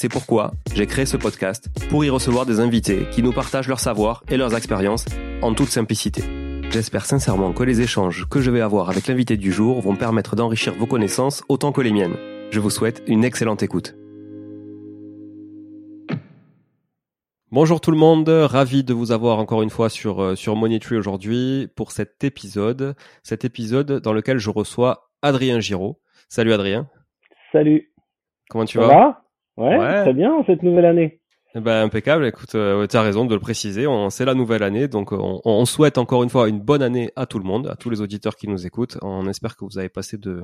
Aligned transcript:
C'est 0.00 0.08
pourquoi 0.08 0.52
j'ai 0.76 0.86
créé 0.86 1.06
ce 1.06 1.16
podcast 1.16 1.70
pour 1.90 2.04
y 2.04 2.08
recevoir 2.08 2.46
des 2.46 2.60
invités 2.60 3.08
qui 3.10 3.20
nous 3.20 3.32
partagent 3.32 3.66
leur 3.66 3.80
savoir 3.80 4.22
et 4.28 4.36
leurs 4.36 4.54
expériences 4.56 5.04
en 5.42 5.54
toute 5.54 5.70
simplicité. 5.70 6.22
J'espère 6.70 7.04
sincèrement 7.04 7.52
que 7.52 7.64
les 7.64 7.80
échanges 7.80 8.28
que 8.30 8.40
je 8.40 8.52
vais 8.52 8.60
avoir 8.60 8.90
avec 8.90 9.08
l'invité 9.08 9.36
du 9.36 9.50
jour 9.50 9.80
vont 9.80 9.96
permettre 9.96 10.36
d'enrichir 10.36 10.72
vos 10.76 10.86
connaissances 10.86 11.42
autant 11.48 11.72
que 11.72 11.80
les 11.80 11.90
miennes. 11.90 12.14
Je 12.52 12.60
vous 12.60 12.70
souhaite 12.70 13.02
une 13.08 13.24
excellente 13.24 13.64
écoute. 13.64 13.96
Bonjour 17.50 17.80
tout 17.80 17.90
le 17.90 17.96
monde, 17.96 18.28
ravi 18.28 18.84
de 18.84 18.94
vous 18.94 19.10
avoir 19.10 19.40
encore 19.40 19.62
une 19.62 19.70
fois 19.70 19.88
sur, 19.88 20.22
euh, 20.22 20.36
sur 20.36 20.54
Moneytree 20.54 20.96
aujourd'hui 20.96 21.66
pour 21.74 21.90
cet 21.90 22.22
épisode, 22.22 22.94
cet 23.24 23.44
épisode 23.44 24.00
dans 24.00 24.12
lequel 24.12 24.38
je 24.38 24.50
reçois 24.50 25.10
Adrien 25.22 25.58
Giraud. 25.58 26.00
Salut 26.28 26.52
Adrien. 26.52 26.88
Salut. 27.50 27.92
Comment 28.48 28.64
tu 28.64 28.78
Ça 28.78 28.86
vas? 28.86 28.94
va? 28.94 29.27
Ouais, 29.64 30.02
très 30.02 30.12
bien 30.14 30.42
cette 30.46 30.62
nouvelle 30.62 30.84
année. 30.86 31.20
Eh 31.54 31.60
ben, 31.60 31.82
impeccable, 31.82 32.26
écoute, 32.26 32.54
euh, 32.54 32.86
tu 32.86 32.96
as 32.96 33.02
raison 33.02 33.24
de 33.24 33.34
le 33.34 33.40
préciser, 33.40 33.86
on, 33.86 34.10
c'est 34.10 34.24
la 34.26 34.34
nouvelle 34.34 34.62
année, 34.62 34.86
donc 34.86 35.12
on, 35.12 35.40
on 35.44 35.64
souhaite 35.64 35.96
encore 35.96 36.22
une 36.22 36.28
fois 36.28 36.48
une 36.48 36.60
bonne 36.60 36.82
année 36.82 37.10
à 37.16 37.24
tout 37.26 37.38
le 37.38 37.44
monde, 37.44 37.66
à 37.68 37.74
tous 37.74 37.88
les 37.90 38.00
auditeurs 38.02 38.36
qui 38.36 38.48
nous 38.48 38.66
écoutent. 38.66 38.98
On 39.02 39.26
espère 39.28 39.56
que 39.56 39.64
vous 39.64 39.78
avez 39.78 39.88
passé 39.88 40.18
de, 40.18 40.42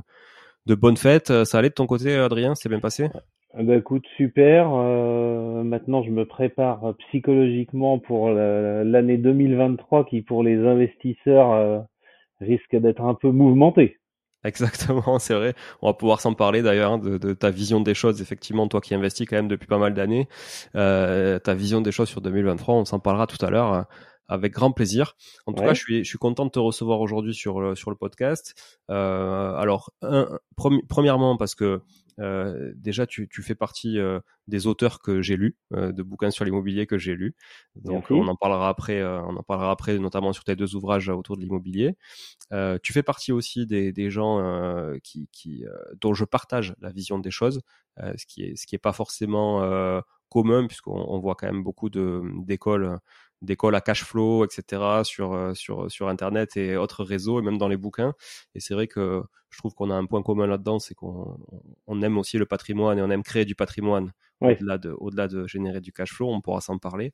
de 0.67 0.75
bonnes 0.75 0.97
fêtes. 0.97 1.45
Ça 1.45 1.59
allait 1.59 1.69
de 1.69 1.75
ton 1.75 1.87
côté 1.87 2.15
Adrien, 2.17 2.55
c'est 2.55 2.71
bien 2.71 2.81
passé? 2.81 3.11
Ah 3.57 3.63
Bah 3.63 3.77
écoute, 3.77 4.05
super. 4.17 4.71
Euh, 4.75 5.63
maintenant, 5.63 6.03
je 6.03 6.11
me 6.11 6.25
prépare 6.25 6.95
psychologiquement 7.09 7.99
pour 7.99 8.31
la- 8.31 8.83
l'année 8.83 9.19
2023 9.19 10.07
qui, 10.07 10.23
pour 10.23 10.43
les 10.43 10.57
investisseurs, 10.57 11.53
euh, 11.53 11.79
risque 12.41 12.75
d'être 12.77 13.03
un 13.03 13.15
peu 13.15 13.31
mouvementée. 13.31 13.99
Exactement, 14.44 15.19
c'est 15.19 15.34
vrai. 15.34 15.55
On 15.82 15.88
va 15.88 15.94
pouvoir 15.94 16.21
s'en 16.21 16.34
parler 16.34 16.62
d'ailleurs 16.62 16.93
hein, 16.93 16.99
de, 16.99 17.19
de 17.19 17.32
ta 17.32 17.50
vision 17.50 17.81
des 17.81 17.94
choses. 17.94 18.21
Effectivement, 18.21 18.69
toi 18.69 18.81
qui 18.81 18.94
investis 18.94 19.27
quand 19.28 19.37
même 19.37 19.49
depuis 19.49 19.66
pas 19.66 19.78
mal 19.78 19.94
d'années, 19.94 20.28
euh, 20.77 21.38
ta 21.38 21.55
vision 21.55 21.81
des 21.81 21.93
choses 21.93 22.09
sur 22.09 22.21
2023, 22.21 22.75
on 22.75 22.84
s'en 22.84 22.99
parlera 23.00 23.27
tout 23.27 23.44
à 23.44 23.50
l'heure 23.50 23.72
euh, 23.72 23.83
avec 24.28 24.53
grand 24.53 24.71
plaisir. 24.72 25.16
En 25.47 25.53
tout 25.53 25.62
Ouais. 25.62 25.69
cas, 25.69 25.75
je 25.75 25.81
suis, 25.81 26.04
je 26.04 26.09
suis 26.09 26.19
content 26.19 26.44
de 26.47 26.50
te 26.50 26.59
recevoir 26.59 27.00
aujourd'hui 27.00 27.34
sur 27.34 27.60
le, 27.60 27.75
sur 27.75 27.91
le 27.91 27.97
podcast. 27.97 28.54
Euh, 28.91 29.54
alors, 29.56 29.91
un, 30.03 30.28
premi- 30.56 30.83
premièrement 30.88 31.37
parce 31.37 31.54
que 31.54 31.81
euh, 32.21 32.73
déjà 32.77 33.07
tu, 33.07 33.29
tu 33.29 33.43
fais 33.43 33.55
partie 33.55 33.99
euh, 33.99 34.21
des 34.49 34.67
auteurs 34.67 35.01
que 35.01 35.23
j'ai 35.23 35.37
lus, 35.37 35.57
euh, 35.73 35.93
de 35.93 36.03
bouquins 36.03 36.31
sur 36.31 36.45
l'immobilier 36.45 36.87
que 36.87 36.99
j'ai 36.99 37.15
lus. 37.15 37.35
Donc, 37.77 38.11
on 38.11 38.29
en 38.29 38.37
parlera 38.37 38.69
après. 38.69 39.01
euh, 39.01 39.21
on 39.23 39.37
en 39.37 39.43
parlera 39.43 39.71
après, 39.71 39.99
notamment 39.99 40.33
sur 40.33 40.45
tes 40.45 40.57
deux 40.57 40.77
ouvrages 40.77 41.09
autour 41.09 41.37
de 41.37 41.43
l'immobilier. 41.43 41.97
Euh, 42.53 42.79
tu 42.83 42.93
fais 42.93 43.03
partie 43.03 43.33
aussi 43.33 43.67
des, 43.67 43.93
des 43.93 44.11
gens 44.11 44.41
euh, 44.41 44.97
qui, 45.03 45.29
qui, 45.33 45.65
euh, 45.67 45.73
dont 46.01 46.15
je 46.15 46.25
partage 46.25 46.75
la 46.81 46.91
vision 46.91 47.19
des 47.19 47.31
choses, 47.31 47.61
euh, 48.01 48.13
ce 48.17 48.27
qui 48.27 48.43
est 48.43 48.57
ce 48.57 48.67
qui 48.67 48.75
est 48.75 48.79
pas 48.79 48.93
forcément 48.93 49.63
euh, 49.63 50.01
commun 50.29 50.67
puisqu'on 50.67 50.93
on 51.09 51.19
voit 51.21 51.35
quand 51.37 51.47
même 51.47 51.63
beaucoup 51.63 51.91
de 51.91 52.23
d'écoles 52.45 52.99
d'écoles 53.44 53.75
à 53.75 53.81
cash 53.81 54.05
flow, 54.05 54.44
etc. 54.47 55.05
sur 55.05 55.32
euh, 55.34 55.55
sur 55.55 55.91
sur 55.91 56.09
internet 56.09 56.56
et 56.56 56.77
autres 56.77 57.05
réseaux 57.05 57.41
et 57.41 57.43
même 57.43 57.59
dans 57.59 57.69
les 57.69 57.77
bouquins. 57.77 58.15
Et 58.55 58.60
c'est 58.60 58.75
vrai 58.75 58.87
que 58.88 59.22
je 59.50 59.59
trouve 59.59 59.75
qu'on 59.75 59.91
a 59.91 59.94
un 59.94 60.06
point 60.06 60.22
commun 60.22 60.47
là-dedans, 60.47 60.78
c'est 60.81 60.94
qu'on 60.94 61.38
on 61.87 62.03
aime 62.03 62.19
aussi 62.19 62.38
le 62.38 62.47
patrimoine 62.47 62.99
et 62.99 63.03
on 63.03 63.10
aime 63.10 63.22
créer 63.22 63.44
du 63.44 63.54
patrimoine 63.54 64.12
au-delà 64.41 64.78
de 64.78 64.91
au-delà 64.99 65.28
de 65.28 65.47
générer 65.47 65.81
du 65.81 65.93
cash 65.93 66.12
flow. 66.12 66.28
On 66.31 66.41
pourra 66.41 66.60
s'en 66.60 66.78
parler. 66.78 67.12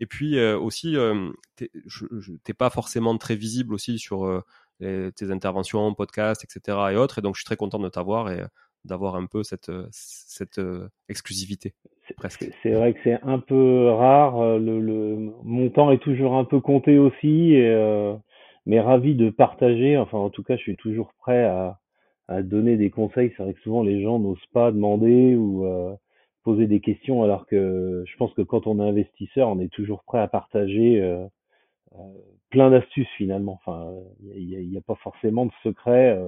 Et 0.00 0.06
puis 0.06 0.38
euh, 0.38 0.58
aussi, 0.58 0.96
euh, 0.96 1.30
t'es 1.56 1.70
je- 1.86 2.06
je- 2.20 2.32
t'es 2.44 2.54
pas 2.54 2.70
forcément 2.70 3.16
très 3.18 3.36
visible 3.36 3.74
aussi 3.74 3.98
sur 3.98 4.24
euh, 4.26 4.40
les- 4.80 5.12
tes 5.12 5.30
interventions, 5.30 5.94
podcasts, 5.94 6.44
etc. 6.44 6.92
et 6.92 6.96
autres. 6.96 7.18
Et 7.18 7.22
donc, 7.22 7.34
je 7.36 7.40
suis 7.40 7.46
très 7.46 7.56
content 7.56 7.78
de 7.78 7.88
t'avoir 7.88 8.30
et 8.30 8.40
euh, 8.42 8.46
d'avoir 8.84 9.14
un 9.16 9.26
peu 9.26 9.42
cette, 9.42 9.68
euh, 9.68 9.86
cette 9.90 10.58
euh, 10.58 10.88
exclusivité. 11.08 11.74
C'est- 12.08 12.14
Presque. 12.14 12.44
C'est 12.62 12.72
vrai 12.72 12.94
que 12.94 13.00
c'est 13.04 13.20
un 13.22 13.38
peu 13.38 13.88
rare. 13.90 14.40
euh, 14.40 14.58
Le, 14.58 14.80
le, 14.80 15.32
mon 15.44 15.70
temps 15.70 15.90
est 15.92 15.98
toujours 16.02 16.34
un 16.36 16.44
peu 16.44 16.60
compté 16.60 16.98
aussi, 16.98 17.52
et, 17.54 17.68
euh, 17.68 18.14
mais 18.66 18.80
ravi 18.80 19.14
de 19.14 19.30
partager. 19.30 19.96
Enfin, 19.96 20.18
en 20.18 20.30
tout 20.30 20.42
cas, 20.42 20.56
je 20.56 20.62
suis 20.62 20.76
toujours 20.76 21.12
prêt 21.18 21.44
à, 21.44 21.78
à 22.28 22.42
donner 22.42 22.76
des 22.76 22.90
conseils. 22.90 23.32
C'est 23.36 23.42
vrai 23.42 23.54
que 23.54 23.60
souvent 23.60 23.82
les 23.82 24.02
gens 24.02 24.18
n'osent 24.18 24.46
pas 24.52 24.72
demander 24.72 25.34
ou 25.36 25.64
euh, 25.66 25.94
poser 26.44 26.66
des 26.66 26.80
questions, 26.80 27.22
alors 27.22 27.46
que 27.46 28.02
je 28.06 28.16
pense 28.16 28.34
que 28.34 28.42
quand 28.42 28.66
on 28.66 28.80
est 28.80 28.88
investisseur, 28.88 29.48
on 29.48 29.60
est 29.60 29.72
toujours 29.72 30.02
prêt 30.04 30.18
à 30.20 30.26
partager 30.28 31.00
euh, 31.00 31.24
plein 32.50 32.70
d'astuces 32.70 33.08
finalement. 33.16 33.60
Enfin, 33.64 33.92
il 34.34 34.46
n'y 34.68 34.76
a, 34.76 34.78
a 34.78 34.82
pas 34.82 34.96
forcément 34.96 35.46
de 35.46 35.52
secret. 35.62 36.18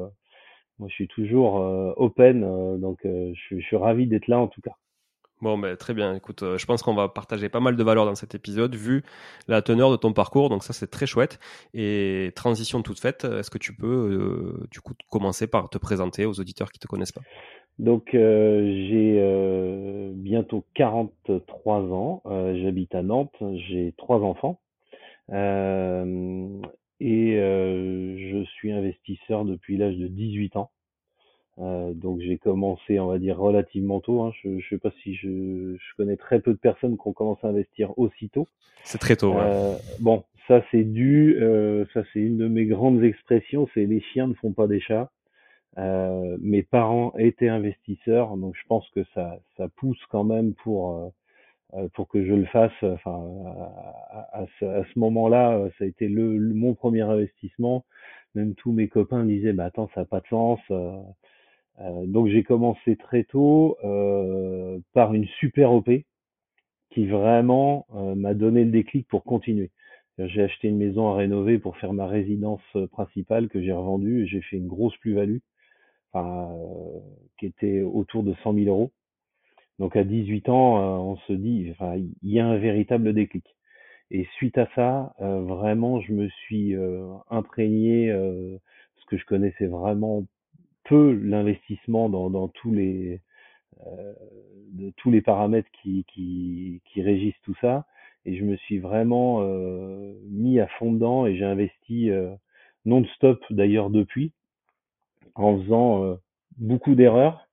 Moi, 0.79 0.89
je 0.89 0.95
suis 0.95 1.09
toujours 1.09 1.59
euh, 1.61 1.93
open, 1.97 2.45
euh, 2.45 2.77
donc 2.79 3.05
euh, 3.07 3.33
je, 3.35 3.41
suis- 3.41 3.61
je 3.61 3.67
suis 3.67 3.77
ravi 3.77 4.07
d'être 4.07 4.29
là 4.29 4.39
en 4.39 4.49
tout 4.49 4.61
cas. 4.61 4.73
Bon, 5.41 5.59
ben, 5.59 5.77
très 5.77 5.93
bien. 5.93 6.15
Écoute, 6.15 6.43
euh, 6.43 6.57
je 6.59 6.65
pense 6.65 6.83
qu'on 6.83 6.95
va 6.95 7.09
partager 7.09 7.49
pas 7.49 7.61
mal 7.61 7.77
de 7.77 7.83
valeurs 7.85 8.07
dans 8.07 8.15
cet 8.15 8.35
épisode, 8.35 8.75
vu 8.77 9.03
la 9.47 9.61
teneur 9.63 9.91
de 9.91 9.97
ton 9.97 10.13
parcours. 10.13 10.49
Donc 10.49 10.65
ça, 10.65 10.73
c'est 10.73 10.87
très 10.87 11.07
chouette. 11.07 11.39
Et 11.75 12.33
transition 12.35 12.83
toute 12.83 12.99
faite, 13.01 13.25
est-ce 13.25 13.51
que 13.51 13.59
tu 13.59 13.75
peux, 13.75 13.87
euh, 13.87 14.67
du 14.71 14.81
coup, 14.81 14.95
commencer 15.11 15.47
par 15.47 15.69
te 15.69 15.77
présenter 15.77 16.25
aux 16.25 16.41
auditeurs 16.41 16.71
qui 16.73 16.79
te 16.79 16.87
connaissent 16.87 17.13
pas? 17.13 17.25
Donc 17.79 18.15
euh, 18.15 18.63
j'ai 18.89 19.19
euh, 19.21 20.13
bientôt 20.15 20.65
43 20.75 21.81
ans, 21.81 22.23
euh, 22.27 22.57
j'habite 22.63 22.95
à 22.95 23.03
Nantes, 23.03 23.35
j'ai 23.69 23.93
trois 23.99 24.21
enfants 24.21 24.61
euh, 25.33 26.49
et 27.01 27.37
euh, 27.39 28.17
je 28.19 28.45
suis 28.45 28.73
investisseur 28.73 29.45
depuis 29.45 29.77
l'âge 29.77 29.97
de 29.97 30.09
18 30.09 30.57
ans. 30.57 30.71
Euh, 31.59 31.93
donc 31.95 32.21
j'ai 32.21 32.37
commencé, 32.37 32.99
on 32.99 33.07
va 33.07 33.19
dire, 33.19 33.39
relativement 33.39 34.01
tôt. 34.01 34.23
Hein. 34.23 34.33
Je 34.43 34.49
ne 34.49 34.61
sais 34.69 34.79
pas 34.79 34.91
si 35.03 35.15
je, 35.15 35.77
je 35.77 35.97
connais 35.97 36.17
très 36.17 36.41
peu 36.41 36.53
de 36.53 36.59
personnes 36.59 36.97
qui 36.97 37.07
ont 37.07 37.13
commencé 37.13 37.47
à 37.47 37.51
investir 37.51 37.97
aussitôt. 37.99 38.49
C'est 38.83 38.99
très 38.99 39.17
tôt. 39.17 39.35
ouais. 39.35 39.41
Euh, 39.43 39.77
bon, 40.01 40.25
ça 40.49 40.63
c'est 40.71 40.85
dû, 40.85 41.37
euh, 41.41 41.85
ça 41.95 42.03
c'est 42.13 42.21
une 42.21 42.39
de 42.39 42.49
mes 42.49 42.67
grandes 42.67 43.03
expressions, 43.03 43.69
c'est 43.75 43.87
les 43.87 44.01
chiens 44.01 44.27
ne 44.27 44.35
font 44.35 44.53
pas 44.53 44.67
des 44.67 44.81
chats. 44.81 45.11
Euh, 45.79 46.37
mes 46.41 46.63
parents 46.63 47.13
étaient 47.19 47.49
investisseurs, 47.49 48.37
donc 48.37 48.55
je 48.57 48.67
pense 48.69 48.89
que 48.91 49.05
ça, 49.15 49.39
ça 49.57 49.69
pousse 49.69 50.01
quand 50.11 50.23
même 50.25 50.55
pour 50.55 51.13
pour 51.95 52.09
que 52.09 52.25
je 52.25 52.33
le 52.33 52.47
fasse. 52.47 52.73
Enfin, 52.83 53.25
à, 54.11 54.43
à 54.43 54.47
ce, 54.61 54.99
moment-là, 54.99 55.69
ça 55.79 55.85
a 55.85 55.87
été 55.87 56.09
le, 56.09 56.39
mon 56.39 56.75
premier 56.75 57.03
investissement. 57.03 57.85
Même 58.35 58.55
tous 58.55 58.73
mes 58.73 58.89
copains 58.89 59.25
disaient, 59.25 59.53
bah 59.53 59.67
attends, 59.67 59.89
ça 59.95 60.03
n'a 60.03 60.07
pas 60.07 60.21
de 60.21 60.27
sens. 60.29 60.61
donc 62.07 62.29
j'ai 62.29 62.43
commencé 62.43 62.97
très 62.97 63.25
tôt 63.25 63.77
par 64.93 65.15
une 65.15 65.27
super 65.41 65.73
OP 65.73 65.91
qui 66.91 67.07
vraiment 67.07 67.87
m'a 68.17 68.35
donné 68.35 68.65
le 68.65 68.71
déclic 68.71 69.07
pour 69.09 69.25
continuer. 69.25 69.71
J'ai 70.19 70.43
acheté 70.43 70.69
une 70.69 70.79
maison 70.79 71.09
à 71.09 71.17
rénover 71.17 71.59
pour 71.59 71.77
faire 71.79 71.93
ma 71.93 72.07
résidence 72.07 72.63
principale 72.93 73.49
que 73.49 73.61
j'ai 73.61 73.73
revendue 73.73 74.23
et 74.23 74.27
j'ai 74.27 74.41
fait 74.43 74.57
une 74.57 74.69
grosse 74.69 74.97
plus-value 74.99 75.39
euh, 76.15 77.01
qui 77.39 77.47
était 77.47 77.83
autour 77.83 78.23
de 78.23 78.35
100 78.45 78.55
000 78.55 78.67
euros. 78.67 78.93
Donc 79.79 79.97
à 79.97 80.05
18 80.05 80.49
ans, 80.49 80.79
euh, 80.79 80.97
on 80.99 81.17
se 81.27 81.33
dit, 81.33 81.69
enfin, 81.73 81.97
il 81.97 82.31
y 82.31 82.41
a 82.41 82.47
un 82.47 82.59
véritable 82.59 83.13
déclic. 83.13 83.45
Et 84.11 84.27
suite 84.37 84.59
à 84.59 84.69
ça, 84.75 85.15
euh, 85.21 85.41
vraiment, 85.43 86.01
je 86.01 86.13
me 86.13 86.29
suis 86.29 86.75
imprégné, 87.31 88.13
parce 88.13 89.07
que 89.07 89.17
je 89.17 89.25
connaissais 89.25 89.67
vraiment 89.67 90.25
peu 90.85 91.13
l'investissement 91.13 92.09
dans, 92.09 92.31
dans, 92.31 92.49
tous 92.49 92.73
les 92.73 93.21
de 94.73 94.91
tous 94.97 95.11
les 95.11 95.21
paramètres 95.21 95.69
qui, 95.83 96.05
qui, 96.13 96.81
qui, 96.87 97.03
régissent 97.03 97.41
tout 97.43 97.57
ça. 97.61 97.87
Et 98.25 98.37
je 98.37 98.45
me 98.45 98.57
suis 98.57 98.79
vraiment 98.79 99.43
mis 100.31 100.61
à 100.61 100.67
fond 100.79 100.93
dedans 100.93 101.27
et 101.27 101.37
j'ai 101.37 101.45
investi 101.45 102.11
non-stop 102.85 103.43
d'ailleurs 103.51 103.91
depuis 103.91 104.33
en 105.35 105.59
faisant 105.59 106.05
euh, 106.05 106.15
beaucoup 106.59 106.95
d'erreurs 106.95 107.47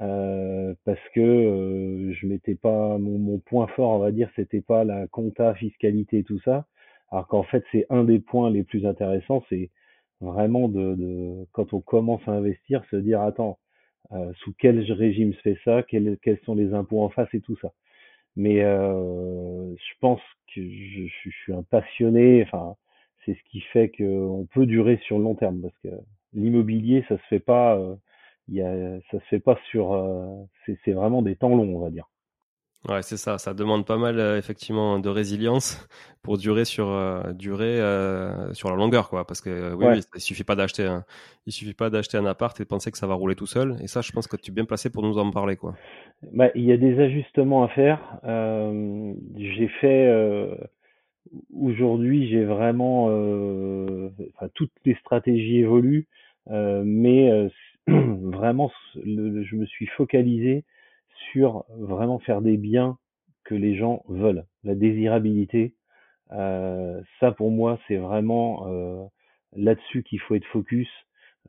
euh, 0.00 0.74
parce 0.84 1.00
que 1.14 1.20
euh, 1.20 2.12
je 2.14 2.26
m'étais 2.26 2.54
pas 2.54 2.98
mon, 2.98 3.18
mon, 3.18 3.38
point 3.38 3.66
fort 3.68 3.90
on 3.90 3.98
va 3.98 4.12
dire 4.12 4.30
c'était 4.36 4.62
pas 4.62 4.84
la 4.84 5.06
compta 5.08 5.54
fiscalité 5.54 6.24
tout 6.24 6.40
ça. 6.40 6.66
Alors 7.10 7.26
qu'en 7.28 7.42
fait 7.42 7.64
c'est 7.72 7.86
un 7.90 8.04
des 8.04 8.18
points 8.18 8.50
les 8.50 8.62
plus 8.64 8.86
intéressants 8.86 9.44
c'est 9.48 9.70
vraiment 10.20 10.68
de, 10.68 10.94
de, 10.94 11.46
quand 11.52 11.72
on 11.74 11.80
commence 11.80 12.26
à 12.28 12.32
investir 12.32 12.84
se 12.90 12.96
dire 12.96 13.20
attends 13.22 13.58
euh, 14.12 14.32
sous 14.38 14.54
quel 14.58 14.80
régime 14.92 15.34
se 15.34 15.40
fait 15.40 15.58
ça? 15.64 15.82
Quels, 15.84 16.18
quels 16.22 16.40
sont 16.40 16.54
les 16.54 16.74
impôts 16.74 17.02
en 17.02 17.10
face 17.10 17.32
et 17.34 17.40
tout 17.40 17.56
ça. 17.62 17.72
Mais 18.36 18.62
euh, 18.64 19.74
je 19.76 19.94
pense 20.00 20.20
que 20.54 20.62
je, 20.62 21.06
je, 21.24 21.30
suis 21.30 21.52
un 21.52 21.62
passionné 21.64 22.42
enfin 22.44 22.76
c'est 23.24 23.34
ce 23.34 23.50
qui 23.50 23.60
fait 23.60 23.90
qu'on 23.90 24.46
peut 24.52 24.66
durer 24.66 24.98
sur 25.06 25.18
le 25.18 25.24
long 25.24 25.34
terme 25.34 25.60
parce 25.60 25.78
que 25.82 25.88
l'immobilier, 26.32 27.04
ça 27.08 27.16
se 27.18 27.22
fait 27.28 27.40
pas, 27.40 27.78
y 28.54 28.62
a, 28.62 29.00
ça 29.10 29.18
se 29.18 29.24
fait 29.26 29.40
pas 29.40 29.58
sur, 29.70 29.92
euh, 29.92 30.26
c'est 30.84 30.92
vraiment 30.92 31.22
des 31.22 31.36
temps 31.36 31.54
longs, 31.54 31.76
on 31.76 31.80
va 31.80 31.90
dire. 31.90 32.08
Ouais, 32.88 33.02
c'est 33.02 33.18
ça. 33.18 33.36
Ça 33.36 33.52
demande 33.52 33.84
pas 33.84 33.98
mal 33.98 34.18
euh, 34.18 34.38
effectivement 34.38 34.98
de 34.98 35.08
résilience 35.10 35.86
pour 36.22 36.38
durer 36.38 36.64
sur 36.64 36.88
euh, 36.88 37.32
durer 37.32 37.78
euh, 37.78 38.54
sur 38.54 38.70
la 38.70 38.76
longueur, 38.76 39.10
quoi. 39.10 39.26
Parce 39.26 39.42
que 39.42 39.74
oui, 39.74 39.86
oui, 39.86 40.00
il 40.14 40.20
suffit 40.20 40.44
pas 40.44 40.56
d'acheter, 40.56 40.84
un, 40.84 41.04
il 41.46 41.52
suffit 41.52 41.74
pas 41.74 41.90
d'acheter 41.90 42.16
un 42.16 42.24
appart 42.24 42.58
et 42.58 42.64
de 42.64 42.68
penser 42.68 42.90
que 42.90 42.96
ça 42.96 43.06
va 43.06 43.14
rouler 43.14 43.34
tout 43.34 43.46
seul. 43.46 43.76
Et 43.82 43.86
ça, 43.86 44.00
je 44.00 44.12
pense 44.12 44.26
que 44.26 44.36
tu 44.36 44.50
es 44.50 44.54
bien 44.54 44.64
placé 44.64 44.88
pour 44.88 45.02
nous 45.02 45.18
en 45.18 45.30
parler, 45.30 45.56
quoi. 45.56 45.74
Bah, 46.32 46.48
il 46.54 46.64
y 46.64 46.72
a 46.72 46.78
des 46.78 46.98
ajustements 47.00 47.64
à 47.64 47.68
faire. 47.68 48.00
j'ai 49.36 49.68
fait 49.80 50.10
aujourd'hui, 51.54 52.28
j'ai 52.30 52.44
vraiment, 52.44 53.06
enfin, 53.06 54.48
toutes 54.54 54.72
les 54.86 54.94
stratégies 54.94 55.58
évoluent. 55.58 56.06
Mais 56.46 57.50
euh, 57.90 58.14
vraiment, 58.30 58.70
je 58.94 59.56
me 59.56 59.66
suis 59.66 59.86
focalisé 59.86 60.64
sur 61.32 61.64
vraiment 61.78 62.18
faire 62.18 62.42
des 62.42 62.56
biens 62.56 62.98
que 63.44 63.54
les 63.54 63.76
gens 63.76 64.02
veulent, 64.08 64.44
la 64.64 64.74
désirabilité. 64.74 65.74
Euh, 66.32 67.00
ça, 67.18 67.32
pour 67.32 67.50
moi, 67.50 67.78
c'est 67.88 67.96
vraiment 67.96 68.66
euh, 68.68 69.04
là-dessus 69.56 70.02
qu'il 70.02 70.20
faut 70.20 70.34
être 70.34 70.46
focus, 70.46 70.88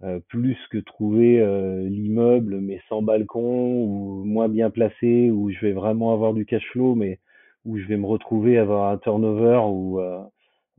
euh, 0.04 0.20
plus 0.30 0.58
que 0.72 0.80
trouver 0.80 1.46
l'immeuble 1.88 2.60
mais 2.60 2.82
sans 2.90 3.02
balcon 3.02 3.84
ou 3.84 4.24
moins 4.26 4.50
bien 4.50 4.70
placé, 4.70 5.30
où 5.32 5.52
je 5.52 5.60
vais 5.60 5.74
vraiment 5.74 6.14
avoir 6.14 6.34
du 6.34 6.46
cash 6.46 6.66
flow, 6.72 6.96
mais 6.96 7.20
où 7.66 7.78
je 7.78 7.86
vais 7.86 7.98
me 7.98 8.08
retrouver 8.08 8.58
à 8.58 8.64
avoir 8.64 8.92
un 8.92 8.98
turnover 8.98 9.62
ou 9.68 10.00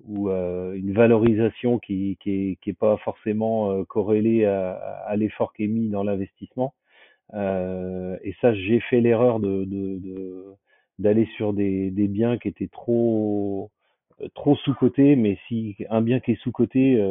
ou 0.06 0.30
euh, 0.30 0.74
une 0.74 0.92
valorisation 0.92 1.78
qui 1.78 2.18
qui 2.20 2.58
est, 2.66 2.78
pas 2.78 2.96
forcément 2.98 3.70
euh, 3.70 3.84
corrélée 3.84 4.44
à, 4.44 4.72
à 5.06 5.16
l'effort 5.16 5.52
qui 5.52 5.64
est 5.64 5.68
mis 5.68 5.88
dans 5.88 6.02
l'investissement. 6.02 6.74
Euh, 7.34 8.16
et 8.22 8.34
ça, 8.40 8.54
j'ai 8.54 8.80
fait 8.80 9.00
l'erreur 9.00 9.40
de, 9.40 9.66
d'aller 10.98 11.26
sur 11.36 11.52
des, 11.52 11.90
des 11.90 12.08
biens 12.08 12.36
qui 12.38 12.48
étaient 12.48 12.68
trop 12.68 13.70
trop 14.34 14.56
sous 14.56 14.74
cotés. 14.74 15.16
Mais 15.16 15.38
si 15.48 15.76
un 15.90 16.02
bien 16.02 16.20
qui 16.20 16.32
est 16.32 16.42
sous 16.42 16.52
coté, 16.52 17.02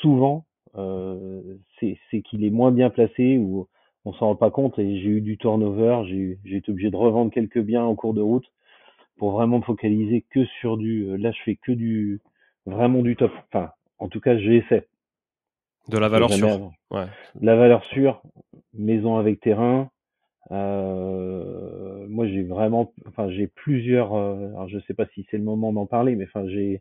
souvent, 0.00 0.44
c'est, 0.74 1.98
c'est 2.10 2.22
qu'il 2.22 2.44
est 2.44 2.50
moins 2.50 2.70
bien 2.72 2.90
placé 2.90 3.38
ou 3.38 3.66
on 4.04 4.12
s'en 4.12 4.28
rend 4.28 4.36
pas 4.36 4.50
compte. 4.50 4.78
Et 4.78 5.00
j'ai 5.00 5.08
eu 5.08 5.20
du 5.20 5.36
turnover, 5.36 6.02
j'ai, 6.06 6.38
j'ai 6.44 6.58
été 6.58 6.70
obligé 6.70 6.90
de 6.90 6.96
revendre 6.96 7.32
quelques 7.32 7.60
biens 7.60 7.84
en 7.84 7.94
cours 7.94 8.14
de 8.14 8.20
route 8.20 8.46
pour 9.20 9.32
vraiment 9.32 9.58
me 9.58 9.62
focaliser 9.62 10.24
que 10.30 10.46
sur 10.46 10.78
du. 10.78 11.02
Euh, 11.10 11.18
là, 11.18 11.30
je 11.30 11.42
fais 11.42 11.54
que 11.54 11.72
du 11.72 12.22
vraiment 12.64 13.02
du 13.02 13.16
top. 13.16 13.30
Enfin, 13.52 13.70
en 13.98 14.08
tout 14.08 14.18
cas, 14.18 14.38
j'essaie. 14.38 14.86
De 15.88 15.98
la 15.98 16.08
valeur 16.08 16.32
sûre. 16.32 16.72
Ouais. 16.90 17.04
De 17.34 17.44
la 17.44 17.54
valeur 17.54 17.84
sûre, 17.84 18.22
maison 18.72 19.18
avec 19.18 19.40
terrain. 19.40 19.90
Euh, 20.52 22.06
moi, 22.08 22.26
j'ai 22.28 22.42
vraiment, 22.44 22.94
enfin, 23.08 23.28
j'ai 23.28 23.46
plusieurs. 23.46 24.14
Euh, 24.14 24.48
alors, 24.54 24.68
je 24.68 24.78
sais 24.86 24.94
pas 24.94 25.04
si 25.12 25.26
c'est 25.30 25.36
le 25.36 25.44
moment 25.44 25.70
d'en 25.70 25.84
parler, 25.84 26.16
mais 26.16 26.24
enfin, 26.24 26.48
j'ai 26.48 26.80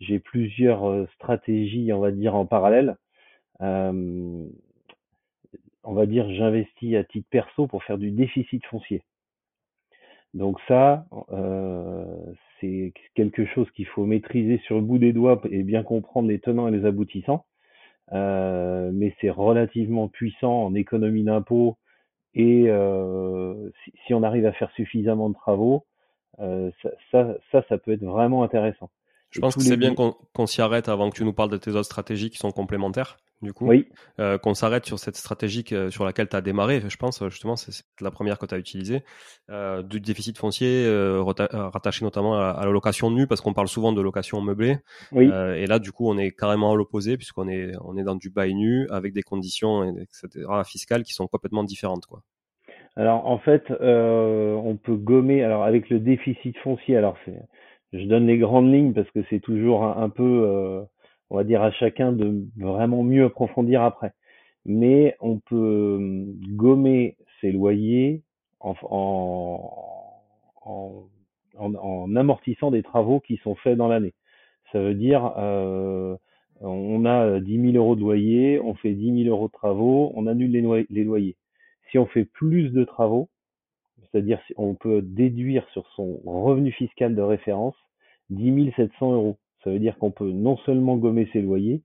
j'ai 0.00 0.18
plusieurs 0.18 0.90
euh, 0.90 1.06
stratégies, 1.14 1.92
on 1.92 2.00
va 2.00 2.10
dire, 2.10 2.34
en 2.34 2.46
parallèle. 2.46 2.96
Euh, 3.60 4.44
on 5.84 5.94
va 5.94 6.06
dire, 6.06 6.28
j'investis 6.32 6.96
à 6.96 7.04
titre 7.04 7.28
perso 7.30 7.68
pour 7.68 7.84
faire 7.84 7.96
du 7.96 8.10
déficit 8.10 8.66
foncier. 8.66 9.04
Donc 10.36 10.58
ça, 10.68 11.06
euh, 11.32 12.04
c'est 12.60 12.92
quelque 13.14 13.46
chose 13.46 13.70
qu'il 13.70 13.86
faut 13.86 14.04
maîtriser 14.04 14.58
sur 14.66 14.76
le 14.76 14.82
bout 14.82 14.98
des 14.98 15.14
doigts 15.14 15.40
et 15.50 15.62
bien 15.62 15.82
comprendre 15.82 16.28
les 16.28 16.38
tenants 16.40 16.68
et 16.68 16.70
les 16.70 16.84
aboutissants. 16.84 17.46
Euh, 18.12 18.90
mais 18.92 19.14
c'est 19.20 19.30
relativement 19.30 20.08
puissant 20.08 20.64
en 20.64 20.74
économie 20.74 21.24
d'impôt 21.24 21.78
et 22.34 22.64
euh, 22.68 23.70
si, 24.06 24.12
on 24.12 24.22
arrive 24.22 24.44
à 24.44 24.52
faire 24.52 24.70
suffisamment 24.72 25.30
de 25.30 25.34
travaux, 25.34 25.86
euh, 26.40 26.70
ça, 26.82 27.34
ça, 27.50 27.64
ça, 27.68 27.78
peut 27.78 27.92
être 27.92 28.04
vraiment 28.04 28.42
intéressant. 28.42 28.90
Je 29.36 29.40
pense 29.40 29.54
que 29.54 29.62
c'est 29.62 29.76
bien 29.76 29.94
qu'on 29.94 30.46
s'y 30.46 30.60
arrête 30.60 30.88
avant 30.88 31.10
que 31.10 31.16
tu 31.16 31.24
nous 31.24 31.32
parles 31.32 31.50
de 31.50 31.56
tes 31.56 31.70
autres 31.70 31.84
stratégies 31.84 32.30
qui 32.30 32.38
sont 32.38 32.50
complémentaires 32.50 33.18
du 33.42 33.52
coup. 33.52 33.66
Oui. 33.66 33.88
Euh, 34.18 34.38
qu'on 34.38 34.54
s'arrête 34.54 34.86
sur 34.86 34.98
cette 34.98 35.16
stratégie 35.16 35.64
sur 35.90 36.04
laquelle 36.04 36.28
tu 36.28 36.36
as 36.36 36.40
démarré, 36.40 36.82
je 36.86 36.96
pense, 36.96 37.22
justement, 37.28 37.56
c'est 37.56 37.84
la 38.00 38.10
première 38.10 38.38
que 38.38 38.46
tu 38.46 38.54
as 38.54 38.58
utilisée, 38.58 39.02
euh, 39.50 39.82
du 39.82 40.00
déficit 40.00 40.38
foncier 40.38 40.84
euh, 40.86 41.22
euh, 41.22 41.68
rattaché 41.68 42.04
notamment 42.04 42.38
à, 42.38 42.64
la 42.64 42.70
location 42.70 43.10
nue, 43.10 43.26
parce 43.26 43.40
qu'on 43.40 43.52
parle 43.52 43.68
souvent 43.68 43.92
de 43.92 44.00
location 44.00 44.40
meublée. 44.40 44.78
Oui. 45.12 45.30
Euh, 45.30 45.54
et 45.54 45.66
là, 45.66 45.78
du 45.78 45.92
coup, 45.92 46.08
on 46.08 46.16
est 46.18 46.30
carrément 46.30 46.72
à 46.72 46.76
l'opposé, 46.76 47.16
puisqu'on 47.16 47.48
est, 47.48 47.72
on 47.84 47.96
est 47.96 48.04
dans 48.04 48.16
du 48.16 48.30
bail 48.30 48.54
nu, 48.54 48.88
avec 48.90 49.12
des 49.12 49.22
conditions, 49.22 49.84
etc., 49.84 50.46
fiscales 50.64 51.02
qui 51.02 51.12
sont 51.12 51.26
complètement 51.26 51.64
différentes. 51.64 52.06
quoi. 52.06 52.22
Alors, 52.96 53.26
en 53.26 53.38
fait, 53.38 53.64
on 53.70 54.78
peut 54.82 54.96
gommer, 54.96 55.44
alors 55.44 55.64
avec 55.64 55.90
le 55.90 56.00
déficit 56.00 56.56
foncier, 56.58 56.96
alors 56.96 57.16
c'est, 57.26 57.36
je 57.92 58.04
donne 58.04 58.26
les 58.26 58.38
grandes 58.38 58.72
lignes 58.72 58.92
parce 58.92 59.10
que 59.10 59.22
c'est 59.30 59.40
toujours 59.40 59.84
un, 59.84 60.08
peu 60.08 60.86
on 61.30 61.36
va 61.36 61.44
dire 61.44 61.62
à 61.62 61.70
chacun 61.72 62.12
de 62.12 62.44
vraiment 62.56 63.02
mieux 63.02 63.24
approfondir 63.24 63.82
après. 63.82 64.12
Mais 64.64 65.16
on 65.20 65.38
peut 65.38 65.98
euh, 66.00 66.24
gommer 66.54 67.16
ses 67.40 67.52
loyers 67.52 68.22
en, 68.60 68.72
amortissant 72.16 72.70
des 72.70 72.82
travaux 72.82 73.20
qui 73.20 73.36
sont 73.38 73.54
faits 73.56 73.76
dans 73.76 73.88
l'année. 73.88 74.14
Ça 74.72 74.80
veut 74.80 74.94
dire, 74.94 75.32
euh, 75.38 76.16
on 76.60 77.04
a 77.04 77.38
10 77.40 77.72
000 77.72 77.76
euros 77.76 77.94
de 77.94 78.00
loyer, 78.00 78.60
on 78.60 78.74
fait 78.74 78.92
10 78.92 79.24
000 79.24 79.34
euros 79.34 79.46
de 79.46 79.52
travaux, 79.52 80.12
on 80.16 80.26
annule 80.26 80.50
les 80.90 81.04
loyers. 81.04 81.36
Si 81.90 81.98
on 81.98 82.06
fait 82.06 82.24
plus 82.24 82.70
de 82.70 82.84
travaux, 82.84 83.28
c'est-à-dire 84.10 84.40
on 84.56 84.74
peut 84.74 85.02
déduire 85.02 85.66
sur 85.70 85.86
son 85.94 86.20
revenu 86.24 86.72
fiscal 86.72 87.14
de 87.14 87.22
référence 87.22 87.74
10 88.30 88.72
700 88.76 89.12
euros. 89.12 89.38
Ça 89.62 89.70
veut 89.70 89.78
dire 89.78 89.98
qu'on 89.98 90.10
peut 90.10 90.30
non 90.30 90.56
seulement 90.58 90.96
gommer 90.96 91.28
ses 91.32 91.42
loyers, 91.42 91.82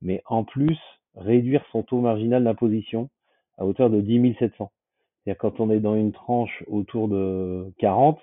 mais 0.00 0.22
en 0.26 0.44
plus 0.44 0.78
réduire 1.14 1.64
son 1.72 1.82
taux 1.82 2.00
marginal 2.00 2.44
d'imposition 2.44 3.10
à 3.58 3.66
hauteur 3.66 3.90
de 3.90 4.00
10 4.00 4.34
700. 4.38 4.70
C'est-à-dire 5.24 5.38
quand 5.38 5.60
on 5.60 5.70
est 5.70 5.80
dans 5.80 5.94
une 5.94 6.12
tranche 6.12 6.64
autour 6.66 7.08
de 7.08 7.72
40, 7.78 8.18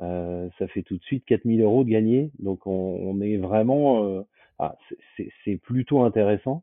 euh, 0.00 0.48
ça 0.58 0.66
fait 0.68 0.82
tout 0.82 0.96
de 0.96 1.02
suite 1.02 1.24
4000 1.26 1.62
euros 1.62 1.84
de 1.84 1.90
gagné. 1.90 2.30
Donc 2.38 2.66
on, 2.66 3.20
est 3.20 3.36
vraiment, 3.36 4.04
euh, 4.04 4.22
ah, 4.58 4.76
c'est 5.44 5.56
plutôt 5.56 6.02
intéressant. 6.02 6.62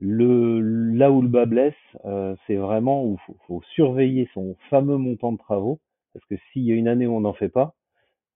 Le, 0.00 0.60
là 0.60 1.10
où 1.10 1.22
le 1.22 1.28
bas 1.28 1.46
blesse, 1.46 1.74
euh, 2.04 2.34
c'est 2.46 2.56
vraiment 2.56 3.04
où 3.04 3.18
faut, 3.26 3.36
faut 3.46 3.62
surveiller 3.74 4.28
son 4.34 4.56
fameux 4.70 4.96
montant 4.96 5.32
de 5.32 5.38
travaux, 5.38 5.80
parce 6.12 6.24
que 6.26 6.36
s'il 6.52 6.62
y 6.62 6.72
a 6.72 6.74
une 6.74 6.88
année 6.88 7.06
où 7.06 7.14
on 7.16 7.20
n'en 7.20 7.34
fait 7.34 7.48
pas, 7.50 7.74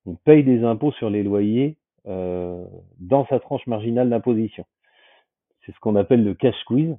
on 0.06 0.14
paye 0.14 0.44
des 0.44 0.64
impôts 0.64 0.92
sur 0.92 1.10
les 1.10 1.22
loyers 1.22 1.76
euh, 2.06 2.64
dans 3.00 3.26
sa 3.26 3.40
tranche 3.40 3.66
marginale 3.66 4.08
d'imposition. 4.08 4.64
C'est 5.64 5.74
ce 5.74 5.80
qu'on 5.80 5.96
appelle 5.96 6.22
le 6.22 6.34
cash 6.34 6.54
squeeze, 6.60 6.96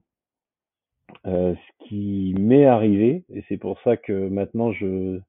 euh, 1.26 1.56
ce 1.56 1.88
qui 1.88 2.36
m'est 2.38 2.66
arrivé, 2.66 3.24
et 3.34 3.44
c'est 3.48 3.58
pour 3.58 3.80
ça 3.82 3.96
que 3.96 4.28
maintenant 4.28 4.74
je 4.74 5.22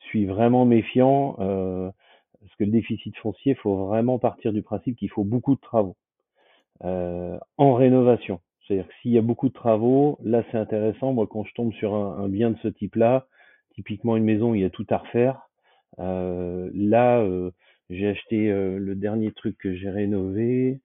suis 0.00 0.24
vraiment 0.24 0.64
méfiant, 0.64 1.36
euh, 1.40 1.90
parce 2.40 2.54
que 2.56 2.64
le 2.64 2.70
déficit 2.70 3.14
foncier, 3.18 3.52
il 3.52 3.58
faut 3.58 3.86
vraiment 3.86 4.18
partir 4.18 4.52
du 4.54 4.62
principe 4.62 4.96
qu'il 4.96 5.10
faut 5.10 5.24
beaucoup 5.24 5.54
de 5.54 5.60
travaux 5.60 5.96
en 6.80 7.74
rénovation. 7.74 8.40
C'est-à-dire 8.66 8.88
que 8.88 8.94
s'il 9.02 9.12
y 9.12 9.18
a 9.18 9.22
beaucoup 9.22 9.48
de 9.48 9.54
travaux, 9.54 10.18
là 10.22 10.42
c'est 10.50 10.58
intéressant. 10.58 11.12
Moi, 11.12 11.26
quand 11.28 11.44
je 11.44 11.54
tombe 11.54 11.72
sur 11.74 11.94
un, 11.94 12.24
un 12.24 12.28
bien 12.28 12.50
de 12.50 12.58
ce 12.62 12.68
type-là, 12.68 13.26
typiquement 13.74 14.16
une 14.16 14.24
maison 14.24 14.50
où 14.50 14.54
il 14.54 14.62
y 14.62 14.64
a 14.64 14.70
tout 14.70 14.86
à 14.90 14.98
refaire, 14.98 15.46
euh, 15.98 16.70
là, 16.74 17.20
euh, 17.20 17.50
j'ai 17.90 18.08
acheté 18.08 18.50
euh, 18.50 18.78
le 18.78 18.94
dernier 18.94 19.32
truc 19.32 19.56
que 19.58 19.74
j'ai 19.74 19.90
rénové. 19.90 20.80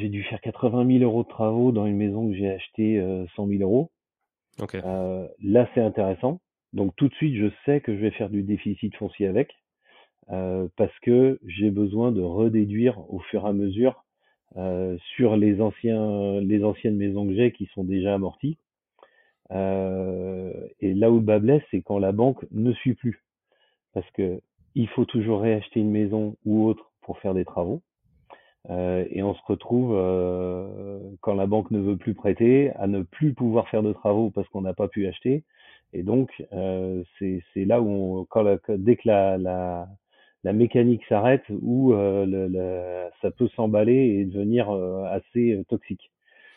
J'ai 0.00 0.08
dû 0.08 0.22
faire 0.24 0.40
80 0.40 0.98
000 0.98 1.04
euros 1.04 1.24
de 1.24 1.28
travaux 1.28 1.72
dans 1.72 1.86
une 1.86 1.98
maison 1.98 2.28
que 2.28 2.34
j'ai 2.34 2.50
acheté 2.50 3.00
100 3.36 3.46
000 3.46 3.62
euros. 3.62 3.90
Là, 5.42 5.68
c'est 5.74 5.82
intéressant. 5.82 6.40
Donc 6.72 6.96
tout 6.96 7.08
de 7.08 7.14
suite, 7.14 7.36
je 7.36 7.50
sais 7.64 7.80
que 7.82 7.94
je 7.94 8.00
vais 8.00 8.10
faire 8.10 8.30
du 8.30 8.42
déficit 8.42 8.96
foncier 8.96 9.26
avec, 9.26 9.52
parce 10.26 10.98
que 11.02 11.38
j'ai 11.46 11.70
besoin 11.70 12.12
de 12.12 12.22
redéduire 12.22 12.98
au 13.12 13.20
fur 13.20 13.44
et 13.44 13.48
à 13.50 13.52
mesure 13.52 14.06
sur 15.16 15.36
les 15.36 15.60
anciennes 15.60 16.96
maisons 16.96 17.26
que 17.26 17.34
j'ai 17.34 17.52
qui 17.52 17.66
sont 17.74 17.84
déjà 17.84 18.14
amorties. 18.14 18.58
et 19.50 20.94
là 20.94 21.10
où 21.10 21.16
le 21.16 21.22
bas 21.22 21.38
blesse, 21.38 21.62
c'est 21.70 21.82
quand 21.82 21.98
la 21.98 22.12
banque 22.12 22.44
ne 22.50 22.72
suit 22.72 22.94
plus 22.94 23.22
parce 23.94 24.10
que 24.12 24.40
il 24.74 24.88
faut 24.88 25.04
toujours 25.04 25.40
réacheter 25.40 25.80
une 25.80 25.90
maison 25.90 26.36
ou 26.44 26.66
autre 26.66 26.92
pour 27.02 27.18
faire 27.18 27.34
des 27.34 27.44
travaux. 27.44 27.82
Euh, 28.70 29.04
et 29.10 29.22
on 29.22 29.34
se 29.34 29.40
retrouve, 29.46 29.92
euh, 29.94 30.98
quand 31.20 31.34
la 31.34 31.46
banque 31.46 31.70
ne 31.70 31.80
veut 31.80 31.96
plus 31.96 32.14
prêter, 32.14 32.70
à 32.76 32.86
ne 32.86 33.02
plus 33.02 33.34
pouvoir 33.34 33.68
faire 33.68 33.82
de 33.82 33.92
travaux 33.92 34.30
parce 34.30 34.48
qu'on 34.48 34.60
n'a 34.60 34.74
pas 34.74 34.88
pu 34.88 35.06
acheter. 35.06 35.44
Et 35.92 36.02
donc, 36.02 36.30
euh, 36.52 37.02
c'est 37.18 37.64
là 37.64 37.80
où, 37.80 37.88
on, 37.88 38.24
quand 38.26 38.44
dès 38.68 38.96
que 38.96 39.08
la, 39.08 39.88
la 40.48 40.54
mécanique 40.54 41.02
s'arrête, 41.10 41.44
où 41.60 41.92
euh, 41.92 42.24
le, 42.24 42.48
le, 42.48 43.10
ça 43.20 43.30
peut 43.30 43.48
s'emballer 43.54 43.92
et 43.92 44.24
devenir 44.24 44.70
euh, 44.70 45.04
assez 45.10 45.62
toxique. 45.68 46.10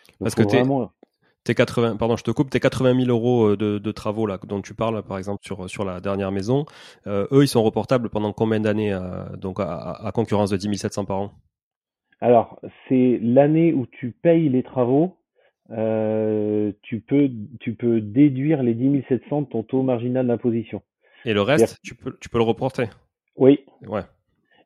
Donc, 0.07 0.19
parce 0.27 0.35
que 0.35 0.43
vraiment... 0.43 0.91
Tes 1.43 1.55
80, 1.55 1.97
pardon, 1.97 2.15
je 2.15 2.23
te 2.23 2.31
coupe, 2.31 2.49
tes 2.49 2.61
80 2.61 3.05
000 3.05 3.09
euros 3.09 3.49
euh, 3.49 3.57
de, 3.57 3.79
de, 3.79 3.91
travaux 3.91 4.27
là 4.27 4.39
dont 4.47 4.61
tu 4.61 4.75
parles, 4.75 5.03
par 5.03 5.17
exemple 5.17 5.41
sur 5.43 5.69
sur 5.69 5.83
la 5.83 5.99
dernière 5.99 6.31
maison, 6.31 6.65
euh, 7.05 7.27
eux, 7.33 7.43
ils 7.43 7.49
sont 7.49 7.63
reportables 7.63 8.09
pendant 8.09 8.31
combien 8.31 8.61
d'années, 8.61 8.93
euh, 8.93 9.25
donc 9.35 9.59
à, 9.59 9.91
à, 9.91 10.11
concurrence 10.13 10.51
de 10.51 10.57
10 10.57 10.77
700 10.77 11.03
par 11.03 11.19
an? 11.19 11.31
Alors, 12.21 12.61
c'est 12.87 13.19
l'année 13.21 13.73
où 13.73 13.87
tu 13.87 14.11
payes 14.11 14.47
les 14.47 14.63
travaux, 14.63 15.17
euh, 15.71 16.71
tu 16.81 17.01
peux 17.01 17.29
tu 17.59 17.73
peux 17.73 17.99
déduire 17.99 18.63
les 18.63 18.73
10 18.73 19.03
700 19.09 19.41
de 19.41 19.47
ton 19.47 19.63
taux 19.63 19.83
marginal 19.83 20.27
d'imposition. 20.27 20.81
Et 21.25 21.33
le 21.33 21.41
reste, 21.41 21.77
tu 21.83 21.93
peux 21.93 22.15
tu 22.21 22.29
peux 22.29 22.37
le 22.37 22.45
reporter? 22.45 22.87
Oui. 23.41 23.59
Ouais. 23.87 24.03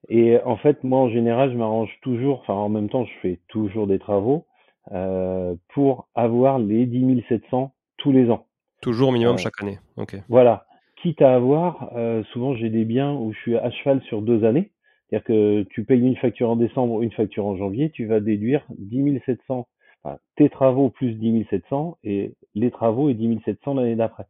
Et 0.09 0.37
en 0.43 0.57
fait, 0.57 0.83
moi, 0.83 0.99
en 0.99 1.09
général, 1.09 1.51
je 1.51 1.57
m'arrange 1.57 1.89
toujours. 2.01 2.41
Enfin, 2.41 2.53
en 2.53 2.69
même 2.69 2.89
temps, 2.89 3.05
je 3.05 3.13
fais 3.21 3.39
toujours 3.47 3.87
des 3.87 3.97
travaux. 3.97 4.45
Euh, 4.91 5.55
pour 5.73 6.07
avoir 6.13 6.59
les 6.59 6.85
10 6.85 7.23
700 7.27 7.73
tous 7.97 8.11
les 8.11 8.29
ans. 8.29 8.45
Toujours 8.83 9.11
minimum 9.11 9.33
euh, 9.33 9.37
chaque 9.37 9.59
année. 9.63 9.79
Ok. 9.97 10.15
Voilà. 10.29 10.67
Quitte 11.01 11.23
à 11.23 11.33
avoir, 11.33 11.89
euh, 11.95 12.23
souvent 12.25 12.53
j'ai 12.53 12.69
des 12.69 12.85
biens 12.85 13.13
où 13.13 13.33
je 13.33 13.39
suis 13.39 13.57
à 13.57 13.71
cheval 13.71 14.01
sur 14.03 14.21
deux 14.21 14.43
années. 14.43 14.71
C'est-à-dire 15.09 15.25
que 15.25 15.63
tu 15.71 15.85
payes 15.85 16.01
une 16.01 16.15
facture 16.17 16.51
en 16.51 16.55
décembre, 16.55 17.01
une 17.01 17.11
facture 17.11 17.47
en 17.47 17.57
janvier, 17.57 17.89
tu 17.89 18.05
vas 18.05 18.19
déduire 18.19 18.63
10 18.77 19.19
700, 19.25 19.67
enfin, 20.03 20.17
tes 20.35 20.49
travaux 20.49 20.91
plus 20.91 21.13
10 21.13 21.47
700 21.49 21.97
et 22.03 22.35
les 22.53 22.69
travaux 22.69 23.09
et 23.09 23.15
10 23.15 23.39
700 23.43 23.73
l'année 23.73 23.95
d'après. 23.95 24.25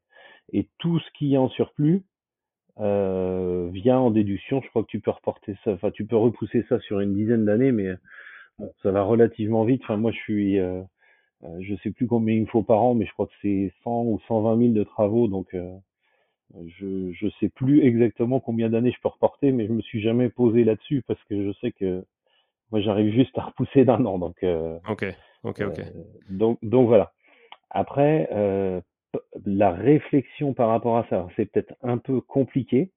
Et 0.53 0.69
tout 0.77 0.99
ce 0.99 1.11
qui 1.17 1.33
est 1.33 1.37
en 1.37 1.49
surplus 1.49 2.03
euh, 2.79 3.69
vient 3.71 3.99
en 3.99 4.11
déduction. 4.11 4.61
Je 4.61 4.69
crois 4.69 4.83
que 4.83 4.89
tu 4.89 4.99
peux 4.99 5.11
reporter 5.11 5.55
ça, 5.63 5.71
enfin 5.71 5.91
tu 5.91 6.05
peux 6.05 6.17
repousser 6.17 6.65
ça 6.69 6.79
sur 6.79 6.99
une 6.99 7.13
dizaine 7.13 7.45
d'années, 7.45 7.71
mais 7.71 7.95
Bon, 8.59 8.73
ça 8.83 8.91
va 8.91 9.03
relativement 9.03 9.65
vite. 9.65 9.81
Enfin, 9.83 9.97
moi, 9.97 10.11
je 10.11 10.17
suis, 10.17 10.59
euh, 10.59 10.81
euh, 11.43 11.57
je 11.61 11.75
sais 11.83 11.91
plus 11.91 12.07
combien 12.07 12.35
il 12.35 12.41
me 12.41 12.47
faut 12.47 12.63
par 12.63 12.81
an, 12.81 12.95
mais 12.95 13.05
je 13.05 13.11
crois 13.13 13.27
que 13.27 13.33
c'est 13.41 13.73
100 13.83 14.03
ou 14.03 14.19
120 14.27 14.57
000 14.57 14.73
de 14.73 14.83
travaux, 14.83 15.27
donc 15.27 15.53
euh, 15.53 15.75
je 16.79 17.11
je 17.11 17.27
sais 17.39 17.49
plus 17.49 17.83
exactement 17.83 18.39
combien 18.39 18.69
d'années 18.69 18.91
je 18.91 19.01
peux 19.01 19.09
reporter, 19.09 19.51
mais 19.51 19.67
je 19.67 19.73
me 19.73 19.81
suis 19.81 20.01
jamais 20.01 20.29
posé 20.29 20.63
là-dessus 20.63 21.03
parce 21.07 21.21
que 21.25 21.43
je 21.43 21.51
sais 21.59 21.71
que 21.71 22.05
moi, 22.71 22.79
j'arrive 22.81 23.13
juste 23.13 23.37
à 23.37 23.43
repousser 23.43 23.83
d'un 23.85 24.05
an, 24.05 24.17
donc. 24.17 24.37
Euh, 24.43 24.77
ok, 24.89 25.05
ok, 25.43 25.61
ok. 25.61 25.79
Euh, 25.79 25.83
donc 26.29 26.57
donc 26.63 26.87
voilà. 26.87 27.11
Après, 27.69 28.29
la 29.45 29.71
réflexion 29.71 30.53
par 30.53 30.69
rapport 30.69 30.97
à 30.97 31.07
ça, 31.09 31.27
c'est 31.35 31.45
peut-être 31.45 31.75
un 31.81 31.97
peu 31.97 32.21
compliqué, 32.21 32.91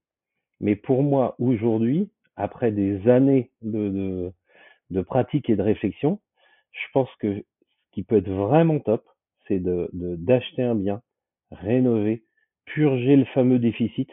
mais 0.61 0.77
pour 0.77 1.03
moi 1.03 1.35
aujourd'hui, 1.39 2.11
après 2.37 2.73
des 2.73 3.09
années 3.09 3.51
de, 3.63 4.33
pratique 5.07 5.51
et 5.51 5.57
de 5.57 5.63
réflexion, 5.63 6.21
je 6.73 6.87
pense 6.93 7.09
que 7.19 7.39
ce 7.41 7.93
qui 7.93 8.03
peut 8.03 8.17
être 8.17 8.31
vraiment 8.31 8.79
top, 8.81 9.05
c'est 9.47 9.59
de 9.59 9.91
d'acheter 9.93 10.63
un 10.63 10.75
bien, 10.75 11.03
rénover, 11.51 12.25
purger 12.67 13.17
le 13.17 13.25
fameux 13.27 13.59
déficit, 13.59 14.11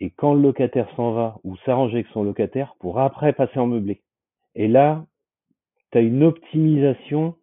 et 0.00 0.10
quand 0.10 0.34
le 0.34 0.42
locataire 0.42 0.88
s'en 0.96 1.12
va 1.12 1.38
ou 1.44 1.56
s'arranger 1.58 1.96
avec 1.96 2.06
son 2.08 2.22
locataire 2.22 2.74
pour 2.80 3.00
après 3.00 3.32
passer 3.32 3.58
en 3.58 3.66
meublé. 3.66 4.02
Et 4.54 4.68
là, 4.68 5.06
tu 5.92 5.98
as 5.98 6.00
une 6.02 6.22
optimisation 6.22 7.36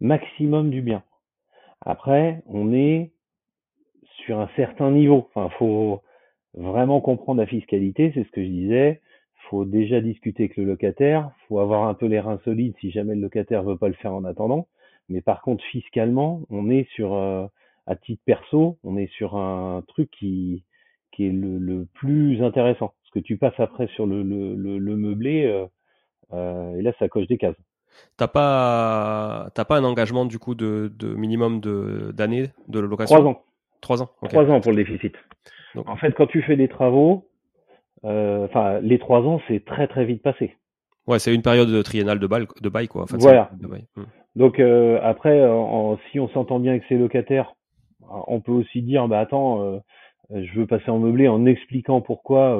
maximum 0.00 0.70
du 0.70 0.82
bien. 0.82 1.02
Après, 1.80 2.42
on 2.46 2.72
est 2.72 3.12
sur 4.26 4.38
un 4.40 4.50
certain 4.56 4.90
niveau. 4.90 5.30
Enfin, 5.34 5.48
faut 5.58 6.02
vraiment 6.54 7.00
comprendre 7.00 7.40
la 7.40 7.46
fiscalité, 7.46 8.12
c'est 8.14 8.24
ce 8.24 8.30
que 8.30 8.42
je 8.42 8.48
disais 8.48 9.00
faut 9.50 9.64
déjà 9.64 10.00
discuter 10.00 10.44
avec 10.44 10.56
le 10.56 10.64
locataire, 10.64 11.30
faut 11.48 11.58
avoir 11.58 11.88
un 11.88 11.94
peu 11.94 12.06
les 12.06 12.20
reins 12.20 12.40
solides 12.44 12.74
si 12.80 12.90
jamais 12.90 13.14
le 13.14 13.20
locataire 13.20 13.62
veut 13.62 13.76
pas 13.76 13.88
le 13.88 13.94
faire 13.94 14.14
en 14.14 14.24
attendant. 14.24 14.68
Mais 15.08 15.20
par 15.20 15.40
contre, 15.42 15.64
fiscalement, 15.64 16.42
on 16.50 16.68
est 16.68 16.88
sur, 16.90 17.14
euh, 17.14 17.46
à 17.86 17.96
titre 17.96 18.22
perso, 18.24 18.78
on 18.82 18.96
est 18.96 19.10
sur 19.12 19.36
un 19.36 19.82
truc 19.86 20.10
qui, 20.10 20.64
qui 21.12 21.26
est 21.26 21.32
le, 21.32 21.58
le, 21.58 21.86
plus 21.94 22.42
intéressant. 22.42 22.92
Parce 23.02 23.10
que 23.12 23.20
tu 23.20 23.36
passes 23.36 23.58
après 23.58 23.86
sur 23.88 24.06
le, 24.06 24.22
le, 24.22 24.54
le, 24.56 24.96
meublé, 24.96 25.44
euh, 25.44 25.66
euh, 26.32 26.76
et 26.76 26.82
là, 26.82 26.92
ça 26.98 27.08
coche 27.08 27.28
des 27.28 27.38
cases. 27.38 27.56
T'as 28.16 28.28
pas, 28.28 29.48
t'as 29.54 29.64
pas 29.64 29.76
un 29.76 29.84
engagement 29.84 30.26
du 30.26 30.38
coup 30.38 30.54
de, 30.54 30.92
de 30.98 31.14
minimum 31.14 31.60
de 31.60 32.12
d'années 32.12 32.48
de 32.68 32.80
location? 32.80 33.16
Trois 33.16 33.30
ans. 33.30 33.42
Trois 33.86 34.02
ans. 34.02 34.10
Trois 34.24 34.46
ans 34.46 34.60
pour 34.60 34.72
le 34.72 34.78
déficit. 34.78 35.14
Donc. 35.76 35.88
En 35.88 35.96
fait, 35.96 36.10
quand 36.10 36.26
tu 36.26 36.42
fais 36.42 36.56
des 36.56 36.66
travaux, 36.66 37.28
euh, 38.04 38.46
enfin, 38.46 38.80
les 38.80 38.98
trois 38.98 39.20
ans, 39.20 39.40
c'est 39.46 39.64
très 39.64 39.86
très 39.86 40.04
vite 40.04 40.22
passé. 40.22 40.56
Ouais, 41.06 41.20
c'est 41.20 41.32
une 41.32 41.42
période 41.42 41.84
triennale 41.84 42.18
de 42.18 42.26
bail, 42.26 42.46
de 42.60 42.68
bail 42.68 42.88
quoi. 42.88 43.04
En 43.04 43.06
fait, 43.06 43.18
voilà. 43.18 43.48
Hmm. 43.94 44.02
Donc 44.34 44.58
euh, 44.58 44.98
après, 45.04 45.48
en, 45.48 45.98
si 46.10 46.18
on 46.18 46.28
s'entend 46.30 46.58
bien 46.58 46.72
avec 46.72 46.82
ses 46.88 46.96
locataires, 46.96 47.54
on 48.26 48.40
peut 48.40 48.50
aussi 48.50 48.82
dire, 48.82 49.06
bah 49.06 49.20
attends, 49.20 49.62
euh, 49.62 49.78
je 50.30 50.58
veux 50.58 50.66
passer 50.66 50.90
en 50.90 50.98
meublé 50.98 51.28
en 51.28 51.46
expliquant 51.46 52.00
pourquoi 52.00 52.58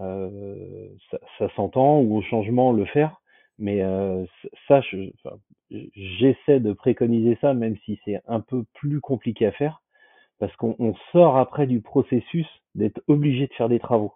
euh, 0.00 0.88
ça, 1.12 1.18
ça 1.38 1.48
s'entend 1.54 2.00
ou 2.00 2.16
au 2.16 2.22
changement 2.22 2.72
le 2.72 2.84
faire. 2.86 3.20
Mais 3.58 3.80
ça, 4.68 4.82
j'essaie 5.70 6.60
de 6.60 6.72
préconiser 6.74 7.38
ça, 7.40 7.54
même 7.54 7.76
si 7.84 7.98
c'est 8.04 8.20
un 8.26 8.40
peu 8.40 8.64
plus 8.74 9.00
compliqué 9.00 9.46
à 9.46 9.52
faire, 9.52 9.80
parce 10.38 10.54
qu'on 10.56 10.94
sort 11.12 11.36
après 11.36 11.66
du 11.66 11.80
processus 11.80 12.46
d'être 12.74 13.00
obligé 13.08 13.46
de 13.46 13.52
faire 13.54 13.68
des 13.68 13.78
travaux. 13.78 14.12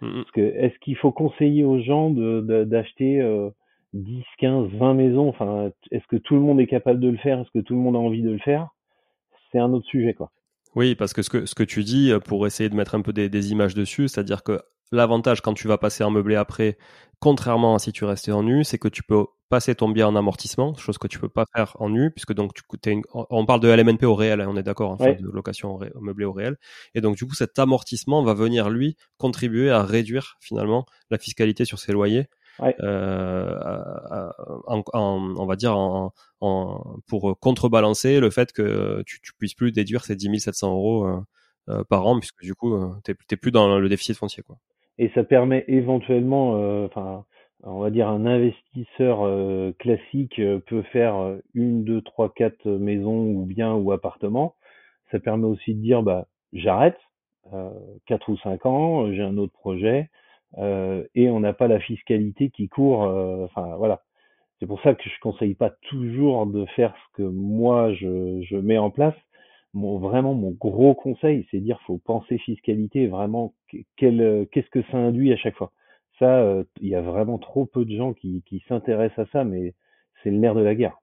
Mmh 0.00 0.22
Parce 0.22 0.30
que 0.32 0.40
est-ce 0.40 0.78
qu'il 0.80 0.96
faut 0.96 1.12
conseiller 1.12 1.64
aux 1.64 1.80
gens 1.80 2.10
de, 2.10 2.64
d'acheter 2.64 3.20
euh, 3.20 3.50
10, 3.92 4.24
15, 4.38 4.68
20 4.72 4.94
maisons? 4.94 5.28
Enfin, 5.28 5.70
est-ce 5.90 6.06
que 6.08 6.16
tout 6.16 6.34
le 6.34 6.40
monde 6.40 6.60
est 6.60 6.66
capable 6.66 7.00
de 7.00 7.08
le 7.08 7.18
faire? 7.18 7.38
Est-ce 7.38 7.50
que 7.52 7.64
tout 7.64 7.74
le 7.74 7.80
monde 7.80 7.96
a 7.96 8.00
envie 8.00 8.22
de 8.22 8.30
le 8.30 8.38
faire? 8.38 8.68
C'est 9.50 9.58
un 9.58 9.72
autre 9.72 9.86
sujet, 9.86 10.14
quoi. 10.14 10.30
Oui, 10.74 10.94
parce 10.94 11.12
que 11.12 11.22
ce 11.22 11.30
que, 11.30 11.46
ce 11.46 11.54
que 11.54 11.62
tu 11.62 11.84
dis, 11.84 12.10
euh, 12.10 12.18
pour 12.18 12.46
essayer 12.46 12.68
de 12.68 12.74
mettre 12.74 12.94
un 12.94 13.02
peu 13.02 13.12
des, 13.12 13.28
des 13.28 13.52
images 13.52 13.74
dessus, 13.74 14.08
c'est-à-dire 14.08 14.42
que 14.42 14.60
l'avantage 14.90 15.40
quand 15.40 15.54
tu 15.54 15.68
vas 15.68 15.78
passer 15.78 16.02
en 16.02 16.10
meublé 16.10 16.34
après, 16.34 16.78
contrairement 17.20 17.74
à 17.74 17.78
si 17.78 17.92
tu 17.92 18.04
restais 18.04 18.32
en 18.32 18.42
nu, 18.42 18.64
c'est 18.64 18.78
que 18.78 18.88
tu 18.88 19.02
peux 19.02 19.24
passer 19.52 19.74
ton 19.74 19.90
bien 19.90 20.08
en 20.08 20.16
amortissement, 20.16 20.74
chose 20.76 20.96
que 20.96 21.06
tu 21.06 21.18
peux 21.18 21.28
pas 21.28 21.44
faire 21.54 21.76
en 21.78 21.90
nu, 21.90 22.10
puisque 22.10 22.32
donc 22.32 22.54
tu 22.54 22.62
une, 22.90 23.02
on 23.12 23.44
parle 23.44 23.60
de 23.60 23.68
LMNP 23.68 24.04
au 24.04 24.14
réel, 24.14 24.40
hein, 24.40 24.46
on 24.48 24.56
est 24.56 24.62
d'accord, 24.62 24.92
en 24.92 24.96
de 24.96 25.30
location 25.30 25.74
au 25.74 26.00
meublé 26.00 26.24
au 26.24 26.32
réel, 26.32 26.56
et 26.94 27.02
donc 27.02 27.16
du 27.16 27.26
coup 27.26 27.34
cet 27.34 27.58
amortissement 27.58 28.22
va 28.22 28.32
venir 28.32 28.70
lui 28.70 28.96
contribuer 29.18 29.70
à 29.70 29.82
réduire 29.82 30.38
finalement 30.40 30.86
la 31.10 31.18
fiscalité 31.18 31.66
sur 31.66 31.78
ses 31.78 31.92
loyers 31.92 32.28
on 32.60 32.76
va 35.46 35.56
dire 35.56 35.76
en, 35.76 36.14
pour 37.06 37.38
contrebalancer 37.38 38.20
le 38.20 38.30
fait 38.30 38.52
que 38.52 39.02
tu, 39.04 39.20
tu 39.20 39.34
puisses 39.34 39.54
plus 39.54 39.70
déduire 39.70 40.06
ces 40.06 40.16
10 40.16 40.40
700 40.40 40.72
euros 40.72 41.06
par 41.90 42.06
an, 42.06 42.18
puisque 42.18 42.42
du 42.42 42.54
coup, 42.54 42.74
tu 43.04 43.14
n'es 43.30 43.36
plus 43.36 43.50
dans 43.50 43.78
le 43.78 43.88
déficit 43.90 44.16
foncier. 44.16 44.42
Quoi. 44.42 44.56
Et 44.96 45.10
ça 45.14 45.24
permet 45.24 45.66
éventuellement, 45.68 46.52
enfin, 46.84 47.26
on 47.62 47.80
va 47.80 47.90
dire 47.90 48.08
un 48.08 48.26
investisseur 48.26 49.22
euh, 49.22 49.72
classique 49.78 50.38
euh, 50.38 50.58
peut 50.58 50.82
faire 50.82 51.16
euh, 51.16 51.38
une, 51.54 51.84
deux, 51.84 52.00
trois, 52.02 52.32
quatre 52.32 52.68
maisons 52.68 53.26
ou 53.26 53.44
biens 53.44 53.74
ou 53.74 53.92
appartements. 53.92 54.54
Ça 55.10 55.20
permet 55.20 55.46
aussi 55.46 55.74
de 55.74 55.80
dire 55.80 56.02
bah 56.02 56.26
j'arrête, 56.52 56.98
quatre 58.06 58.30
ou 58.30 58.36
cinq 58.38 58.64
ans, 58.64 59.12
j'ai 59.12 59.22
un 59.22 59.36
autre 59.36 59.52
projet 59.52 60.08
et 60.56 61.28
on 61.28 61.40
n'a 61.40 61.52
pas 61.52 61.68
la 61.68 61.80
fiscalité 61.80 62.48
qui 62.48 62.68
court. 62.68 63.00
Enfin 63.00 63.76
voilà. 63.76 64.00
C'est 64.58 64.66
pour 64.66 64.80
ça 64.80 64.94
que 64.94 65.02
je 65.04 65.20
conseille 65.20 65.54
pas 65.54 65.70
toujours 65.90 66.46
de 66.46 66.64
faire 66.76 66.94
ce 66.96 67.16
que 67.18 67.22
moi 67.22 67.92
je, 67.92 68.40
je 68.42 68.56
mets 68.56 68.78
en 68.78 68.90
place. 68.90 69.14
Mon, 69.74 69.98
vraiment 69.98 70.32
mon 70.32 70.52
gros 70.52 70.94
conseil, 70.94 71.46
c'est 71.50 71.60
dire 71.60 71.78
faut 71.86 71.98
penser 71.98 72.38
fiscalité 72.38 73.06
vraiment 73.06 73.52
qu'est-ce 73.98 74.70
que 74.70 74.82
ça 74.90 74.96
induit 74.96 75.32
à 75.34 75.36
chaque 75.36 75.56
fois 75.56 75.72
ça, 76.18 76.40
euh, 76.42 76.64
il 76.80 76.88
y 76.88 76.94
a 76.94 77.02
vraiment 77.02 77.38
trop 77.38 77.66
peu 77.66 77.84
de 77.84 77.96
gens 77.96 78.14
qui, 78.14 78.42
qui 78.46 78.64
s'intéressent 78.68 79.28
à 79.28 79.32
ça, 79.32 79.44
mais 79.44 79.74
c'est 80.22 80.30
le 80.30 80.38
nerf 80.38 80.54
de 80.54 80.62
la 80.62 80.74
guerre. 80.74 81.01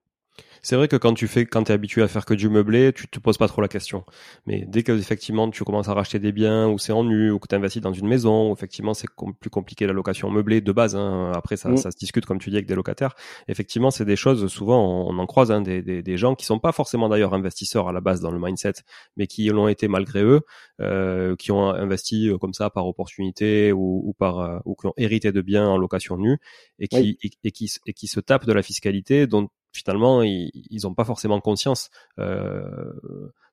C'est 0.62 0.75
vrai 0.75 0.88
que 0.88 0.96
quand 0.96 1.13
tu 1.13 1.27
fais, 1.27 1.46
quand 1.46 1.69
es 1.69 1.74
habitué 1.74 2.01
à 2.01 2.08
faire 2.08 2.25
que 2.25 2.34
du 2.34 2.50
meublé, 2.50 2.91
tu 2.93 3.08
te 3.08 3.19
poses 3.19 3.38
pas 3.38 3.48
trop 3.48 3.62
la 3.62 3.67
question. 3.67 4.03
Mais 4.46 4.65
dès 4.67 4.84
que 4.84 4.91
effectivement 4.91 5.50
tu 5.50 5.63
commences 5.63 5.88
à 5.88 5.93
racheter 5.93 6.19
des 6.19 6.31
biens 6.31 6.67
ou 6.67 6.77
c'est 6.77 6.91
en 6.91 7.03
nu 7.03 7.31
ou 7.31 7.39
que 7.39 7.48
tu 7.48 7.55
investis 7.55 7.81
dans 7.81 7.93
une 7.93 8.08
maison, 8.08 8.53
effectivement 8.53 8.93
c'est 8.93 9.08
plus 9.39 9.50
compliqué 9.50 9.88
la 9.88 9.93
location 9.93 10.29
meublée 10.29 10.62
de 10.62 10.72
base. 10.72 10.96
Hein. 10.96 11.31
Après 11.34 11.58
ça, 11.58 11.69
mm. 11.69 11.77
ça 11.77 11.91
se 11.91 11.98
discute 11.98 12.25
comme 12.25 12.39
tu 12.39 12.50
dis 12.50 12.58
avec 12.58 12.67
des 12.67 12.75
locataires. 12.75 13.15
Effectivement, 13.48 13.91
c'est 13.91 14.05
des 14.05 14.15
choses 14.15 14.48
souvent 14.48 15.08
on, 15.08 15.17
en 15.17 15.25
croise 15.25 15.51
hein, 15.51 15.62
des, 15.62 15.81
des, 15.81 16.01
des, 16.01 16.17
gens 16.17 16.36
qui 16.36 16.46
sont 16.46 16.60
pas 16.60 16.72
forcément 16.72 17.10
d'ailleurs 17.10 17.34
investisseurs 17.34 17.88
à 17.88 17.93
la 17.93 18.01
base 18.01 18.19
dans 18.19 18.31
le 18.31 18.39
mindset, 18.39 18.74
mais 19.17 19.27
qui 19.27 19.48
l'ont 19.48 19.67
été 19.67 19.88
malgré 19.88 20.24
eux, 20.24 20.41
euh, 20.81 21.36
qui 21.36 21.51
ont 21.51 21.69
investi 21.69 22.29
euh, 22.29 22.38
comme 22.38 22.53
ça 22.53 22.69
par 22.69 22.88
opportunité 22.88 23.72
ou, 23.72 24.01
ou 24.05 24.13
par 24.13 24.39
euh, 24.39 24.60
ou 24.65 24.75
qui 24.75 24.88
ont 24.88 24.93
hérité 24.98 25.31
de 25.31 25.41
biens 25.41 25.67
en 25.67 25.77
location 25.77 26.17
nue 26.17 26.38
et 26.79 26.88
qui 26.88 27.17
et, 27.43 27.51
qui 27.51 27.72
et 27.86 27.93
qui 27.93 28.08
se 28.08 28.19
tapent 28.19 28.46
de 28.46 28.53
la 28.53 28.63
fiscalité 28.63 29.27
dont 29.27 29.50
finalement 29.74 30.22
ils 30.24 30.82
n'ont 30.84 30.94
pas 30.94 31.06
forcément 31.06 31.40
conscience 31.40 31.90
euh, 32.20 32.64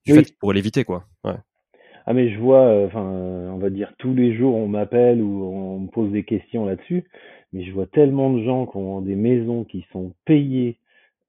du 0.05 0.15
fait 0.15 0.25
qu'ils 0.25 0.37
pourraient 0.37 0.55
l'éviter 0.55 0.85
quoi. 0.85 1.05
Ouais. 1.25 1.37
Ah 2.07 2.15
mais 2.15 2.31
je 2.31 2.39
vois, 2.39 2.63
euh, 2.63 2.87
enfin 2.87 3.03
on 3.03 3.59
va 3.59 3.69
dire 3.69 3.93
tous 3.99 4.15
les 4.15 4.37
jours 4.37 4.55
on 4.55 4.69
m'appelle 4.69 5.21
ou 5.21 5.45
on 5.45 5.81
me 5.81 5.89
pose 5.89 6.13
des 6.13 6.23
questions 6.23 6.65
là-dessus, 6.65 7.05
mais 7.53 7.65
je 7.65 7.73
vois 7.73 7.87
tellement 7.87 8.31
de 8.33 8.45
gens 8.45 8.67
qui 8.67 8.77
ont 8.77 9.01
des 9.01 9.17
maisons 9.17 9.65
qui 9.65 9.85
sont 9.93 10.13
payées 10.25 10.79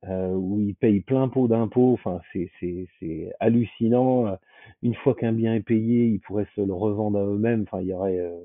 euh, 0.08 0.30
où 0.30 0.60
ils 0.60 0.76
payent 0.76 1.02
plein 1.02 1.28
pot 1.30 1.48
d'impôts, 1.48 1.94
enfin 1.94 2.22
c'est 2.32 2.52
c'est 2.60 2.88
c'est 3.00 3.32
hallucinant. 3.40 4.38
Une 4.84 4.94
fois 4.94 5.16
qu'un 5.16 5.34
bien 5.34 5.56
est 5.56 5.62
payé, 5.62 6.06
ils 6.06 6.20
pourraient 6.20 6.48
se 6.56 6.62
le 6.62 6.74
revendre 6.74 7.18
à 7.18 7.24
eux-mêmes. 7.24 7.64
Enfin 7.64 7.82
il 7.82 7.88
y 7.88 7.94
aurait 7.94 8.20
euh, 8.20 8.38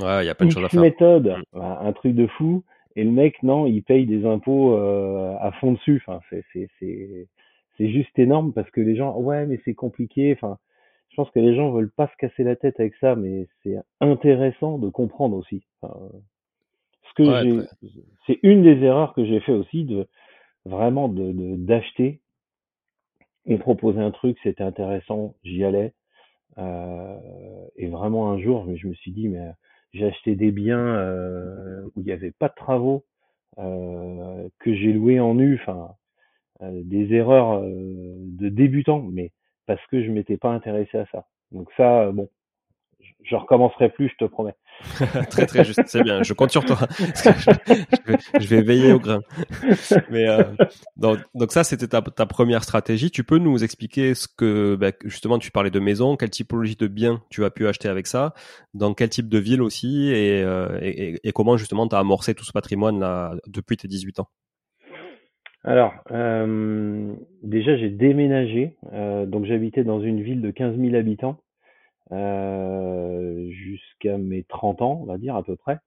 ouais, 0.00 0.24
il 0.24 0.26
y 0.26 0.30
a 0.30 0.34
pas 0.34 0.44
de 0.44 0.50
choses 0.50 0.64
à 0.64 0.68
faire. 0.68 0.82
méthode, 0.82 1.36
mm. 1.54 1.60
un 1.60 1.92
truc 1.94 2.14
de 2.14 2.26
fou. 2.26 2.64
Et 2.96 3.04
le 3.04 3.10
mec, 3.10 3.42
non, 3.42 3.66
il 3.66 3.82
paye 3.82 4.06
des 4.06 4.26
impôts 4.26 4.74
euh, 4.74 5.34
à 5.40 5.52
fond 5.52 5.72
dessus. 5.72 6.02
Enfin, 6.06 6.20
c'est 6.30 6.44
c'est 6.52 6.68
c'est 6.78 7.28
c'est 7.78 7.88
juste 7.88 8.18
énorme 8.18 8.52
parce 8.52 8.70
que 8.70 8.80
les 8.80 8.96
gens, 8.96 9.16
ouais, 9.18 9.46
mais 9.46 9.60
c'est 9.64 9.74
compliqué. 9.74 10.32
Enfin, 10.32 10.58
je 11.10 11.16
pense 11.16 11.30
que 11.30 11.40
les 11.40 11.54
gens 11.54 11.70
veulent 11.70 11.90
pas 11.90 12.08
se 12.08 12.16
casser 12.16 12.44
la 12.44 12.56
tête 12.56 12.78
avec 12.80 12.94
ça, 12.96 13.16
mais 13.16 13.46
c'est 13.62 13.76
intéressant 14.00 14.78
de 14.78 14.88
comprendre 14.88 15.36
aussi. 15.36 15.62
Enfin, 15.80 15.94
ce 17.08 17.14
que 17.14 17.24
j'ai, 17.24 17.88
c'est 18.26 18.38
une 18.42 18.62
des 18.62 18.82
erreurs 18.84 19.14
que 19.14 19.24
j'ai 19.24 19.40
fait 19.40 19.52
aussi 19.52 19.84
de 19.84 20.06
vraiment 20.64 21.08
de 21.08 21.32
d'acheter. 21.56 22.20
On 23.46 23.58
proposait 23.58 24.00
un 24.00 24.12
truc, 24.12 24.38
c'était 24.42 24.62
intéressant, 24.62 25.34
j'y 25.42 25.64
allais. 25.64 25.94
Euh, 26.58 27.18
et 27.76 27.88
vraiment 27.88 28.30
un 28.30 28.38
jour, 28.38 28.66
je 28.74 28.86
me 28.86 28.94
suis 28.94 29.10
dit, 29.10 29.28
mais 29.28 29.50
j'ai 29.92 30.06
acheté 30.06 30.36
des 30.36 30.52
biens 30.52 30.78
euh, 30.78 31.82
où 31.94 32.00
il 32.00 32.04
n'y 32.04 32.12
avait 32.12 32.32
pas 32.32 32.48
de 32.48 32.54
travaux, 32.54 33.04
euh, 33.58 34.48
que 34.58 34.74
j'ai 34.74 34.92
loué 34.92 35.20
en 35.20 35.34
nu, 35.34 35.58
enfin 35.60 35.94
euh, 36.62 36.82
des 36.84 37.12
erreurs 37.14 37.62
de 37.62 38.48
débutant, 38.48 39.02
mais 39.02 39.32
parce 39.66 39.84
que 39.86 40.02
je 40.02 40.10
m'étais 40.10 40.36
pas 40.36 40.50
intéressé 40.50 40.98
à 40.98 41.06
ça. 41.06 41.26
Donc 41.52 41.68
ça, 41.76 42.10
bon, 42.12 42.28
je 43.22 43.36
recommencerai 43.36 43.90
plus, 43.90 44.08
je 44.08 44.16
te 44.16 44.24
promets. 44.24 44.54
très 45.30 45.46
très 45.46 45.64
juste, 45.64 45.82
c'est 45.86 46.02
bien. 46.02 46.22
Je 46.22 46.32
compte 46.32 46.50
sur 46.50 46.64
toi. 46.64 46.78
je, 48.40 48.46
vais, 48.48 48.62
veiller 48.62 48.92
au 48.92 48.98
grain. 48.98 49.20
Mais 50.10 50.28
euh, 50.28 50.44
donc, 50.96 51.18
donc, 51.34 51.52
ça, 51.52 51.64
c'était 51.64 51.88
ta, 51.88 52.02
première 52.26 52.64
stratégie. 52.64 53.10
Tu 53.10 53.24
peux 53.24 53.38
nous 53.38 53.62
expliquer 53.64 54.14
ce 54.14 54.28
que 54.28 54.76
bah, 54.76 54.92
justement 55.04 55.38
tu 55.38 55.50
parlais 55.50 55.70
de 55.70 55.80
maison, 55.80 56.16
quelle 56.16 56.30
typologie 56.30 56.76
de 56.76 56.86
biens 56.86 57.22
tu 57.30 57.44
as 57.44 57.50
pu 57.50 57.66
acheter 57.66 57.88
avec 57.88 58.06
ça, 58.06 58.34
dans 58.74 58.94
quel 58.94 59.08
type 59.08 59.28
de 59.28 59.38
ville 59.38 59.62
aussi, 59.62 60.08
et, 60.08 60.42
euh, 60.42 60.78
et, 60.80 61.32
comment 61.32 61.56
justement 61.56 61.88
tu 61.88 61.96
as 61.96 61.98
amorcé 61.98 62.34
tout 62.34 62.44
ce 62.44 62.52
patrimoine 62.52 63.00
là 63.00 63.34
depuis 63.46 63.76
tes 63.76 63.88
18 63.88 64.20
ans? 64.20 64.28
Alors, 65.64 65.94
euh, 66.10 67.14
déjà 67.42 67.76
j'ai 67.76 67.88
déménagé, 67.88 68.76
euh, 68.92 69.26
donc 69.26 69.44
j'habitais 69.44 69.84
dans 69.84 70.00
une 70.00 70.20
ville 70.20 70.40
de 70.40 70.50
15 70.50 70.76
000 70.76 70.94
habitants 70.96 71.38
jusqu'à 73.50 74.18
mes 74.18 74.44
30 74.44 74.82
ans, 74.82 75.00
on 75.02 75.06
va 75.06 75.18
dire 75.18 75.36
à 75.36 75.42
peu 75.42 75.56
près, 75.56 75.78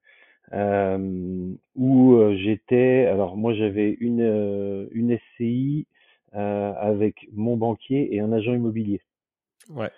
euh, 0.54 1.54
où 1.76 2.14
euh, 2.14 2.36
j'étais. 2.38 3.06
Alors 3.06 3.38
moi 3.38 3.54
j'avais 3.54 3.98
une 4.00 4.88
une 4.92 5.18
SCI 5.18 5.88
avec 6.34 7.30
mon 7.32 7.56
banquier 7.56 8.14
et 8.14 8.20
un 8.20 8.34
agent 8.34 8.54
immobilier. 8.54 9.00
Ouais. 9.70 9.90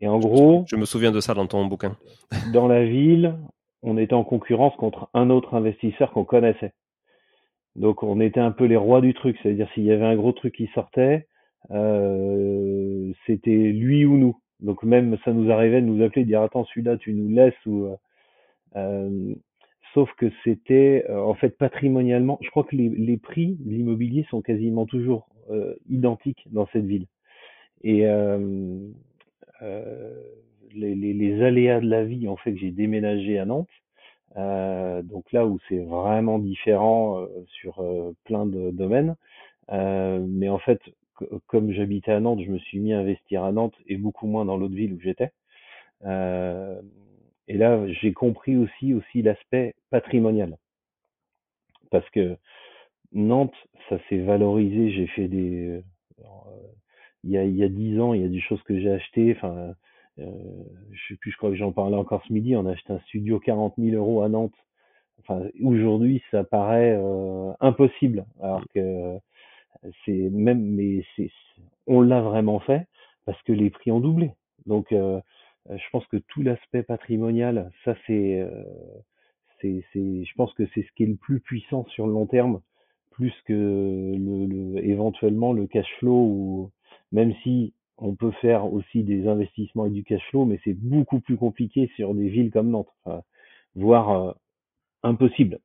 Et 0.00 0.06
en 0.06 0.18
gros, 0.18 0.64
je 0.68 0.76
me 0.76 0.84
souviens 0.84 1.10
de 1.10 1.20
ça 1.20 1.34
dans 1.34 1.46
ton 1.46 1.64
bouquin. 1.64 1.96
dans 2.52 2.68
la 2.68 2.84
ville, 2.84 3.34
on 3.82 3.96
était 3.96 4.14
en 4.14 4.24
concurrence 4.24 4.76
contre 4.76 5.08
un 5.14 5.30
autre 5.30 5.54
investisseur 5.54 6.12
qu'on 6.12 6.24
connaissait. 6.24 6.72
Donc 7.74 8.02
on 8.02 8.20
était 8.20 8.40
un 8.40 8.50
peu 8.50 8.64
les 8.64 8.76
rois 8.76 9.00
du 9.00 9.14
truc, 9.14 9.38
c'est-à-dire 9.42 9.68
s'il 9.72 9.84
y 9.84 9.92
avait 9.92 10.04
un 10.04 10.16
gros 10.16 10.32
truc 10.32 10.54
qui 10.54 10.68
sortait, 10.74 11.26
euh, 11.70 13.12
c'était 13.26 13.50
lui 13.50 14.04
ou 14.04 14.16
nous. 14.16 14.36
Donc 14.60 14.82
même 14.82 15.16
ça 15.24 15.32
nous 15.32 15.50
arrivait 15.50 15.80
de 15.80 15.86
nous 15.86 16.02
appeler, 16.04 16.22
de 16.24 16.28
dire 16.28 16.42
attends 16.42 16.64
celui-là 16.64 16.96
tu 16.96 17.12
nous 17.14 17.28
laisses 17.28 17.66
ou 17.66 17.86
euh, 17.86 17.96
euh 18.76 19.34
sauf 19.94 20.12
que 20.18 20.30
c'était 20.44 21.06
euh, 21.08 21.18
en 21.18 21.34
fait 21.34 21.56
patrimonialement, 21.56 22.38
je 22.42 22.50
crois 22.50 22.64
que 22.64 22.76
les, 22.76 22.90
les 22.90 23.16
prix 23.16 23.56
de 23.60 23.70
l'immobilier 23.70 24.26
sont 24.28 24.42
quasiment 24.42 24.84
toujours 24.84 25.28
euh, 25.50 25.74
identiques 25.88 26.46
dans 26.52 26.66
cette 26.72 26.84
ville. 26.84 27.06
Et 27.82 28.02
les, 30.74 30.94
les, 30.94 31.14
les, 31.14 31.42
aléas 31.42 31.80
de 31.80 31.88
la 31.88 32.04
vie 32.04 32.28
ont 32.28 32.36
fait 32.36 32.52
que 32.52 32.58
j'ai 32.58 32.70
déménagé 32.70 33.38
à 33.38 33.46
Nantes. 33.46 33.70
donc 34.36 35.32
là 35.32 35.46
où 35.46 35.58
c'est 35.68 35.78
vraiment 35.78 36.38
différent 36.38 37.24
sur 37.46 37.82
plein 38.24 38.46
de 38.46 38.70
domaines. 38.72 39.16
mais 39.70 40.48
en 40.48 40.58
fait, 40.58 40.80
comme 41.46 41.72
j'habitais 41.72 42.12
à 42.12 42.20
Nantes, 42.20 42.40
je 42.44 42.50
me 42.50 42.58
suis 42.58 42.78
mis 42.80 42.92
à 42.92 43.00
investir 43.00 43.44
à 43.44 43.52
Nantes 43.52 43.76
et 43.86 43.96
beaucoup 43.96 44.26
moins 44.26 44.44
dans 44.44 44.56
l'autre 44.56 44.74
ville 44.74 44.94
où 44.94 45.00
j'étais. 45.00 45.32
Euh, 46.04 46.80
et 47.48 47.56
là, 47.56 47.86
j'ai 47.88 48.12
compris 48.12 48.56
aussi 48.56 48.94
aussi 48.94 49.22
l'aspect 49.22 49.74
patrimonial, 49.90 50.58
parce 51.90 52.08
que 52.10 52.36
Nantes, 53.12 53.54
ça 53.88 53.98
s'est 54.08 54.18
valorisé. 54.18 54.90
J'ai 54.92 55.06
fait 55.08 55.28
des, 55.28 55.82
euh, 56.20 56.22
il 57.24 57.30
y 57.30 57.38
a 57.38 57.44
il 57.44 57.56
y 57.56 57.64
a 57.64 57.68
dix 57.68 58.00
ans, 58.00 58.14
il 58.14 58.22
y 58.22 58.24
a 58.24 58.28
des 58.28 58.40
choses 58.40 58.62
que 58.64 58.78
j'ai 58.78 58.90
achetées. 58.90 59.34
Enfin, 59.36 59.74
euh, 60.20 60.24
je 60.92 61.08
sais 61.08 61.16
plus, 61.16 61.30
je 61.32 61.36
crois 61.36 61.50
que 61.50 61.56
j'en 61.56 61.72
parlais 61.72 61.96
encore 61.96 62.22
ce 62.26 62.32
midi. 62.32 62.56
On 62.56 62.66
a 62.66 62.72
acheté 62.72 62.92
un 62.92 63.00
studio 63.00 63.40
40 63.40 63.74
000 63.78 63.96
euros 63.96 64.22
à 64.22 64.28
Nantes. 64.28 64.54
Enfin, 65.20 65.42
aujourd'hui, 65.62 66.22
ça 66.30 66.44
paraît 66.44 66.96
euh, 66.96 67.52
impossible, 67.60 68.24
alors 68.40 68.62
que 68.74 69.18
c'est 70.04 70.30
même, 70.30 70.62
mais 70.62 71.04
c'est, 71.16 71.30
on 71.86 72.00
l'a 72.00 72.20
vraiment 72.20 72.60
fait 72.60 72.86
parce 73.24 73.40
que 73.42 73.52
les 73.52 73.70
prix 73.70 73.90
ont 73.90 74.00
doublé. 74.00 74.32
Donc, 74.66 74.92
euh, 74.92 75.20
je 75.70 75.90
pense 75.92 76.06
que 76.06 76.16
tout 76.16 76.42
l'aspect 76.42 76.82
patrimonial, 76.82 77.70
ça 77.84 77.94
c'est, 78.06 78.40
euh, 78.40 78.64
c'est, 79.60 79.84
c'est, 79.92 80.24
je 80.24 80.34
pense 80.34 80.52
que 80.54 80.64
c'est 80.74 80.82
ce 80.82 80.92
qui 80.96 81.04
est 81.04 81.06
le 81.06 81.16
plus 81.16 81.40
puissant 81.40 81.84
sur 81.86 82.06
le 82.06 82.12
long 82.12 82.26
terme, 82.26 82.60
plus 83.10 83.34
que 83.46 83.52
le, 83.52 84.46
le 84.46 84.84
éventuellement 84.84 85.52
le 85.52 85.66
cash 85.66 85.88
flow 85.98 86.14
ou 86.14 86.70
même 87.12 87.34
si 87.42 87.74
on 87.98 88.14
peut 88.14 88.30
faire 88.40 88.72
aussi 88.72 89.02
des 89.02 89.26
investissements 89.26 89.82
avec 89.84 89.94
du 89.94 90.04
cash 90.04 90.22
flow, 90.30 90.44
mais 90.44 90.60
c'est 90.64 90.74
beaucoup 90.74 91.20
plus 91.20 91.36
compliqué 91.36 91.90
sur 91.96 92.14
des 92.14 92.28
villes 92.28 92.50
comme 92.50 92.70
Nantes, 92.70 92.92
voire 93.74 94.10
euh, 94.10 94.32
impossible. 95.02 95.58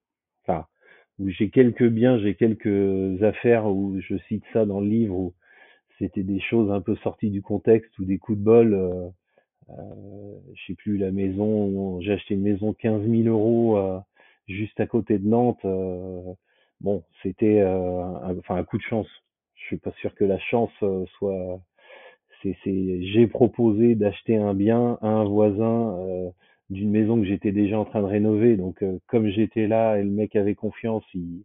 Où 1.19 1.29
j'ai 1.29 1.49
quelques 1.49 1.87
biens, 1.87 2.17
j'ai 2.19 2.35
quelques 2.35 3.21
affaires 3.23 3.67
où 3.67 3.99
je 3.99 4.17
cite 4.27 4.43
ça 4.51 4.65
dans 4.65 4.79
le 4.79 4.87
livre 4.87 5.15
où 5.15 5.33
c'était 5.99 6.23
des 6.23 6.39
choses 6.39 6.71
un 6.71 6.81
peu 6.81 6.95
sorties 6.97 7.29
du 7.29 7.41
contexte 7.41 7.97
ou 7.99 8.05
des 8.05 8.17
coups 8.17 8.39
de 8.39 8.43
bol. 8.43 8.73
Euh, 8.73 9.09
euh, 9.69 10.35
je 10.55 10.65
sais 10.67 10.75
plus 10.75 10.97
la 10.97 11.11
maison, 11.11 12.01
j'ai 12.01 12.13
acheté 12.13 12.33
une 12.33 12.41
maison 12.41 12.73
15 12.73 13.07
000 13.07 13.23
euros. 13.27 13.77
Euh, 13.77 13.99
juste 14.47 14.79
à 14.79 14.87
côté 14.87 15.19
de 15.19 15.27
Nantes. 15.27 15.65
bon, 16.81 17.03
c'était 17.21 17.61
un, 17.61 18.37
enfin 18.37 18.55
un 18.55 18.63
coup 18.63 18.77
de 18.77 18.83
chance. 18.83 19.07
Je 19.55 19.65
suis 19.67 19.77
pas 19.77 19.91
sûr 20.01 20.13
que 20.15 20.25
la 20.25 20.39
chance 20.39 20.73
soit. 21.17 21.61
C'est, 22.41 22.57
j'ai 22.65 23.25
proposé 23.27 23.95
d'acheter 23.95 24.35
un 24.35 24.53
bien 24.53 24.97
à 25.01 25.07
un 25.07 25.23
voisin 25.23 25.97
d'une 26.69 26.91
maison 26.91 27.19
que 27.19 27.25
j'étais 27.25 27.51
déjà 27.51 27.79
en 27.79 27.85
train 27.85 28.01
de 28.01 28.07
rénover. 28.07 28.57
Donc, 28.57 28.83
comme 29.07 29.27
j'étais 29.29 29.67
là 29.67 29.97
et 29.97 30.03
le 30.03 30.09
mec 30.09 30.35
avait 30.35 30.55
confiance, 30.55 31.03
il, 31.13 31.43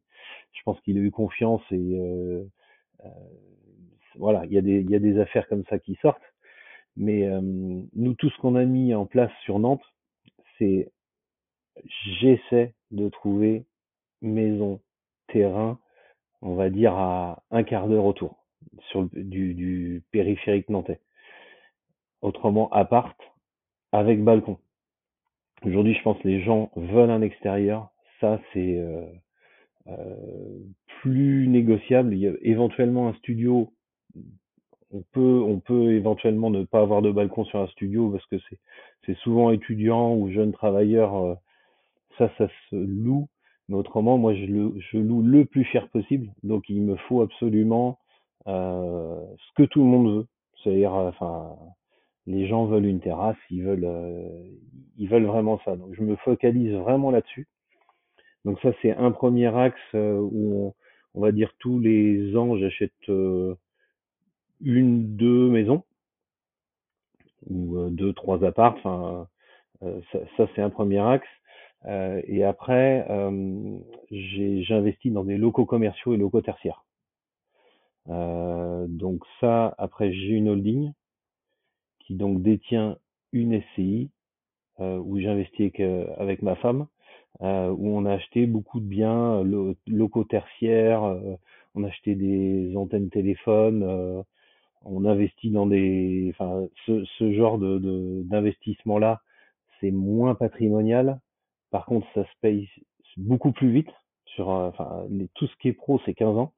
je 0.53 0.63
pense 0.65 0.81
qu'il 0.83 0.99
a 0.99 1.01
eu 1.01 1.11
confiance 1.11 1.63
et 1.71 1.99
voilà, 4.19 4.45
il 4.47 4.53
y, 4.53 4.59
a 4.59 4.63
des, 4.63 4.81
il 4.81 5.01
des 5.01 5.19
affaires 5.19 5.49
comme 5.49 5.65
ça 5.67 5.79
qui 5.79 5.95
sortent. 6.03 6.23
Mais 6.97 7.27
euh, 7.27 7.41
nous, 7.41 8.15
tout 8.15 8.29
ce 8.31 8.37
qu'on 8.39 8.57
a 8.57 8.65
mis 8.65 8.95
en 8.95 9.07
place 9.07 9.31
sur 9.45 9.59
Nantes, 9.59 9.85
c'est 10.59 10.91
j'essaie 12.21 12.75
de 12.91 13.09
trouver 13.09 13.67
maison, 14.21 14.81
terrain, 15.29 15.79
on 16.43 16.55
va 16.55 16.71
dire 16.71 16.95
à 16.95 17.45
un 17.51 17.63
quart 17.63 17.89
d'heure 17.89 18.05
autour 18.05 18.45
sur 18.89 19.03
le, 19.03 19.09
du, 19.13 19.55
du 19.55 20.03
périphérique 20.11 20.69
nantais. 20.69 21.01
Autrement, 22.21 22.69
appart 22.73 23.17
avec 23.93 24.23
balcon. 24.25 24.59
Aujourd'hui, 25.65 25.95
je 25.95 26.03
pense 26.03 26.19
que 26.19 26.29
les 26.29 26.41
gens 26.43 26.71
veulent 26.77 27.11
un 27.11 27.23
extérieur. 27.23 27.91
Ça, 28.21 28.41
c'est 28.53 28.79
euh, 28.79 29.07
euh, 29.89 30.59
plus 31.01 31.49
négociable. 31.49 32.15
Il 32.15 32.21
y 32.21 32.29
a 32.29 32.33
éventuellement 32.43 33.09
un 33.09 33.15
studio 33.15 33.73
on 34.91 35.03
peut, 35.13 35.43
on 35.47 35.61
peut 35.61 35.93
éventuellement 35.93 36.51
ne 36.51 36.65
pas 36.65 36.81
avoir 36.81 37.03
de 37.03 37.11
balcon 37.11 37.45
sur 37.45 37.61
un 37.61 37.67
studio 37.69 38.11
parce 38.11 38.25
que 38.27 38.37
c'est, 38.49 38.59
souvent 39.23 39.51
étudiant 39.51 40.15
ou 40.15 40.31
jeune 40.31 40.53
travailleur. 40.53 41.17
Euh, 41.17 41.35
ça, 42.19 42.31
ça 42.37 42.49
se 42.69 42.77
loue. 42.77 43.29
Mais 43.69 43.77
autrement, 43.77 44.19
moi, 44.19 44.35
je, 44.35 44.45
le, 44.45 44.75
je 44.79 44.99
loue 44.99 45.23
le 45.23 45.45
plus 45.47 45.65
cher 45.65 45.89
possible. 45.89 46.31
Donc, 46.43 46.69
il 46.69 46.83
me 46.83 46.97
faut 46.97 47.23
absolument 47.23 47.99
euh, 48.47 49.21
ce 49.37 49.63
que 49.63 49.67
tout 49.67 49.81
le 49.81 49.87
monde 49.87 50.15
veut. 50.15 50.27
C'est-à-dire, 50.63 50.95
euh, 50.95 51.09
enfin, 51.09 51.57
les 52.29 52.47
gens 52.47 52.67
veulent 52.67 52.87
une 52.87 53.01
terrasse, 53.01 53.37
ils 53.51 53.65
veulent, 53.65 53.85
euh, 53.85 54.29
ils 54.99 55.09
veulent 55.09 55.27
vraiment 55.27 55.59
ça. 55.65 55.77
Donc, 55.77 55.95
je 55.95 56.03
me 56.03 56.15
focalise 56.17 56.73
vraiment 56.75 57.11
là-dessus. 57.11 57.49
Donc, 58.45 58.61
ça, 58.61 58.71
c'est 58.83 58.95
un 58.95 59.11
premier 59.11 59.55
axe 59.57 59.81
où 59.95 60.75
on, 61.15 61.21
va 61.21 61.33
dire 61.33 61.53
tous 61.59 61.81
les 61.81 62.37
ans, 62.37 62.57
j'achète 62.57 62.93
une, 64.61 65.17
deux 65.17 65.49
maisons 65.49 65.83
ou 67.49 67.77
euh, 67.77 67.91
deux, 67.91 68.13
trois 68.13 68.45
apparts. 68.45 69.27
Euh, 69.83 70.01
ça, 70.37 70.47
c'est 70.55 70.63
un 70.63 70.71
premier 70.71 71.01
axe. 71.01 71.29
Euh, 71.87 72.21
et 72.27 72.45
après, 72.45 73.07
j'investis 74.11 75.13
dans 75.13 75.25
des 75.25 75.39
locaux 75.39 75.67
commerciaux 75.67 76.15
et 76.15 76.17
locaux 76.17 76.43
tertiaires. 76.43 76.85
donc 78.07 79.23
ça, 79.41 79.75
après 79.79 80.13
j'ai 80.13 80.33
une 80.33 80.49
holding 80.49 80.93
qui 82.09 82.15
donc 82.15 82.43
détient 82.43 82.97
une 83.33 83.61
SCI 83.61 84.11
où 84.81 85.19
j'investis 85.21 85.61
avec, 85.61 85.81
avec, 86.19 86.43
ma 86.43 86.55
femme, 86.57 86.87
où 87.41 87.45
on 87.99 88.07
a 88.07 88.15
acheté 88.15 88.47
beaucoup 88.47 88.81
de 88.81 88.87
biens 88.87 89.43
locaux 89.87 90.25
tertiaires, 90.25 91.03
on 91.75 91.85
a 91.85 91.89
acheté 91.89 92.15
des 92.15 92.75
antennes 92.77 93.11
téléphones, 93.11 94.25
on 94.85 95.05
investit 95.05 95.51
dans 95.51 95.67
des, 95.67 96.33
enfin, 96.35 96.67
ce, 96.87 97.33
genre 97.33 97.59
de 97.59 98.23
d'investissement 98.25 98.99
là, 98.99 99.21
c'est 99.81 99.91
moins 99.91 100.35
patrimonial. 100.35 101.21
Par 101.71 101.85
contre, 101.85 102.07
ça 102.15 102.25
se 102.25 102.33
paye 102.41 102.69
beaucoup 103.19 103.53
plus 103.53 103.71
vite. 103.71 103.91
Sur, 104.25 104.49
enfin, 104.49 105.07
tout 105.35 105.47
ce 105.47 105.57
qui 105.57 105.69
est 105.69 105.73
pro, 105.73 106.01
c'est 106.07 106.15
15 106.15 106.39
ans. 106.39 106.53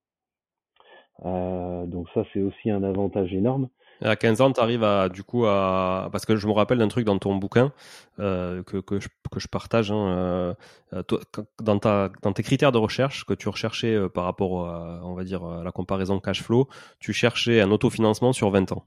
Euh, 1.24 1.86
donc 1.86 2.08
ça, 2.14 2.24
c'est 2.32 2.42
aussi 2.42 2.70
un 2.70 2.82
avantage 2.82 3.32
énorme. 3.34 3.68
À 4.02 4.16
15 4.16 4.40
ans, 4.40 4.52
tu 4.52 4.60
arrives 4.60 4.84
à, 4.84 5.08
du 5.08 5.22
coup, 5.22 5.44
à. 5.46 6.08
Parce 6.10 6.24
que 6.24 6.36
je 6.36 6.46
me 6.46 6.52
rappelle 6.52 6.78
d'un 6.78 6.88
truc 6.88 7.04
dans 7.04 7.18
ton 7.18 7.34
bouquin 7.36 7.72
euh, 8.18 8.62
que, 8.62 8.78
que, 8.78 8.98
je, 8.98 9.08
que 9.30 9.40
je 9.40 9.48
partage. 9.48 9.90
Hein, 9.90 10.56
euh, 10.92 11.02
toi, 11.02 11.20
dans, 11.62 11.78
ta, 11.78 12.10
dans 12.22 12.32
tes 12.32 12.42
critères 12.42 12.72
de 12.72 12.78
recherche 12.78 13.24
que 13.24 13.34
tu 13.34 13.48
recherchais 13.48 13.94
euh, 13.94 14.08
par 14.08 14.24
rapport 14.24 14.66
à, 14.66 15.00
on 15.04 15.14
va 15.14 15.24
dire, 15.24 15.44
à 15.44 15.62
la 15.64 15.72
comparaison 15.72 16.18
cash 16.18 16.42
flow, 16.42 16.68
tu 16.98 17.12
cherchais 17.12 17.60
un 17.60 17.70
autofinancement 17.70 18.32
sur 18.32 18.50
20 18.50 18.72
ans. 18.72 18.84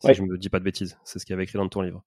Si 0.00 0.12
je 0.14 0.22
me 0.22 0.36
dis 0.36 0.48
pas 0.48 0.58
de 0.58 0.64
bêtises. 0.64 0.98
C'est 1.04 1.18
ce 1.18 1.24
qu'il 1.24 1.32
y 1.32 1.34
avait 1.34 1.44
écrit 1.44 1.58
dans 1.58 1.68
ton 1.68 1.80
livre. 1.80 2.02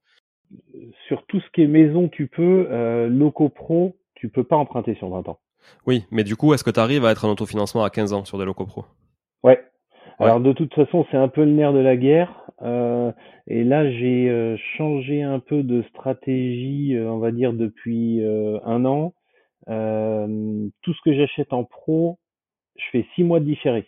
Sur 1.08 1.26
tout 1.28 1.40
ce 1.40 1.50
qui 1.54 1.62
est 1.62 1.68
maison, 1.68 2.10
tu 2.10 2.28
peux. 2.28 2.68
Euh, 2.70 3.08
locaux 3.08 3.50
pro, 3.50 3.98
tu 4.16 4.30
peux 4.30 4.44
pas 4.44 4.58
emprunter 4.58 4.96
sur 4.96 5.10
20 5.10 5.28
ans. 5.30 5.40
Oui, 5.86 6.06
mais 6.12 6.24
du 6.24 6.36
coup, 6.36 6.54
est-ce 6.54 6.64
que 6.64 6.72
tu 6.72 6.80
arrives 6.80 7.06
à 7.06 7.12
être 7.12 7.26
en 7.26 7.32
autofinancement 7.32 7.84
à 7.84 7.90
15 7.90 8.14
ans 8.14 8.26
sur 8.26 8.38
des 8.38 8.46
locaux 8.46 8.66
pro? 8.66 8.86
Ouais, 9.44 9.60
alors 10.20 10.42
de 10.42 10.52
toute 10.52 10.74
façon, 10.74 11.06
c'est 11.12 11.18
un 11.18 11.30
peu 11.30 11.44
le 11.44 11.52
nerf 11.52 11.74
de 11.74 11.80
la 11.80 11.96
guerre. 11.96 12.49
Euh, 12.62 13.12
et 13.48 13.64
là, 13.64 13.90
j'ai 13.90 14.30
euh, 14.30 14.58
changé 14.78 15.22
un 15.24 15.40
peu 15.40 15.64
de 15.64 15.82
stratégie, 15.84 16.96
euh, 16.96 17.10
on 17.10 17.20
va 17.20 17.32
dire 17.32 17.54
depuis 17.54 18.22
un 18.24 18.86
an. 18.86 19.14
tout 19.66 20.94
ce 20.94 21.02
que 21.04 21.14
j'achète 21.14 21.54
en 21.54 21.64
pro, 21.64 22.20
je 22.78 22.84
fais 22.92 23.06
six 23.16 23.24
mois 23.24 23.40
de 23.40 23.46
différé. 23.46 23.88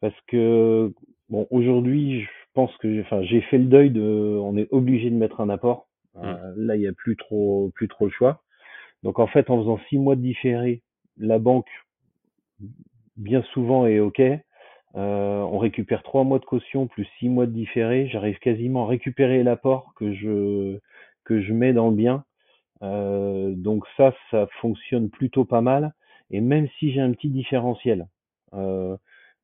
Parce 0.00 0.18
que 0.26 0.92
bon, 1.28 1.46
aujourd'hui, 1.50 2.22
je 2.22 2.28
pense 2.54 2.76
que, 2.78 3.00
enfin, 3.02 3.22
j'ai 3.22 3.40
fait 3.42 3.58
le 3.58 3.66
deuil 3.66 3.90
de, 3.90 4.38
on 4.42 4.56
est 4.56 4.68
obligé 4.72 5.10
de 5.10 5.16
mettre 5.16 5.40
un 5.40 5.48
apport. 5.48 5.88
Mmh. 6.14 6.34
là, 6.56 6.76
il 6.76 6.80
n'y 6.80 6.86
a 6.86 6.92
plus 6.92 7.16
trop, 7.16 7.70
plus 7.74 7.88
trop 7.88 8.04
le 8.04 8.10
choix. 8.10 8.42
Donc 9.02 9.18
en 9.18 9.26
fait, 9.26 9.48
en 9.48 9.58
faisant 9.58 9.80
six 9.88 9.98
mois 9.98 10.14
de 10.14 10.20
différé, 10.20 10.82
la 11.16 11.38
banque 11.38 11.70
bien 13.16 13.42
souvent 13.52 13.86
est 13.86 13.98
ok. 13.98 14.20
Euh, 14.96 15.40
on 15.40 15.58
récupère 15.58 16.02
trois 16.02 16.24
mois 16.24 16.38
de 16.38 16.44
caution 16.44 16.86
plus 16.86 17.06
six 17.18 17.28
mois 17.28 17.46
de 17.46 17.52
différé. 17.52 18.08
J'arrive 18.08 18.38
quasiment 18.38 18.84
à 18.84 18.88
récupérer 18.88 19.42
l'apport 19.42 19.92
que 19.96 20.12
je 20.12 20.78
que 21.24 21.40
je 21.40 21.52
mets 21.52 21.72
dans 21.72 21.90
le 21.90 21.96
bien. 21.96 22.24
Euh, 22.82 23.54
donc 23.54 23.84
ça, 23.96 24.14
ça 24.30 24.48
fonctionne 24.60 25.08
plutôt 25.10 25.44
pas 25.44 25.60
mal. 25.60 25.94
Et 26.30 26.40
même 26.40 26.68
si 26.78 26.92
j'ai 26.92 27.00
un 27.00 27.12
petit 27.12 27.30
différentiel, 27.30 28.06
euh, 28.54 28.96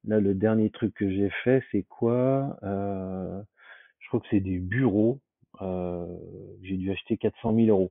là 0.04 0.20
le 0.20 0.34
dernier 0.34 0.70
truc 0.70 0.94
que 0.94 1.10
j'ai 1.10 1.30
fait, 1.44 1.62
c'est 1.72 1.84
quoi 1.84 2.56
Je 2.62 4.08
crois 4.08 4.20
que 4.20 4.26
c'est 4.30 4.40
du 4.40 4.60
bureau. 4.60 5.20
j'ai 6.62 6.76
dû 6.76 6.90
acheter 6.92 7.16
400 7.16 7.54
000 7.54 7.68
euros. 7.68 7.90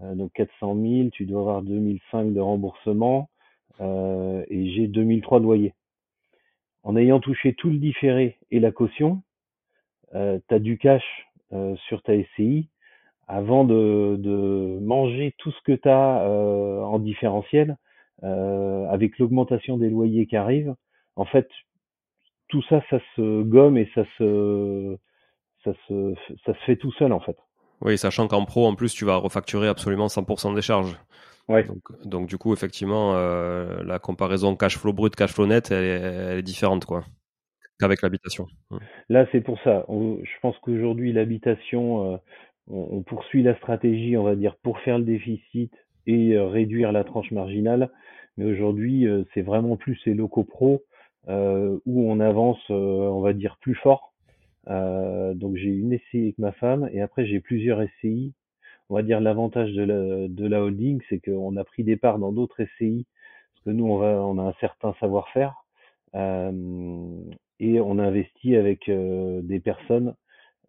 donc 0.00 0.32
400 0.34 0.74
000, 0.76 1.10
tu 1.10 1.26
dois 1.26 1.40
avoir 1.40 1.62
2005 1.62 2.32
de 2.32 2.40
remboursement 2.40 3.30
et 3.80 4.72
j'ai 4.74 4.88
2003 4.88 5.40
de 5.40 5.44
loyer 5.44 5.74
en 6.84 6.96
ayant 6.96 7.18
touché 7.18 7.54
tout 7.54 7.70
le 7.70 7.78
différé 7.78 8.38
et 8.50 8.60
la 8.60 8.70
caution, 8.70 9.22
euh, 10.14 10.38
tu 10.48 10.54
as 10.54 10.58
du 10.58 10.78
cash 10.78 11.04
euh, 11.52 11.74
sur 11.88 12.02
ta 12.02 12.12
SCI 12.12 12.68
avant 13.26 13.64
de, 13.64 14.78
manger 14.82 15.34
tout 15.38 15.50
ce 15.50 15.60
que 15.62 15.72
tu 15.72 15.88
as 15.88 16.22
euh, 16.22 16.82
en 16.82 16.98
différentiel 16.98 17.78
euh, 18.22 18.86
avec 18.88 19.18
l'augmentation 19.18 19.78
des 19.78 19.88
loyers 19.88 20.26
qui 20.26 20.36
arrivent. 20.36 20.74
En 21.16 21.24
fait, 21.24 21.48
tout 22.48 22.62
ça, 22.68 22.82
ça 22.90 23.00
se 23.16 23.42
gomme 23.42 23.78
et 23.78 23.90
ça 23.94 24.04
se, 24.18 24.96
ça 25.64 25.72
se, 25.88 26.14
ça 26.44 26.54
se 26.54 26.60
fait 26.66 26.76
tout 26.76 26.92
seul 26.92 27.12
en 27.12 27.20
fait. 27.20 27.36
Oui, 27.80 27.98
sachant 27.98 28.28
qu'en 28.28 28.44
pro, 28.44 28.66
en 28.66 28.74
plus, 28.74 28.94
tu 28.94 29.04
vas 29.04 29.16
refacturer 29.16 29.68
absolument 29.68 30.06
100% 30.06 30.54
des 30.54 30.62
charges. 30.62 30.96
Ouais. 31.48 31.66
Donc, 32.04 32.26
du 32.26 32.38
coup, 32.38 32.52
effectivement, 32.54 33.14
euh, 33.16 33.82
la 33.84 33.98
comparaison 33.98 34.56
cash 34.56 34.78
flow 34.78 34.92
brut, 34.92 35.14
cash 35.14 35.32
flow 35.32 35.46
net, 35.46 35.70
elle 35.70 36.38
est, 36.38 36.42
différente, 36.42 36.86
quoi, 36.86 37.04
qu'avec 37.78 38.00
l'habitation. 38.02 38.46
Mmh. 38.70 38.78
Là, 39.10 39.26
c'est 39.32 39.42
pour 39.42 39.60
ça. 39.62 39.84
je 39.88 40.40
pense 40.40 40.56
qu'aujourd'hui, 40.58 41.12
l'habitation, 41.12 42.14
euh, 42.14 42.16
on, 42.68 43.02
poursuit 43.02 43.42
la 43.42 43.56
stratégie, 43.56 44.16
on 44.16 44.22
va 44.22 44.36
dire, 44.36 44.56
pour 44.62 44.78
faire 44.80 44.98
le 44.98 45.04
déficit 45.04 45.72
et 46.06 46.34
euh, 46.34 46.46
réduire 46.46 46.92
la 46.92 47.04
tranche 47.04 47.30
marginale. 47.30 47.90
Mais 48.36 48.46
aujourd'hui, 48.46 49.06
c'est 49.32 49.42
vraiment 49.42 49.76
plus 49.76 50.00
les 50.06 50.14
locaux 50.14 50.42
pro 50.42 50.82
où 51.28 52.10
on 52.10 52.18
avance, 52.18 52.58
on 52.68 53.20
va 53.20 53.32
dire, 53.32 53.58
plus 53.60 53.76
fort. 53.76 54.13
Donc 54.66 55.56
j'ai 55.56 55.70
une 55.70 55.98
SCI 55.98 56.22
avec 56.22 56.38
ma 56.38 56.52
femme 56.52 56.88
et 56.92 57.00
après 57.02 57.26
j'ai 57.26 57.40
plusieurs 57.40 57.82
SCI 57.98 58.34
on 58.88 58.94
va 58.94 59.02
dire 59.02 59.20
l'avantage 59.20 59.72
de 59.72 59.82
la, 59.82 60.28
de 60.28 60.46
la 60.46 60.62
holding, 60.62 61.00
c'est 61.08 61.18
qu'on 61.18 61.56
a 61.56 61.64
pris 61.64 61.84
des 61.84 61.96
parts 61.96 62.18
dans 62.18 62.32
d'autres 62.32 62.64
SCI, 62.64 63.06
parce 63.54 63.64
que 63.64 63.70
nous, 63.70 63.86
on, 63.86 63.96
va, 63.96 64.22
on 64.22 64.38
a 64.38 64.42
un 64.42 64.54
certain 64.60 64.94
savoir-faire, 65.00 65.54
euh, 66.14 67.20
et 67.60 67.80
on 67.80 67.98
investit 67.98 68.56
avec 68.56 68.88
euh, 68.88 69.40
des 69.42 69.60
personnes 69.60 70.14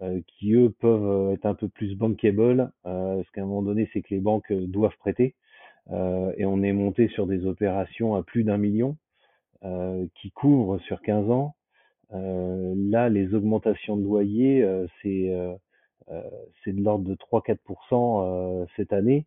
euh, 0.01 0.21
qui, 0.27 0.53
eux, 0.53 0.73
peuvent 0.79 1.33
être 1.33 1.45
un 1.45 1.55
peu 1.55 1.67
plus 1.67 1.95
bankable, 1.95 2.71
parce 2.83 3.29
qu'à 3.31 3.41
un 3.41 3.45
moment 3.45 3.63
donné, 3.63 3.89
c'est 3.93 4.01
que 4.01 4.13
les 4.13 4.21
banques 4.21 4.51
doivent 4.51 4.97
prêter, 4.99 5.35
et 5.91 6.45
on 6.45 6.63
est 6.63 6.73
monté 6.73 7.09
sur 7.09 7.27
des 7.27 7.45
opérations 7.45 8.15
à 8.15 8.23
plus 8.23 8.43
d'un 8.43 8.57
million, 8.57 8.97
qui 10.15 10.31
couvrent 10.31 10.79
sur 10.79 11.01
15 11.01 11.29
ans. 11.29 11.55
Là, 12.15 13.09
les 13.09 13.33
augmentations 13.33 13.97
de 13.97 14.03
loyer, 14.03 14.67
c'est 15.01 15.31
euh, 16.11 16.21
c'est 16.63 16.73
de 16.73 16.83
l'ordre 16.83 17.05
de 17.05 17.15
3-4% 17.15 17.57
euh, 17.93 18.65
cette 18.75 18.93
année. 18.93 19.25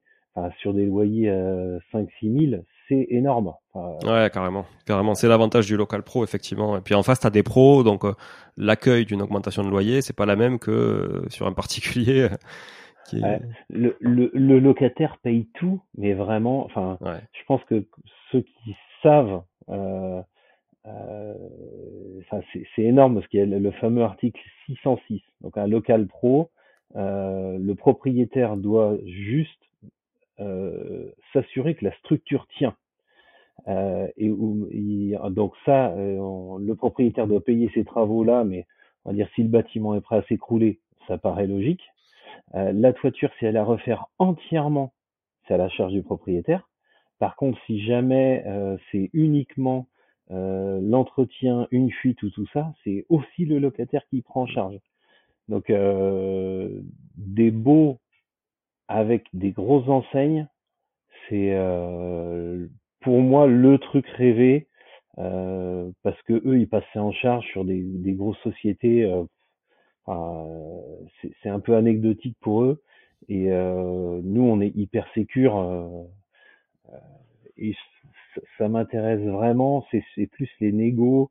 sur 0.60 0.72
des 0.72 0.86
loyers 0.86 1.30
à 1.30 1.78
5-6 1.92 2.50
000, 2.50 2.62
c'est 2.88 3.06
énorme. 3.10 3.52
ouais, 3.74 4.30
carrément, 4.32 4.64
carrément. 4.86 5.14
C'est 5.16 5.26
l'avantage 5.26 5.66
du 5.66 5.76
local 5.76 6.04
pro, 6.04 6.22
effectivement. 6.22 6.76
Et 6.76 6.80
puis 6.80 6.94
en 6.94 7.02
face, 7.02 7.18
tu 7.18 7.26
as 7.26 7.30
des 7.30 7.42
pros, 7.42 7.82
donc 7.82 8.04
euh, 8.04 8.14
l'accueil 8.56 9.04
d'une 9.04 9.20
augmentation 9.20 9.64
de 9.64 9.68
loyer, 9.68 10.00
c'est 10.00 10.14
pas 10.14 10.26
la 10.26 10.36
même 10.36 10.60
que 10.60 10.70
euh, 10.70 11.28
sur 11.28 11.48
un 11.48 11.52
particulier. 11.52 12.28
Qui... 13.08 13.22
le, 13.70 13.96
le, 14.00 14.30
le, 14.34 14.58
locataire 14.60 15.16
paye 15.22 15.48
tout, 15.54 15.80
mais 15.96 16.12
vraiment, 16.12 16.66
enfin, 16.66 16.98
je 17.00 17.44
pense 17.46 17.64
que 17.64 17.86
ceux 18.30 18.42
qui 18.42 18.76
savent, 19.02 19.42
euh, 19.70 19.74
euh, 19.74 20.22
c'est 22.74 22.82
énorme 22.82 23.14
parce 23.14 23.26
qu'il 23.28 23.40
y 23.40 23.42
a 23.42 23.46
le, 23.46 23.70
fameux 23.72 24.02
article 24.02 24.40
606. 24.66 25.22
Donc 25.40 25.56
un 25.56 25.66
local 25.66 26.06
pro, 26.06 26.50
euh, 26.96 27.58
le 27.58 27.74
propriétaire 27.74 28.56
doit 28.56 28.96
juste 29.04 29.58
euh, 30.40 31.10
s'assurer 31.32 31.74
que 31.74 31.84
la 31.84 31.92
structure 31.96 32.46
tient. 32.58 32.76
Euh, 33.66 34.06
donc 35.30 35.54
ça, 35.64 35.88
euh, 35.88 36.58
le 36.60 36.74
propriétaire 36.76 37.26
doit 37.26 37.42
payer 37.44 37.68
ces 37.74 37.84
travaux-là, 37.84 38.44
mais 38.44 38.64
on 39.04 39.10
va 39.10 39.16
dire 39.16 39.28
si 39.34 39.42
le 39.42 39.48
bâtiment 39.48 39.96
est 39.96 40.00
prêt 40.00 40.16
à 40.16 40.22
s'écrouler, 40.22 40.78
ça 41.08 41.18
paraît 41.18 41.48
logique. 41.48 41.82
la 42.54 42.92
toiture, 42.92 43.30
si 43.38 43.46
elle 43.46 43.56
à 43.56 43.64
refaire 43.64 44.06
entièrement, 44.18 44.92
c'est 45.46 45.54
à 45.54 45.56
la 45.56 45.68
charge 45.68 45.92
du 45.92 46.02
propriétaire. 46.02 46.68
Par 47.18 47.34
contre, 47.34 47.58
si 47.66 47.80
jamais 47.84 48.44
c'est 48.92 49.10
uniquement 49.12 49.86
l'entretien, 50.30 51.66
une 51.70 51.90
fuite 51.90 52.22
ou 52.22 52.30
tout 52.30 52.46
ça, 52.52 52.74
c'est 52.84 53.06
aussi 53.08 53.44
le 53.44 53.58
locataire 53.58 54.02
qui 54.10 54.22
prend 54.22 54.42
en 54.42 54.46
charge. 54.46 54.78
Donc 55.48 55.68
des 55.70 57.50
beaux 57.50 57.98
avec 58.88 59.26
des 59.34 59.52
grosses 59.52 59.88
enseignes, 59.88 60.48
c'est 61.28 61.52
euh, 61.52 62.66
pour 63.00 63.20
moi 63.20 63.46
le 63.46 63.78
truc 63.78 64.06
rêvé 64.08 64.66
euh, 65.18 65.90
parce 66.02 66.20
que 66.22 66.32
eux 66.32 66.58
ils 66.58 66.68
passaient 66.68 66.98
en 66.98 67.12
charge 67.12 67.46
sur 67.46 67.64
des, 67.64 67.82
des 67.82 68.12
grosses 68.12 68.38
sociétés. 68.38 69.04
Euh, 69.04 69.24
c'est 71.42 71.50
un 71.50 71.60
peu 71.60 71.76
anecdotique 71.76 72.36
pour 72.40 72.62
eux 72.62 72.82
et 73.28 73.48
nous 73.50 74.42
on 74.42 74.58
est 74.62 74.74
hyper 74.74 75.06
sécure 75.12 76.08
et 77.58 77.76
ça 78.58 78.68
m'intéresse 78.68 79.20
vraiment. 79.20 79.86
C'est 79.90 80.26
plus 80.26 80.50
les 80.60 80.72
négos 80.72 81.30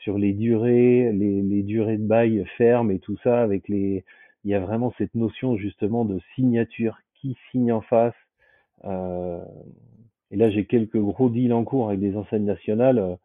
sur 0.00 0.18
les 0.18 0.32
durées, 0.32 1.12
les, 1.12 1.40
les 1.40 1.62
durées 1.62 1.96
de 1.96 2.06
bail 2.06 2.44
fermes 2.58 2.90
et 2.90 2.98
tout 2.98 3.16
ça 3.22 3.40
avec 3.40 3.68
les 3.68 4.04
il 4.44 4.50
y 4.50 4.54
a 4.54 4.60
vraiment 4.60 4.92
cette 4.98 5.14
notion 5.14 5.56
justement 5.56 6.04
de 6.04 6.20
signature, 6.34 6.98
qui 7.14 7.36
signe 7.50 7.72
en 7.72 7.80
face. 7.80 8.14
Euh, 8.84 9.42
et 10.30 10.36
là, 10.36 10.50
j'ai 10.50 10.66
quelques 10.66 10.98
gros 10.98 11.30
deals 11.30 11.52
en 11.52 11.64
cours 11.64 11.88
avec 11.88 12.00
des 12.00 12.16
enseignes 12.16 12.44
nationales. 12.44 12.98
Euh, 12.98 13.16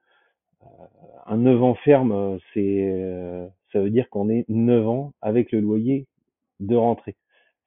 un 1.26 1.38
9 1.38 1.62
ans 1.62 1.76
ferme, 1.76 2.40
c'est, 2.54 2.90
euh, 2.92 3.46
ça 3.72 3.80
veut 3.80 3.90
dire 3.90 4.10
qu'on 4.10 4.30
est 4.30 4.46
9 4.48 4.88
ans 4.88 5.14
avec 5.22 5.52
le 5.52 5.60
loyer 5.60 6.08
de 6.60 6.76
rentrée. 6.76 7.16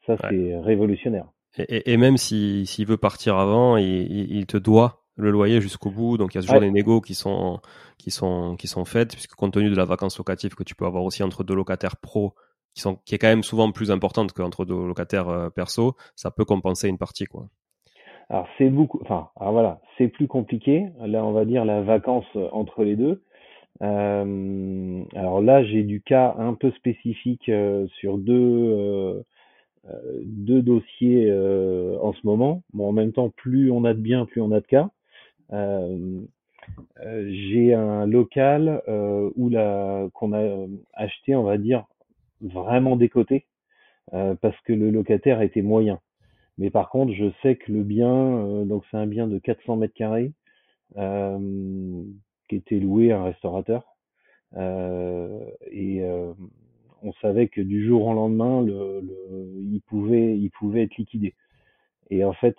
Ça, 0.06 0.16
c'est 0.28 0.56
révolutionnaire. 0.58 1.26
Et, 1.58 1.92
et, 1.92 1.96
même 1.96 2.16
s'il 2.16 2.66
si, 2.66 2.84
veut 2.84 2.96
partir 2.96 3.36
avant, 3.36 3.76
il, 3.76 4.32
il, 4.32 4.46
te 4.46 4.56
doit 4.56 5.01
le 5.16 5.30
loyer 5.30 5.60
jusqu'au 5.60 5.90
bout. 5.90 6.18
Donc 6.18 6.34
il 6.34 6.38
y 6.38 6.40
a 6.40 6.42
toujours 6.42 6.60
des 6.60 6.70
négos 6.70 7.00
qui 7.00 7.14
sont 7.14 7.60
qui 7.98 8.10
sont 8.10 8.56
qui 8.56 8.68
sont 8.68 8.84
faites 8.84 9.12
puisque 9.12 9.34
compte 9.34 9.54
tenu 9.54 9.70
de 9.70 9.76
la 9.76 9.84
vacance 9.84 10.18
locative 10.18 10.54
que 10.54 10.64
tu 10.64 10.74
peux 10.74 10.86
avoir 10.86 11.04
aussi 11.04 11.22
entre 11.22 11.44
deux 11.44 11.54
locataires 11.54 11.96
pro 11.96 12.34
qui 12.74 12.80
sont 12.80 12.96
qui 13.04 13.14
est 13.14 13.18
quand 13.18 13.28
même 13.28 13.42
souvent 13.42 13.70
plus 13.70 13.90
importante 13.90 14.32
qu'entre 14.32 14.64
deux 14.64 14.86
locataires 14.86 15.28
euh, 15.28 15.50
perso, 15.50 15.94
ça 16.16 16.30
peut 16.30 16.44
compenser 16.44 16.88
une 16.88 16.98
partie 16.98 17.26
quoi. 17.26 17.48
Alors 18.28 18.48
c'est 18.56 18.70
beaucoup, 18.70 18.98
enfin 19.02 19.28
alors 19.38 19.52
voilà, 19.52 19.80
c'est 19.98 20.08
plus 20.08 20.26
compliqué. 20.26 20.86
Là 21.00 21.24
on 21.24 21.32
va 21.32 21.44
dire 21.44 21.64
la 21.64 21.82
vacance 21.82 22.24
entre 22.52 22.82
les 22.82 22.96
deux. 22.96 23.22
Euh, 23.82 25.04
alors 25.14 25.42
là 25.42 25.64
j'ai 25.64 25.82
du 25.82 26.02
cas 26.02 26.34
un 26.38 26.54
peu 26.54 26.70
spécifique 26.72 27.48
euh, 27.48 27.86
sur 27.98 28.18
deux 28.18 28.32
euh, 28.32 29.22
euh 29.88 30.20
deux 30.24 30.62
dossiers 30.62 31.30
en 32.00 32.12
ce 32.12 32.20
moment. 32.24 32.62
Bon 32.72 32.88
en 32.88 32.92
même 32.92 33.12
temps 33.12 33.30
plus 33.30 33.70
on 33.70 33.84
a 33.84 33.94
de 33.94 34.00
biens 34.00 34.26
plus 34.26 34.40
on 34.40 34.52
a 34.52 34.60
de 34.60 34.66
cas. 34.66 34.90
J'ai 37.26 37.74
un 37.74 38.06
local 38.06 38.82
où 39.36 39.48
la 39.48 40.08
qu'on 40.14 40.32
a 40.32 40.66
acheté 40.94 41.34
on 41.36 41.42
va 41.42 41.58
dire 41.58 41.84
vraiment 42.40 42.96
décoté 42.96 43.46
euh, 44.14 44.34
parce 44.34 44.58
que 44.62 44.72
le 44.72 44.90
locataire 44.90 45.40
était 45.42 45.62
moyen. 45.62 46.00
Mais 46.58 46.70
par 46.70 46.90
contre, 46.90 47.12
je 47.14 47.30
sais 47.42 47.56
que 47.56 47.72
le 47.72 47.82
bien, 47.82 48.14
euh, 48.14 48.64
donc 48.64 48.84
c'est 48.90 48.96
un 48.96 49.06
bien 49.06 49.26
de 49.26 49.38
400 49.38 49.76
mètres 49.76 49.94
carrés 49.94 50.32
euh, 50.96 52.02
qui 52.48 52.56
était 52.56 52.78
loué 52.78 53.12
à 53.12 53.20
un 53.20 53.24
restaurateur. 53.24 53.96
et 55.70 56.02
on 57.04 57.12
savait 57.20 57.48
que 57.48 57.60
du 57.60 57.84
jour 57.86 58.06
au 58.06 58.14
lendemain, 58.14 58.62
le, 58.62 59.00
le, 59.00 59.60
il 59.60 59.80
pouvait, 59.80 60.36
il 60.38 60.50
pouvait 60.50 60.84
être 60.84 60.96
liquidé. 60.98 61.34
Et 62.14 62.24
en 62.24 62.34
fait, 62.34 62.56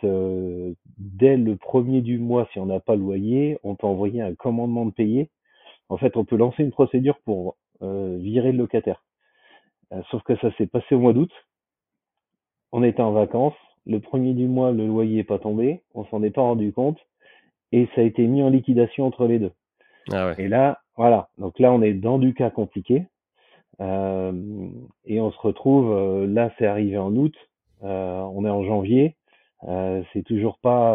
dès 0.98 1.38
le 1.38 1.56
premier 1.58 2.02
du 2.02 2.18
mois, 2.18 2.48
si 2.52 2.60
on 2.60 2.66
n'a 2.66 2.80
pas 2.80 2.96
loyer, 2.96 3.60
on 3.64 3.76
peut 3.76 3.86
envoyer 3.86 4.20
un 4.20 4.34
commandement 4.34 4.86
de 4.86 4.92
payer. 4.92 5.30
En 5.90 5.98
fait, 5.98 6.18
on 6.18 6.26
peut 6.26 6.38
lancer 6.38 6.64
une 6.64 6.72
procédure 6.72 7.20
pour 7.24 7.56
virer 7.80 8.52
le 8.52 8.58
locataire. 8.58 9.04
Euh, 9.94 10.02
sauf 10.10 10.24
que 10.24 10.36
ça 10.38 10.52
s'est 10.58 10.68
passé 10.68 10.96
au 10.96 11.00
mois 11.00 11.14
d'août. 11.14 11.32
On 12.72 12.84
était 12.84 13.02
en 13.02 13.12
vacances. 13.12 13.54
Le 13.86 14.00
premier 14.00 14.34
du 14.34 14.48
mois, 14.48 14.72
le 14.72 14.88
loyer 14.88 15.18
n'est 15.18 15.24
pas 15.24 15.40
tombé. 15.40 15.82
On 15.94 16.06
s'en 16.06 16.24
est 16.24 16.32
pas 16.32 16.42
rendu 16.42 16.72
compte. 16.72 16.98
Et 17.72 17.88
ça 17.96 18.02
a 18.02 18.04
été 18.04 18.26
mis 18.26 18.42
en 18.42 18.50
liquidation 18.50 19.06
entre 19.06 19.28
les 19.28 19.40
deux. 19.40 19.52
Ah 20.12 20.28
ouais. 20.28 20.36
Et 20.38 20.48
là, 20.48 20.80
voilà. 20.96 21.30
Donc 21.38 21.60
là, 21.60 21.72
on 21.72 21.82
est 21.82 21.94
dans 21.94 22.18
du 22.18 22.34
cas 22.34 22.50
compliqué. 22.50 23.06
Euh, 23.82 24.32
et 25.06 25.20
on 25.20 25.32
se 25.32 25.40
retrouve, 25.40 25.92
euh, 25.92 26.28
là, 26.28 26.52
c'est 26.58 26.68
arrivé 26.68 26.98
en 26.98 27.16
août. 27.16 27.36
Euh, 27.84 28.22
on 28.22 28.46
est 28.46 28.50
en 28.50 28.64
janvier. 28.64 29.16
Euh, 29.68 30.02
c'est 30.12 30.24
toujours 30.24 30.58
pas, 30.60 30.94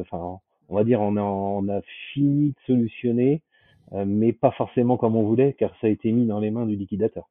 enfin, 0.00 0.38
on 0.68 0.76
va 0.76 0.84
dire, 0.84 1.00
on 1.00 1.16
a, 1.16 1.22
on 1.22 1.68
a 1.68 1.80
fini 2.12 2.50
de 2.50 2.54
solutionner, 2.66 3.42
mais 3.92 4.32
pas 4.32 4.50
forcément 4.52 4.96
comme 4.96 5.16
on 5.16 5.22
voulait, 5.22 5.54
car 5.58 5.70
ça 5.80 5.86
a 5.86 5.90
été 5.90 6.12
mis 6.12 6.26
dans 6.26 6.40
les 6.40 6.50
mains 6.50 6.66
du 6.66 6.76
liquidateur. 6.76 7.28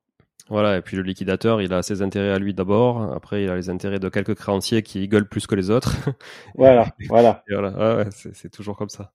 Voilà, 0.50 0.78
et 0.78 0.82
puis 0.82 0.96
le 0.96 1.04
liquidateur, 1.04 1.62
il 1.62 1.74
a 1.74 1.82
ses 1.84 2.02
intérêts 2.02 2.32
à 2.32 2.40
lui 2.40 2.54
d'abord, 2.54 3.02
après 3.14 3.44
il 3.44 3.50
a 3.50 3.56
les 3.56 3.70
intérêts 3.70 4.00
de 4.00 4.08
quelques 4.08 4.36
créanciers 4.36 4.82
qui 4.82 5.08
gueulent 5.08 5.28
plus 5.28 5.46
que 5.46 5.56
les 5.56 5.70
autres. 5.70 5.96
Voilà, 6.56 6.88
voilà. 7.10 7.44
voilà, 7.50 7.98
ouais, 7.98 8.06
c'est 8.12 8.50
toujours 8.50 8.78
comme 8.78 8.90
ça. 8.90 9.12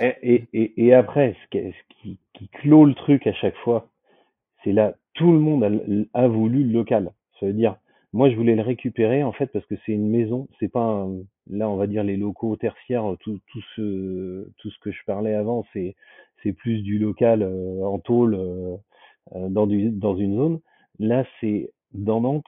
Et, 0.00 0.46
et, 0.52 0.86
et 0.86 0.94
après, 0.94 1.36
ce 1.42 1.58
qui, 2.00 2.18
qui, 2.34 2.48
clôt 2.48 2.84
le 2.84 2.94
truc 2.94 3.26
à 3.26 3.32
chaque 3.34 3.56
fois, 3.64 3.88
c'est 4.62 4.72
là, 4.72 4.94
tout 5.14 5.32
le 5.32 5.40
monde 5.40 5.64
a, 5.64 6.18
a, 6.22 6.28
voulu 6.28 6.62
le 6.62 6.72
local. 6.72 7.10
Ça 7.40 7.46
veut 7.46 7.52
dire, 7.52 7.76
moi 8.12 8.30
je 8.30 8.36
voulais 8.36 8.56
le 8.56 8.62
récupérer 8.62 9.22
en 9.22 9.32
fait 9.32 9.48
parce 9.48 9.66
que 9.66 9.74
c'est 9.84 9.92
une 9.92 10.08
maison, 10.08 10.48
c'est 10.60 10.68
pas 10.72 10.82
un, 10.82 11.18
là 11.50 11.68
on 11.68 11.76
va 11.76 11.86
dire 11.86 12.04
les 12.04 12.16
locaux 12.16 12.56
tertiaires, 12.56 13.16
tout, 13.20 13.40
tout 13.48 13.62
ce 13.76 14.48
tout 14.58 14.70
ce 14.70 14.78
que 14.80 14.90
je 14.92 15.04
parlais 15.06 15.34
avant, 15.34 15.64
c'est 15.72 15.94
c'est 16.42 16.52
plus 16.52 16.82
du 16.82 16.98
local 16.98 17.42
euh, 17.42 17.84
en 17.84 17.98
tôle 17.98 18.34
euh, 18.34 18.76
euh, 19.34 19.48
dans, 19.48 19.66
du, 19.66 19.90
dans 19.90 20.16
une 20.16 20.36
zone. 20.36 20.60
Là, 20.98 21.24
c'est 21.40 21.72
dans 21.92 22.20
Nantes. 22.20 22.46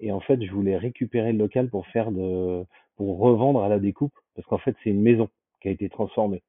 Et 0.00 0.12
en 0.12 0.20
fait, 0.20 0.42
je 0.42 0.50
voulais 0.52 0.76
récupérer 0.76 1.32
le 1.32 1.38
local 1.38 1.68
pour 1.68 1.86
faire 1.88 2.10
de, 2.12 2.64
pour 2.96 3.18
revendre 3.18 3.62
à 3.62 3.68
la 3.68 3.78
découpe, 3.78 4.14
parce 4.34 4.46
qu'en 4.48 4.58
fait, 4.58 4.76
c'est 4.82 4.90
une 4.90 5.02
maison 5.02 5.28
qui 5.60 5.68
a 5.68 5.70
été 5.70 5.88
transformée. 5.88 6.42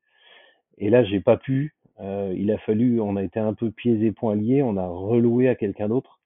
Et 0.77 0.89
là, 0.89 1.03
j'ai 1.03 1.19
pas 1.19 1.37
pu. 1.37 1.75
Euh, 1.99 2.33
il 2.35 2.51
a 2.51 2.57
fallu, 2.59 2.99
on 2.99 3.15
a 3.15 3.23
été 3.23 3.39
un 3.39 3.53
peu 3.53 3.71
pieds 3.71 4.03
et 4.05 4.11
poings 4.11 4.35
liés. 4.35 4.63
On 4.63 4.77
a 4.77 4.87
reloué 4.87 5.47
à 5.47 5.55
quelqu'un 5.55 5.89
d'autre. 5.89 6.19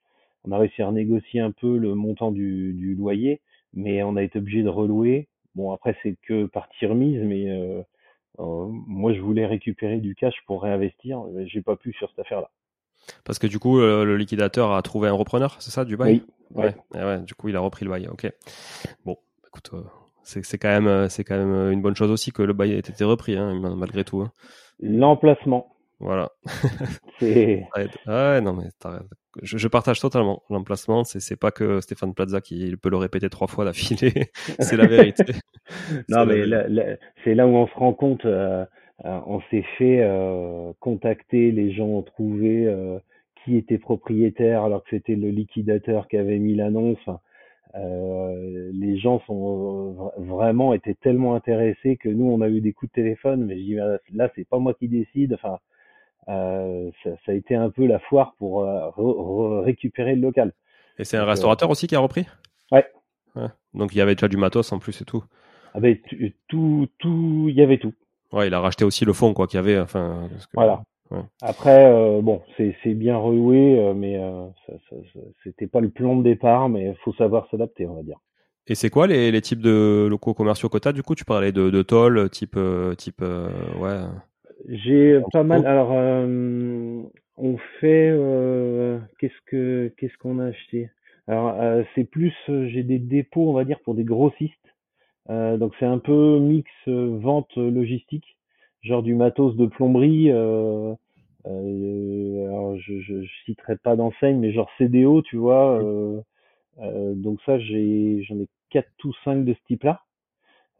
On 0.48 0.52
a 0.52 0.58
réussi 0.58 0.82
à 0.82 0.92
négocier 0.92 1.40
un 1.40 1.52
peu 1.52 1.78
le 1.78 1.94
montant 1.96 2.32
du, 2.32 2.74
du 2.74 2.96
loyer, 2.96 3.42
mais 3.74 4.02
on 4.04 4.16
a 4.16 4.24
été 4.24 4.40
obligé 4.40 4.64
de 4.64 4.70
relouer. 4.70 5.28
Bon, 5.56 5.72
après, 5.72 5.96
c'est 6.04 6.16
que 6.28 6.46
partie 6.46 6.86
remise, 6.86 7.22
mais 7.22 7.50
euh, 7.50 7.82
euh, 8.40 8.68
moi, 8.70 9.14
je 9.14 9.20
voulais 9.20 9.46
récupérer 9.46 9.98
du 9.98 10.16
cash 10.16 10.36
pour 10.46 10.64
réinvestir. 10.64 11.24
J'ai 11.46 11.62
pas 11.62 11.76
pu 11.76 11.94
sur 11.94 12.10
cette 12.10 12.20
affaire-là. 12.20 12.50
Parce 13.24 13.40
que 13.40 13.48
du 13.48 13.60
coup, 13.60 13.80
le, 13.80 14.18
liquidateur 14.18 14.74
a 14.74 14.82
trouvé 14.82 15.08
un 15.08 15.14
repreneur, 15.14 15.56
c'est 15.60 15.72
ça, 15.72 15.86
du 15.86 15.98
bail 15.98 16.24
Oui. 16.24 16.34
Ouais. 16.56 16.76
ouais. 16.94 17.22
Du 17.22 17.34
coup, 17.34 17.50
il 17.50 17.56
a 17.56 17.60
repris 17.60 17.86
le 17.86 17.92
bail. 17.92 18.08
Ok. 18.08 18.32
Bon, 19.06 19.18
écoute, 19.48 19.72
euh, 19.74 19.84
c'est 20.24 20.58
quand 20.58 20.70
même, 20.70 20.88
euh, 20.88 21.10
c'est 21.10 21.24
quand 21.24 21.38
même 21.38 21.54
euh, 21.54 21.72
une 21.72 21.82
bonne 21.82 21.96
chose 21.96 22.12
aussi 22.12 22.32
que 22.32 22.42
le 22.42 22.54
bail 22.54 22.74
ait 22.74 22.80
été 22.80 23.04
repris, 23.04 23.38
hein, 23.38 23.60
malgré 23.76 24.04
tout. 24.04 24.22
Hein. 24.22 24.32
L'emplacement. 24.80 25.76
Voilà. 26.00 26.32
c'est. 27.20 27.68
ouais, 28.08 28.42
non 28.42 28.54
mais 28.54 28.70
je, 29.41 29.58
je, 29.58 29.67
partage 29.67 30.00
totalement 30.00 30.43
l'emplacement. 30.50 31.04
C'est 31.04 31.19
c'est 31.19 31.36
pas 31.36 31.52
que 31.52 31.82
Stéphane 31.82 32.13
Plaza 32.13 32.41
qui 32.41 32.76
peut 32.78 32.89
le 32.89 32.97
répéter 32.97 33.30
trois 33.30 33.47
fois 33.47 33.65
d'affilée. 33.65 34.32
c'est 34.60 34.78
la 34.78 34.88
vérité. 34.88 35.23
non 36.10 36.26
mais 36.26 36.43
c'est 37.23 37.36
là 37.36 37.47
où 37.47 37.56
on 37.56 37.67
se 37.67 37.73
rend 37.73 37.93
compte. 37.93 38.26
Euh, 38.26 38.65
on 39.04 39.41
s'est 39.52 39.65
fait 39.78 40.02
euh, 40.02 40.71
contacter, 40.80 41.52
les 41.52 41.71
gens 41.71 41.86
ont 41.86 42.02
trouvé 42.02 42.65
euh, 42.65 42.97
qui 43.43 43.56
était 43.56 43.78
propriétaire 43.78 44.63
alors 44.63 44.84
que 44.84 44.89
c'était 44.91 45.15
le 45.15 45.30
liquidateur 45.30 46.08
qui 46.08 46.17
avait 46.17 46.39
mis 46.39 46.56
l'annonce. 46.56 46.97
euh, 47.76 48.71
les 48.73 48.97
gens 48.97 49.19
sont 49.28 50.12
vraiment 50.17 50.73
étaient 50.73 50.95
tellement 50.95 51.36
intéressés 51.36 51.97
que 51.97 52.10
nous 52.10 52.26
on 52.26 52.41
a 52.41 52.50
eu 52.50 52.62
des 52.62 52.73
coups 52.73 52.91
de 52.91 53.02
téléphone, 53.02 53.45
mais 53.45 53.58
je 53.58 53.63
dis 53.63 53.80
ah, 53.80 54.00
là 54.13 54.32
c'est 54.36 54.47
pas 54.47 54.60
moi 54.60 54.73
qui 54.73 54.88
décide. 54.88 55.34
Enfin, 55.36 55.60
euh, 56.30 56.90
ça, 57.04 57.12
ça, 57.26 57.32
a 57.32 57.36
été 57.36 57.56
un 57.56 57.70
peu 57.70 57.86
la 57.86 58.00
foire 58.00 58.36
pour 58.38 58.63
euh, 58.63 59.62
récupérer 59.62 60.16
le 60.16 60.22
local. 60.22 60.54
Et 61.00 61.04
c'est 61.04 61.18
un 61.18 61.26
restaurateur 61.26 61.70
aussi 61.70 61.88
qui 61.88 61.96
a 61.96 62.00
repris? 62.00 62.26
Ouais. 62.72 62.86
ouais. 63.36 63.48
Donc 63.74 63.94
il 63.94 63.98
y 63.98 64.02
avait 64.02 64.16
déjà 64.16 64.28
du 64.28 64.38
matos 64.38 64.72
en 64.72 64.80
plus 64.80 65.02
et 65.02 65.06
tout. 65.06 65.24
Ah 65.74 65.80
ben, 65.80 65.98
tout, 66.48 66.88
tout, 66.98 67.46
il 67.50 67.56
y 67.56 67.62
avait 67.62 67.78
tout. 67.78 67.94
Ouais, 68.32 68.48
il 68.48 68.54
a 68.54 68.60
racheté 68.60 68.84
aussi 68.84 69.06
le 69.06 69.13
fond 69.13 69.34
quoi 69.34 69.48
qu'il 69.48 69.58
y 69.58 69.60
avait. 69.60 69.80
Enfin. 69.80 70.30
Voilà. 70.54 70.82
Après, 71.42 71.86
euh, 71.86 72.22
bon, 72.22 72.42
c'est 72.58 72.94
bien 72.94 73.18
reloué, 73.18 73.80
euh, 73.80 73.94
mais 73.94 74.18
euh, 74.18 74.48
c'était 75.44 75.68
pas 75.68 75.80
le 75.80 75.90
plan 75.90 76.16
de 76.16 76.24
départ, 76.24 76.70
mais 76.70 76.90
il 76.90 76.96
faut 77.04 77.13
savoir 77.13 77.48
s'adapter, 77.50 77.88
on 77.88 77.96
va 77.96 78.04
dire. 78.04 78.20
Et 78.68 78.76
c'est 78.76 78.90
quoi 78.90 79.08
les, 79.08 79.32
les, 79.32 79.42
types 79.42 79.62
de 79.62 80.08
locaux 80.10 80.34
commerciaux 80.34 80.68
que 80.68 80.78
tu 80.78 80.92
Du 80.92 81.04
coup, 81.04 81.16
tu 81.16 81.24
parlais 81.24 81.54
de, 81.54 81.70
de 81.70 81.82
toll, 81.82 82.30
type, 82.30 82.60
type, 82.98 83.22
ouais. 83.22 84.02
J'ai 84.67 85.22
pas 85.32 85.43
mal. 85.43 85.65
Alors, 85.65 85.91
on 85.91 87.58
fait, 87.80 88.12
qu'est-ce 89.20 89.41
que, 89.46 89.93
qu'est-ce 89.98 90.17
qu'on 90.17 90.39
a 90.39 90.46
acheté? 90.46 90.89
Alors, 91.28 91.56
c'est 91.96 92.06
plus, 92.06 92.34
j'ai 92.48 92.84
des 92.84 93.00
dépôts, 93.00 93.50
on 93.50 93.54
va 93.54 93.65
dire, 93.65 93.80
pour 93.82 93.96
des 93.96 94.04
grossistes. 94.04 94.56
donc, 95.30 95.74
c'est 95.80 95.86
un 95.86 96.00
peu 96.00 96.39
mix 96.39 96.70
vente 96.88 97.56
logistique 97.56 98.38
genre 98.88 99.04
du 99.04 99.15
matos 99.15 99.56
de 99.56 99.65
plomberie. 99.65 100.32
Euh, 100.32 100.93
euh, 101.46 102.48
alors 102.48 102.78
je, 102.78 103.00
je, 103.00 103.26
citerai 103.46 103.78
pas 103.78 103.96
d'enseigne, 103.96 104.38
mais 104.39 104.52
genre 104.52 104.70
CDO, 104.78 105.22
tu 105.22 105.38
vois. 105.38 105.82
Euh, 105.82 106.22
euh, 106.80 107.13
donc 107.15 107.39
ça, 107.46 107.60
j'ai 107.60 108.24
j'en 108.24 108.39
ai 108.39 108.48
quatre 108.70 108.89
ou 109.06 109.13
cinq 109.24 109.46
de 109.46 109.54
ce 109.54 109.60
type-là. 109.67 110.02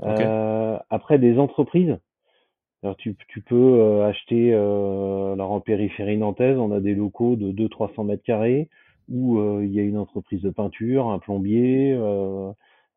Euh, 0.04 0.78
après 0.90 1.18
des 1.18 1.40
entreprises. 1.40 1.98
Tu, 2.98 3.16
peux 3.46 4.04
acheter 4.04 4.54
alors 4.54 5.52
en 5.52 5.60
périphérie 5.60 6.18
nantaise, 6.18 6.58
on 6.58 6.72
a 6.72 6.80
des 6.80 6.96
locaux 6.96 7.36
de 7.36 7.52
200-300 7.52 8.06
mètres 8.06 8.24
carrés 8.24 8.70
où 9.10 9.40
il 9.62 9.72
y 9.72 9.80
a 9.80 9.84
une 9.84 9.98
entreprise 9.98 10.42
de 10.42 10.50
peinture, 10.50 11.10
un 11.10 11.20
plombier, 11.20 11.98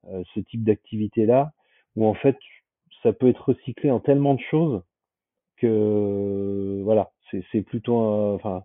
ce 0.05 0.40
type 0.40 0.64
d'activité-là, 0.64 1.53
où 1.96 2.07
en 2.07 2.14
fait 2.14 2.37
ça 3.03 3.12
peut 3.12 3.29
être 3.29 3.50
recyclé 3.50 3.90
en 3.90 4.00
tellement 4.00 4.35
de 4.35 4.40
choses 4.50 4.83
que 5.57 6.81
voilà, 6.83 7.11
c'est 7.53 7.62
plutôt, 7.62 7.96
enfin, 8.35 8.64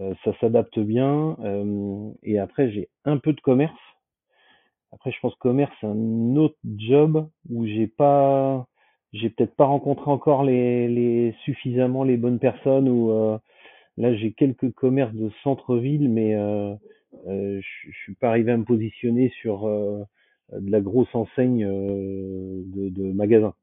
euh, 0.00 0.14
ça 0.24 0.32
s'adapte 0.38 0.78
bien. 0.78 1.36
Euh, 1.40 2.10
et 2.22 2.38
après, 2.38 2.70
j'ai 2.70 2.88
un 3.04 3.18
peu 3.18 3.32
de 3.32 3.40
commerce. 3.40 3.74
Après, 4.92 5.10
je 5.10 5.18
pense 5.20 5.34
que 5.34 5.40
commerce, 5.40 5.72
c'est 5.80 5.86
un 5.86 6.36
autre 6.36 6.58
job 6.76 7.28
où 7.50 7.66
j'ai 7.66 7.86
pas, 7.88 8.66
j'ai 9.14 9.30
peut-être 9.30 9.54
pas 9.56 9.64
rencontré 9.64 10.10
encore 10.10 10.44
les, 10.44 10.88
les 10.88 11.34
suffisamment 11.44 12.04
les 12.04 12.18
bonnes 12.18 12.38
personnes. 12.38 12.88
Ou 12.88 13.10
euh, 13.10 13.38
là, 13.96 14.14
j'ai 14.14 14.32
quelques 14.32 14.72
commerces 14.72 15.14
de 15.14 15.30
centre-ville, 15.42 16.10
mais 16.10 16.34
euh, 16.34 16.74
je, 17.26 17.60
je 17.60 17.96
suis 18.02 18.14
pas 18.14 18.28
arrivé 18.28 18.52
à 18.52 18.56
me 18.56 18.64
positionner 18.64 19.32
sur 19.40 19.66
de 19.66 20.70
la 20.70 20.80
grosse 20.80 21.14
enseigne 21.14 21.64
de, 21.64 22.90
de 22.90 23.12
magasins. 23.12 23.54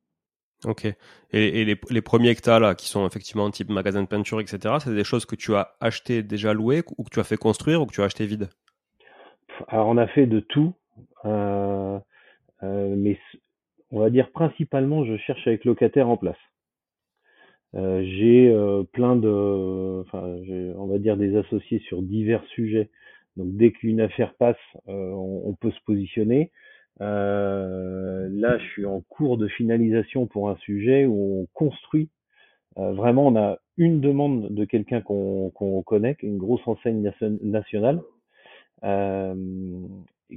Ok. 0.65 0.85
Et, 0.85 0.95
et 1.33 1.65
les, 1.65 1.79
les, 1.89 2.01
premiers 2.01 2.35
que 2.35 2.41
tu 2.41 2.49
as 2.49 2.59
là, 2.59 2.75
qui 2.75 2.87
sont 2.87 3.07
effectivement 3.07 3.49
type 3.49 3.69
magasin 3.69 4.03
de 4.03 4.07
peinture, 4.07 4.39
etc., 4.39 4.75
c'est 4.79 4.93
des 4.93 5.03
choses 5.03 5.25
que 5.25 5.35
tu 5.35 5.55
as 5.55 5.75
acheté 5.79 6.21
déjà 6.21 6.53
louées 6.53 6.83
ou 6.97 7.03
que 7.03 7.09
tu 7.09 7.19
as 7.19 7.23
fait 7.23 7.37
construire 7.37 7.81
ou 7.81 7.85
que 7.85 7.93
tu 7.93 8.01
as 8.01 8.05
acheté 8.05 8.25
vide 8.25 8.49
Alors 9.67 9.87
on 9.87 9.97
a 9.97 10.07
fait 10.07 10.27
de 10.27 10.39
tout, 10.39 10.73
euh, 11.25 11.99
euh, 12.63 12.95
mais 12.95 13.17
on 13.91 13.99
va 13.99 14.09
dire 14.09 14.31
principalement 14.31 15.05
je 15.05 15.17
cherche 15.17 15.45
avec 15.47 15.65
locataire 15.65 16.09
en 16.09 16.17
place. 16.17 16.37
Euh, 17.75 18.03
j'ai 18.03 18.49
euh, 18.49 18.83
plein 18.83 19.15
de, 19.15 20.01
enfin, 20.01 20.23
on 20.75 20.87
va 20.87 20.97
dire 20.97 21.17
des 21.17 21.37
associés 21.37 21.79
sur 21.79 22.01
divers 22.01 22.43
sujets. 22.47 22.89
Donc 23.37 23.55
dès 23.55 23.71
qu'une 23.71 24.01
affaire 24.01 24.33
passe, 24.35 24.57
euh, 24.89 25.11
on, 25.13 25.53
peut 25.53 25.71
se 25.71 25.79
positionner. 25.85 26.51
Là, 26.99 28.57
je 28.57 28.65
suis 28.71 28.85
en 28.85 29.01
cours 29.01 29.37
de 29.37 29.47
finalisation 29.47 30.27
pour 30.27 30.49
un 30.49 30.57
sujet 30.57 31.05
où 31.05 31.41
on 31.41 31.47
construit. 31.53 32.09
Vraiment, 32.75 33.27
on 33.27 33.35
a 33.35 33.57
une 33.77 34.01
demande 34.01 34.53
de 34.53 34.65
quelqu'un 34.65 35.01
qu'on 35.01 35.49
qu'on 35.51 35.81
connaît, 35.83 36.15
une 36.21 36.37
grosse 36.37 36.65
enseigne 36.67 37.01
nationale, 37.41 38.01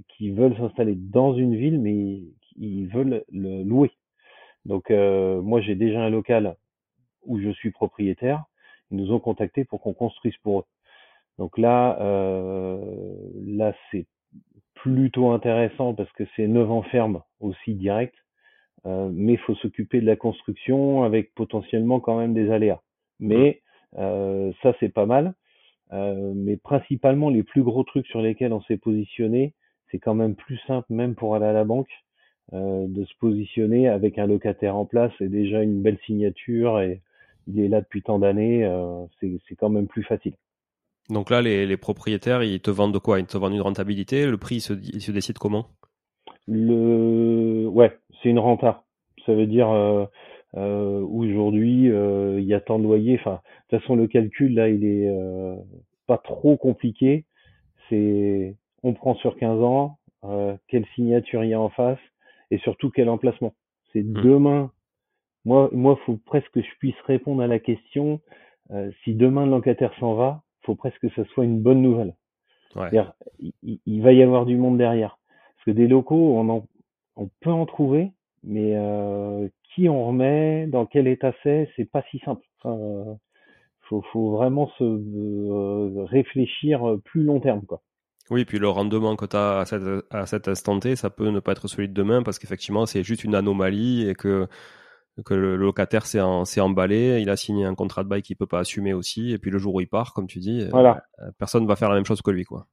qui 0.09 0.31
veulent 0.31 0.57
s'installer 0.57 0.95
dans 0.97 1.35
une 1.35 1.57
ville, 1.57 1.81
mais 1.81 2.23
ils 2.57 2.87
veulent 2.87 3.25
le 3.33 3.63
louer. 3.63 3.91
Donc, 4.65 4.91
euh, 4.91 5.43
moi, 5.43 5.61
j'ai 5.61 5.75
déjà 5.75 6.01
un 6.03 6.11
local 6.11 6.57
où 7.25 7.39
je 7.41 7.51
suis 7.51 7.71
propriétaire. 7.71 8.45
Ils 8.91 8.99
nous 8.99 9.13
ont 9.13 9.21
contactés 9.21 9.65
pour 9.65 9.81
qu'on 9.81 9.95
construise 9.95 10.37
pour 10.39 10.61
eux. 10.61 10.65
Donc 11.39 11.59
là, 11.59 11.99
euh, 12.01 12.79
là, 13.45 13.75
c'est 13.91 14.07
plutôt 14.75 15.31
intéressant 15.31 15.95
parce 15.95 16.13
que 16.13 16.25
c'est 16.37 16.47
neuf 16.47 16.71
en 16.71 16.83
ferme 16.83 17.23
aussi 17.41 17.75
direct. 17.75 18.15
Euh, 18.87 19.11
mais 19.13 19.33
il 19.33 19.39
faut 19.39 19.55
s'occuper 19.55 20.01
de 20.01 20.07
la 20.07 20.17
construction 20.17 21.05
avec 21.05 21.35
potentiellement 21.35 22.01
quand 22.01 22.19
même 22.19 22.35
des 22.35 22.51
aléas. 22.51 22.83
Mais 23.19 23.63
euh, 23.97 24.53
ça 24.63 24.75
c'est 24.81 24.91
pas 24.91 25.07
mal. 25.07 25.35
Euh, 25.93 26.33
mais 26.35 26.57
principalement 26.57 27.31
les 27.31 27.43
plus 27.43 27.63
gros 27.63 27.85
trucs 27.85 28.07
sur 28.07 28.21
lesquels 28.21 28.53
on 28.53 28.61
s'est 28.63 28.77
positionné, 28.77 29.55
c'est 29.91 29.99
quand 29.99 30.15
même 30.15 30.35
plus 30.35 30.59
simple 30.67 30.93
même 30.93 31.15
pour 31.15 31.35
aller 31.35 31.47
à 31.47 31.53
la 31.53 31.65
banque 31.65 32.04
de 32.53 33.05
se 33.05 33.15
positionner 33.19 33.89
avec 33.89 34.19
un 34.19 34.27
locataire 34.27 34.77
en 34.77 34.85
place 34.85 35.13
et 35.21 35.29
déjà 35.29 35.63
une 35.63 35.83
belle 35.83 35.99
signature 36.07 36.81
et 36.81 37.01
il 37.47 37.61
est 37.61 37.69
là 37.69 37.81
depuis 37.81 38.03
tant 38.03 38.19
d'années, 38.19 38.65
euh, 38.65 39.05
c'est 39.21 39.57
quand 39.57 39.69
même 39.69 39.87
plus 39.87 40.03
facile. 40.03 40.35
Donc 41.11 41.31
là, 41.31 41.43
les, 41.43 41.67
les, 41.67 41.77
propriétaires, 41.77 42.43
ils 42.43 42.61
te 42.61 42.71
vendent 42.71 42.95
de 42.95 42.99
quoi? 42.99 43.21
Ils 43.21 43.27
te 43.27 43.37
vendent 43.37 43.55
une 43.55 43.61
rentabilité? 43.61 44.27
Le 44.27 44.39
prix, 44.39 44.57
il 44.57 44.61
se, 44.61 44.73
il 44.73 45.03
se 45.03 45.13
décide 45.13 45.39
comment? 45.39 45.67
Le, 46.47 47.67
ouais, 47.69 47.93
c'est 48.23 48.31
une 48.31 48.39
renta. 48.39 48.85
Ça 49.27 49.35
veut 49.35 49.47
dire 49.47 49.71
euh, 49.71 50.07
euh, 50.57 51.01
aujourd'hui, 51.01 51.91
euh, 51.91 52.41
il 52.41 52.47
y 52.47 52.55
a 52.55 52.61
tant 52.61 52.79
de 52.79 52.85
loyers. 52.85 53.19
Enfin, 53.21 53.41
de 53.71 53.77
toute 53.77 53.81
façon, 53.81 53.97
le 53.97 54.07
calcul 54.07 54.55
là, 54.55 54.69
il 54.69 54.85
est 54.85 55.09
euh, 55.09 55.57
pas 56.07 56.19
trop 56.19 56.57
compliqué. 56.57 57.27
C'est, 57.89 58.57
on 58.83 58.95
prend 58.95 59.15
sur 59.17 59.37
15 59.37 59.61
ans, 59.61 59.99
euh, 60.25 60.57
quelle 60.69 60.87
signature 60.95 61.45
il 61.45 61.51
y 61.51 61.55
a 61.55 61.61
en 61.61 61.69
face, 61.69 61.99
et 62.51 62.59
surtout 62.59 62.91
quel 62.91 63.09
emplacement. 63.09 63.55
C'est 63.93 64.03
mmh. 64.03 64.13
demain. 64.13 64.71
Moi, 65.45 65.69
moi, 65.73 65.99
faut 66.07 66.19
presque 66.25 66.51
que 66.51 66.63
je 66.63 66.79
puisse 66.79 67.01
répondre 67.07 67.43
à 67.43 67.47
la 67.47 67.59
question. 67.59 68.21
Euh, 68.71 68.91
si 69.03 69.15
demain 69.15 69.45
le 69.45 69.51
locataire 69.51 69.93
s'en 70.01 70.15
va, 70.15 70.43
faut 70.63 70.75
presque 70.75 71.01
que 71.01 71.11
ce 71.11 71.25
soit 71.25 71.45
une 71.45 71.61
bonne 71.61 71.83
nouvelle. 71.83 72.15
Ouais. 72.77 72.91
Il, 73.63 73.79
il, 73.87 74.03
va 74.03 74.13
y 74.13 74.23
avoir 74.23 74.47
du 74.47 74.57
monde 74.57 74.79
derrière. 74.79 75.19
Parce 75.57 75.67
que 75.67 75.71
des 75.71 75.87
locaux, 75.87 76.37
on, 76.37 76.49
en, 76.49 76.67
on 77.17 77.31
peut 77.41 77.53
en 77.53 77.67
trouver, 77.67 78.11
mais 78.43 78.75
euh, 78.75 79.49
qui 79.75 79.89
on 79.89 80.07
remet, 80.07 80.67
dans 80.67 80.87
quel 80.87 81.07
état 81.07 81.33
c'est, 81.43 81.71
c'est 81.77 81.91
pas 81.91 82.03
si 82.11 82.19
simple. 82.21 82.45
Enfin, 82.59 82.77
euh, 82.77 83.15
faut, 83.83 84.03
faut 84.13 84.33
vraiment 84.33 84.69
se 84.79 84.85
euh, 84.85 86.05
réfléchir 86.05 86.97
plus 87.05 87.23
long 87.23 87.41
terme, 87.41 87.63
quoi. 87.67 87.83
Oui, 88.31 88.45
puis 88.45 88.59
le 88.59 88.69
rendement 88.69 89.17
que 89.17 89.27
tu 89.27 89.37
as 89.37 89.59
à 89.61 89.65
cet, 89.67 89.83
à 90.11 90.27
cet 90.27 90.49
instant 90.49 90.81
T, 90.81 90.97
ça 90.97 91.11
peut 91.11 91.29
ne 91.29 91.41
pas 91.41 91.53
être 91.53 91.69
celui 91.69 91.89
de 91.89 91.95
demain 91.95 92.23
parce 92.23 92.39
qu'effectivement, 92.39 92.87
c'est 92.87 93.03
juste 93.03 93.25
une 93.25 93.35
anomalie 93.35 94.09
et 94.09 94.15
que 94.15 94.49
que 95.25 95.35
le 95.35 95.55
locataire 95.57 96.07
s'est 96.07 96.61
emballé, 96.61 97.21
il 97.21 97.31
a 97.31 97.37
signé 97.37 97.65
un 97.65 97.75
contrat 97.75 98.03
de 98.03 98.09
bail 98.09 98.23
qu'il 98.23 98.37
peut 98.37 98.47
pas 98.47 98.59
assumer 98.59 98.93
aussi, 98.93 99.31
et 99.33 99.39
puis 99.39 99.51
le 99.51 99.59
jour 99.59 99.75
où 99.75 99.81
il 99.81 99.87
part, 99.87 100.13
comme 100.13 100.27
tu 100.27 100.41
dis, 100.41 100.67
voilà. 100.73 101.05
euh, 101.21 101.31
personne 101.39 101.67
va 101.67 101.77
faire 101.77 101.89
la 101.89 101.95
même 101.95 102.05
chose 102.05 102.21
que 102.21 102.33
lui, 102.33 102.45
quoi. 102.45 102.67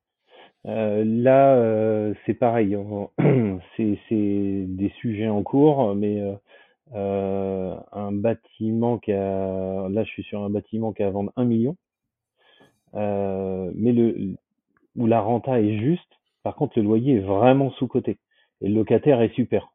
Euh, 0.68 1.04
là, 1.06 1.56
euh, 1.56 2.14
c'est 2.26 2.34
pareil, 2.34 2.78
c'est 3.78 4.66
des 4.68 4.92
sujets 5.00 5.28
en 5.28 5.44
cours, 5.44 5.96
mais 5.96 6.22
euh, 6.94 7.76
un 7.92 8.12
bâtiment 8.12 9.00
qui 9.00 9.12
a, 9.12 9.90
là, 9.90 10.04
je 10.04 10.10
suis 10.10 10.24
sur 10.24 10.44
un 10.44 10.50
bâtiment 10.50 10.94
qui 10.94 11.04
a 11.04 11.08
à 11.08 11.12
vendre 11.12 11.32
un 11.36 11.46
million, 11.46 11.76
mais 12.94 13.92
le 13.92 14.36
où 14.96 15.08
la 15.08 15.22
renta 15.22 15.62
est 15.62 15.78
juste, 15.78 16.20
par 16.44 16.56
contre, 16.56 16.78
le 16.78 16.84
loyer 16.84 17.16
est 17.16 17.20
vraiment 17.20 17.72
sous 17.72 17.88
côté 17.88 18.18
et 18.62 18.68
le 18.68 18.76
locataire 18.76 19.22
est 19.22 19.34
super. 19.34 19.72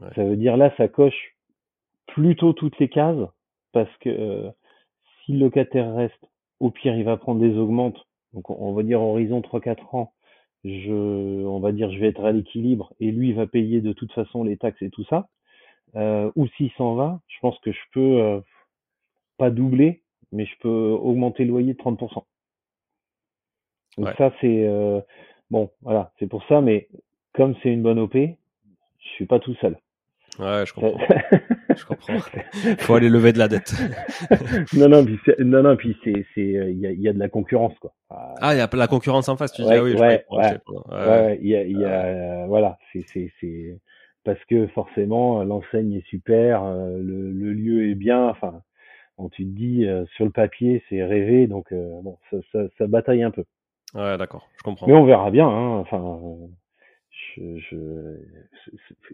Ouais. 0.00 0.08
Ça 0.14 0.24
veut 0.24 0.36
dire 0.36 0.56
là, 0.56 0.72
ça 0.76 0.88
coche 0.88 1.36
plutôt 2.06 2.52
toutes 2.52 2.78
les 2.78 2.88
cases 2.88 3.28
parce 3.72 3.94
que 3.98 4.08
euh, 4.08 4.50
si 5.24 5.32
le 5.32 5.40
locataire 5.40 5.94
reste, 5.94 6.28
au 6.60 6.70
pire, 6.70 6.94
il 6.96 7.04
va 7.04 7.16
prendre 7.16 7.40
des 7.40 7.56
augmentes. 7.56 8.06
Donc, 8.32 8.48
on 8.50 8.72
va 8.72 8.82
dire 8.82 9.00
horizon 9.00 9.40
3-4 9.40 9.96
ans, 9.96 10.12
je, 10.64 11.44
on 11.44 11.60
va 11.60 11.72
dire, 11.72 11.90
je 11.90 11.98
vais 11.98 12.08
être 12.08 12.24
à 12.24 12.32
l'équilibre 12.32 12.94
et 13.00 13.10
lui, 13.10 13.30
il 13.30 13.34
va 13.34 13.46
payer 13.46 13.80
de 13.80 13.92
toute 13.92 14.12
façon 14.12 14.44
les 14.44 14.56
taxes 14.56 14.80
et 14.82 14.90
tout 14.90 15.04
ça. 15.04 15.28
Euh, 15.96 16.30
ou 16.36 16.46
s'il 16.48 16.70
s'en 16.72 16.94
va, 16.94 17.20
je 17.28 17.38
pense 17.40 17.58
que 17.58 17.72
je 17.72 17.80
peux 17.92 18.20
euh, 18.20 18.40
pas 19.36 19.50
doubler, 19.50 20.02
mais 20.30 20.46
je 20.46 20.56
peux 20.60 20.68
augmenter 20.68 21.44
le 21.44 21.50
loyer 21.50 21.74
de 21.74 21.78
30%. 21.78 22.24
Donc 23.98 24.06
ouais. 24.06 24.14
ça, 24.16 24.32
c'est 24.40 24.66
euh, 24.66 25.00
bon, 25.50 25.70
voilà, 25.82 26.12
c'est 26.18 26.26
pour 26.26 26.44
ça, 26.46 26.60
mais 26.60 26.88
comme 27.34 27.54
c'est 27.62 27.70
une 27.70 27.82
bonne 27.82 27.98
OP, 27.98 28.14
je 28.14 29.08
suis 29.14 29.26
pas 29.26 29.38
tout 29.38 29.54
seul. 29.60 29.76
Ouais, 30.38 30.64
je 30.66 30.72
comprends. 30.72 30.98
je 31.76 31.84
comprends. 31.84 32.14
Faut 32.78 32.94
aller 32.94 33.10
lever 33.10 33.34
de 33.34 33.38
la 33.38 33.48
dette. 33.48 33.74
non, 34.74 34.88
non, 34.88 35.04
puis 35.04 35.18
non, 35.40 35.62
non, 35.62 35.76
puis 35.76 35.94
c'est, 36.02 36.24
c'est, 36.34 36.40
il 36.40 36.78
y 36.78 36.86
a, 36.86 36.92
y 36.92 37.08
a 37.08 37.12
de 37.12 37.18
la 37.18 37.28
concurrence, 37.28 37.78
quoi. 37.80 37.92
Ah, 38.08 38.54
il 38.54 38.58
y 38.58 38.60
a 38.60 38.68
la 38.72 38.86
concurrence 38.86 39.28
en 39.28 39.36
face, 39.36 39.52
tu 39.52 39.62
dis. 39.62 39.68
Ouais, 39.68 39.76
ah 39.78 39.82
oui, 39.82 39.94
ouais, 39.94 40.24
je 40.30 40.94
ouais, 40.94 41.06
ouais, 41.06 41.38
il 41.42 41.48
y 41.48 41.56
a, 41.56 41.64
il 41.64 41.78
y 41.78 41.84
a, 41.84 42.46
voilà, 42.46 42.78
c'est, 42.92 43.04
c'est, 43.12 43.30
c'est, 43.40 43.78
parce 44.24 44.42
que 44.46 44.66
forcément, 44.68 45.42
l'enseigne 45.44 45.94
est 45.94 46.06
super, 46.06 46.62
euh, 46.64 46.98
le, 46.98 47.30
le 47.30 47.52
lieu 47.52 47.90
est 47.90 47.94
bien, 47.94 48.28
enfin, 48.28 48.62
quand 49.16 49.28
tu 49.30 49.44
te 49.44 49.50
dis, 49.50 49.86
euh, 49.86 50.04
sur 50.16 50.24
le 50.24 50.30
papier, 50.30 50.82
c'est 50.88 51.04
rêvé, 51.04 51.46
donc, 51.46 51.72
euh, 51.72 52.00
bon, 52.02 52.18
ça, 52.30 52.36
ça, 52.52 52.60
ça, 52.78 52.86
bataille 52.86 53.22
un 53.22 53.30
peu. 53.30 53.44
Ouais, 53.94 54.16
d'accord, 54.16 54.48
je 54.56 54.62
comprends. 54.62 54.86
Mais 54.86 54.94
on 54.94 55.04
verra 55.04 55.30
bien, 55.30 55.46
hein, 55.46 55.76
enfin, 55.78 56.20
je, 57.36 58.18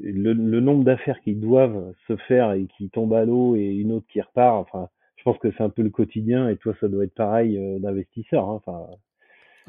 le, 0.00 0.32
le, 0.32 0.60
nombre 0.60 0.84
d'affaires 0.84 1.20
qui 1.20 1.34
doivent 1.34 1.92
se 2.06 2.16
faire 2.16 2.52
et 2.52 2.66
qui 2.66 2.88
tombent 2.90 3.14
à 3.14 3.24
l'eau 3.24 3.56
et 3.56 3.66
une 3.66 3.92
autre 3.92 4.06
qui 4.08 4.20
repart, 4.20 4.56
enfin, 4.56 4.88
je 5.16 5.24
pense 5.24 5.38
que 5.38 5.50
c'est 5.52 5.62
un 5.62 5.70
peu 5.70 5.82
le 5.82 5.90
quotidien 5.90 6.48
et 6.48 6.56
toi, 6.56 6.74
ça 6.80 6.88
doit 6.88 7.04
être 7.04 7.14
pareil 7.14 7.58
euh, 7.58 7.78
d'investisseur. 7.78 8.48
Hein, 8.48 8.60
enfin, 8.64 8.86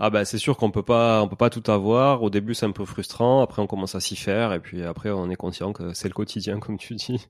ah 0.01 0.09
bah 0.09 0.23
c'est 0.23 0.37
sûr 0.37 0.55
qu'on 0.55 0.71
peut 0.71 0.83
pas 0.83 1.21
on 1.21 1.27
peut 1.27 1.35
pas 1.35 1.49
tout 1.49 1.69
avoir. 1.69 2.23
Au 2.23 2.29
début 2.29 2.53
c'est 2.53 2.65
un 2.65 2.71
peu 2.71 2.85
frustrant, 2.85 3.41
après 3.41 3.61
on 3.61 3.67
commence 3.67 3.95
à 3.95 3.99
s'y 3.99 4.15
faire 4.15 4.53
et 4.53 4.61
puis 4.61 4.81
après 4.83 5.09
on 5.09 5.29
est 5.29 5.35
conscient 5.35 5.73
que 5.73 5.93
c'est 5.93 6.07
le 6.07 6.13
quotidien 6.13 6.59
comme 6.59 6.77
tu 6.77 6.95
dis. 6.95 7.27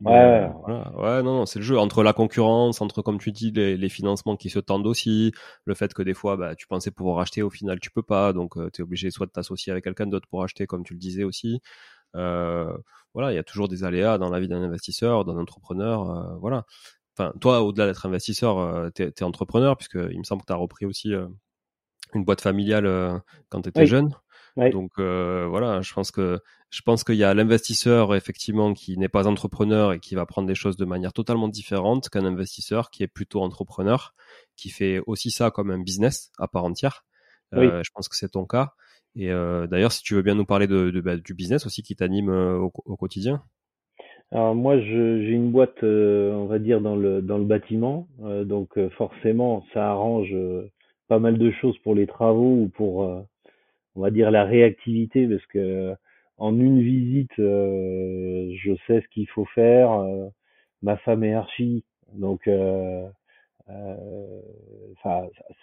Ouais, 0.00 0.12
euh, 0.12 0.48
voilà. 0.66 0.92
ouais 0.96 1.22
non, 1.22 1.36
non 1.36 1.46
c'est 1.46 1.60
le 1.60 1.64
jeu 1.64 1.78
entre 1.78 2.02
la 2.02 2.12
concurrence, 2.12 2.80
entre 2.80 3.02
comme 3.02 3.18
tu 3.18 3.30
dis 3.30 3.52
les, 3.52 3.76
les, 3.76 3.88
financements 3.88 4.36
qui 4.36 4.50
se 4.50 4.58
tendent 4.58 4.86
aussi, 4.88 5.32
le 5.64 5.74
fait 5.74 5.94
que 5.94 6.02
des 6.02 6.14
fois 6.14 6.36
bah 6.36 6.56
tu 6.56 6.66
pensais 6.66 6.90
pouvoir 6.90 7.20
acheter 7.20 7.42
au 7.42 7.50
final 7.50 7.78
tu 7.78 7.92
peux 7.92 8.02
pas 8.02 8.32
donc 8.32 8.56
euh, 8.56 8.68
tu 8.72 8.82
es 8.82 8.84
obligé 8.84 9.12
soit 9.12 9.26
de 9.26 9.32
t'associer 9.32 9.70
avec 9.70 9.84
quelqu'un 9.84 10.08
d'autre 10.08 10.26
pour 10.28 10.42
acheter 10.42 10.66
comme 10.66 10.82
tu 10.84 10.94
le 10.94 10.98
disais 10.98 11.22
aussi. 11.22 11.60
Euh, 12.16 12.76
voilà, 13.14 13.32
il 13.32 13.36
y 13.36 13.38
a 13.38 13.44
toujours 13.44 13.68
des 13.68 13.84
aléas 13.84 14.18
dans 14.18 14.30
la 14.30 14.40
vie 14.40 14.48
d'un 14.48 14.62
investisseur, 14.62 15.24
d'un 15.24 15.38
entrepreneur, 15.38 16.10
euh, 16.10 16.36
voilà. 16.40 16.64
Enfin, 17.16 17.32
toi, 17.40 17.62
au-delà 17.62 17.86
d'être 17.86 18.06
investisseur, 18.06 18.90
tu 18.94 19.02
es, 19.02 19.22
entrepreneur, 19.22 19.76
puisque 19.76 19.98
il 20.10 20.18
me 20.18 20.24
semble 20.24 20.42
que 20.42 20.46
tu 20.46 20.52
as 20.52 20.56
repris 20.56 20.86
aussi 20.86 21.12
une 22.14 22.24
boîte 22.24 22.40
familiale 22.40 22.86
euh, 22.86 23.18
quand 23.48 23.62
tu 23.62 23.68
étais 23.68 23.86
jeune. 23.86 24.14
Donc 24.56 24.92
euh, 24.98 25.46
voilà, 25.48 25.80
je 25.80 25.92
pense 25.94 26.10
que 26.10 26.38
je 26.68 26.82
pense 26.82 27.04
qu'il 27.04 27.14
y 27.14 27.24
a 27.24 27.32
l'investisseur 27.32 28.14
effectivement 28.14 28.74
qui 28.74 28.98
n'est 28.98 29.08
pas 29.08 29.26
entrepreneur 29.26 29.94
et 29.94 29.98
qui 29.98 30.14
va 30.14 30.26
prendre 30.26 30.46
des 30.46 30.54
choses 30.54 30.76
de 30.76 30.84
manière 30.84 31.12
totalement 31.14 31.48
différente 31.48 32.10
qu'un 32.10 32.24
investisseur 32.24 32.90
qui 32.90 33.02
est 33.02 33.08
plutôt 33.08 33.40
entrepreneur, 33.40 34.14
qui 34.56 34.68
fait 34.68 35.00
aussi 35.06 35.30
ça 35.30 35.50
comme 35.50 35.70
un 35.70 35.78
business 35.78 36.30
à 36.38 36.48
part 36.48 36.64
entière. 36.64 37.04
Euh, 37.54 37.82
je 37.82 37.90
pense 37.94 38.08
que 38.08 38.16
c'est 38.16 38.30
ton 38.30 38.44
cas. 38.44 38.72
Et 39.14 39.30
euh, 39.30 39.66
d'ailleurs, 39.66 39.92
si 39.92 40.02
tu 40.02 40.14
veux 40.14 40.22
bien 40.22 40.34
nous 40.34 40.46
parler 40.46 40.66
de, 40.66 40.90
de 40.90 41.00
bah, 41.00 41.16
du 41.16 41.34
business 41.34 41.66
aussi 41.66 41.82
qui 41.82 41.94
t'anime 41.94 42.30
euh, 42.30 42.56
au, 42.56 42.72
au, 42.86 42.96
quotidien. 42.96 43.42
Alors 44.30 44.54
moi, 44.54 44.80
j'ai 44.80 45.28
une 45.28 45.50
boîte, 45.50 45.82
on 45.82 46.46
va 46.46 46.58
dire 46.58 46.80
dans 46.80 46.96
le 46.96 47.20
dans 47.20 47.36
le 47.36 47.44
bâtiment, 47.44 48.08
donc 48.18 48.78
forcément, 48.96 49.62
ça 49.74 49.90
arrange 49.90 50.34
pas 51.12 51.18
mal 51.18 51.36
de 51.36 51.50
choses 51.50 51.76
pour 51.80 51.94
les 51.94 52.06
travaux 52.06 52.54
ou 52.62 52.68
pour, 52.70 53.04
euh, 53.04 53.20
on 53.96 54.00
va 54.00 54.10
dire, 54.10 54.30
la 54.30 54.44
réactivité, 54.44 55.28
parce 55.28 55.44
que 55.48 55.94
en 56.38 56.58
une 56.58 56.80
visite, 56.80 57.38
euh, 57.38 58.50
je 58.56 58.72
sais 58.86 59.02
ce 59.02 59.08
qu'il 59.08 59.28
faut 59.28 59.44
faire. 59.44 59.92
Euh, 59.92 60.28
ma 60.80 60.96
femme 60.96 61.22
est 61.22 61.34
archi, 61.34 61.84
donc 62.14 62.48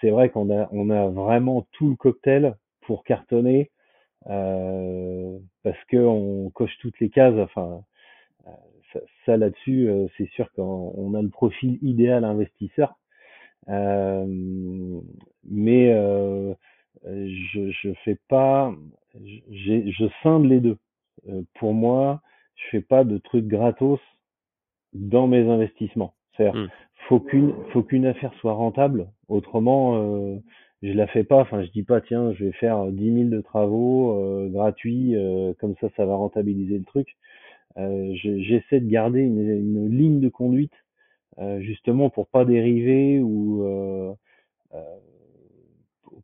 c'est 0.01 0.11
vrai 0.11 0.29
qu'on 0.29 0.51
a, 0.55 0.69
on 0.71 0.91
a 0.91 1.07
vraiment 1.07 1.65
tout 1.71 1.89
le 1.89 1.95
cocktail 1.95 2.53
pour 2.81 3.03
cartonner, 3.03 3.71
parce 4.25 5.83
que 5.89 5.97
on 5.97 6.51
coche 6.51 6.77
toutes 6.79 6.99
les 6.99 7.09
cases. 7.09 7.39
Enfin, 7.39 7.81
ça, 8.93 8.99
ça 9.25 9.35
là-dessus, 9.35 9.89
c'est 10.15 10.29
sûr 10.29 10.51
qu'on 10.53 11.15
a 11.15 11.23
le 11.23 11.29
profil 11.29 11.79
idéal 11.81 12.23
investisseur. 12.23 12.99
Euh, 13.67 15.01
mais 15.43 15.91
euh, 15.91 16.53
je 17.05 17.71
je 17.71 17.93
fais 18.05 18.17
pas, 18.27 18.73
je 19.15 20.09
scinde 20.23 20.45
les 20.45 20.59
deux. 20.59 20.77
Euh, 21.27 21.41
pour 21.55 21.73
moi, 21.73 22.21
je 22.55 22.69
fais 22.71 22.81
pas 22.81 23.03
de 23.03 23.17
trucs 23.17 23.47
gratos 23.47 23.99
dans 24.93 25.27
mes 25.27 25.47
investissements. 25.47 26.13
C'est-à-dire, 26.35 26.61
mmh. 26.61 26.69
faut 27.07 27.19
qu'une 27.19 27.53
faut 27.71 27.83
qu'une 27.83 28.05
affaire 28.05 28.33
soit 28.35 28.53
rentable. 28.53 29.07
Autrement, 29.27 29.95
euh, 29.97 30.37
je 30.81 30.93
la 30.93 31.07
fais 31.07 31.23
pas. 31.23 31.41
Enfin, 31.41 31.63
je 31.63 31.69
dis 31.71 31.83
pas 31.83 32.01
tiens, 32.01 32.31
je 32.33 32.45
vais 32.45 32.51
faire 32.53 32.85
10 32.87 33.13
000 33.13 33.29
de 33.29 33.41
travaux 33.41 34.17
euh, 34.19 34.49
gratuits, 34.49 35.15
euh, 35.15 35.53
comme 35.59 35.75
ça, 35.81 35.87
ça 35.97 36.05
va 36.05 36.15
rentabiliser 36.15 36.77
le 36.77 36.85
truc. 36.85 37.17
J'essaie 37.77 38.81
de 38.81 38.89
garder 38.89 39.21
une, 39.21 39.39
une, 39.39 39.89
ligne 39.89 40.19
de 40.19 40.27
conduite 40.27 40.73
justement 41.59 42.09
pour 42.09 42.27
pas 42.27 42.45
dériver 42.45 43.19
ou 43.21 43.63
euh, 43.63 44.13
euh, 44.73 44.97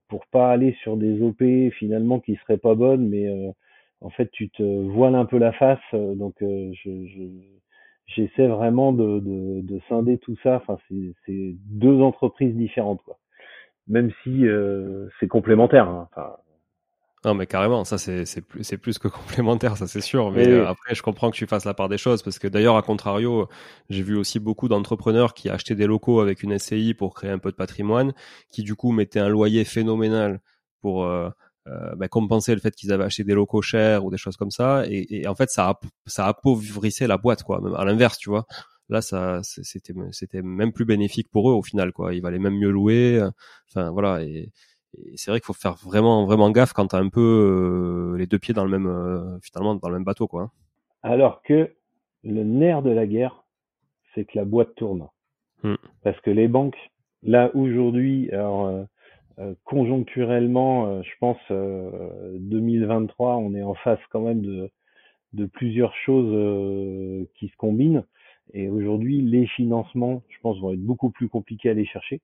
pour 0.07 0.25
pas 0.27 0.51
aller 0.51 0.73
sur 0.83 0.97
des 0.97 1.21
OP 1.21 1.43
finalement 1.77 2.19
qui 2.19 2.35
seraient 2.35 2.57
pas 2.57 2.75
bonnes, 2.75 3.07
mais 3.09 3.27
en 4.01 4.09
fait 4.09 4.29
tu 4.31 4.49
te 4.49 4.63
voiles 4.63 5.15
un 5.15 5.25
peu 5.25 5.37
la 5.37 5.51
face. 5.53 5.79
donc 5.93 6.35
je, 6.41 7.29
j'essaie 8.07 8.47
vraiment 8.47 8.93
de, 8.93 9.19
de, 9.19 9.61
de, 9.61 9.79
scinder 9.87 10.17
tout 10.17 10.35
ça. 10.43 10.57
Enfin, 10.57 10.77
c'est 11.25 11.55
deux 11.65 12.01
entreprises 12.01 12.55
différentes, 12.55 13.01
quoi. 13.03 13.17
Même 13.87 14.11
si 14.23 14.47
euh, 14.47 15.07
c'est 15.19 15.27
complémentaire. 15.27 15.87
Hein. 15.87 16.09
Non, 17.25 17.33
mais 17.33 17.47
carrément, 17.47 17.83
ça 17.85 17.97
c'est 17.97 18.41
plus, 18.41 18.77
plus 18.77 18.99
que 18.99 19.07
complémentaire, 19.07 19.77
ça 19.77 19.87
c'est 19.87 20.01
sûr. 20.01 20.31
Mais 20.31 20.47
euh, 20.47 20.67
après, 20.67 20.93
je 20.93 21.01
comprends 21.01 21.31
que 21.31 21.35
tu 21.35 21.47
fasses 21.47 21.65
la 21.65 21.73
part 21.73 21.89
des 21.89 21.97
choses 21.97 22.21
parce 22.21 22.37
que 22.37 22.47
d'ailleurs, 22.47 22.77
à 22.77 22.83
contrario, 22.83 23.49
j'ai 23.89 24.03
vu 24.03 24.15
aussi 24.15 24.39
beaucoup 24.39 24.67
d'entrepreneurs 24.67 25.33
qui 25.33 25.49
achetaient 25.49 25.75
des 25.75 25.87
locaux 25.87 26.19
avec 26.19 26.43
une 26.43 26.59
SCI 26.59 26.93
pour 26.93 27.15
créer 27.15 27.31
un 27.31 27.39
peu 27.39 27.49
de 27.49 27.55
patrimoine, 27.55 28.13
qui 28.51 28.61
du 28.61 28.75
coup 28.75 28.91
mettaient 28.91 29.19
un 29.19 29.27
loyer 29.27 29.65
phénoménal 29.65 30.39
pour 30.81 31.05
euh, 31.05 31.29
euh, 31.67 31.95
bah, 31.95 32.07
compenser 32.07 32.53
le 32.53 32.61
fait 32.61 32.75
qu'ils 32.75 32.93
avaient 32.93 33.05
acheté 33.05 33.23
des 33.23 33.33
locaux 33.33 33.63
chers 33.63 34.05
ou 34.05 34.11
des 34.11 34.17
choses 34.17 34.37
comme 34.37 34.51
ça. 34.51 34.83
Et, 34.87 35.21
et 35.21 35.27
en 35.27 35.33
fait, 35.33 35.49
ça, 35.49 35.79
ça 36.05 36.27
appauvrissait 36.27 37.07
la 37.07 37.17
boîte, 37.17 37.41
quoi. 37.41 37.59
Même 37.59 37.73
à 37.73 37.85
l'inverse, 37.85 38.19
tu 38.19 38.29
vois. 38.29 38.45
Là, 38.87 39.01
ça, 39.01 39.39
c'était, 39.41 39.95
c'était 40.11 40.43
même 40.43 40.71
plus 40.73 40.85
bénéfique 40.85 41.29
pour 41.31 41.49
eux 41.49 41.53
au 41.53 41.63
final, 41.63 41.91
quoi. 41.91 42.13
Il 42.13 42.21
valait 42.21 42.37
même 42.37 42.55
mieux 42.55 42.69
louer. 42.69 43.19
Enfin, 43.67 43.89
voilà. 43.89 44.21
Et, 44.23 44.51
et 45.11 45.17
c'est 45.17 45.31
vrai 45.31 45.39
qu'il 45.39 45.45
faut 45.45 45.53
faire 45.53 45.75
vraiment 45.75 46.25
vraiment 46.25 46.51
gaffe 46.51 46.73
quand 46.73 46.87
t'as 46.87 46.99
un 46.99 47.09
peu 47.09 47.21
euh, 47.21 48.17
les 48.17 48.27
deux 48.27 48.39
pieds 48.39 48.53
dans 48.53 48.65
le 48.65 48.71
même 48.71 48.87
euh, 48.87 49.39
finalement 49.41 49.75
dans 49.75 49.89
le 49.89 49.95
même 49.95 50.03
bateau 50.03 50.27
quoi. 50.27 50.51
Alors 51.03 51.41
que 51.43 51.73
le 52.23 52.43
nerf 52.43 52.81
de 52.81 52.89
la 52.89 53.05
guerre, 53.05 53.43
c'est 54.13 54.25
que 54.25 54.37
la 54.37 54.45
boîte 54.45 54.73
tourne. 54.75 55.07
Hmm. 55.63 55.75
Parce 56.03 56.19
que 56.21 56.31
les 56.31 56.47
banques, 56.47 56.77
là 57.21 57.51
aujourd'hui, 57.55 58.31
alors 58.31 58.67
euh, 59.39 59.53
conjoncturellement, 59.63 61.03
je 61.03 61.11
pense 61.19 61.37
2023, 61.49 63.37
on 63.37 63.53
est 63.53 63.61
en 63.61 63.75
face 63.75 63.99
quand 64.09 64.21
même 64.21 64.41
de 64.41 64.71
de 65.33 65.45
plusieurs 65.45 65.93
choses 66.05 67.27
qui 67.35 67.49
se 67.49 67.57
combinent. 67.57 68.05
Et 68.53 68.69
aujourd'hui, 68.69 69.21
les 69.21 69.47
financements, 69.47 70.23
je 70.29 70.39
pense, 70.41 70.59
vont 70.59 70.71
être 70.71 70.83
beaucoup 70.83 71.09
plus 71.09 71.27
compliqués 71.27 71.69
à 71.69 71.71
aller 71.71 71.85
chercher. 71.85 72.21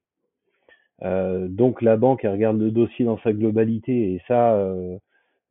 Euh, 1.04 1.47
donc 1.47 1.82
la 1.82 1.97
banque 1.97 2.24
elle 2.24 2.32
regarde 2.32 2.60
le 2.60 2.72
dossier 2.72 3.06
dans 3.06 3.20
sa 3.20 3.34
globalité 3.34 4.14
et 4.14 4.22
ça, 4.28 4.54
euh, 4.54 4.97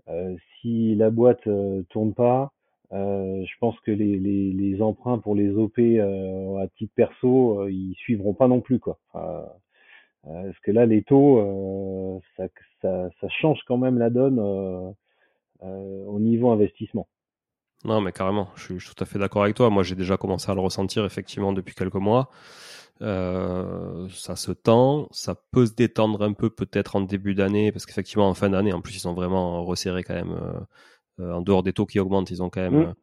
euh, 0.09 0.37
si 0.61 0.95
la 0.95 1.11
boîte 1.11 1.49
tourne 1.91 2.15
pas, 2.15 2.53
je 2.93 3.59
pense 3.61 3.79
que 3.81 3.91
les, 3.93 4.19
les, 4.19 4.53
les, 4.53 4.83
emprunts 4.83 5.19
pour 5.19 5.35
les 5.35 5.51
OP 5.51 5.79
à 5.79 6.67
titre 6.77 6.93
perso, 6.95 7.69
ils 7.69 7.95
suivront 7.95 8.35
pas 8.35 8.49
non 8.49 8.61
plus 8.61 8.81
quoi. 8.81 8.99
parce 9.13 10.59
que 10.65 10.71
là 10.73 10.87
les 10.87 11.03
taux, 11.03 12.21
ça, 12.37 12.49
ça, 12.83 13.11
ça, 13.21 13.29
change 13.29 13.61
quand 13.67 13.79
même 13.79 13.99
la 13.99 14.11
donne 14.11 14.41
au 15.63 16.19
niveau 16.21 16.51
investissement. 16.51 17.07
Non, 17.85 18.01
mais 18.01 18.13
carrément, 18.13 18.51
je 18.57 18.65
suis, 18.65 18.79
je 18.79 18.87
suis 18.87 18.95
tout 18.95 19.03
à 19.03 19.07
fait 19.07 19.19
d'accord 19.19 19.43
avec 19.43 19.57
toi. 19.57 19.71
Moi, 19.71 19.83
j'ai 19.83 19.95
déjà 19.95 20.17
commencé 20.17 20.51
à 20.51 20.55
le 20.55 20.61
ressentir 20.61 21.05
effectivement 21.05 21.53
depuis 21.53 21.75
quelques 21.75 21.95
mois. 21.95 22.31
Euh, 23.03 24.09
ça 24.11 24.37
se 24.37 24.53
tend, 24.53 25.09
ça 25.11 25.35
peut 25.53 25.65
se 25.67 25.73
détendre 25.73 26.23
un 26.23 26.35
peu 26.35 26.51
peut-être 26.51 26.97
en 26.97 27.01
début 27.01 27.35
d'année, 27.35 27.73
parce 27.73 27.87
qu'effectivement 27.87 28.29
en 28.29 28.35
fin 28.35 28.51
d'année, 28.51 28.73
en 28.75 28.83
plus 28.83 28.97
ils 28.97 29.01
sont 29.01 29.15
vraiment 29.15 29.65
resserrés 29.65 30.03
quand 30.03 30.15
même, 30.15 30.33
euh, 30.33 30.61
euh, 31.21 31.33
en 31.33 31.41
dehors 31.41 31.63
des 31.63 31.73
taux 31.73 31.87
qui 31.87 31.99
augmentent, 31.99 32.31
ils 32.31 32.43
ont 32.43 32.51
quand 32.51 32.61
même 32.61 32.89
mmh. 32.89 32.95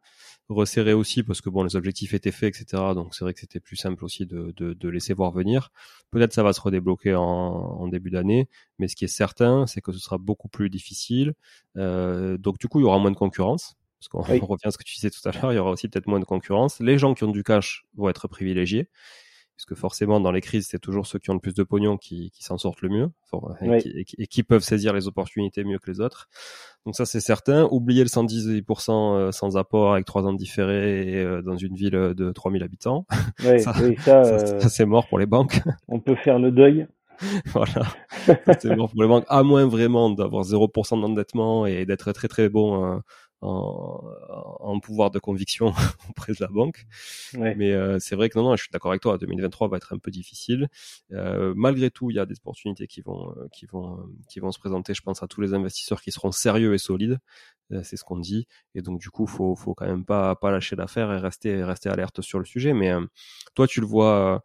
resserré 0.49 0.93
aussi, 0.93 1.23
parce 1.23 1.41
que 1.41 1.49
bon, 1.49 1.63
les 1.63 1.75
objectifs 1.75 2.13
étaient 2.13 2.31
faits, 2.31 2.55
etc. 2.55 2.93
Donc 2.93 3.15
c'est 3.15 3.25
vrai 3.25 3.33
que 3.33 3.39
c'était 3.39 3.59
plus 3.59 3.75
simple 3.75 4.05
aussi 4.05 4.27
de, 4.27 4.53
de, 4.55 4.73
de, 4.73 4.89
laisser 4.89 5.15
voir 5.15 5.31
venir. 5.31 5.71
Peut-être 6.11 6.33
ça 6.33 6.43
va 6.43 6.53
se 6.53 6.61
redébloquer 6.61 7.15
en, 7.15 7.23
en 7.23 7.87
début 7.87 8.11
d'année, 8.11 8.49
mais 8.77 8.87
ce 8.87 8.95
qui 8.95 9.05
est 9.05 9.07
certain, 9.07 9.65
c'est 9.65 9.81
que 9.81 9.91
ce 9.91 9.99
sera 9.99 10.19
beaucoup 10.19 10.47
plus 10.47 10.69
difficile. 10.69 11.33
donc 11.75 12.59
du 12.59 12.67
coup, 12.67 12.79
il 12.79 12.83
y 12.83 12.85
aura 12.85 12.99
moins 12.99 13.11
de 13.11 13.15
concurrence. 13.15 13.75
Parce 13.99 14.07
qu'on 14.09 14.21
revient 14.47 14.65
à 14.65 14.71
ce 14.71 14.77
que 14.77 14.83
tu 14.83 14.95
disais 14.95 15.09
tout 15.09 15.27
à 15.27 15.31
l'heure, 15.31 15.51
il 15.51 15.55
y 15.55 15.59
aura 15.59 15.71
aussi 15.71 15.87
peut-être 15.87 16.07
moins 16.07 16.19
de 16.19 16.25
concurrence. 16.25 16.79
Les 16.79 16.97
gens 16.97 17.13
qui 17.13 17.23
ont 17.23 17.31
du 17.31 17.43
cash 17.43 17.85
vont 17.95 18.09
être 18.09 18.27
privilégiés 18.27 18.89
puisque 19.57 19.73
forcément 19.73 20.19
dans 20.19 20.31
les 20.31 20.39
crises, 20.39 20.67
c'est 20.69 20.79
toujours 20.79 21.07
ceux 21.07 21.17
qui 21.17 21.31
ont 21.31 21.33
le 21.33 21.39
plus 21.39 21.55
de 21.55 21.63
pognon 21.63 21.97
qui, 21.97 22.29
qui 22.29 22.43
s'en 22.43 22.59
sortent 22.59 22.83
le 22.83 22.89
mieux, 22.89 23.09
et, 23.83 24.05
qui, 24.27 24.43
peuvent 24.43 24.61
saisir 24.61 24.93
les 24.93 25.07
opportunités 25.07 25.63
mieux 25.63 25.79
que 25.79 25.89
les 25.89 25.99
autres. 25.99 26.29
Donc 26.85 26.95
ça 26.95 27.05
c'est 27.05 27.19
certain. 27.19 27.67
Oubliez 27.71 28.03
le 28.03 28.07
118% 28.07 28.91
euh, 28.91 29.31
sans 29.31 29.57
apport 29.57 29.93
avec 29.93 30.05
trois 30.05 30.27
ans 30.27 30.33
différés 30.33 31.23
euh, 31.23 31.41
dans 31.41 31.57
une 31.57 31.73
ville 31.73 32.13
de 32.15 32.31
3000 32.31 32.61
habitants. 32.61 33.07
ça, 33.39 33.57
ça, 33.57 34.69
c'est 34.69 34.85
mort 34.85 35.07
pour 35.07 35.17
les 35.17 35.25
banques. 35.25 35.59
On 35.87 35.99
peut 35.99 36.15
faire 36.15 36.37
le 36.37 36.51
deuil. 36.51 36.87
voilà. 37.47 37.81
c'est 38.59 38.75
mort 38.75 38.91
pour 38.91 39.01
les 39.01 39.07
banques, 39.07 39.25
à 39.27 39.41
moins 39.41 39.65
vraiment 39.65 40.11
d'avoir 40.11 40.43
0% 40.43 41.01
d'endettement 41.01 41.65
et 41.65 41.87
d'être 41.87 42.11
très 42.11 42.27
très 42.27 42.47
bon 42.47 43.01
en, 43.41 44.01
en, 44.59 44.79
pouvoir 44.79 45.11
de 45.11 45.19
conviction 45.19 45.67
auprès 46.09 46.33
de 46.33 46.37
la 46.39 46.47
banque. 46.47 46.85
Mais 47.33 47.71
euh, 47.71 47.99
c'est 47.99 48.15
vrai 48.15 48.29
que 48.29 48.37
non, 48.37 48.45
non, 48.45 48.55
je 48.55 48.63
suis 48.63 48.71
d'accord 48.71 48.91
avec 48.91 49.01
toi. 49.01 49.17
2023 49.17 49.67
va 49.67 49.77
être 49.77 49.93
un 49.93 49.99
peu 49.99 50.11
difficile. 50.11 50.67
Euh, 51.11 51.53
malgré 51.55 51.91
tout, 51.91 52.09
il 52.09 52.15
y 52.15 52.19
a 52.19 52.25
des 52.25 52.35
opportunités 52.35 52.87
qui 52.87 53.01
vont, 53.01 53.31
euh, 53.37 53.47
qui 53.51 53.65
vont, 53.65 54.09
qui 54.27 54.39
vont 54.39 54.51
se 54.51 54.59
présenter. 54.59 54.93
Je 54.93 55.01
pense 55.01 55.21
à 55.21 55.27
tous 55.27 55.41
les 55.41 55.53
investisseurs 55.53 56.01
qui 56.01 56.11
seront 56.11 56.31
sérieux 56.31 56.73
et 56.73 56.77
solides. 56.77 57.19
c'est 57.83 57.97
ce 57.97 58.03
qu'on 58.03 58.19
dit. 58.19 58.47
Et 58.75 58.81
donc 58.81 58.99
du 58.99 59.09
coup, 59.09 59.27
faut, 59.27 59.55
faut 59.55 59.75
quand 59.75 59.87
même 59.87 60.05
pas, 60.05 60.35
pas 60.35 60.51
lâcher 60.51 60.75
l'affaire 60.75 61.11
et 61.11 61.19
rester, 61.19 61.63
rester 61.63 61.89
alerte 61.89 62.21
sur 62.21 62.39
le 62.39 62.45
sujet. 62.45 62.73
Mais 62.73 62.91
toi, 63.55 63.67
tu 63.67 63.81
le 63.81 63.87
vois. 63.87 64.43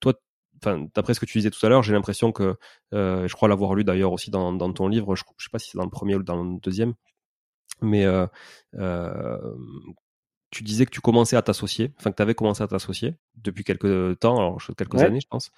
toi, 0.00 0.14
enfin, 0.62 0.86
d'après 0.94 1.14
ce 1.14 1.20
que 1.20 1.26
tu 1.26 1.38
disais 1.38 1.50
tout 1.50 1.64
à 1.64 1.68
l'heure, 1.68 1.82
j'ai 1.82 1.92
l'impression 1.92 2.32
que, 2.32 2.56
je 2.92 3.32
crois 3.34 3.48
l'avoir 3.48 3.74
lu 3.74 3.84
d'ailleurs 3.84 4.12
aussi 4.12 4.30
dans, 4.30 4.52
dans 4.52 4.72
ton 4.72 4.88
livre, 4.88 5.14
je, 5.14 5.22
je 5.38 5.44
sais 5.44 5.50
pas 5.50 5.58
si 5.58 5.70
c'est 5.70 5.78
dans 5.78 5.84
le 5.84 5.90
premier 5.90 6.16
ou 6.16 6.22
dans 6.22 6.42
le 6.42 6.58
deuxième, 6.60 6.94
mais 7.82 8.04
euh, 8.04 8.26
euh, 8.78 9.38
tu 10.50 10.62
disais 10.62 10.86
que 10.86 10.90
tu 10.90 11.00
commençais 11.00 11.36
à 11.36 11.42
t'associer, 11.42 11.92
enfin 11.98 12.10
que 12.10 12.16
tu 12.16 12.22
avais 12.22 12.34
commencé 12.34 12.62
à 12.62 12.68
t'associer 12.68 13.16
depuis 13.36 13.64
quelques 13.64 14.18
temps, 14.20 14.38
alors 14.38 14.58
quelques 14.76 15.02
années 15.02 15.20
je 15.20 15.26
pense, 15.28 15.50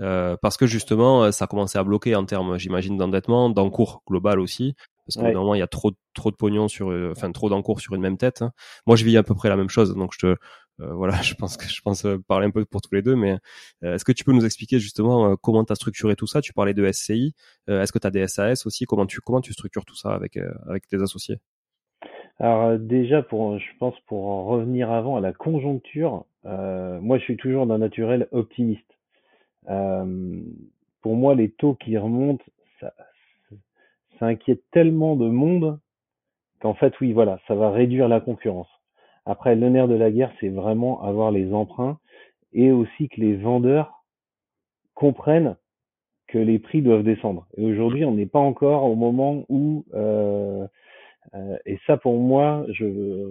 euh, 0.00 0.36
parce 0.40 0.56
que 0.56 0.66
justement 0.66 1.30
ça 1.32 1.44
a 1.44 1.48
commencé 1.48 1.78
à 1.78 1.84
bloquer 1.84 2.14
en 2.14 2.24
termes, 2.24 2.58
j'imagine, 2.58 2.96
d'endettement, 2.96 3.50
d'encours 3.50 4.02
global 4.06 4.40
aussi, 4.40 4.74
parce 5.06 5.16
que 5.16 5.32
normalement 5.32 5.54
il 5.54 5.58
y 5.58 5.62
a 5.62 5.66
trop 5.66 5.92
trop 6.14 6.30
de 6.30 6.36
pognon 6.36 6.68
sur, 6.68 6.90
euh, 6.90 7.12
enfin 7.16 7.30
trop 7.32 7.48
d'encours 7.48 7.80
sur 7.80 7.94
une 7.94 8.02
même 8.02 8.18
tête. 8.18 8.42
Hein. 8.42 8.52
Moi 8.86 8.96
je 8.96 9.04
vis 9.04 9.16
à 9.16 9.22
peu 9.22 9.34
près 9.34 9.48
la 9.48 9.56
même 9.56 9.68
chose, 9.68 9.94
donc 9.94 10.12
je 10.14 10.18
te 10.18 10.36
euh, 10.80 10.92
voilà, 10.92 11.20
je 11.22 11.34
pense 11.34 11.56
que 11.56 11.66
je 11.66 11.80
pense 11.80 12.04
euh, 12.04 12.18
parler 12.26 12.46
un 12.46 12.50
peu 12.50 12.64
pour 12.64 12.80
tous 12.82 12.94
les 12.94 13.02
deux, 13.02 13.16
mais 13.16 13.38
est-ce 13.82 14.04
que 14.04 14.12
tu 14.12 14.24
peux 14.24 14.32
nous 14.32 14.44
expliquer 14.44 14.78
justement 14.78 15.36
comment 15.36 15.64
tu 15.64 15.72
as 15.72 15.76
structuré 15.76 16.16
tout 16.16 16.26
ça? 16.26 16.40
Tu 16.40 16.52
parlais 16.52 16.74
de 16.74 16.90
SCI, 16.90 17.34
est-ce 17.68 17.92
que 17.92 17.98
tu 17.98 18.06
as 18.06 18.10
des 18.10 18.26
SAS 18.26 18.66
aussi? 18.66 18.84
Comment 18.84 19.06
tu 19.06 19.20
comment 19.20 19.40
tu 19.40 19.52
structures 19.52 19.84
tout 19.84 19.96
ça 19.96 20.10
avec 20.14 20.38
avec 20.68 20.88
tes 20.88 21.00
associés? 21.00 21.38
Alors 22.38 22.64
euh, 22.64 22.78
déjà, 22.78 23.22
pour, 23.22 23.58
je 23.58 23.66
pense 23.78 23.98
pour 24.00 24.26
en 24.26 24.44
revenir 24.44 24.90
avant 24.90 25.16
à 25.16 25.20
la 25.20 25.32
conjoncture, 25.32 26.24
euh, 26.44 27.00
moi 27.00 27.18
je 27.18 27.24
suis 27.24 27.36
toujours 27.36 27.66
d'un 27.66 27.78
naturel 27.78 28.28
optimiste. 28.30 28.84
Euh, 29.68 30.40
pour 31.00 31.16
moi, 31.16 31.34
les 31.34 31.50
taux 31.50 31.74
qui 31.74 31.96
remontent, 31.96 32.44
ça, 32.80 32.92
ça 34.18 34.26
inquiète 34.26 34.62
tellement 34.70 35.16
de 35.16 35.28
monde 35.28 35.78
qu'en 36.60 36.74
fait, 36.74 36.92
oui, 37.00 37.12
voilà, 37.12 37.38
ça 37.48 37.54
va 37.54 37.70
réduire 37.70 38.08
la 38.08 38.20
concurrence. 38.20 38.68
Après, 39.24 39.56
le 39.56 39.68
nerf 39.68 39.88
de 39.88 39.94
la 39.94 40.10
guerre, 40.10 40.32
c'est 40.40 40.48
vraiment 40.48 41.02
avoir 41.02 41.30
les 41.30 41.52
emprunts 41.52 41.98
et 42.52 42.70
aussi 42.70 43.08
que 43.08 43.20
les 43.20 43.36
vendeurs 43.36 44.04
comprennent 44.94 45.56
que 46.28 46.38
les 46.38 46.58
prix 46.58 46.82
doivent 46.82 47.02
descendre. 47.02 47.46
Et 47.56 47.64
aujourd'hui, 47.64 48.04
on 48.04 48.12
n'est 48.12 48.26
pas 48.26 48.38
encore 48.38 48.84
au 48.84 48.94
moment 48.94 49.44
où 49.48 49.84
euh, 51.36 51.58
et 51.66 51.78
ça, 51.86 51.96
pour 51.96 52.18
moi, 52.18 52.64
je 52.70 52.84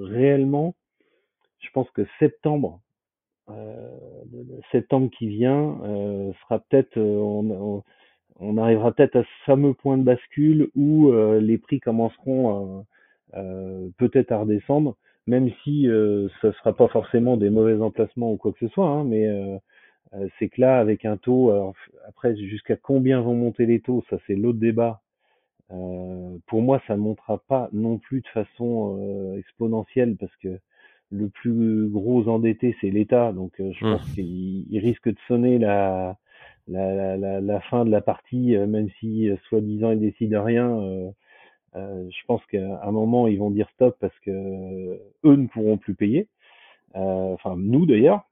réellement, 0.05 0.75
je 1.59 1.69
pense 1.73 1.89
que 1.91 2.05
septembre, 2.19 2.81
euh, 3.49 3.89
septembre 4.71 5.09
qui 5.17 5.27
vient, 5.27 5.79
euh, 5.83 6.31
sera 6.41 6.59
peut-être, 6.59 6.97
on, 6.99 7.83
on, 8.39 8.57
arrivera 8.57 8.91
peut-être 8.91 9.15
à 9.17 9.23
ce 9.23 9.43
fameux 9.45 9.73
point 9.73 9.97
de 9.97 10.03
bascule 10.03 10.69
où 10.75 11.11
les 11.39 11.57
prix 11.57 11.79
commenceront 11.79 12.85
peut-être 13.97 14.31
à 14.31 14.39
redescendre, 14.39 14.95
même 15.27 15.49
si 15.63 15.87
euh, 15.87 16.27
ce 16.41 16.51
sera 16.53 16.73
pas 16.73 16.87
forcément 16.87 17.37
des 17.37 17.49
mauvais 17.49 17.81
emplacements 17.81 18.31
ou 18.31 18.37
quoi 18.37 18.53
que 18.53 18.59
ce 18.59 18.73
soit, 18.73 18.87
hein, 18.87 19.03
mais 19.05 19.27
c'est 20.39 20.49
que 20.49 20.61
là, 20.61 20.79
avec 20.79 21.05
un 21.05 21.17
taux, 21.17 21.51
après 22.07 22.35
jusqu'à 22.35 22.75
combien 22.77 23.21
vont 23.21 23.35
monter 23.35 23.65
les 23.65 23.81
taux, 23.81 24.03
ça 24.09 24.17
c'est 24.27 24.35
l'autre 24.35 24.59
débat 24.59 25.01
euh, 25.01 25.04
pour 25.67 26.61
moi, 26.61 26.81
ça 26.87 26.95
ne 26.95 27.01
montera 27.01 27.39
pas 27.39 27.69
non 27.73 27.97
plus 27.97 28.21
de 28.21 28.27
façon 28.27 28.97
euh, 28.99 29.37
exponentielle 29.37 30.15
parce 30.17 30.35
que 30.37 30.59
le 31.11 31.29
plus 31.29 31.87
gros 31.89 32.27
endetté, 32.27 32.75
c'est 32.81 32.89
l'État. 32.89 33.31
Donc, 33.31 33.59
euh, 33.59 33.71
je 33.73 33.85
mmh. 33.85 33.97
pense 33.97 34.11
qu'il 34.13 34.79
risque 34.79 35.09
de 35.09 35.17
sonner 35.27 35.57
la, 35.57 36.17
la, 36.67 37.17
la, 37.17 37.41
la, 37.41 37.59
fin 37.61 37.85
de 37.85 37.91
la 37.91 38.01
partie, 38.01 38.57
même 38.57 38.89
si 38.99 39.29
soi-disant 39.49 39.91
ils 39.91 39.99
décident 39.99 40.43
rien. 40.43 41.13
je 41.73 42.25
pense 42.27 42.45
qu'à 42.47 42.81
un 42.83 42.91
moment, 42.91 43.27
ils 43.27 43.37
vont 43.37 43.51
dire 43.51 43.69
stop 43.73 43.97
parce 43.99 44.17
que 44.19 44.31
eux 44.31 45.35
ne 45.35 45.47
pourront 45.47 45.77
plus 45.77 45.95
payer. 45.95 46.27
Enfin, 46.93 47.55
nous 47.57 47.85
d'ailleurs. 47.85 48.23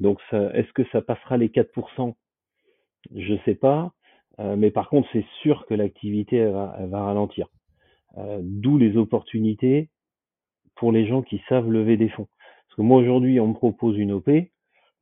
Donc, 0.00 0.20
est-ce 0.32 0.72
que 0.72 0.84
ça 0.90 1.00
passera 1.00 1.36
les 1.36 1.48
4% 1.48 2.14
Je 3.14 3.34
sais 3.44 3.54
pas. 3.54 3.92
Euh, 4.40 4.56
mais 4.56 4.70
par 4.70 4.88
contre, 4.88 5.08
c'est 5.12 5.24
sûr 5.42 5.66
que 5.66 5.74
l'activité 5.74 6.44
va, 6.46 6.76
va, 6.86 7.04
ralentir. 7.04 7.48
Euh, 8.18 8.40
d'où 8.42 8.78
les 8.78 8.96
opportunités 8.96 9.90
pour 10.76 10.92
les 10.92 11.06
gens 11.06 11.22
qui 11.22 11.42
savent 11.48 11.70
lever 11.70 11.96
des 11.96 12.08
fonds. 12.08 12.28
Parce 12.68 12.76
que 12.76 12.82
moi 12.82 12.98
aujourd'hui, 12.98 13.40
on 13.40 13.48
me 13.48 13.54
propose 13.54 13.98
une 13.98 14.12
OP, 14.12 14.30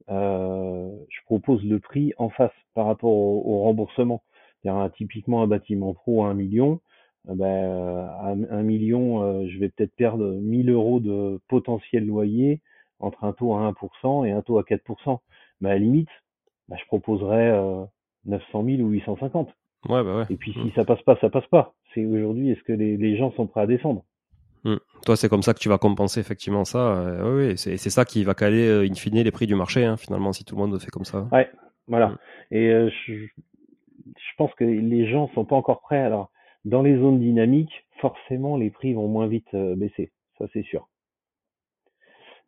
euh, 0.09 0.91
je 1.09 1.21
propose 1.27 1.63
le 1.65 1.81
prix 1.81 2.13
en 2.17 2.31
face 2.31 2.53
par 2.75 2.87
rapport 2.87 3.13
au, 3.13 3.63
remboursement. 3.63 4.23
cest 4.63 4.75
typiquement 4.97 5.43
un 5.43 5.47
bâtiment 5.47 5.93
pro 5.95 6.25
à 6.25 6.29
1 6.29 6.35
million, 6.35 6.81
ben, 7.27 8.09
à 8.21 8.31
1 8.31 8.63
million, 8.63 9.47
je 9.47 9.59
vais 9.59 9.69
peut-être 9.69 9.95
perdre 9.97 10.33
1000 10.35 10.71
euros 10.71 11.01
de 11.01 11.41
potentiel 11.49 12.07
loyer 12.07 12.61
entre 13.01 13.25
un 13.25 13.33
taux 13.33 13.55
à 13.55 13.61
1% 13.61 14.25
et 14.25 14.31
un 14.31 14.43
taux 14.43 14.59
à 14.59 14.63
4%. 14.63 15.21
Mais 15.61 15.71
à 15.71 15.73
la 15.75 15.79
limite, 15.79 16.09
ben, 16.69 16.77
je 16.79 16.87
proposerais 16.87 17.51
900 18.27 18.65
000 18.65 18.83
ou 18.83 18.91
850. 18.91 19.49
Ouais, 19.89 20.03
bah 20.03 20.19
ouais. 20.19 20.25
Et 20.31 20.37
puis 20.37 20.53
si 20.53 20.59
mm. 20.59 20.73
ça 20.75 20.85
passe 20.85 21.03
pas, 21.03 21.17
ça 21.21 21.31
passe 21.31 21.47
pas. 21.47 21.75
C'est 21.95 22.05
aujourd'hui, 22.05 22.51
est-ce 22.51 22.63
que 22.63 22.73
les, 22.73 22.97
les, 22.97 23.17
gens 23.17 23.33
sont 23.33 23.47
prêts 23.47 23.61
à 23.61 23.67
descendre? 23.67 24.05
Mm. 24.65 24.77
Toi, 25.05 25.17
c'est 25.17 25.29
comme 25.29 25.43
ça 25.43 25.55
que 25.55 25.59
tu 25.59 25.69
vas 25.69 25.79
compenser 25.79 26.21
effectivement 26.21 26.65
ça. 26.65 26.97
Euh, 26.97 27.51
oui, 27.51 27.59
c'est 27.59 27.77
ça 27.77 28.05
qui 28.05 28.25
va 28.25 28.35
caler 28.35 28.67
euh, 28.67 28.89
in 28.89 28.95
fine 28.95 29.23
les 29.23 29.31
prix 29.31 29.47
du 29.47 29.55
marché, 29.55 29.85
hein, 29.85 29.97
finalement, 29.97 30.33
si 30.33 30.45
tout 30.45 30.57
le 30.57 30.63
monde 30.63 30.81
fait 30.81 30.91
comme 30.91 31.05
ça. 31.05 31.29
Ouais, 31.33 31.49
voilà. 31.87 32.09
Mm. 32.09 32.19
Et 32.53 32.69
euh, 32.69 32.91
je, 33.07 33.15
je, 33.15 34.37
pense 34.37 34.53
que 34.55 34.65
les 34.65 35.09
gens 35.09 35.31
sont 35.35 35.45
pas 35.45 35.57
encore 35.57 35.81
prêts. 35.81 36.01
Alors, 36.01 36.31
dans 36.65 36.83
les 36.83 36.97
zones 36.97 37.21
dynamiques, 37.21 37.87
forcément, 38.01 38.57
les 38.57 38.71
prix 38.71 38.95
vont 38.95 39.09
moins 39.09 39.29
vite 39.29 39.55
baisser. 39.55 40.11
Ça, 40.39 40.47
c'est 40.53 40.65
sûr. 40.65 40.89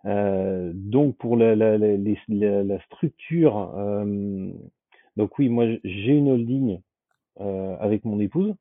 Donc 0.04 1.18
pour 1.18 1.36
la, 1.36 1.54
la, 1.54 1.76
la, 1.76 2.62
la 2.62 2.80
structure 2.84 3.70
donc 5.18 5.36
oui, 5.40 5.48
moi 5.48 5.66
j'ai 5.82 6.12
une 6.12 6.30
holding 6.30 6.80
euh, 7.40 7.76
avec 7.80 8.04
mon 8.04 8.20
épouse. 8.20 8.54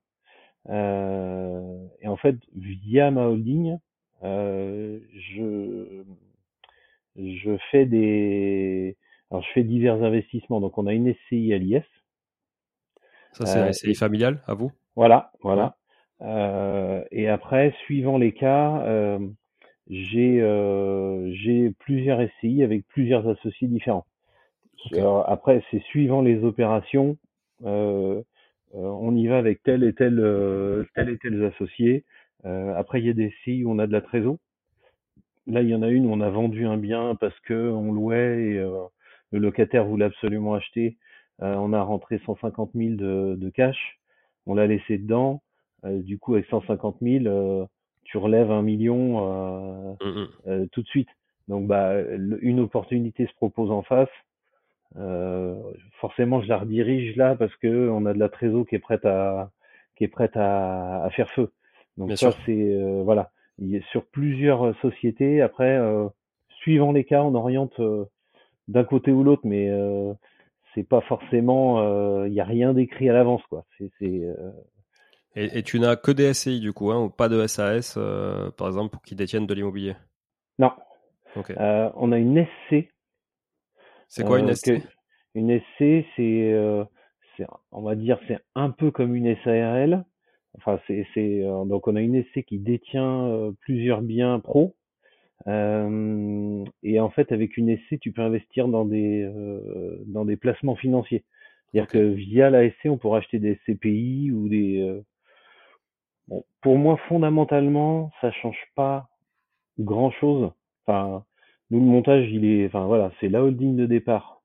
Euh, 0.69 1.85
et 2.01 2.07
en 2.07 2.17
fait, 2.17 2.35
via 2.55 3.11
ma 3.11 3.27
holding, 3.27 3.77
euh, 4.23 4.99
je 5.15 6.03
je 7.15 7.57
fais 7.71 7.85
des 7.85 8.97
alors 9.29 9.43
je 9.43 9.51
fais 9.53 9.63
divers 9.63 10.03
investissements. 10.03 10.59
Donc 10.59 10.79
on 10.79 10.87
a 10.87 10.93
une 10.93 11.13
SCI 11.13 11.53
à 11.53 11.59
l'IS. 11.59 11.83
Ça 13.33 13.45
c'est 13.45 13.59
une 13.59 13.71
SCI 13.71 13.93
familiale 13.93 14.41
à 14.47 14.55
vous? 14.55 14.71
Voilà, 14.95 15.31
voilà. 15.41 15.77
et 17.11 17.27
après, 17.27 17.71
suivant 17.85 18.17
les 18.17 18.33
cas, 18.33 18.83
j'ai 19.87 20.39
j'ai 21.33 21.71
plusieurs 21.77 22.19
SCI 22.19 22.63
avec 22.63 22.87
plusieurs 22.87 23.27
associés 23.27 23.67
différents. 23.67 24.07
Alors, 24.93 25.29
après, 25.29 25.63
c'est 25.71 25.81
suivant 25.83 26.21
les 26.21 26.43
opérations. 26.43 27.17
Euh, 27.65 28.21
euh, 28.75 28.79
on 28.79 29.15
y 29.15 29.27
va 29.27 29.37
avec 29.37 29.63
tel 29.63 29.83
et 29.83 29.93
tel, 29.93 30.19
euh, 30.19 30.83
tel 30.95 31.09
et 31.09 31.17
tel 31.17 31.43
associés. 31.45 32.03
Euh, 32.45 32.73
après, 32.75 32.99
il 32.99 33.07
y 33.07 33.09
a 33.09 33.13
des 33.13 33.33
SCI 33.41 33.63
où 33.63 33.71
on 33.71 33.79
a 33.79 33.87
de 33.87 33.91
la 33.91 34.01
trésor. 34.01 34.37
Là, 35.47 35.61
il 35.61 35.69
y 35.69 35.75
en 35.75 35.81
a 35.81 35.89
une 35.89 36.05
où 36.05 36.11
on 36.11 36.21
a 36.21 36.29
vendu 36.29 36.65
un 36.65 36.77
bien 36.77 37.15
parce 37.15 37.39
que 37.41 37.71
on 37.71 37.93
louait 37.93 38.41
et 38.43 38.53
le 39.31 39.39
locataire 39.39 39.85
voulait 39.85 40.05
absolument 40.05 40.55
acheter. 40.55 40.97
on 41.39 41.71
a 41.71 41.81
rentré 41.81 42.19
150 42.25 42.71
000 42.75 42.95
de, 42.95 43.35
de 43.35 43.49
cash. 43.49 43.97
On 44.45 44.55
l'a 44.55 44.67
laissé 44.67 44.97
dedans. 44.97 45.41
du 45.85 46.19
coup, 46.19 46.33
avec 46.33 46.47
150 46.47 46.97
000, 47.01 47.69
tu 48.03 48.17
relèves 48.17 48.51
un 48.51 48.61
million 48.61 49.95
mmh, 50.01 50.67
tout 50.73 50.81
de 50.81 50.87
suite. 50.87 51.09
Donc, 51.47 51.65
bah, 51.65 51.93
une 52.41 52.59
opportunité 52.59 53.25
se 53.25 53.33
propose 53.35 53.71
en 53.71 53.83
face 53.83 54.09
forcément, 55.99 56.41
je 56.41 56.47
la 56.47 56.57
redirige 56.57 57.15
là 57.15 57.35
parce 57.35 57.55
que 57.57 57.89
on 57.89 58.05
a 58.05 58.13
de 58.13 58.19
la 58.19 58.29
trésor 58.29 58.65
qui 58.67 58.75
est 58.75 58.79
prête 58.79 59.05
à 59.05 59.51
qui 59.95 60.03
est 60.03 60.09
prête 60.09 60.37
à, 60.37 61.03
à 61.03 61.09
faire 61.09 61.29
feu. 61.31 61.51
Donc 61.97 62.15
ça, 62.17 62.31
c'est 62.45 62.51
euh, 62.51 63.01
voilà. 63.03 63.31
Il 63.59 63.81
sur 63.91 64.05
plusieurs 64.05 64.79
sociétés. 64.81 65.41
Après, 65.41 65.77
euh, 65.77 66.07
suivant 66.61 66.91
les 66.91 67.03
cas, 67.03 67.23
on 67.23 67.33
oriente 67.33 67.81
d'un 68.67 68.83
côté 68.83 69.11
ou 69.11 69.23
l'autre, 69.23 69.41
mais 69.45 69.71
c'est 70.75 70.83
pas 70.83 71.01
forcément, 71.01 72.23
il 72.25 72.31
n'y 72.31 72.39
a 72.39 72.45
rien 72.45 72.73
d'écrit 72.73 73.09
à 73.09 73.13
l'avance, 73.13 73.41
quoi. 73.49 73.65
C'est, 73.99 74.21
et, 75.35 75.61
tu 75.61 75.79
n'as 75.79 75.95
que 75.95 76.11
des 76.11 76.33
SCI 76.33 76.59
du 76.59 76.73
coup, 76.73 76.91
hein, 76.91 76.99
ou 76.99 77.09
pas 77.09 77.29
de 77.29 77.45
SAS, 77.47 77.97
par 78.57 78.67
exemple, 78.67 78.91
pour 78.91 79.01
qui 79.01 79.15
détiennent 79.15 79.47
de 79.47 79.53
l'immobilier? 79.53 79.95
Non. 80.59 80.71
on 81.35 82.11
a 82.11 82.17
une 82.17 82.45
SC. 82.69 82.89
C'est 84.07 84.25
quoi 84.25 84.39
une 84.39 84.53
SC 84.53 84.81
Une 85.35 85.59
SC, 85.59 86.05
c'est, 86.15 86.85
on 87.71 87.81
va 87.81 87.95
dire, 87.95 88.19
c'est 88.27 88.39
un 88.55 88.71
peu 88.71 88.91
comme 88.91 89.15
une 89.15 89.35
SARL. 89.43 90.05
Enfin, 90.57 90.79
c'est, 90.87 91.43
donc 91.65 91.87
on 91.87 91.95
a 91.95 92.01
une 92.01 92.23
SC 92.23 92.43
qui 92.43 92.59
détient 92.59 93.53
plusieurs 93.61 94.01
biens 94.01 94.39
pro 94.39 94.75
euh, 95.47 96.65
et 96.83 96.99
en 96.99 97.09
fait, 97.09 97.31
avec 97.31 97.57
une 97.57 97.75
SC, 97.77 97.99
tu 97.99 98.11
peux 98.11 98.21
investir 98.21 98.67
dans 98.67 98.85
des 98.85 99.23
euh, 99.23 100.03
dans 100.07 100.25
des 100.25 100.37
placements 100.37 100.75
financiers. 100.75 101.23
C'est-à-dire 101.71 101.89
que 101.89 101.99
via 101.99 102.49
la 102.49 102.69
SC, 102.69 102.85
on 102.85 102.97
pourra 102.97 103.19
acheter 103.19 103.39
des 103.39 103.55
SCPI 103.55 104.31
ou 104.31 104.49
des. 104.49 104.79
Euh, 104.81 105.01
bon, 106.27 106.43
pour 106.61 106.77
moi, 106.77 106.97
fondamentalement, 107.07 108.11
ça 108.21 108.31
change 108.31 108.59
pas 108.75 109.09
grand-chose. 109.79 110.51
Enfin, 110.85 111.25
nous 111.71 111.79
le 111.79 111.85
montage, 111.85 112.29
il 112.31 112.45
est, 112.45 112.65
enfin 112.67 112.85
voilà, 112.85 113.11
c'est 113.19 113.29
la 113.29 113.43
holding 113.43 113.75
de 113.75 113.85
départ 113.85 114.41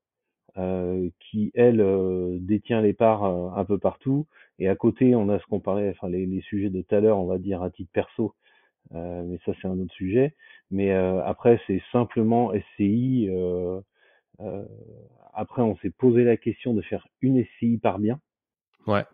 euh, 0.59 1.09
qui 1.21 1.51
elle 1.55 1.81
euh, 1.81 2.39
détient 2.41 2.83
les 2.83 2.93
parts 2.93 3.25
un 3.25 3.65
peu 3.65 3.79
partout. 3.79 4.27
Et 4.59 4.69
à 4.69 4.77
côté, 4.77 5.15
on 5.15 5.29
a 5.29 5.39
ce 5.39 5.47
qu'on 5.47 5.61
parlait, 5.61 5.91
enfin 5.91 6.09
les, 6.09 6.27
les 6.27 6.43
sujets 6.43 6.71
de 6.71 6.83
tout 6.83 6.95
à 6.95 7.01
l'heure, 7.01 7.19
on 7.19 7.27
va 7.27 7.39
dire 7.39 7.63
à 7.63 7.71
titre 7.71 7.91
perso, 7.93 8.35
euh, 8.95 9.23
mais 9.25 9.39
ça 9.47 9.53
c'est 9.61 9.69
un 9.69 9.79
autre 9.79 9.95
sujet. 9.95 10.35
Mais 10.71 10.93
euh, 10.93 11.23
après 11.25 11.61
c'est 11.67 11.83
simplement 11.93 12.53
SCI. 12.53 13.29
Euh, 13.31 13.81
après 15.35 15.63
on 15.63 15.77
s'est 15.79 15.91
posé 15.91 16.25
la 16.25 16.37
question 16.37 16.75
de 16.75 16.83
faire 16.83 17.07
une 17.21 17.45
SCI 17.45 17.79
par 17.79 17.99
bien. 17.99 18.21
Ouais. 18.87 19.05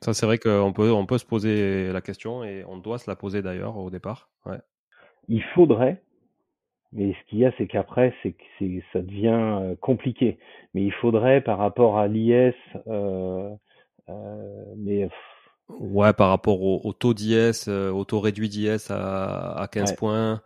Ça, 0.00 0.12
c'est 0.12 0.26
vrai 0.26 0.36
qu'on 0.36 0.74
peut, 0.74 0.92
on 0.92 1.06
peut 1.06 1.16
se 1.16 1.24
poser 1.24 1.90
la 1.90 2.02
question 2.02 2.44
et 2.44 2.62
on 2.66 2.76
doit 2.76 2.98
se 2.98 3.10
la 3.10 3.16
poser 3.16 3.40
d'ailleurs 3.40 3.78
au 3.78 3.88
départ. 3.88 4.28
Ouais. 4.44 4.58
Il 5.28 5.42
faudrait, 5.54 6.02
mais 6.94 7.12
ce 7.12 7.28
qu'il 7.28 7.40
y 7.40 7.44
a, 7.44 7.52
c'est 7.58 7.66
qu'après, 7.66 8.14
c'est 8.22 8.32
que 8.32 8.64
ça 8.92 9.00
devient 9.00 9.76
compliqué. 9.80 10.38
Mais 10.72 10.82
il 10.82 10.92
faudrait, 10.92 11.40
par 11.40 11.58
rapport 11.58 11.98
à 11.98 12.08
l'IS, 12.08 12.54
euh, 12.86 13.50
euh, 14.08 14.64
mais 14.76 15.08
Ouais, 15.68 16.12
par 16.12 16.28
rapport 16.28 16.60
au, 16.62 16.92
taux 16.92 17.14
d'IS, 17.14 17.68
euh, 17.68 17.90
au 17.90 18.04
taux 18.04 18.20
réduit 18.20 18.48
d'IS 18.48 18.90
à, 18.90 19.54
à 19.62 19.66
15 19.66 19.96
points. 19.96 20.42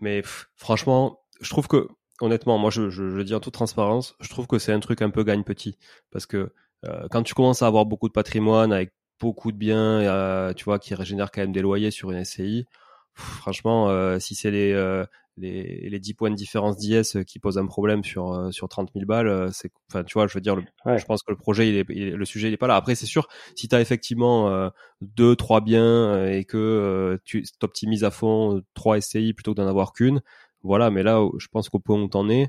Mais 0.00 0.22
franchement, 0.56 1.20
je 1.40 1.48
trouve 1.50 1.68
que, 1.68 1.88
honnêtement, 2.20 2.58
moi 2.58 2.70
je, 2.70 2.90
je, 2.90 3.10
je, 3.10 3.20
dis 3.22 3.34
en 3.34 3.40
toute 3.40 3.54
transparence, 3.54 4.16
je 4.20 4.28
trouve 4.28 4.46
que 4.48 4.58
c'est 4.58 4.72
un 4.72 4.80
truc 4.80 5.02
un 5.02 5.10
peu 5.10 5.22
gagne 5.22 5.44
petit. 5.44 5.78
Parce 6.10 6.26
que 6.26 6.52
euh, 6.84 7.06
quand 7.10 7.22
tu 7.22 7.34
commences 7.34 7.62
à 7.62 7.68
avoir 7.68 7.86
beaucoup 7.86 8.08
de 8.08 8.12
patrimoine 8.12 8.72
avec 8.72 8.92
beaucoup 9.20 9.52
de 9.52 9.56
biens, 9.56 10.00
euh, 10.00 10.52
tu 10.52 10.64
vois, 10.64 10.78
qui 10.80 10.94
régénèrent 10.94 11.30
quand 11.30 11.42
même 11.42 11.52
des 11.52 11.62
loyers 11.62 11.92
sur 11.92 12.10
une 12.10 12.24
SCI, 12.24 12.66
franchement, 13.14 13.88
euh, 13.88 14.18
si 14.18 14.34
c'est 14.34 14.50
les, 14.50 14.72
euh, 14.72 15.06
les, 15.36 15.88
les 15.88 15.98
10 15.98 16.14
points 16.14 16.30
de 16.30 16.34
différence 16.34 16.76
d'IS 16.76 17.24
qui 17.26 17.38
posent 17.38 17.58
un 17.58 17.66
problème 17.66 18.04
sur, 18.04 18.32
euh, 18.32 18.50
sur 18.50 18.68
30 18.68 18.90
000 18.94 19.06
balles, 19.06 19.48
c'est, 19.52 19.70
enfin, 19.90 20.04
tu 20.04 20.14
vois, 20.14 20.26
je 20.26 20.34
veux 20.34 20.40
dire, 20.40 20.56
je 20.86 21.04
pense 21.04 21.22
que 21.22 21.30
le 21.30 21.36
projet, 21.36 21.68
il 21.68 21.76
est, 21.76 22.10
le 22.16 22.24
sujet, 22.24 22.48
il 22.48 22.54
est 22.54 22.58
pas 22.58 22.66
là. 22.66 22.76
Après, 22.76 22.94
c'est 22.94 23.06
sûr, 23.06 23.28
si 23.54 23.68
tu 23.68 23.74
as 23.74 23.80
effectivement 23.80 24.70
deux, 25.00 25.36
trois 25.36 25.60
biens 25.60 26.26
et 26.26 26.44
que 26.44 27.18
tu 27.24 27.44
t'optimises 27.58 28.04
à 28.04 28.10
fond 28.10 28.62
trois 28.74 29.00
SCI 29.00 29.32
plutôt 29.32 29.52
que 29.52 29.60
d'en 29.60 29.68
avoir 29.68 29.92
qu'une, 29.92 30.22
voilà, 30.62 30.90
mais 30.90 31.02
là, 31.02 31.24
je 31.38 31.48
pense 31.48 31.68
qu'au 31.68 31.78
point 31.78 32.00
où 32.00 32.08
t'en 32.08 32.28
es, 32.28 32.44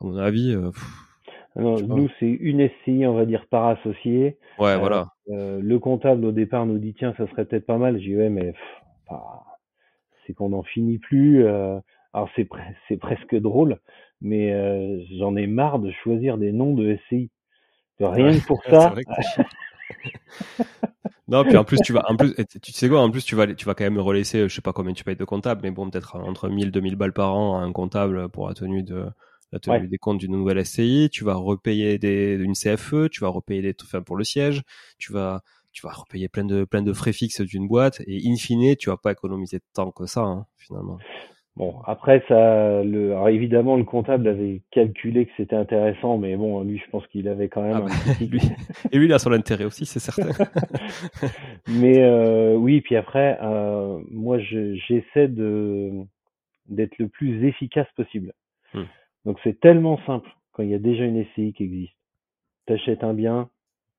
à 0.00 0.04
mon 0.04 0.16
avis, 0.16 0.56
nous, 1.56 2.08
c'est 2.20 2.26
une 2.26 2.68
SCI, 2.68 3.06
on 3.06 3.14
va 3.14 3.24
dire, 3.24 3.46
par 3.48 3.66
associé. 3.66 4.38
Ouais, 4.58 4.78
voilà. 4.78 5.08
le 5.28 5.76
comptable, 5.78 6.24
au 6.24 6.32
départ, 6.32 6.66
nous 6.66 6.78
dit, 6.78 6.94
tiens, 6.94 7.14
ça 7.16 7.26
serait 7.28 7.44
peut-être 7.46 7.66
pas 7.66 7.78
mal. 7.78 7.98
J'ai 7.98 8.10
dit, 8.10 8.16
ouais, 8.16 8.28
mais 8.28 8.52
c'est 10.26 10.34
qu'on 10.34 10.50
n'en 10.50 10.62
finit 10.62 10.98
plus. 10.98 11.44
Euh, 11.44 11.78
alors 12.16 12.30
c'est 12.88 12.96
presque 12.96 13.36
drôle, 13.36 13.78
mais 14.22 14.50
euh, 14.54 15.02
j'en 15.18 15.36
ai 15.36 15.46
marre 15.46 15.78
de 15.78 15.92
choisir 16.02 16.38
des 16.38 16.50
noms 16.50 16.72
de 16.72 16.96
SCI. 16.96 17.30
Rien 18.00 18.38
que 18.38 18.46
pour 18.46 18.64
ça. 18.64 18.94
non, 21.28 21.44
puis 21.44 21.58
en 21.58 21.64
plus 21.64 21.78
tu 21.84 21.92
vas, 21.92 22.10
en 22.10 22.16
plus, 22.16 22.34
tu 22.62 22.72
sais 22.72 22.88
quoi, 22.88 23.02
en 23.02 23.10
plus 23.10 23.22
tu 23.22 23.34
vas, 23.34 23.46
tu 23.54 23.66
vas 23.66 23.74
quand 23.74 23.84
même 23.84 23.98
relaisser, 23.98 24.48
je 24.48 24.54
sais 24.54 24.62
pas 24.62 24.72
combien 24.72 24.94
tu 24.94 25.04
payes 25.04 25.16
de 25.16 25.24
comptable, 25.26 25.60
mais 25.62 25.70
bon, 25.70 25.90
peut-être 25.90 26.16
entre 26.16 26.48
1000 26.48 26.70
2000 26.70 26.96
balles 26.96 27.12
par 27.12 27.34
an 27.34 27.58
à 27.58 27.62
un 27.62 27.72
comptable 27.72 28.30
pour 28.30 28.48
la 28.48 28.54
tenue 28.54 28.82
de 28.82 29.04
la 29.52 29.58
tenue 29.58 29.86
des 29.86 29.98
comptes 29.98 30.18
d'une 30.18 30.32
nouvelle 30.32 30.64
SCI. 30.64 31.10
Tu 31.12 31.22
vas 31.22 31.34
repayer 31.34 31.98
des, 31.98 32.32
une 32.32 32.54
CFE, 32.54 33.10
tu 33.10 33.20
vas 33.20 33.28
repayer 33.28 33.60
des, 33.60 33.76
enfin 33.82 34.00
pour 34.00 34.16
le 34.16 34.24
siège, 34.24 34.62
tu 34.96 35.12
vas, 35.12 35.42
tu 35.70 35.86
vas 35.86 35.92
repayer 35.92 36.30
plein 36.30 36.46
de 36.46 36.64
plein 36.64 36.80
de 36.80 36.94
frais 36.94 37.12
fixes 37.12 37.42
d'une 37.42 37.68
boîte 37.68 38.00
et 38.06 38.22
in 38.26 38.36
fine 38.36 38.74
tu 38.76 38.88
vas 38.88 38.96
pas 38.96 39.12
économiser 39.12 39.60
tant 39.74 39.90
que 39.90 40.06
ça 40.06 40.22
hein, 40.22 40.46
finalement. 40.56 40.98
Bon 41.56 41.76
après 41.86 42.22
ça, 42.28 42.82
le, 42.84 43.12
alors 43.12 43.30
évidemment 43.30 43.76
le 43.76 43.84
comptable 43.84 44.28
avait 44.28 44.60
calculé 44.70 45.24
que 45.24 45.32
c'était 45.38 45.56
intéressant, 45.56 46.18
mais 46.18 46.36
bon 46.36 46.62
lui 46.62 46.78
je 46.78 46.90
pense 46.90 47.06
qu'il 47.06 47.28
avait 47.28 47.48
quand 47.48 47.62
même 47.62 47.76
ah 47.76 47.78
un 47.78 47.86
bah, 47.86 47.94
petit... 48.18 48.26
lui, 48.26 48.40
et 48.92 48.98
lui 48.98 49.06
il 49.06 49.12
a 49.14 49.18
son 49.18 49.32
intérêt 49.32 49.64
aussi 49.64 49.86
c'est 49.86 49.98
certain. 49.98 50.44
mais 51.68 52.02
euh, 52.02 52.56
oui 52.56 52.82
puis 52.82 52.94
après 52.94 53.38
euh, 53.42 53.98
moi 54.10 54.38
j'essaie 54.38 55.28
de 55.28 55.92
d'être 56.68 56.98
le 56.98 57.08
plus 57.08 57.46
efficace 57.46 57.88
possible. 57.96 58.34
Hmm. 58.74 58.84
Donc 59.24 59.38
c'est 59.42 59.58
tellement 59.58 59.98
simple 60.04 60.28
quand 60.52 60.62
il 60.62 60.68
y 60.68 60.74
a 60.74 60.78
déjà 60.78 61.04
une 61.04 61.24
SCI 61.24 61.54
qui 61.54 61.64
existe. 61.64 61.96
T'achètes 62.66 63.02
un 63.02 63.14
bien, 63.14 63.48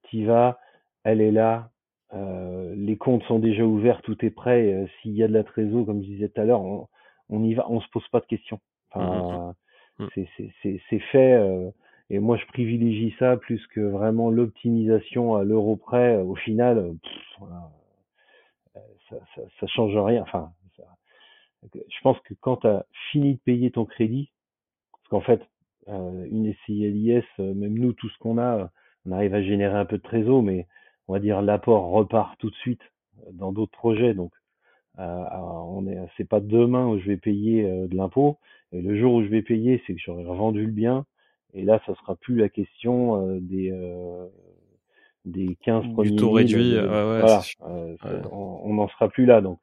t'y 0.09 0.25
vas, 0.25 0.59
elle 1.03 1.21
est 1.21 1.31
là, 1.31 1.71
euh, 2.13 2.73
les 2.75 2.97
comptes 2.97 3.23
sont 3.23 3.39
déjà 3.39 3.63
ouverts, 3.63 4.01
tout 4.03 4.23
est 4.25 4.29
prêt. 4.29 4.73
Euh, 4.73 4.85
s'il 5.01 5.13
y 5.13 5.23
a 5.23 5.27
de 5.27 5.33
la 5.33 5.43
trésor, 5.43 5.85
comme 5.85 6.01
je 6.01 6.07
disais 6.07 6.29
tout 6.29 6.41
à 6.41 6.45
l'heure, 6.45 6.61
on, 6.61 6.87
on, 7.29 7.43
y 7.43 7.53
va, 7.53 7.69
on 7.69 7.81
se 7.81 7.87
pose 7.89 8.07
pas 8.09 8.19
de 8.19 8.25
questions. 8.25 8.59
Enfin, 8.91 9.55
mmh, 9.99 10.03
mmh, 10.03 10.21
mmh. 10.23 10.77
c'est 10.89 10.99
fait. 11.11 11.33
Euh, 11.33 11.69
et 12.09 12.19
moi, 12.19 12.37
je 12.37 12.45
privilégie 12.45 13.13
ça 13.19 13.37
plus 13.37 13.65
que 13.67 13.81
vraiment 13.81 14.29
l'optimisation 14.29 15.35
à 15.35 15.43
l'euro 15.43 15.75
près. 15.75 16.17
Au 16.17 16.35
final, 16.35 16.93
ça, 19.09 19.17
ça, 19.35 19.41
ça, 19.59 19.67
change 19.67 19.97
rien. 19.97 20.21
Enfin, 20.21 20.51
je 21.63 22.01
pense 22.01 22.17
que 22.21 22.33
quand 22.35 22.57
tu 22.57 22.67
as 22.67 22.85
fini 23.11 23.33
de 23.33 23.39
payer 23.39 23.71
ton 23.71 23.85
crédit, 23.85 24.31
parce 24.91 25.09
qu'en 25.09 25.21
fait, 25.21 25.41
une 25.87 26.53
SCILIS, 26.63 27.23
même 27.39 27.77
nous, 27.77 27.93
tout 27.93 28.09
ce 28.09 28.17
qu'on 28.19 28.37
a, 28.37 28.71
on 29.07 29.11
arrive 29.11 29.33
à 29.33 29.41
générer 29.41 29.77
un 29.77 29.85
peu 29.85 29.97
de 29.97 30.03
trésor, 30.03 30.43
mais 30.43 30.67
on 31.07 31.13
va 31.13 31.19
dire 31.19 31.41
l'apport 31.41 31.89
repart 31.91 32.37
tout 32.39 32.49
de 32.49 32.55
suite 32.55 32.81
euh, 33.19 33.31
dans 33.33 33.51
d'autres 33.51 33.71
projets. 33.71 34.13
Donc, 34.13 34.31
euh, 34.33 34.36
on 34.97 35.87
est, 35.87 35.97
c'est 36.17 36.27
pas 36.27 36.39
demain 36.39 36.87
où 36.87 36.99
je 36.99 37.05
vais 37.05 37.17
payer 37.17 37.63
euh, 37.63 37.87
de 37.87 37.95
l'impôt, 37.95 38.37
et 38.71 38.81
le 38.81 38.99
jour 38.99 39.13
où 39.13 39.23
je 39.23 39.27
vais 39.27 39.41
payer, 39.41 39.81
c'est 39.85 39.93
que 39.93 40.01
j'aurai 40.01 40.25
revendu 40.25 40.65
le 40.65 40.71
bien, 40.71 41.05
et 41.53 41.63
là, 41.63 41.81
ça 41.85 41.95
sera 41.95 42.15
plus 42.15 42.35
la 42.35 42.49
question 42.49 43.21
euh, 43.21 43.39
des 43.41 43.73
des 45.25 45.57
15 45.61 45.93
premiers. 45.93 46.11
Du 46.11 46.15
taux 46.15 46.31
réduit, 46.31 46.77
voilà, 46.79 47.41
on 48.31 48.73
n'en 48.73 48.87
sera 48.89 49.09
plus 49.09 49.25
là. 49.25 49.41
Donc, 49.41 49.59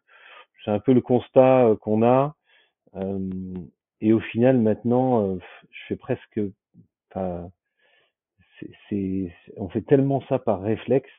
c'est 0.64 0.70
un 0.70 0.78
peu 0.78 0.93
le 0.93 1.01
constat 1.01 1.74
qu'on 1.80 2.03
a. 2.03 2.35
et 4.01 4.12
au 4.12 4.20
final, 4.20 4.59
maintenant, 4.59 5.37
je 5.37 5.80
fais 5.89 5.97
presque, 5.97 6.41
c'est, 8.89 9.32
on 9.57 9.68
fait 9.68 9.82
tellement 9.82 10.22
ça 10.28 10.39
par 10.39 10.61
réflexe 10.61 11.11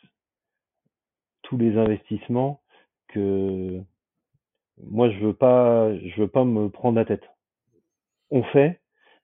tous 1.41 1.57
les 1.57 1.77
investissements 1.77 2.61
que 3.07 3.81
moi 4.83 5.09
je 5.09 5.19
veux 5.19 5.33
pas 5.33 5.95
je 5.97 6.21
veux 6.21 6.27
pas 6.27 6.43
me 6.45 6.69
prendre 6.69 6.97
la 6.97 7.05
tête. 7.05 7.23
On 8.31 8.43
fait, 8.43 8.81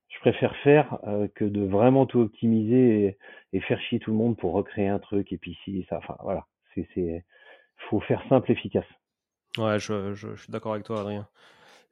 je 0.09 0.19
préfère 0.19 0.55
faire 0.57 0.99
euh, 1.07 1.27
que 1.35 1.45
de 1.45 1.65
vraiment 1.65 2.05
tout 2.05 2.19
optimiser 2.19 3.17
et, 3.53 3.59
faire 3.61 3.79
chier 3.81 3.99
tout 3.99 4.11
le 4.11 4.17
monde 4.17 4.37
pour 4.37 4.53
recréer 4.53 4.87
un 4.87 4.99
truc 4.99 5.31
et 5.33 5.37
puis 5.37 5.57
si 5.63 5.85
ça 5.89 5.97
enfin 5.97 6.15
voilà, 6.21 6.45
c'est 6.73 6.87
c'est 6.93 7.25
faut 7.89 7.99
faire 8.01 8.23
simple 8.29 8.51
efficace. 8.51 8.85
Ouais, 9.57 9.79
je, 9.79 10.13
je, 10.13 10.35
je 10.35 10.43
suis 10.43 10.51
d'accord 10.51 10.73
avec 10.73 10.85
toi 10.85 11.01
Adrien. 11.01 11.27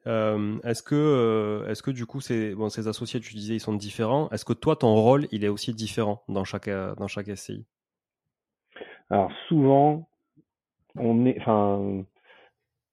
Euh, 0.06 0.58
est-ce 0.64 0.82
que, 0.82 0.94
euh, 0.94 1.68
est-ce 1.68 1.82
que 1.82 1.90
du 1.90 2.06
coup, 2.06 2.22
ces, 2.22 2.54
bon, 2.54 2.70
ces 2.70 2.88
associés, 2.88 3.20
tu 3.20 3.34
disais, 3.34 3.54
ils 3.56 3.60
sont 3.60 3.74
différents. 3.74 4.30
Est-ce 4.30 4.46
que 4.46 4.54
toi, 4.54 4.76
ton 4.76 4.94
rôle, 4.94 5.26
il 5.30 5.44
est 5.44 5.48
aussi 5.48 5.74
différent 5.74 6.22
dans 6.28 6.44
chaque, 6.44 6.70
dans 6.70 7.06
chaque 7.06 7.26
SCI 7.36 7.66
Alors 9.10 9.30
souvent, 9.48 10.08
on 10.96 11.26
est, 11.26 11.38
enfin, 11.40 12.04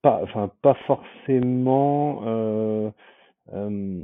pas, 0.07 0.21
enfin, 0.23 0.49
pas 0.61 0.75
forcément. 0.85 2.21
Euh, 2.25 2.89
euh, 3.53 4.03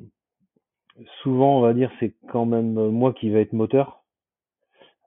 souvent, 1.21 1.59
on 1.59 1.61
va 1.61 1.73
dire, 1.73 1.91
c'est 1.99 2.13
quand 2.29 2.45
même 2.45 2.73
moi 2.89 3.13
qui 3.13 3.29
va 3.29 3.39
être 3.39 3.53
moteur. 3.53 4.03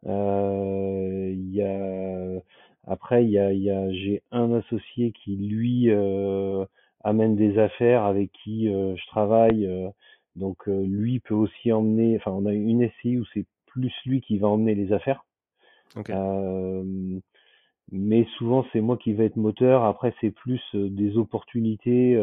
Euh, 0.07 1.31
il 1.35 1.55
y 1.55 1.63
a, 1.63 2.41
après, 2.87 3.25
il 3.25 3.31
y 3.31 3.39
a, 3.39 3.53
y 3.53 3.71
a 3.71 3.91
j'ai 3.93 4.23
un 4.31 4.55
associé 4.55 5.13
qui 5.13 5.37
lui 5.37 5.91
amène 7.05 7.37
des 7.37 7.59
affaires 7.59 8.05
avec 8.05 8.33
qui 8.33 8.69
je 8.69 9.07
travaille, 9.09 9.69
Donc 10.37 10.67
lui 10.67 11.21
peut 11.21 11.35
aussi 11.35 11.73
emmener, 11.73 12.17
enfin 12.17 12.31
on 12.31 12.47
a 12.47 12.53
une 12.55 12.89
SCI 12.89 13.19
où 13.19 13.25
c'est 13.35 13.47
plus 13.67 13.93
lui 14.07 14.21
qui 14.23 14.39
va 14.39 14.49
emmener 14.49 14.75
les 14.75 14.93
affaires. 14.93 15.25
Mais 17.93 18.27
souvent 18.37 18.65
c'est 18.73 18.81
moi 18.81 18.97
qui 18.97 19.13
vais 19.13 19.27
être 19.27 19.37
moteur. 19.37 19.85
Après 19.85 20.15
c'est 20.21 20.31
plus 20.31 20.61
des 20.75 21.17
opportunités, 21.17 22.17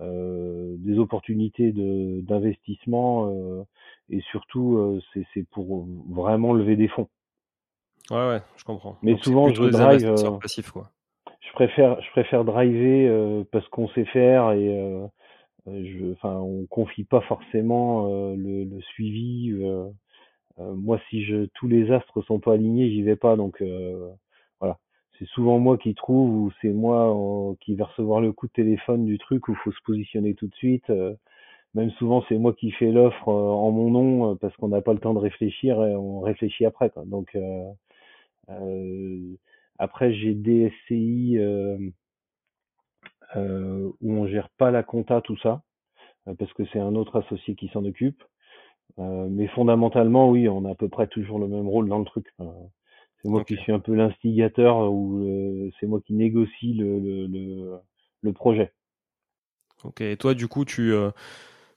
des 0.00 0.98
opportunités 0.98 1.72
de 1.72 2.20
d'investissement 2.22 3.32
et 4.10 4.20
surtout 4.30 5.00
c'est 5.12 5.46
pour 5.50 5.86
vraiment 6.10 6.52
lever 6.52 6.76
des 6.76 6.88
fonds. 6.88 7.08
Ouais 8.10 8.28
ouais, 8.28 8.42
je 8.56 8.64
comprends. 8.64 8.96
Mais 9.02 9.16
souvent 9.18 9.48
je 9.48 9.64
drive. 9.64 10.14
quoi. 10.72 10.90
Je 11.40 11.52
préfère 11.52 12.00
je 12.00 12.10
préfère 12.10 12.44
driver 12.44 13.44
parce 13.50 13.66
qu'on 13.68 13.88
sait 13.88 14.04
faire 14.06 14.52
et 14.52 15.08
je, 15.66 16.12
enfin, 16.12 16.34
on 16.36 16.66
confie 16.66 17.04
pas 17.04 17.20
forcément 17.22 18.06
le, 18.34 18.64
le, 18.64 18.80
suivi. 18.80 19.52
Euh, 20.60 20.74
moi, 20.74 21.00
si 21.08 21.24
je, 21.24 21.46
tous 21.54 21.68
les 21.68 21.90
astres 21.90 22.22
sont 22.22 22.40
pas 22.40 22.54
alignés, 22.54 22.90
j'y 22.90 23.02
vais 23.02 23.16
pas. 23.16 23.36
Donc 23.36 23.60
euh, 23.62 24.08
c'est 25.18 25.26
souvent 25.28 25.58
moi 25.58 25.78
qui 25.78 25.94
trouve 25.94 26.30
ou 26.30 26.52
c'est 26.60 26.72
moi 26.72 27.14
qui 27.60 27.74
vais 27.74 27.84
recevoir 27.84 28.20
le 28.20 28.32
coup 28.32 28.46
de 28.46 28.52
téléphone 28.52 29.04
du 29.04 29.18
truc 29.18 29.48
où 29.48 29.54
faut 29.54 29.72
se 29.72 29.82
positionner 29.84 30.34
tout 30.34 30.46
de 30.46 30.54
suite. 30.54 30.88
Euh, 30.90 31.14
même 31.74 31.90
souvent, 31.92 32.24
c'est 32.28 32.38
moi 32.38 32.54
qui 32.54 32.70
fais 32.72 32.90
l'offre 32.90 33.28
en 33.28 33.70
mon 33.70 33.90
nom 33.90 34.36
parce 34.36 34.56
qu'on 34.56 34.68
n'a 34.68 34.80
pas 34.82 34.94
le 34.94 35.00
temps 35.00 35.14
de 35.14 35.18
réfléchir 35.18 35.84
et 35.84 35.94
on 35.94 36.20
réfléchit 36.20 36.64
après. 36.64 36.90
Quoi. 36.90 37.04
Donc 37.06 37.36
après, 39.78 40.14
j'ai 40.14 40.34
des 40.34 40.72
SCI 40.86 41.38
où 43.36 44.12
on 44.12 44.26
gère 44.28 44.48
pas 44.58 44.70
la 44.70 44.82
compta, 44.82 45.20
tout 45.20 45.36
ça, 45.38 45.62
parce 46.38 46.52
que 46.54 46.64
c'est 46.72 46.80
un 46.80 46.94
autre 46.94 47.16
associé 47.16 47.54
qui 47.54 47.68
s'en 47.68 47.84
occupe. 47.84 48.22
Euh, 48.98 49.28
mais 49.30 49.46
fondamentalement, 49.48 50.30
oui, 50.30 50.48
on 50.48 50.64
a 50.64 50.70
à 50.70 50.74
peu 50.74 50.88
près 50.88 51.06
toujours 51.06 51.38
le 51.38 51.48
même 51.48 51.68
rôle 51.68 51.88
dans 51.88 51.98
le 51.98 52.04
truc. 52.04 52.26
C'est 53.22 53.28
moi 53.28 53.44
qui 53.44 53.56
suis 53.56 53.72
un 53.72 53.80
peu 53.80 53.94
l'instigateur 53.94 54.90
ou 54.90 55.24
euh, 55.24 55.70
c'est 55.78 55.86
moi 55.86 56.00
qui 56.00 56.14
négocie 56.14 56.74
le, 56.74 56.98
le, 56.98 57.80
le, 58.22 58.32
projet. 58.32 58.72
Ok, 59.84 60.00
et 60.00 60.16
toi, 60.16 60.34
du 60.34 60.48
coup, 60.48 60.64
tu, 60.64 60.92
euh, 60.92 61.10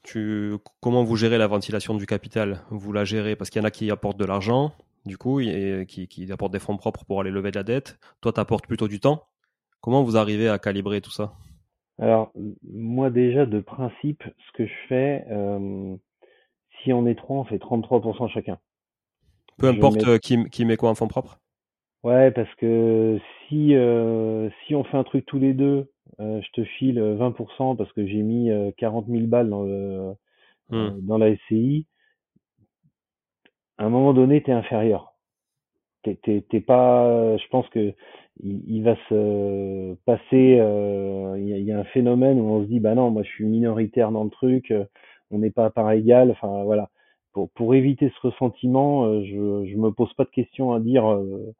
tu, 0.03 0.53
comment 0.81 1.03
vous 1.03 1.15
gérez 1.15 1.37
la 1.37 1.47
ventilation 1.47 1.95
du 1.95 2.05
capital? 2.05 2.61
Vous 2.69 2.93
la 2.93 3.05
gérez 3.05 3.35
parce 3.35 3.49
qu'il 3.49 3.61
y 3.61 3.63
en 3.63 3.67
a 3.67 3.71
qui 3.71 3.89
apportent 3.89 4.19
de 4.19 4.25
l'argent, 4.25 4.71
du 5.05 5.17
coup, 5.17 5.39
et 5.39 5.85
qui, 5.87 6.07
qui 6.07 6.31
apportent 6.31 6.53
des 6.53 6.59
fonds 6.59 6.77
propres 6.77 7.05
pour 7.05 7.21
aller 7.21 7.31
lever 7.31 7.51
de 7.51 7.57
la 7.57 7.63
dette. 7.63 7.99
Toi, 8.21 8.33
tu 8.33 8.39
apportes 8.39 8.67
plutôt 8.67 8.87
du 8.87 8.99
temps. 8.99 9.23
Comment 9.81 10.03
vous 10.03 10.17
arrivez 10.17 10.47
à 10.47 10.59
calibrer 10.59 11.01
tout 11.01 11.11
ça? 11.11 11.33
Alors, 11.99 12.31
moi 12.63 13.09
déjà, 13.09 13.45
de 13.45 13.59
principe, 13.59 14.23
ce 14.23 14.51
que 14.53 14.65
je 14.65 14.73
fais, 14.87 15.25
euh, 15.29 15.95
si 16.81 16.93
on 16.93 17.05
est 17.05 17.15
trois, 17.15 17.37
on 17.37 17.43
fait 17.43 17.57
33% 17.57 18.27
chacun. 18.29 18.59
Peu 19.61 19.67
importe 19.67 20.07
euh, 20.07 20.17
qui, 20.17 20.43
qui, 20.45 20.65
met 20.65 20.75
quoi 20.75 20.89
en 20.89 20.95
fonds 20.95 21.07
propre 21.07 21.39
Ouais, 22.03 22.31
parce 22.31 22.53
que 22.55 23.19
si, 23.47 23.75
euh, 23.75 24.49
si 24.65 24.73
on 24.73 24.83
fait 24.83 24.97
un 24.97 25.03
truc 25.03 25.25
tous 25.27 25.37
les 25.37 25.53
deux, 25.53 25.91
euh, 26.19 26.41
je 26.41 26.61
te 26.61 26.63
file 26.63 26.99
20% 26.99 27.75
parce 27.75 27.91
que 27.93 28.05
j'ai 28.07 28.23
mis 28.23 28.49
40 28.77 29.07
000 29.07 29.27
balles 29.27 29.49
dans, 29.49 30.15
dans 30.69 31.17
la 31.17 31.35
SCI, 31.35 31.85
à 33.77 33.85
un 33.85 33.89
moment 33.89 34.13
donné, 34.13 34.41
tu 34.41 34.49
es 34.49 34.53
inférieur. 34.53 35.13
T'es, 36.03 36.15
t'es, 36.49 36.61
pas, 36.61 37.37
je 37.37 37.47
pense 37.49 37.69
que 37.69 37.93
il, 38.41 38.81
va 38.81 38.95
se 39.07 39.93
passer, 40.05 40.59
il 41.37 41.47
y, 41.47 41.61
y, 41.61 41.71
a 41.71 41.77
un 41.77 41.83
phénomène 41.83 42.39
où 42.39 42.45
on 42.45 42.63
se 42.63 42.67
dit, 42.67 42.79
bah 42.79 42.95
non, 42.95 43.11
moi 43.11 43.21
je 43.21 43.29
suis 43.29 43.45
minoritaire 43.45 44.11
dans 44.11 44.23
le 44.23 44.31
truc, 44.31 44.73
on 45.29 45.37
n'est 45.37 45.51
pas 45.51 45.65
à 45.65 45.69
part 45.69 45.91
égale. 45.91 46.31
Enfin 46.31 46.63
voilà. 46.63 46.89
Pour, 47.33 47.49
pour 47.51 47.75
éviter 47.75 48.11
ce 48.15 48.27
ressentiment, 48.27 49.05
euh, 49.05 49.23
je 49.23 49.71
je 49.71 49.77
me 49.77 49.91
pose 49.91 50.13
pas 50.13 50.25
de 50.25 50.29
questions 50.29 50.73
à 50.73 50.79
dire 50.79 51.09
euh, 51.09 51.53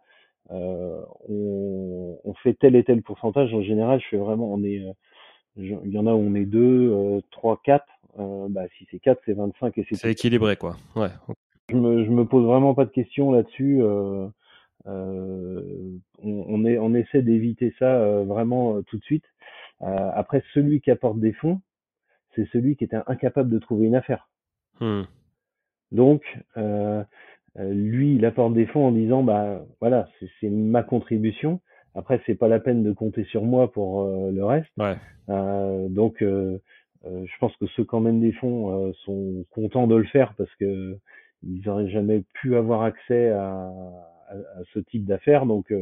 euh, 0.52 1.02
on, 1.30 2.20
on, 2.24 2.34
fait 2.36 2.54
tel 2.56 2.76
et 2.76 2.84
tel 2.84 3.02
pourcentage. 3.02 3.54
En 3.54 3.62
général, 3.62 4.02
je 4.02 4.08
fais 4.08 4.18
vraiment 4.18 4.54
on 4.54 4.64
est 4.64 4.84
il 5.58 5.92
y 5.92 5.98
en 5.98 6.08
a 6.08 6.14
où 6.14 6.20
on 6.20 6.36
est 6.36 6.46
deux, 6.46 7.22
trois, 7.32 7.60
quatre. 7.64 7.88
bah 8.18 8.64
si 8.78 8.88
c'est 8.92 9.00
quatre, 9.00 9.22
c'est 9.26 9.34
25 9.34 9.78
et 9.78 9.86
c'est. 9.90 9.96
C'est 9.96 10.12
équilibré 10.12 10.56
quoi. 10.56 10.76
Ouais. 10.96 11.10
Je 11.70 11.76
me 11.76 12.04
je 12.04 12.10
me 12.10 12.26
pose 12.26 12.46
vraiment 12.46 12.74
pas 12.74 12.86
de 12.86 12.92
questions 12.92 13.32
là-dessus. 13.32 13.82
Euh, 13.82 14.28
on, 14.88 16.00
on, 16.24 16.66
est, 16.66 16.80
on 16.80 16.94
essaie 16.96 17.22
d'éviter 17.22 17.74
ça 17.80 18.24
vraiment 18.24 18.82
tout 18.84 18.98
de 18.98 19.04
suite. 19.04 19.26
après, 19.80 20.44
celui 20.54 20.82
qui 20.82 20.92
apporte 20.92 21.20
des 21.20 21.34
fonds, 21.34 21.62
c'est 22.36 22.48
celui 22.52 22.76
qui 22.76 22.84
était 22.84 23.00
incapable 23.08 23.50
de 23.50 23.60
trouver 23.60 23.88
une 23.88 23.96
affaire. 23.96 24.28
Hmm. 24.80 25.04
Donc, 25.92 26.24
euh, 26.58 27.04
euh, 27.60 27.74
lui, 27.74 28.16
il 28.16 28.26
apporte 28.26 28.54
des 28.54 28.66
fonds 28.66 28.88
en 28.88 28.92
disant, 28.92 29.24
bah 29.24 29.66
voilà, 29.80 30.08
c'est 30.40 30.50
ma 30.50 30.84
contribution. 30.84 31.62
Après, 31.96 32.22
c'est 32.26 32.36
pas 32.36 32.48
la 32.48 32.60
peine 32.60 32.84
de 32.84 32.94
compter 32.94 33.26
sur 33.26 33.44
moi 33.44 33.72
pour 33.72 34.04
euh, 34.04 34.32
le 34.32 34.46
reste. 34.46 34.72
donc, 35.90 36.18
je 36.22 37.38
pense 37.40 37.56
que 37.58 37.68
ceux 37.68 37.84
qui 37.84 37.96
emmènent 37.96 38.22
des 38.22 38.32
fonds 38.34 38.94
sont 39.06 39.46
contents 39.52 39.88
de 39.88 39.96
le 39.96 40.06
faire 40.06 40.34
parce 40.38 40.54
que 40.56 40.98
ils 41.44 41.62
n'auraient 41.66 41.90
jamais 41.90 42.24
pu 42.36 42.56
avoir 42.56 42.84
accès 42.84 43.30
à, 43.30 43.72
à, 44.30 44.34
à 44.34 44.64
ce 44.74 44.80
type 44.80 45.06
d'affaires. 45.06 45.46
Donc, 45.46 45.74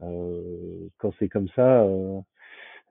quand 0.00 1.12
c'est 1.18 1.28
comme 1.28 1.48
ça, 1.48 1.86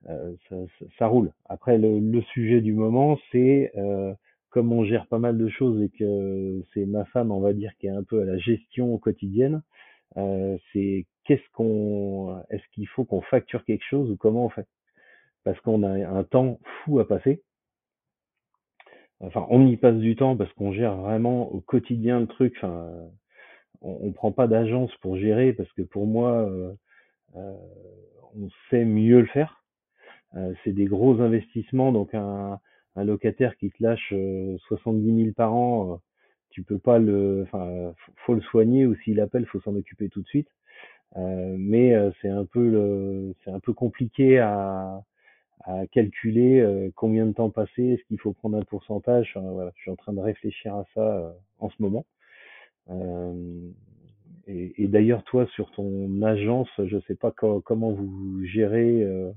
euh, 0.10 0.36
ça, 0.50 0.56
ça, 1.00 1.08
roule. 1.08 1.32
Après, 1.50 1.78
le, 1.78 2.00
le, 2.00 2.22
sujet 2.22 2.62
du 2.62 2.74
moment, 2.74 3.18
c'est 3.32 3.72
euh, 3.76 4.14
comme 4.56 4.72
on 4.72 4.86
gère 4.86 5.06
pas 5.08 5.20
mal 5.20 5.38
de 5.38 5.50
choses 5.50 5.82
et 5.82 5.90
que 5.90 6.64
c'est 6.74 6.86
ma 6.86 7.04
femme, 7.04 7.30
on 7.30 7.42
va 7.42 7.52
dire, 7.52 7.74
qui 7.78 7.88
est 7.88 7.90
un 7.90 8.04
peu 8.04 8.22
à 8.22 8.24
la 8.24 8.38
gestion 8.38 8.98
quotidienne, 8.98 9.62
euh, 10.16 10.58
c'est 10.72 11.08
qu'est-ce 11.26 11.44
qu'on, 11.52 12.42
est-ce 12.50 12.64
qu'il 12.72 12.88
faut 12.88 13.04
qu'on 13.04 13.20
facture 13.20 13.66
quelque 13.66 13.84
chose 13.84 14.10
ou 14.10 14.16
comment 14.16 14.46
on 14.46 14.50
fait? 14.50 14.66
Parce 15.44 15.60
qu'on 15.60 15.84
a 15.84 15.90
un 15.90 16.24
temps 16.24 16.62
fou 16.64 17.00
à 17.00 17.08
passer. 17.08 17.44
Enfin, 19.20 19.46
on 19.50 19.68
y 19.68 19.76
passe 19.76 19.98
du 19.98 20.16
temps 20.16 20.38
parce 20.38 20.54
qu'on 20.54 20.72
gère 20.72 20.96
vraiment 20.96 21.52
au 21.52 21.60
quotidien 21.60 22.22
le 22.22 22.28
truc. 22.28 22.58
On, 22.64 23.12
on 23.82 24.14
prend 24.14 24.32
pas 24.32 24.48
d'agence 24.48 24.96
pour 25.02 25.18
gérer 25.18 25.52
parce 25.52 25.72
que 25.74 25.82
pour 25.82 26.08
moi, 26.08 26.32
euh, 26.32 26.72
euh 27.36 27.58
on 28.38 28.50
sait 28.70 28.86
mieux 28.86 29.20
le 29.20 29.28
faire. 29.28 29.66
C'est 30.64 30.74
des 30.74 30.86
gros 30.86 31.22
investissements, 31.22 31.94
donc 31.94 32.14
un, 32.14 32.60
un, 32.96 33.04
locataire 33.04 33.58
qui 33.58 33.70
te 33.70 33.84
lâche 33.84 34.14
70 34.68 35.12
euh, 35.12 35.24
000 35.26 35.34
par 35.34 35.54
an, 35.54 35.94
euh, 35.94 35.96
tu 36.50 36.64
peux 36.64 36.80
pas 36.80 37.00
le, 37.00 37.44
enfin, 37.44 37.94
faut 38.26 38.34
le 38.34 38.42
soigner 38.42 38.86
ou 38.86 38.96
s'il 38.96 39.20
appelle, 39.20 39.46
faut 39.46 39.60
s'en 39.62 39.76
occuper 39.76 40.10
tout 40.10 40.22
de 40.22 40.28
suite. 40.28 40.50
mais 41.16 41.94
c'est 42.22 42.30
un 42.30 42.46
peu 42.46 43.34
c'est 43.44 43.52
un 43.52 43.60
peu 43.60 43.74
compliqué 43.74 44.40
à, 44.40 45.02
calculer 45.92 46.92
combien 46.96 47.26
de 47.26 47.34
temps 47.34 47.50
passer, 47.50 47.84
est-ce 47.84 48.04
qu'il 48.06 48.20
faut 48.20 48.34
prendre 48.34 48.58
un 48.58 48.64
pourcentage. 48.64 49.36
voilà, 49.36 49.72
je 49.76 49.82
suis 49.82 49.92
en 49.92 49.96
train 49.96 50.14
de 50.14 50.22
réfléchir 50.22 50.76
à 50.76 50.86
ça 50.94 51.36
en 51.60 51.70
ce 51.70 51.76
moment. 51.82 52.06
et, 54.48 54.84
et 54.84 54.88
d'ailleurs, 54.88 55.24
toi, 55.24 55.48
sur 55.48 55.72
ton 55.72 56.22
agence, 56.22 56.70
je 56.78 57.00
sais 57.08 57.16
pas 57.16 57.32
comment 57.32 57.92
vous 57.92 58.44
gérez 58.46 59.04
euh, 59.04 59.32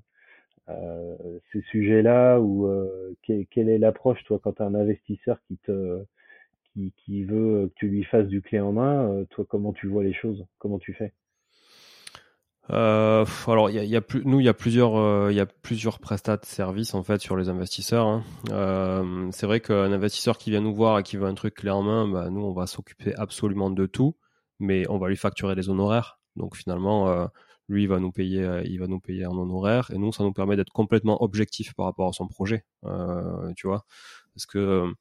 ces 1.53 1.63
sujets-là 1.63 2.41
ou 2.41 2.67
euh, 2.67 3.15
quelle 3.23 3.69
est 3.69 3.79
l'approche 3.79 4.23
toi 4.25 4.39
quand 4.43 4.55
tu 4.55 4.63
as 4.63 4.67
un 4.67 4.75
investisseur 4.75 5.39
qui 5.47 5.57
te 5.59 6.05
qui, 6.73 6.93
qui, 7.05 7.25
veut 7.25 7.69
que 7.69 7.75
tu 7.77 7.89
lui 7.89 8.05
fasses 8.05 8.27
du 8.27 8.43
clé 8.43 8.61
en 8.61 8.73
main, 8.73 9.11
euh, 9.11 9.25
toi 9.31 9.45
comment 9.49 9.73
tu 9.73 9.87
vois 9.87 10.05
les 10.05 10.13
choses, 10.13 10.45
comment 10.59 10.79
tu 10.79 10.93
fais? 10.93 11.13
Euh, 12.71 13.25
alors, 13.47 13.71
y 13.71 13.77
y 13.87 13.97
a 13.97 14.03
plus, 14.03 14.23
nous, 14.27 14.41
il 14.41 14.45
y 14.45 14.49
a 14.49 14.55
plusieurs, 14.55 15.31
il 15.31 15.35
y 15.35 15.41
a 15.41 15.47
plusieurs 15.47 15.99
prestats 15.99 16.37
de 16.37 16.45
services 16.45 16.95
en 16.95 17.03
fait 17.03 17.19
sur 17.19 17.35
les 17.35 17.49
investisseurs. 17.49 18.07
Hein. 18.07 18.23
Euh, 18.51 19.29
c'est 19.33 19.47
vrai 19.47 19.61
qu'un 19.61 19.91
investisseur 19.91 20.37
qui 20.37 20.51
vient 20.51 20.61
nous 20.61 20.75
voir 20.75 20.99
et 20.99 21.03
qui 21.03 21.17
veut 21.17 21.27
un 21.27 21.35
truc 21.35 21.55
clé 21.55 21.71
en 21.71 21.83
main, 21.83 22.07
bah, 22.07 22.29
nous, 22.29 22.43
on 22.43 22.53
va 22.53 22.67
s'occuper 22.67 23.15
absolument 23.15 23.71
de 23.71 23.87
tout, 23.87 24.17
mais 24.59 24.85
on 24.91 24.99
va 24.99 25.09
lui 25.09 25.17
facturer 25.17 25.55
les 25.55 25.71
honoraires. 25.71 26.21
Donc 26.37 26.57
finalement, 26.57 27.31
lui 27.69 27.83
il 27.83 27.89
va 27.89 27.99
nous 28.01 28.13
payer 28.13 28.43
euh, 28.43 28.63
il 28.65 28.79
va 28.79 28.87
nous 28.87 29.01
payer 29.01 29.27
en 29.27 29.37
honoraire 29.37 29.91
et 29.93 29.99
nous 29.99 30.13
ça 30.13 30.25
nous 30.25 30.33
permet 30.33 30.57
d'être 30.57 30.73
complètement 30.73 31.23
objectif 31.23 31.75
par 31.75 31.87
rapport 31.87 32.09
à 32.09 32.13
son 32.13 32.27
projet 32.27 32.65
euh, 32.85 33.53
tu 33.57 33.67
vois 33.67 33.85
parce 34.39 34.47
que 34.47 34.59
euh, 34.59 34.93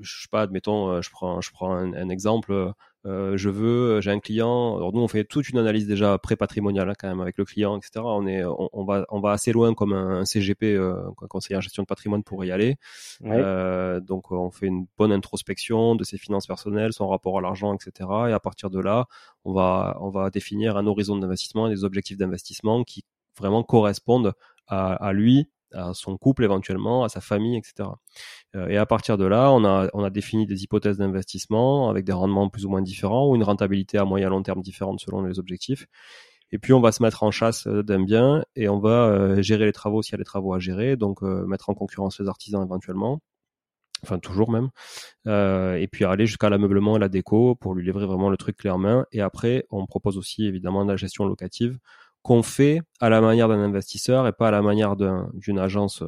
je 0.00 0.22
sais 0.22 0.28
pas 0.30 0.42
admettons 0.42 1.00
je 1.00 1.10
prends 1.10 1.40
je 1.40 1.50
prends 1.52 1.74
un 1.74 2.08
exemple 2.08 2.74
euh, 3.04 3.36
je 3.36 3.50
veux, 3.50 4.00
j'ai 4.00 4.10
un 4.12 4.20
client. 4.20 4.76
Alors 4.76 4.92
nous, 4.92 5.00
on 5.00 5.08
fait 5.08 5.24
toute 5.24 5.48
une 5.48 5.58
analyse 5.58 5.86
déjà 5.88 6.18
pré-patrimoniale 6.18 6.88
hein, 6.88 6.94
quand 6.96 7.08
même 7.08 7.20
avec 7.20 7.36
le 7.36 7.44
client, 7.44 7.76
etc. 7.76 8.00
On 8.04 8.26
est, 8.26 8.44
on, 8.44 8.84
va, 8.84 9.04
on 9.10 9.20
va 9.20 9.32
assez 9.32 9.50
loin 9.52 9.74
comme 9.74 9.92
un, 9.92 10.24
CGP, 10.24 10.76
euh, 10.76 11.10
conseiller 11.28 11.56
en 11.56 11.60
gestion 11.60 11.82
de 11.82 11.88
patrimoine, 11.88 12.22
pour 12.22 12.44
y 12.44 12.52
aller. 12.52 12.76
Euh, 13.24 13.98
donc, 14.00 14.30
on 14.30 14.50
fait 14.50 14.66
une 14.66 14.86
bonne 14.96 15.12
introspection 15.12 15.96
de 15.96 16.04
ses 16.04 16.16
finances 16.16 16.46
personnelles, 16.46 16.92
son 16.92 17.08
rapport 17.08 17.38
à 17.38 17.40
l'argent, 17.40 17.74
etc. 17.74 18.08
Et 18.28 18.32
à 18.32 18.40
partir 18.40 18.70
de 18.70 18.80
là, 18.80 19.06
on 19.44 19.52
va, 19.52 19.98
on 20.00 20.10
va 20.10 20.30
définir 20.30 20.76
un 20.76 20.86
horizon 20.86 21.16
d'investissement 21.16 21.66
et 21.66 21.70
des 21.70 21.84
objectifs 21.84 22.18
d'investissement 22.18 22.84
qui 22.84 23.04
vraiment 23.36 23.64
correspondent 23.64 24.32
à, 24.68 24.94
à 24.94 25.12
lui 25.12 25.48
à 25.72 25.92
son 25.94 26.16
couple 26.16 26.44
éventuellement, 26.44 27.04
à 27.04 27.08
sa 27.08 27.20
famille, 27.20 27.56
etc. 27.56 27.88
et 28.68 28.76
à 28.76 28.86
partir 28.86 29.18
de 29.18 29.24
là, 29.24 29.50
on 29.52 29.64
a, 29.64 29.88
on 29.94 30.04
a 30.04 30.10
défini 30.10 30.46
des 30.46 30.62
hypothèses 30.62 30.98
d'investissement 30.98 31.88
avec 31.90 32.04
des 32.04 32.12
rendements 32.12 32.48
plus 32.48 32.66
ou 32.66 32.70
moins 32.70 32.82
différents 32.82 33.28
ou 33.28 33.36
une 33.36 33.44
rentabilité 33.44 33.98
à 33.98 34.04
moyen 34.04 34.28
long 34.28 34.42
terme 34.42 34.60
différente 34.60 35.00
selon 35.00 35.22
les 35.22 35.38
objectifs. 35.38 35.86
Et 36.50 36.58
puis 36.58 36.72
on 36.74 36.80
va 36.80 36.92
se 36.92 37.02
mettre 37.02 37.22
en 37.22 37.30
chasse 37.30 37.66
d'un 37.66 38.02
bien 38.02 38.44
et 38.56 38.68
on 38.68 38.78
va 38.78 39.40
gérer 39.40 39.64
les 39.64 39.72
travaux 39.72 40.02
s'il 40.02 40.12
y 40.12 40.16
a 40.16 40.18
des 40.18 40.24
travaux 40.24 40.54
à 40.54 40.58
gérer, 40.58 40.96
donc 40.96 41.22
mettre 41.22 41.70
en 41.70 41.74
concurrence 41.74 42.20
les 42.20 42.28
artisans 42.28 42.62
éventuellement 42.62 43.20
enfin 44.02 44.18
toujours 44.18 44.50
même, 44.50 44.70
euh, 45.26 45.76
et 45.76 45.86
puis 45.86 46.04
aller 46.04 46.26
jusqu'à 46.26 46.50
l'ameublement 46.50 46.96
et 46.96 47.00
la 47.00 47.08
déco 47.08 47.54
pour 47.54 47.74
lui 47.74 47.84
livrer 47.84 48.06
vraiment 48.06 48.30
le 48.30 48.36
truc 48.36 48.64
main. 48.64 49.06
Et 49.12 49.20
après, 49.20 49.64
on 49.70 49.86
propose 49.86 50.18
aussi 50.18 50.46
évidemment 50.46 50.84
de 50.84 50.90
la 50.90 50.96
gestion 50.96 51.24
locative 51.24 51.78
qu'on 52.22 52.42
fait 52.42 52.80
à 53.00 53.08
la 53.08 53.20
manière 53.20 53.48
d'un 53.48 53.60
investisseur 53.60 54.26
et 54.26 54.32
pas 54.32 54.48
à 54.48 54.50
la 54.50 54.62
manière 54.62 54.96
d'une 54.96 55.58
agence 55.58 56.02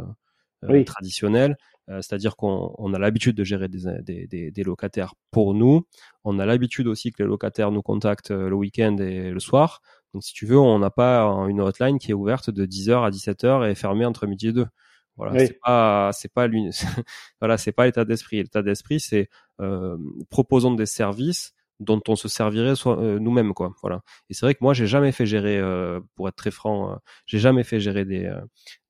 euh, 0.64 0.84
traditionnelle. 0.84 1.56
Euh, 1.90 2.00
c'est-à-dire 2.00 2.36
qu'on 2.36 2.94
a 2.94 2.98
l'habitude 2.98 3.36
de 3.36 3.44
gérer 3.44 3.68
des, 3.68 4.26
des, 4.26 4.50
des, 4.50 4.62
locataires 4.62 5.14
pour 5.30 5.52
nous. 5.52 5.86
On 6.24 6.38
a 6.38 6.46
l'habitude 6.46 6.86
aussi 6.86 7.10
que 7.10 7.22
les 7.22 7.28
locataires 7.28 7.70
nous 7.70 7.82
contactent 7.82 8.30
le 8.30 8.54
week-end 8.54 8.96
et 8.96 9.30
le 9.30 9.40
soir. 9.40 9.82
Donc 10.14 10.22
si 10.24 10.32
tu 10.32 10.46
veux, 10.46 10.58
on 10.58 10.78
n'a 10.78 10.90
pas 10.90 11.24
une 11.48 11.60
hotline 11.60 11.98
qui 11.98 12.12
est 12.12 12.14
ouverte 12.14 12.48
de 12.48 12.64
10h 12.64 13.04
à 13.04 13.10
17h 13.10 13.70
et 13.70 13.74
fermée 13.74 14.06
entre 14.06 14.26
midi 14.26 14.48
et 14.48 14.52
2. 14.52 14.66
Voilà, 15.16 15.38
c'est 15.46 15.58
pas, 15.62 16.10
c'est 16.12 16.32
pas 16.32 16.48
voilà, 17.40 17.58
c'est 17.58 17.72
pas 17.72 17.84
l'état 17.84 18.04
d'esprit. 18.04 18.38
L'état 18.38 18.62
d'esprit, 18.62 18.98
c'est 18.98 19.28
euh, 19.60 19.96
proposons 20.30 20.74
des 20.74 20.86
services 20.86 21.52
dont 21.80 22.00
on 22.08 22.16
se 22.16 22.28
servirait 22.28 22.74
euh, 22.86 23.18
nous-mêmes, 23.18 23.52
quoi. 23.54 23.72
Voilà. 23.82 24.02
Et 24.30 24.34
c'est 24.34 24.46
vrai 24.46 24.54
que 24.54 24.62
moi, 24.62 24.74
j'ai 24.74 24.86
jamais 24.86 25.12
fait 25.12 25.26
gérer, 25.26 25.58
euh, 25.58 26.00
pour 26.14 26.28
être 26.28 26.36
très 26.36 26.50
franc, 26.50 26.92
euh, 26.92 26.96
j'ai 27.26 27.38
jamais 27.38 27.64
fait 27.64 27.80
gérer 27.80 28.04
des 28.04 28.32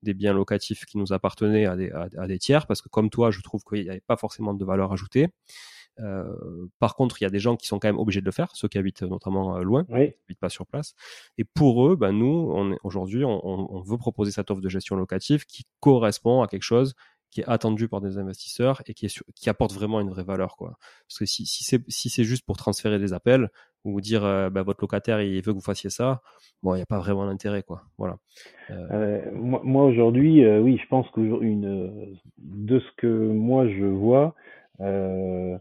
des 0.03 0.13
biens 0.13 0.33
locatifs 0.33 0.85
qui 0.85 0.97
nous 0.97 1.13
appartenaient 1.13 1.65
à 1.65 1.75
des 1.75 1.91
à 1.91 2.27
des 2.27 2.39
tiers, 2.39 2.67
parce 2.67 2.81
que 2.81 2.89
comme 2.89 3.09
toi, 3.09 3.31
je 3.31 3.41
trouve 3.41 3.63
qu'il 3.63 3.83
n'y 3.83 3.89
avait 3.89 4.01
pas 4.05 4.17
forcément 4.17 4.53
de 4.53 4.65
valeur 4.65 4.91
ajoutée. 4.93 5.29
Euh, 5.99 6.67
par 6.79 6.95
contre, 6.95 7.21
il 7.21 7.23
y 7.23 7.27
a 7.27 7.29
des 7.29 7.39
gens 7.39 7.55
qui 7.55 7.67
sont 7.67 7.79
quand 7.79 7.87
même 7.87 7.99
obligés 7.99 8.19
de 8.19 8.25
le 8.25 8.31
faire, 8.31 8.49
ceux 8.53 8.67
qui 8.67 8.77
habitent 8.77 9.03
notamment 9.03 9.57
loin, 9.59 9.85
oui. 9.89 10.11
qui 10.11 10.17
habitent 10.27 10.39
pas 10.39 10.49
sur 10.49 10.67
place. 10.67 10.93
Et 11.37 11.45
pour 11.45 11.87
eux, 11.87 11.95
ben 11.95 12.11
nous, 12.11 12.51
on 12.53 12.75
aujourd'hui, 12.83 13.23
on, 13.23 13.45
on, 13.45 13.81
veut 13.81 13.97
proposer 13.97 14.31
cette 14.31 14.51
offre 14.51 14.61
de 14.61 14.69
gestion 14.69 14.95
locative 14.95 15.45
qui 15.45 15.63
correspond 15.79 16.41
à 16.41 16.47
quelque 16.47 16.63
chose 16.63 16.95
qui 17.35 17.41
est 17.41 17.47
attendu 17.47 17.89
par 17.89 17.99
des 17.99 18.17
investisseurs 18.17 18.81
et 18.87 18.93
qui, 18.93 19.07
est 19.07 19.23
qui 19.35 19.49
apporte 19.49 19.73
vraiment 19.73 19.99
une 19.99 20.09
vraie 20.09 20.23
valeur, 20.23 20.55
quoi. 20.55 20.77
Parce 21.07 21.19
que 21.19 21.25
si, 21.25 21.45
si 21.45 21.65
c'est 21.65 21.83
si 21.89 22.23
juste 22.23 22.45
pour 22.45 22.55
transférer 22.55 22.97
des 22.97 23.11
appels 23.11 23.49
ou 23.83 23.99
dire 23.99 24.23
euh, 24.23 24.49
bah, 24.49 24.63
votre 24.63 24.81
locataire 24.81 25.21
il 25.21 25.35
veut 25.41 25.51
que 25.51 25.57
vous 25.57 25.61
fassiez 25.61 25.89
ça, 25.89 26.21
bon, 26.63 26.73
il 26.73 26.77
n'y 26.77 26.83
a 26.83 26.85
pas 26.85 26.99
vraiment 26.99 27.25
d'intérêt, 27.25 27.61
quoi. 27.61 27.83
Voilà. 27.97 28.17
Euh... 28.71 29.21
moi, 29.33 29.59
moi 29.65 29.83
aujourd'hui, 29.83 30.47
oui, 30.59 30.79
je 30.81 30.87
pense 30.87 31.09
que 31.11 31.19
de 31.19 32.79
ce 32.79 32.91
que 32.97 33.07
moi 33.07 33.67
je 33.67 33.85
vois. 33.85 34.33
Euh, 34.81 35.57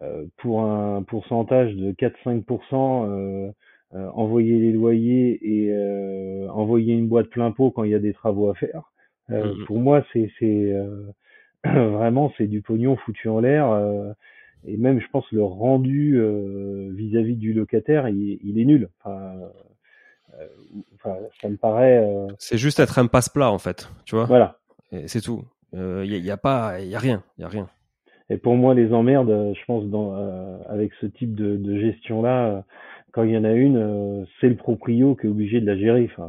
euh, 0.00 0.26
pour 0.36 0.60
un 0.60 1.02
pourcentage 1.02 1.74
de 1.74 1.90
4-5%, 1.90 3.08
euh, 3.08 3.50
euh, 3.94 4.08
envoyer 4.14 4.58
les 4.58 4.70
loyers 4.70 5.40
et 5.42 5.72
euh, 5.72 6.46
envoyer 6.50 6.94
une 6.94 7.08
boîte 7.08 7.30
plein 7.30 7.50
pot 7.50 7.70
quand 7.70 7.82
il 7.82 7.90
y 7.90 7.94
a 7.94 7.98
des 7.98 8.12
travaux 8.12 8.50
à 8.50 8.54
faire. 8.54 8.92
Mmh 9.28 9.64
pour 9.66 9.78
moi, 9.78 10.04
c'est 10.12 10.30
vraiment 11.64 12.32
c'est 12.38 12.46
du 12.46 12.62
pognon 12.62 12.96
foutu 12.96 13.28
en 13.28 13.40
l'air. 13.40 13.68
et 14.66 14.76
même, 14.76 15.00
je 15.00 15.06
pense, 15.12 15.30
le 15.32 15.42
rendu 15.42 16.18
vis-à-vis 16.94 17.36
du 17.36 17.52
locataire, 17.52 18.08
il, 18.08 18.38
il, 18.42 18.58
est 18.58 18.64
nul. 18.64 18.88
Enfin, 19.00 19.34
enfin 20.94 21.16
ça 21.42 21.48
me 21.48 21.56
paraît. 21.56 22.06
C'est 22.38 22.58
juste 22.58 22.80
être 22.80 22.98
un 22.98 23.06
passe-plat 23.06 23.50
en 23.50 23.58
fait, 23.58 23.90
tu 24.06 24.14
vois. 24.14 24.24
Voilà. 24.24 24.58
C'est 25.06 25.20
tout. 25.20 25.44
Il 25.74 25.80
n'y 25.80 26.14
a, 26.14 26.18
y 26.18 26.30
a, 26.30 26.38
pas, 26.38 26.80
il 26.80 26.88
y 26.88 26.94
a 26.94 26.98
rien, 26.98 27.22
il 27.36 27.42
y 27.42 27.44
a 27.44 27.48
rien. 27.48 27.68
Et 28.30 28.36
pour 28.36 28.56
moi, 28.56 28.74
les 28.74 28.92
emmerdes, 28.92 29.54
je 29.54 29.64
pense, 29.66 29.86
dans, 29.86 30.14
euh, 30.14 30.58
avec 30.68 30.92
ce 31.00 31.06
type 31.06 31.34
de, 31.34 31.56
de 31.56 31.78
gestion-là, 31.78 32.46
euh, 32.46 32.60
quand 33.12 33.22
il 33.22 33.30
y 33.30 33.38
en 33.38 33.44
a 33.44 33.52
une, 33.52 33.78
euh, 33.78 34.24
c'est 34.40 34.50
le 34.50 34.56
proprio 34.56 35.14
qui 35.14 35.26
est 35.26 35.30
obligé 35.30 35.60
de 35.60 35.66
la 35.66 35.78
gérer. 35.78 36.10
Enfin, 36.12 36.28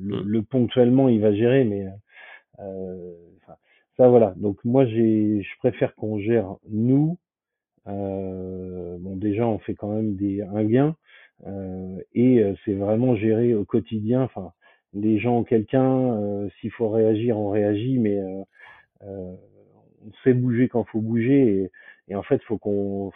le, 0.00 0.40
mm. 0.40 0.44
ponctuellement, 0.44 1.08
il 1.08 1.20
va 1.20 1.34
gérer, 1.34 1.64
mais 1.64 1.86
enfin, 2.60 3.56
ça, 3.96 4.08
voilà. 4.08 4.34
Donc 4.36 4.58
moi, 4.64 4.86
j'ai, 4.86 5.42
je 5.42 5.58
préfère 5.58 5.94
qu'on 5.94 6.18
gère 6.18 6.56
nous. 6.68 7.18
bon, 7.86 9.16
déjà, 9.16 9.46
on 9.46 9.58
fait 9.58 9.74
quand 9.74 9.88
même 9.94 10.16
des 10.16 10.42
un 10.42 10.64
gain, 10.64 10.96
et 12.14 12.44
c'est 12.64 12.74
vraiment 12.74 13.16
géré 13.16 13.54
au 13.54 13.64
quotidien. 13.64 14.22
Enfin, 14.22 14.52
les 14.94 15.18
gens, 15.18 15.44
quelqu'un, 15.44 16.48
s'il 16.60 16.70
faut 16.72 16.88
réagir, 16.90 17.38
on 17.38 17.50
réagit, 17.50 17.98
mais 17.98 18.18
on 19.02 20.12
sait 20.24 20.34
bouger 20.34 20.68
quand 20.68 20.84
faut 20.84 21.00
bouger 21.00 21.70
et, 22.08 22.14
en 22.14 22.22
fait 22.22 22.42
faut 22.42 22.58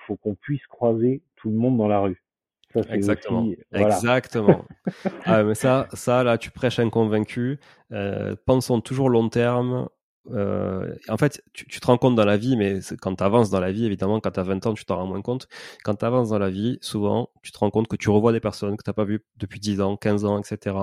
faut 0.07 0.17
qu'on 0.17 0.35
puisse 0.35 0.67
croiser 0.67 1.23
tout 1.37 1.51
le 1.51 1.57
monde 1.57 1.77
dans 1.79 1.89
la 1.89 2.01
rue. 2.01 2.23
Ça, 2.75 2.81
Exactement. 2.91 3.49
Exactement. 3.73 4.65
ah, 5.25 5.43
mais 5.43 5.55
ça, 5.55 5.89
ça 5.93 6.25
là, 6.25 6.39
tu 6.39 6.51
prêches 6.51 6.79
un 6.79 6.91
convaincu. 6.91 7.59
Euh, 7.93 8.35
pensons 8.47 8.81
toujours 8.81 9.11
long 9.11 9.29
terme. 9.29 9.89
Euh, 10.31 10.95
en 11.09 11.19
fait, 11.19 11.43
tu, 11.53 11.67
tu, 11.67 11.81
te 11.81 11.87
rends 11.87 11.99
compte 11.99 12.15
dans 12.15 12.25
la 12.25 12.37
vie, 12.37 12.57
mais 12.57 12.81
quand 13.01 13.15
tu 13.15 13.23
avances 13.23 13.51
dans 13.51 13.61
la 13.61 13.73
vie, 13.73 13.85
évidemment, 13.85 14.21
quand 14.21 14.31
tu 14.31 14.41
as 14.41 14.43
20 14.43 14.67
ans, 14.67 14.75
tu 14.75 14.85
t'en 14.85 14.97
rends 14.97 15.07
moins 15.07 15.21
compte. 15.23 15.49
Quand 15.85 15.95
tu 15.95 16.05
avances 16.05 16.31
dans 16.31 16.39
la 16.39 16.51
vie, 16.51 16.79
souvent, 16.81 17.29
tu 17.43 17.53
te 17.53 17.59
rends 17.59 17.71
compte 17.71 17.89
que 17.89 17.97
tu 17.97 18.09
revois 18.11 18.33
des 18.33 18.41
personnes 18.41 18.77
que 18.77 18.83
tu 18.83 18.93
pas 18.93 19.05
vues 19.05 19.25
depuis 19.37 19.61
10 19.61 19.81
ans, 19.81 19.97
15 19.97 20.25
ans, 20.25 20.39
etc., 20.39 20.77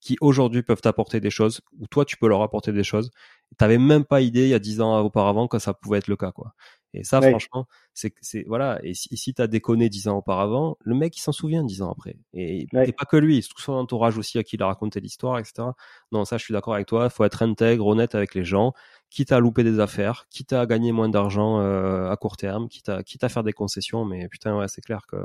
qui 0.00 0.16
aujourd'hui 0.20 0.62
peuvent 0.62 0.80
t'apporter 0.80 1.20
des 1.20 1.30
choses, 1.30 1.60
ou 1.78 1.86
toi, 1.86 2.04
tu 2.04 2.16
peux 2.16 2.28
leur 2.28 2.42
apporter 2.42 2.72
des 2.72 2.84
choses. 2.84 3.10
T'avais 3.56 3.78
même 3.78 4.04
pas 4.04 4.20
idée, 4.20 4.42
il 4.42 4.48
y 4.50 4.54
a 4.54 4.58
10 4.58 4.80
ans 4.80 5.00
auparavant, 5.00 5.46
que 5.48 5.58
ça 5.58 5.74
pouvait 5.74 5.98
être 5.98 6.08
le 6.08 6.16
cas, 6.16 6.32
quoi. 6.32 6.54
Et 6.94 7.04
ça, 7.04 7.20
franchement, 7.20 7.66
c'est, 7.92 8.14
c'est, 8.20 8.44
voilà. 8.46 8.78
Et 8.82 8.94
si, 8.94 9.14
si 9.16 9.34
t'as 9.34 9.46
déconné 9.46 9.88
dix 9.88 10.08
ans 10.08 10.16
auparavant, 10.16 10.78
le 10.80 10.94
mec, 10.94 11.16
il 11.16 11.20
s'en 11.20 11.32
souvient 11.32 11.62
dix 11.62 11.82
ans 11.82 11.90
après. 11.90 12.16
Et, 12.32 12.66
pas 12.72 13.04
que 13.04 13.16
lui, 13.16 13.42
tout 13.42 13.60
son 13.60 13.74
entourage 13.74 14.16
aussi 14.16 14.38
à 14.38 14.42
qui 14.42 14.56
il 14.56 14.62
a 14.62 14.66
raconté 14.66 15.00
l'histoire, 15.00 15.38
etc. 15.38 15.68
Non, 16.12 16.24
ça, 16.24 16.38
je 16.38 16.44
suis 16.44 16.52
d'accord 16.52 16.74
avec 16.74 16.86
toi. 16.86 17.04
Il 17.04 17.10
faut 17.10 17.24
être 17.24 17.42
intègre, 17.42 17.86
honnête 17.86 18.14
avec 18.14 18.34
les 18.34 18.44
gens, 18.44 18.72
quitte 19.10 19.32
à 19.32 19.40
louper 19.40 19.64
des 19.64 19.80
affaires, 19.80 20.26
quitte 20.30 20.52
à 20.52 20.64
gagner 20.66 20.92
moins 20.92 21.08
d'argent 21.08 21.60
euh, 21.60 22.10
à 22.10 22.16
court 22.16 22.36
terme, 22.36 22.68
quitte 22.68 22.88
à, 22.88 23.02
quitte 23.02 23.22
à 23.22 23.28
faire 23.28 23.44
des 23.44 23.52
concessions. 23.52 24.04
Mais 24.04 24.26
putain, 24.28 24.56
ouais, 24.56 24.68
c'est 24.68 24.82
clair 24.82 25.06
que 25.06 25.16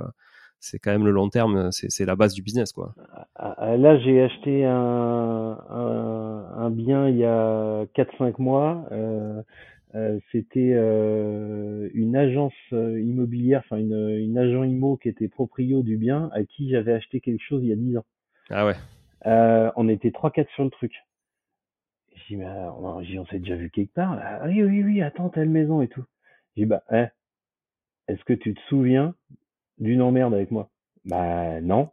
c'est 0.59 0.80
quand 0.80 0.91
même 0.91 1.05
le 1.05 1.11
long 1.11 1.30
terme, 1.30 1.72
c'est, 1.72 1.91
c'est 1.91 2.05
la 2.05 2.16
base 2.16 2.34
du 2.34 2.41
business, 2.41 2.72
quoi. 2.72 2.95
Ah, 3.36 3.53
ah, 3.57 3.78
là, 3.78 3.99
j'ai 3.99 4.22
acheté 4.22 4.64
un, 4.66 5.57
un, 5.70 6.45
un, 6.57 6.70
bien 6.70 7.09
il 7.09 7.18
y 7.18 7.26
a 7.26 7.84
4-5 7.95 8.36
mois. 8.39 8.86
Euh, 8.93 9.41
c'était 10.32 10.74
euh, 10.74 11.89
une 11.94 12.16
agence 12.16 12.54
euh, 12.74 13.00
immobilière, 13.00 13.62
enfin 13.64 13.78
une, 13.78 14.10
une 14.10 14.38
agent 14.38 14.64
immo 14.64 14.98
qui 14.98 15.10
était 15.10 15.28
proprio 15.28 15.84
du 15.84 15.98
bien, 15.98 16.30
à 16.34 16.44
qui 16.44 16.70
j'avais 16.70 16.94
acheté 16.94 17.22
quelque 17.22 17.41
chose 17.41 17.62
il 17.64 17.70
y 17.70 17.74
a 17.74 17.76
10 17.76 17.98
ans. 17.98 18.06
Ah 18.50 18.66
ouais. 18.66 18.76
Euh, 19.28 19.72
on 19.76 19.88
était 19.88 20.10
3-4 20.10 20.48
sur 20.56 20.64
le 20.64 20.72
truc. 20.72 20.94
J'ai 22.16 22.36
dit, 22.36 22.38
mais 22.38 22.46
on, 22.46 22.98
on 22.98 23.26
s'est 23.28 23.39
déjà 23.39 23.56
vu 23.56 23.70
quelque 23.70 23.94
part. 23.94 24.20
Ah, 24.20 24.41
oui, 24.48 24.64
oui, 24.64 24.84
oui, 24.84 25.02
attends, 25.02 25.30
telle 25.30 25.50
maison 25.50 25.82
et 25.82 25.88
tout. 25.88 26.04
J'ai 26.56 26.64
dit, 26.64 26.66
bah, 26.68 26.84
eh, 26.91 27.06
est-ce 28.08 28.24
que 28.24 28.34
tu 28.34 28.54
te 28.54 28.62
souviens 28.70 29.14
d'une 29.78 30.02
emmerde 30.02 30.34
avec 30.34 30.52
moi? 30.52 30.70
Bah 31.06 31.62
non. 31.62 31.89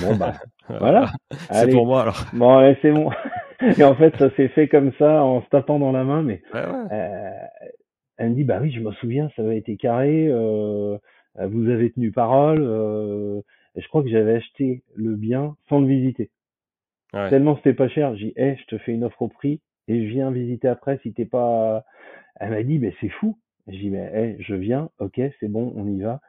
Bon 0.00 0.16
bah 0.16 0.34
voilà. 0.68 1.12
c'est 1.50 1.70
pour 1.70 1.86
moi 1.86 2.02
alors. 2.02 2.24
Bon, 2.32 2.74
c'est 2.80 2.92
bon. 2.92 3.10
et 3.78 3.84
en 3.84 3.94
fait, 3.94 4.16
ça 4.16 4.30
s'est 4.36 4.48
fait 4.48 4.68
comme 4.68 4.92
ça, 4.98 5.22
en 5.22 5.42
se 5.42 5.48
tapant 5.48 5.78
dans 5.78 5.92
la 5.92 6.04
main. 6.04 6.22
Mais 6.22 6.42
euh, 6.54 7.30
elle 8.16 8.30
me 8.30 8.34
dit, 8.34 8.44
bah 8.44 8.58
oui, 8.60 8.72
je 8.72 8.80
me 8.80 8.92
souviens, 8.92 9.30
ça 9.36 9.42
avait 9.42 9.58
été 9.58 9.76
carré. 9.76 10.26
Euh, 10.28 10.98
vous 11.38 11.68
avez 11.68 11.90
tenu 11.90 12.12
parole. 12.12 12.62
Euh, 12.62 13.40
je 13.76 13.86
crois 13.88 14.02
que 14.02 14.08
j'avais 14.08 14.34
acheté 14.34 14.82
le 14.94 15.14
bien 15.14 15.56
sans 15.68 15.80
le 15.80 15.86
visiter. 15.86 16.30
Ouais. 17.14 17.28
Tellement 17.30 17.56
c'était 17.56 17.74
pas 17.74 17.88
cher. 17.88 18.14
J'ai 18.16 18.26
dit, 18.26 18.32
hey, 18.36 18.56
je 18.56 18.64
te 18.66 18.78
fais 18.78 18.92
une 18.92 19.04
offre 19.04 19.22
au 19.22 19.28
prix 19.28 19.60
et 19.88 20.06
je 20.06 20.12
viens 20.12 20.30
visiter 20.30 20.68
après 20.68 20.98
si 21.02 21.12
t'es 21.12 21.24
pas. 21.24 21.84
Elle 22.36 22.50
m'a 22.50 22.62
dit, 22.62 22.78
mais 22.78 22.94
c'est 23.00 23.08
fou. 23.08 23.38
J'ai 23.68 23.78
dit, 23.78 23.90
mais 23.90 24.10
hey, 24.12 24.36
je 24.40 24.54
viens, 24.54 24.90
ok, 24.98 25.20
c'est 25.40 25.48
bon, 25.48 25.72
on 25.76 25.86
y 25.86 26.00
va. 26.00 26.20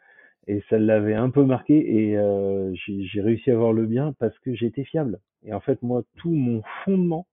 Et 0.47 0.61
ça 0.69 0.77
l'avait 0.77 1.13
un 1.13 1.29
peu 1.29 1.45
marqué 1.45 2.09
et 2.09 2.17
euh, 2.17 2.73
j'ai 2.75 3.21
réussi 3.21 3.49
à 3.49 3.53
avoir 3.53 3.71
le 3.71 3.85
bien 3.85 4.13
parce 4.19 4.37
que 4.39 4.53
j'étais 4.53 4.83
fiable. 4.83 5.19
Et 5.45 5.53
en 5.53 5.61
fait, 5.61 5.81
moi, 5.81 6.03
tout 6.17 6.31
mon 6.31 6.61
fondement, 6.83 7.27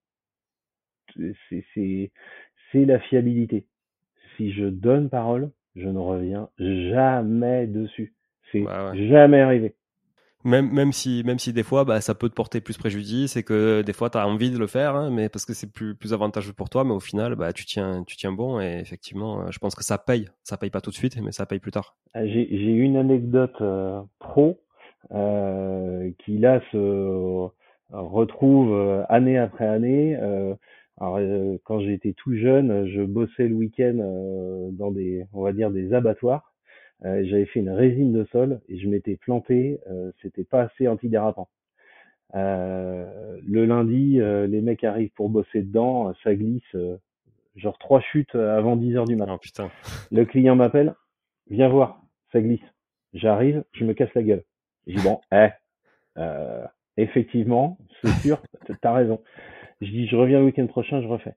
c'est 1.14 2.10
la 2.74 3.00
fiabilité. 3.00 3.66
Si 4.36 4.52
je 4.52 4.66
donne 4.66 5.10
parole, 5.10 5.50
je 5.74 5.88
ne 5.88 5.98
reviens 5.98 6.48
jamais 6.58 7.66
dessus. 7.66 8.14
C'est 8.52 8.64
jamais 8.94 9.40
arrivé. 9.40 9.74
Même, 10.44 10.70
même 10.70 10.92
si, 10.92 11.22
même 11.24 11.38
si 11.38 11.52
des 11.52 11.62
fois, 11.62 11.84
bah, 11.84 12.00
ça 12.00 12.14
peut 12.14 12.28
te 12.28 12.34
porter 12.34 12.60
plus 12.60 12.78
préjudice 12.78 13.36
et 13.36 13.42
que 13.42 13.82
des 13.82 13.92
fois, 13.92 14.08
tu 14.08 14.18
as 14.18 14.26
envie 14.26 14.50
de 14.50 14.58
le 14.58 14.66
faire, 14.66 14.96
hein, 14.96 15.10
mais 15.10 15.28
parce 15.28 15.44
que 15.44 15.52
c'est 15.52 15.70
plus, 15.70 15.94
plus 15.94 16.12
avantageux 16.14 16.52
pour 16.54 16.70
toi, 16.70 16.82
mais 16.84 16.92
au 16.92 17.00
final, 17.00 17.34
bah, 17.34 17.52
tu 17.52 17.66
tiens, 17.66 18.04
tu 18.06 18.16
tiens 18.16 18.32
bon 18.32 18.60
et 18.60 18.78
effectivement, 18.80 19.42
euh, 19.42 19.50
je 19.50 19.58
pense 19.58 19.74
que 19.74 19.84
ça 19.84 19.98
paye. 19.98 20.28
Ça 20.42 20.56
paye 20.56 20.70
pas 20.70 20.80
tout 20.80 20.90
de 20.90 20.94
suite, 20.94 21.20
mais 21.22 21.32
ça 21.32 21.44
paye 21.44 21.58
plus 21.58 21.72
tard. 21.72 21.96
Ah, 22.14 22.26
j'ai 22.26 22.48
une 22.50 22.96
anecdote 22.96 23.60
euh, 23.60 24.00
pro 24.18 24.60
euh, 25.12 26.10
qui 26.24 26.38
là 26.38 26.60
se 26.72 27.48
retrouve 27.90 28.72
euh, 28.72 29.02
année 29.08 29.36
après 29.36 29.66
année. 29.66 30.16
Alors, 31.00 31.16
euh, 31.16 31.56
quand 31.64 31.80
j'étais 31.80 32.12
tout 32.12 32.34
jeune, 32.36 32.86
je 32.88 33.00
bossais 33.00 33.48
le 33.48 33.54
week-end 33.54 33.96
euh, 33.98 34.68
dans 34.72 34.90
des, 34.90 35.24
on 35.32 35.42
va 35.42 35.52
dire, 35.52 35.70
des 35.70 35.94
abattoirs. 35.94 36.49
Euh, 37.04 37.22
J'avais 37.24 37.46
fait 37.46 37.60
une 37.60 37.70
résine 37.70 38.12
de 38.12 38.24
sol 38.32 38.60
et 38.68 38.78
je 38.78 38.88
m'étais 38.88 39.16
planté. 39.16 39.80
Euh, 39.90 40.12
C'était 40.22 40.44
pas 40.44 40.62
assez 40.62 40.88
antidérapant. 40.88 41.48
Euh, 42.34 43.38
le 43.46 43.64
lundi, 43.66 44.20
euh, 44.20 44.46
les 44.46 44.60
mecs 44.60 44.84
arrivent 44.84 45.10
pour 45.16 45.30
bosser 45.30 45.62
dedans, 45.62 46.12
ça 46.22 46.34
glisse, 46.34 46.62
euh, 46.76 46.96
genre 47.56 47.76
trois 47.78 48.00
chutes 48.00 48.34
avant 48.36 48.76
10 48.76 48.96
heures 48.96 49.04
du 49.06 49.16
matin. 49.16 49.32
Oh 49.34 49.38
putain. 49.38 49.70
Le 50.12 50.24
client 50.24 50.54
m'appelle, 50.54 50.94
viens 51.48 51.68
voir, 51.68 52.02
ça 52.32 52.40
glisse. 52.40 52.60
J'arrive, 53.14 53.64
je 53.72 53.84
me 53.84 53.94
casse 53.94 54.14
la 54.14 54.22
gueule. 54.22 54.44
Je 54.86 54.94
dis 54.96 55.02
bon, 55.02 55.20
eh, 55.32 55.48
euh, 56.18 56.64
effectivement, 56.96 57.78
c'est 58.02 58.12
sûr, 58.20 58.40
t'as 58.80 58.92
raison. 58.92 59.20
Je 59.80 59.90
dis 59.90 60.06
je 60.06 60.14
reviens 60.14 60.38
le 60.38 60.46
week-end 60.46 60.66
prochain, 60.68 61.02
je 61.02 61.08
refais. 61.08 61.34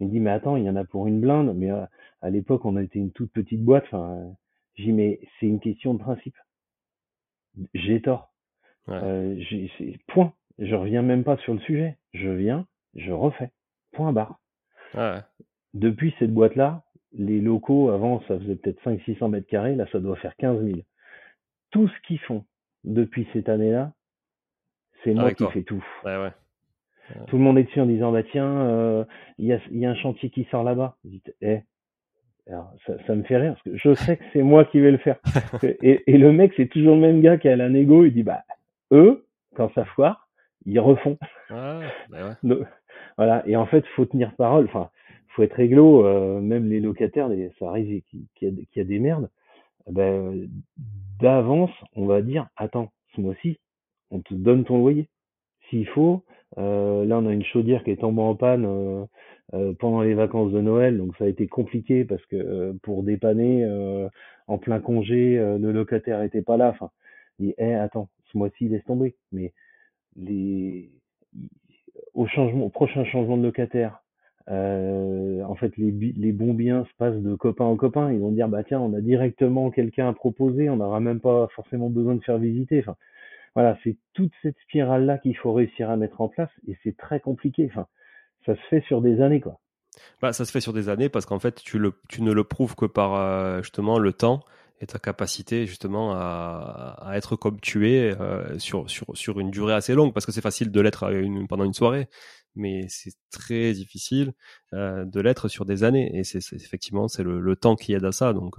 Il 0.00 0.08
me 0.08 0.12
dit 0.12 0.20
mais 0.20 0.30
attends, 0.30 0.56
il 0.56 0.64
y 0.64 0.70
en 0.70 0.76
a 0.76 0.84
pour 0.84 1.06
une 1.06 1.20
blinde, 1.20 1.54
mais 1.56 1.70
euh, 1.70 1.84
à 2.20 2.28
l'époque 2.28 2.66
on 2.66 2.76
était 2.76 2.98
une 2.98 3.12
toute 3.12 3.32
petite 3.32 3.64
boîte. 3.64 3.84
Enfin, 3.86 4.34
dis 4.84 4.92
mais 4.92 5.20
c'est 5.38 5.46
une 5.46 5.60
question 5.60 5.94
de 5.94 5.98
principe. 5.98 6.36
J'ai 7.74 8.00
tort. 8.02 8.32
Ouais. 8.88 8.98
Euh, 9.02 9.36
j'ai- 9.40 9.98
point. 10.08 10.32
Je 10.58 10.74
reviens 10.74 11.02
même 11.02 11.24
pas 11.24 11.36
sur 11.38 11.54
le 11.54 11.60
sujet. 11.60 11.98
Je 12.12 12.28
viens, 12.28 12.66
je 12.94 13.12
refais. 13.12 13.50
Point 13.92 14.12
barre. 14.12 14.38
Ouais. 14.94 15.18
Depuis 15.74 16.14
cette 16.18 16.32
boîte-là, 16.32 16.82
les 17.12 17.40
locaux, 17.40 17.90
avant, 17.90 18.20
ça 18.22 18.38
faisait 18.38 18.56
peut-être 18.56 18.82
500-600 18.82 19.28
mètres 19.28 19.48
carrés, 19.48 19.74
là, 19.74 19.86
ça 19.92 20.00
doit 20.00 20.16
faire 20.16 20.36
15 20.36 20.62
000. 20.64 20.80
Tout 21.70 21.88
ce 21.88 22.00
qu'ils 22.06 22.20
font 22.20 22.44
depuis 22.84 23.26
cette 23.32 23.48
année-là, 23.48 23.92
c'est 25.02 25.12
moi 25.12 25.24
Avec 25.24 25.36
qui 25.36 25.46
fais 25.52 25.62
tout. 25.62 25.84
Ouais, 26.04 26.16
ouais. 26.16 26.32
Tout 27.28 27.36
le 27.36 27.42
monde 27.42 27.58
est 27.58 27.64
dessus 27.64 27.80
en 27.80 27.86
disant, 27.86 28.10
bah 28.12 28.22
tiens, 28.24 28.46
euh, 28.46 29.04
il 29.38 29.46
y, 29.46 29.52
a, 29.52 29.60
y 29.70 29.86
a 29.86 29.90
un 29.90 29.94
chantier 29.94 30.30
qui 30.30 30.44
sort 30.50 30.64
là-bas. 30.64 30.98
Alors, 32.48 32.72
ça, 32.86 32.94
ça 33.06 33.14
me 33.14 33.22
fait 33.24 33.36
rire, 33.38 33.52
parce 33.54 33.62
que 33.62 33.76
je 33.76 33.94
sais 33.94 34.16
que 34.18 34.24
c'est 34.32 34.42
moi 34.42 34.64
qui 34.66 34.80
vais 34.80 34.92
le 34.92 34.98
faire. 34.98 35.16
et, 35.82 36.02
et 36.06 36.18
le 36.18 36.32
mec, 36.32 36.52
c'est 36.56 36.68
toujours 36.68 36.94
le 36.94 37.00
même 37.00 37.20
gars 37.20 37.38
qui 37.38 37.48
a 37.48 37.56
la 37.56 37.68
négo, 37.68 38.04
il 38.04 38.12
dit, 38.14 38.22
bah, 38.22 38.42
eux, 38.92 39.26
quand 39.56 39.72
ça 39.74 39.84
foire, 39.84 40.28
ils 40.64 40.78
refont. 40.80 41.18
Ah, 41.50 41.80
bah 42.10 42.36
ouais. 42.44 42.56
Voilà. 43.16 43.42
Et 43.46 43.56
en 43.56 43.66
fait, 43.66 43.84
faut 43.96 44.04
tenir 44.04 44.34
parole. 44.36 44.64
Enfin, 44.66 44.90
faut 45.28 45.42
être 45.42 45.54
réglo. 45.54 46.04
euh, 46.06 46.40
même 46.40 46.68
les 46.68 46.80
locataires, 46.80 47.28
les- 47.28 47.50
ça 47.58 47.68
arrive 47.68 48.02
qu'il 48.02 48.24
qu'il 48.34 48.48
y, 48.48 48.50
a 48.50 48.54
des- 48.54 48.66
qu'il 48.66 48.82
y 48.82 48.84
a 48.84 48.88
des 48.88 48.98
merdes. 48.98 49.28
Eh 49.88 49.92
Ben, 49.92 50.48
d'avance, 51.20 51.70
on 51.94 52.06
va 52.06 52.22
dire, 52.22 52.48
attends, 52.56 52.90
ce 53.14 53.20
mois-ci, 53.20 53.58
on 54.10 54.20
te 54.20 54.34
donne 54.34 54.64
ton 54.64 54.78
loyer. 54.78 55.08
S'il 55.68 55.86
faut, 55.88 56.24
euh, 56.58 57.04
là, 57.04 57.18
on 57.18 57.26
a 57.26 57.32
une 57.32 57.44
chaudière 57.44 57.82
qui 57.84 57.90
est 57.90 58.00
tombée 58.00 58.22
en 58.22 58.34
panne 58.34 58.64
euh, 58.66 59.04
euh, 59.54 59.74
pendant 59.78 60.02
les 60.02 60.14
vacances 60.14 60.52
de 60.52 60.60
Noël, 60.60 60.98
donc 60.98 61.16
ça 61.16 61.24
a 61.24 61.28
été 61.28 61.46
compliqué 61.46 62.04
parce 62.04 62.24
que 62.26 62.36
euh, 62.36 62.72
pour 62.82 63.02
dépanner 63.02 63.64
euh, 63.64 64.08
en 64.48 64.58
plein 64.58 64.80
congé, 64.80 65.38
euh, 65.38 65.58
le 65.58 65.72
locataire 65.72 66.22
était 66.22 66.42
pas 66.42 66.56
là. 66.56 66.70
Enfin, 66.70 66.90
il 67.38 67.54
eh, 67.58 67.74
attends, 67.74 68.08
ce 68.32 68.38
mois-ci, 68.38 68.68
laisse 68.68 68.84
tomber. 68.84 69.16
Mais 69.32 69.52
les 70.16 70.90
au 72.14 72.26
changement, 72.26 72.66
au 72.66 72.68
prochain 72.70 73.04
changement 73.04 73.36
de 73.36 73.42
locataire, 73.42 74.02
euh, 74.48 75.42
en 75.42 75.54
fait, 75.56 75.76
les, 75.76 75.90
les 75.90 76.32
bons 76.32 76.54
biens 76.54 76.84
se 76.84 76.94
passent 76.98 77.20
de 77.20 77.34
copain 77.34 77.64
en 77.64 77.76
copain. 77.76 78.12
Ils 78.12 78.20
vont 78.20 78.32
dire, 78.32 78.48
bah 78.48 78.64
tiens, 78.64 78.80
on 78.80 78.94
a 78.94 79.00
directement 79.00 79.70
quelqu'un 79.70 80.08
à 80.08 80.12
proposer, 80.12 80.70
on 80.70 80.76
n'aura 80.76 81.00
même 81.00 81.20
pas 81.20 81.48
forcément 81.54 81.90
besoin 81.90 82.14
de 82.14 82.22
faire 82.24 82.38
visiter. 82.38 82.80
Enfin, 82.80 82.96
voilà, 83.54 83.78
c'est 83.84 83.96
toute 84.14 84.32
cette 84.42 84.58
spirale-là 84.64 85.18
qu'il 85.18 85.36
faut 85.36 85.52
réussir 85.52 85.90
à 85.90 85.96
mettre 85.96 86.20
en 86.20 86.28
place, 86.28 86.50
et 86.68 86.76
c'est 86.82 86.96
très 86.96 87.20
compliqué. 87.20 87.66
Enfin, 87.70 87.86
ça 88.46 88.54
se 88.54 88.60
fait 88.70 88.82
sur 88.86 89.02
des 89.02 89.20
années, 89.20 89.40
quoi. 89.40 89.60
Bah, 90.20 90.32
ça 90.32 90.44
se 90.44 90.50
fait 90.50 90.60
sur 90.60 90.72
des 90.72 90.88
années 90.88 91.08
parce 91.08 91.26
qu'en 91.26 91.38
fait, 91.38 91.62
tu, 91.62 91.78
ne 91.78 92.32
le 92.32 92.44
prouves 92.44 92.74
que 92.74 92.86
par 92.86 93.14
euh, 93.14 93.62
justement 93.62 93.98
le 93.98 94.12
temps 94.12 94.40
et 94.80 94.86
ta 94.86 94.98
capacité 94.98 95.66
justement 95.66 96.12
à, 96.14 97.12
être 97.14 97.34
comme 97.36 97.60
tu 97.60 97.90
es 97.90 98.14
euh, 98.20 98.58
sur, 98.58 98.90
sur, 98.90 99.06
sur 99.14 99.40
une 99.40 99.50
durée 99.50 99.72
assez 99.72 99.94
longue 99.94 100.12
parce 100.12 100.26
que 100.26 100.32
c'est 100.32 100.42
facile 100.42 100.70
de 100.70 100.80
l'être 100.82 101.10
pendant 101.48 101.64
une 101.64 101.72
soirée, 101.72 102.08
mais 102.54 102.86
c'est 102.88 103.14
très 103.30 103.72
difficile 103.72 104.34
euh, 104.74 105.06
de 105.06 105.20
l'être 105.20 105.48
sur 105.48 105.64
des 105.64 105.82
années 105.82 106.10
et 106.14 106.24
c'est 106.24 106.40
effectivement 106.52 107.08
c'est 107.08 107.22
le, 107.22 107.56
temps 107.56 107.74
qui 107.74 107.94
aide 107.94 108.04
à 108.04 108.12
ça. 108.12 108.34
Donc 108.34 108.56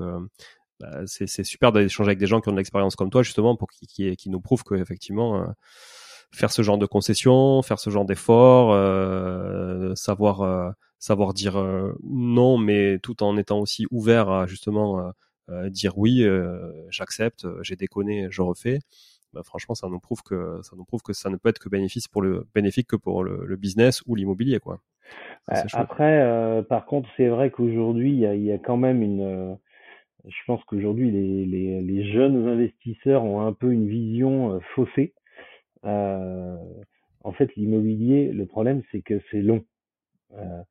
bah, 0.80 1.02
c'est 1.06 1.44
super 1.44 1.72
d'échanger 1.72 2.10
avec 2.10 2.20
des 2.20 2.28
gens 2.28 2.42
qui 2.42 2.50
ont 2.50 2.54
de 2.54 2.58
l'expérience 2.58 2.96
comme 2.96 3.12
toi 3.12 3.22
justement 3.22 3.56
pour 3.56 3.70
qui, 3.70 3.86
qui, 3.86 4.16
qui 4.16 4.32
nous 4.32 4.42
prouvent 4.42 4.64
que 4.64 4.74
effectivement 4.74 5.46
faire 6.32 6.51
ce 6.51 6.61
genre 6.61 6.78
de 6.78 6.86
concessions, 6.86 7.61
faire 7.61 7.80
ce 7.80 7.89
genre 7.89 8.05
d'efforts, 8.05 8.71
euh, 8.73 9.93
savoir 9.95 10.41
euh, 10.41 10.69
savoir 10.99 11.34
dire 11.34 11.57
euh, 11.57 11.93
non, 12.03 12.57
mais 12.57 12.99
tout 12.99 13.23
en 13.23 13.38
étant 13.38 13.59
aussi 13.59 13.86
ouvert 13.91 14.30
à 14.30 14.47
justement 14.47 14.99
euh, 14.99 15.09
euh, 15.49 15.69
dire 15.69 15.97
oui, 15.97 16.23
euh, 16.23 16.71
j'accepte, 16.89 17.47
j'ai 17.61 17.75
déconné, 17.75 18.28
je 18.30 18.41
refais. 18.41 18.80
Bah, 19.34 19.41
franchement, 19.43 19.75
ça 19.75 19.88
nous 19.89 19.99
prouve 19.99 20.21
que 20.23 20.59
ça 20.63 20.75
nous 20.75 20.86
prouve 20.86 21.01
que 21.01 21.13
ça 21.13 21.30
ne 21.30 21.36
peut 21.36 21.49
être 21.49 21.59
que 21.59 21.69
bénéfice 21.69 22.07
pour 22.07 22.21
le 22.21 22.47
bénéfique 22.55 22.88
que 22.88 22.95
pour 22.95 23.23
le, 23.23 23.45
le 23.45 23.55
business 23.57 24.01
ou 24.05 24.15
l'immobilier, 24.15 24.59
quoi. 24.59 24.80
Ça. 25.51 25.63
Après, 25.73 26.21
euh, 26.21 26.61
par 26.61 26.86
contre, 26.86 27.09
c'est 27.15 27.28
vrai 27.28 27.51
qu'aujourd'hui, 27.51 28.11
il 28.11 28.19
y 28.19 28.43
y 28.45 28.51
a 28.51 28.57
quand 28.57 28.78
même 28.78 29.01
une. 29.01 29.21
euh, 29.21 29.55
je 30.25 30.38
pense 30.45 30.61
qu'aujourd'hui, 30.65 31.11
les, 31.11 31.45
les, 31.45 31.82
les 31.82 32.11
jeunes 32.11 32.47
investisseurs 32.47 33.23
ont 33.23 33.41
un 33.41 33.53
peu 33.53 33.71
une 33.71 33.88
vision 33.88 34.53
euh, 34.53 34.59
faussée. 34.75 35.13
Euh, 35.88 36.58
en 37.24 37.32
fait, 37.32 37.56
l'immobilier, 37.56 38.32
le 38.32 38.46
problème, 38.46 38.84
c'est 38.92 39.02
que 39.02 39.20
c'est 39.32 39.42
long. 39.42 39.64
Euh, 40.34 40.62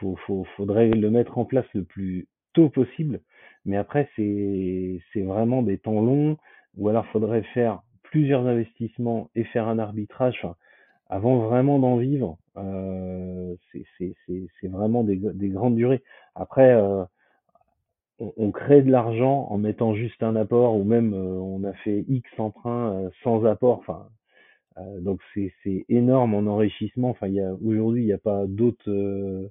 faut, 0.00 0.16
faut, 0.26 0.44
faudrait 0.56 0.88
le 0.88 1.10
mettre 1.10 1.38
en 1.38 1.44
place 1.44 1.66
le 1.74 1.84
plus 1.84 2.28
tôt 2.54 2.68
possible. 2.68 3.20
Mais 3.64 3.76
après, 3.76 4.08
c'est, 4.16 5.00
vraiment 5.16 5.62
des 5.62 5.78
temps 5.78 6.00
longs, 6.02 6.36
ou 6.76 6.88
alors 6.88 7.06
faudrait 7.06 7.42
faire 7.54 7.82
plusieurs 8.02 8.46
investissements 8.46 9.30
et 9.34 9.44
faire 9.44 9.68
un 9.68 9.78
arbitrage. 9.78 10.46
Avant 11.08 11.38
vraiment 11.38 11.78
d'en 11.78 11.96
vivre, 11.96 12.38
euh, 12.56 13.54
c'est, 13.98 14.68
vraiment 14.68 15.04
des, 15.04 15.16
des 15.16 15.48
grandes 15.48 15.76
durées. 15.76 16.02
Après, 16.34 16.74
on, 18.18 18.50
crée 18.50 18.82
de 18.82 18.90
l'argent 18.90 19.46
en 19.50 19.58
mettant 19.58 19.94
juste 19.94 20.22
un 20.22 20.36
apport, 20.36 20.76
ou 20.76 20.84
même 20.84 21.14
on 21.14 21.64
a 21.64 21.72
fait 21.72 22.04
X 22.08 22.28
emprunts 22.38 23.10
sans 23.22 23.44
apport. 23.44 23.78
Enfin, 23.80 24.08
donc 25.00 25.20
c'est 25.34 25.84
énorme 25.88 26.34
en 26.34 26.46
enrichissement. 26.50 27.10
Enfin, 27.10 27.28
y 27.28 27.40
aujourd'hui, 27.40 28.02
il 28.02 28.06
n'y 28.06 28.12
a 28.12 28.18
pas 28.18 28.46
d'autres 28.46 28.90
euh, 28.90 29.50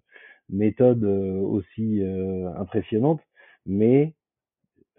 méthodes 0.50 1.04
euh, 1.04 1.40
aussi 1.42 2.02
euh, 2.02 2.50
impressionnantes, 2.58 3.22
mais 3.66 4.14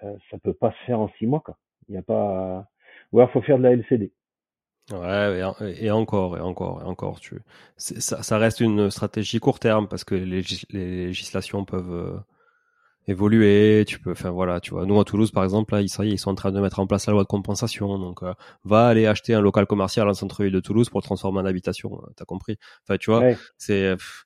euh, 0.05 0.17
ça 0.31 0.39
peut 0.39 0.55
pas 0.55 0.73
se 0.73 0.85
faire 0.87 1.01
en 1.01 1.11
six 1.19 1.27
mois, 1.27 1.41
quoi. 1.41 1.59
Il 1.89 1.93
n'y 1.93 1.99
a 1.99 2.03
pas. 2.03 2.69
Ou 3.13 3.21
alors 3.21 3.33
faut 3.33 3.43
faire 3.43 3.59
de 3.59 3.65
la 3.65 3.73
LCD. 3.73 4.13
Ouais, 4.93 5.39
et, 5.39 5.43
en- 5.45 5.55
et 5.61 5.91
encore, 5.91 6.37
et 6.37 6.41
encore, 6.41 6.83
et 6.83 6.85
encore. 6.85 7.19
Tu, 7.19 7.41
ça, 7.79 8.39
reste 8.39 8.61
une 8.61 8.91
stratégie 8.91 9.41
court 9.41 9.59
terme 9.59 9.89
parce 9.89 10.05
que 10.05 10.15
les, 10.15 10.43
légis- 10.43 10.67
les 10.71 11.07
législations 11.07 11.65
peuvent 11.65 11.91
euh, 11.93 12.19
évoluer. 13.07 13.85
Tu 13.87 13.99
peux, 13.99 14.13
enfin 14.13 14.31
voilà, 14.31 14.61
tu 14.61 14.71
vois. 14.71 14.87
Nous 14.87 14.99
à 15.01 15.05
Toulouse, 15.05 15.31
par 15.31 15.45
exemple, 15.45 15.75
là, 15.75 15.81
ils, 15.83 15.89
ils 16.05 16.19
sont 16.19 16.31
en 16.31 16.35
train 16.35 16.53
de 16.53 16.61
mettre 16.61 16.81
en 16.81 16.87
place 16.87 17.07
la 17.07 17.13
loi 17.13 17.23
de 17.23 17.29
compensation. 17.29 17.99
Donc, 17.99 18.23
euh, 18.23 18.33
va 18.65 18.87
aller 18.89 19.07
acheter 19.07 19.35
un 19.35 19.41
local 19.41 19.67
commercial 19.67 20.09
en 20.09 20.15
centre-ville 20.15 20.53
de 20.53 20.61
Toulouse 20.61 20.89
pour 20.91 21.01
le 21.01 21.05
transformer 21.05 21.41
en 21.41 21.45
habitation. 21.47 22.01
euh, 22.03 22.11
T'as 22.17 22.25
compris 22.25 22.57
Enfin, 22.87 22.97
tu 22.99 23.11
vois, 23.11 23.21
Ouais. 23.21 23.37
c'est 23.59 23.97
pff, 23.97 24.25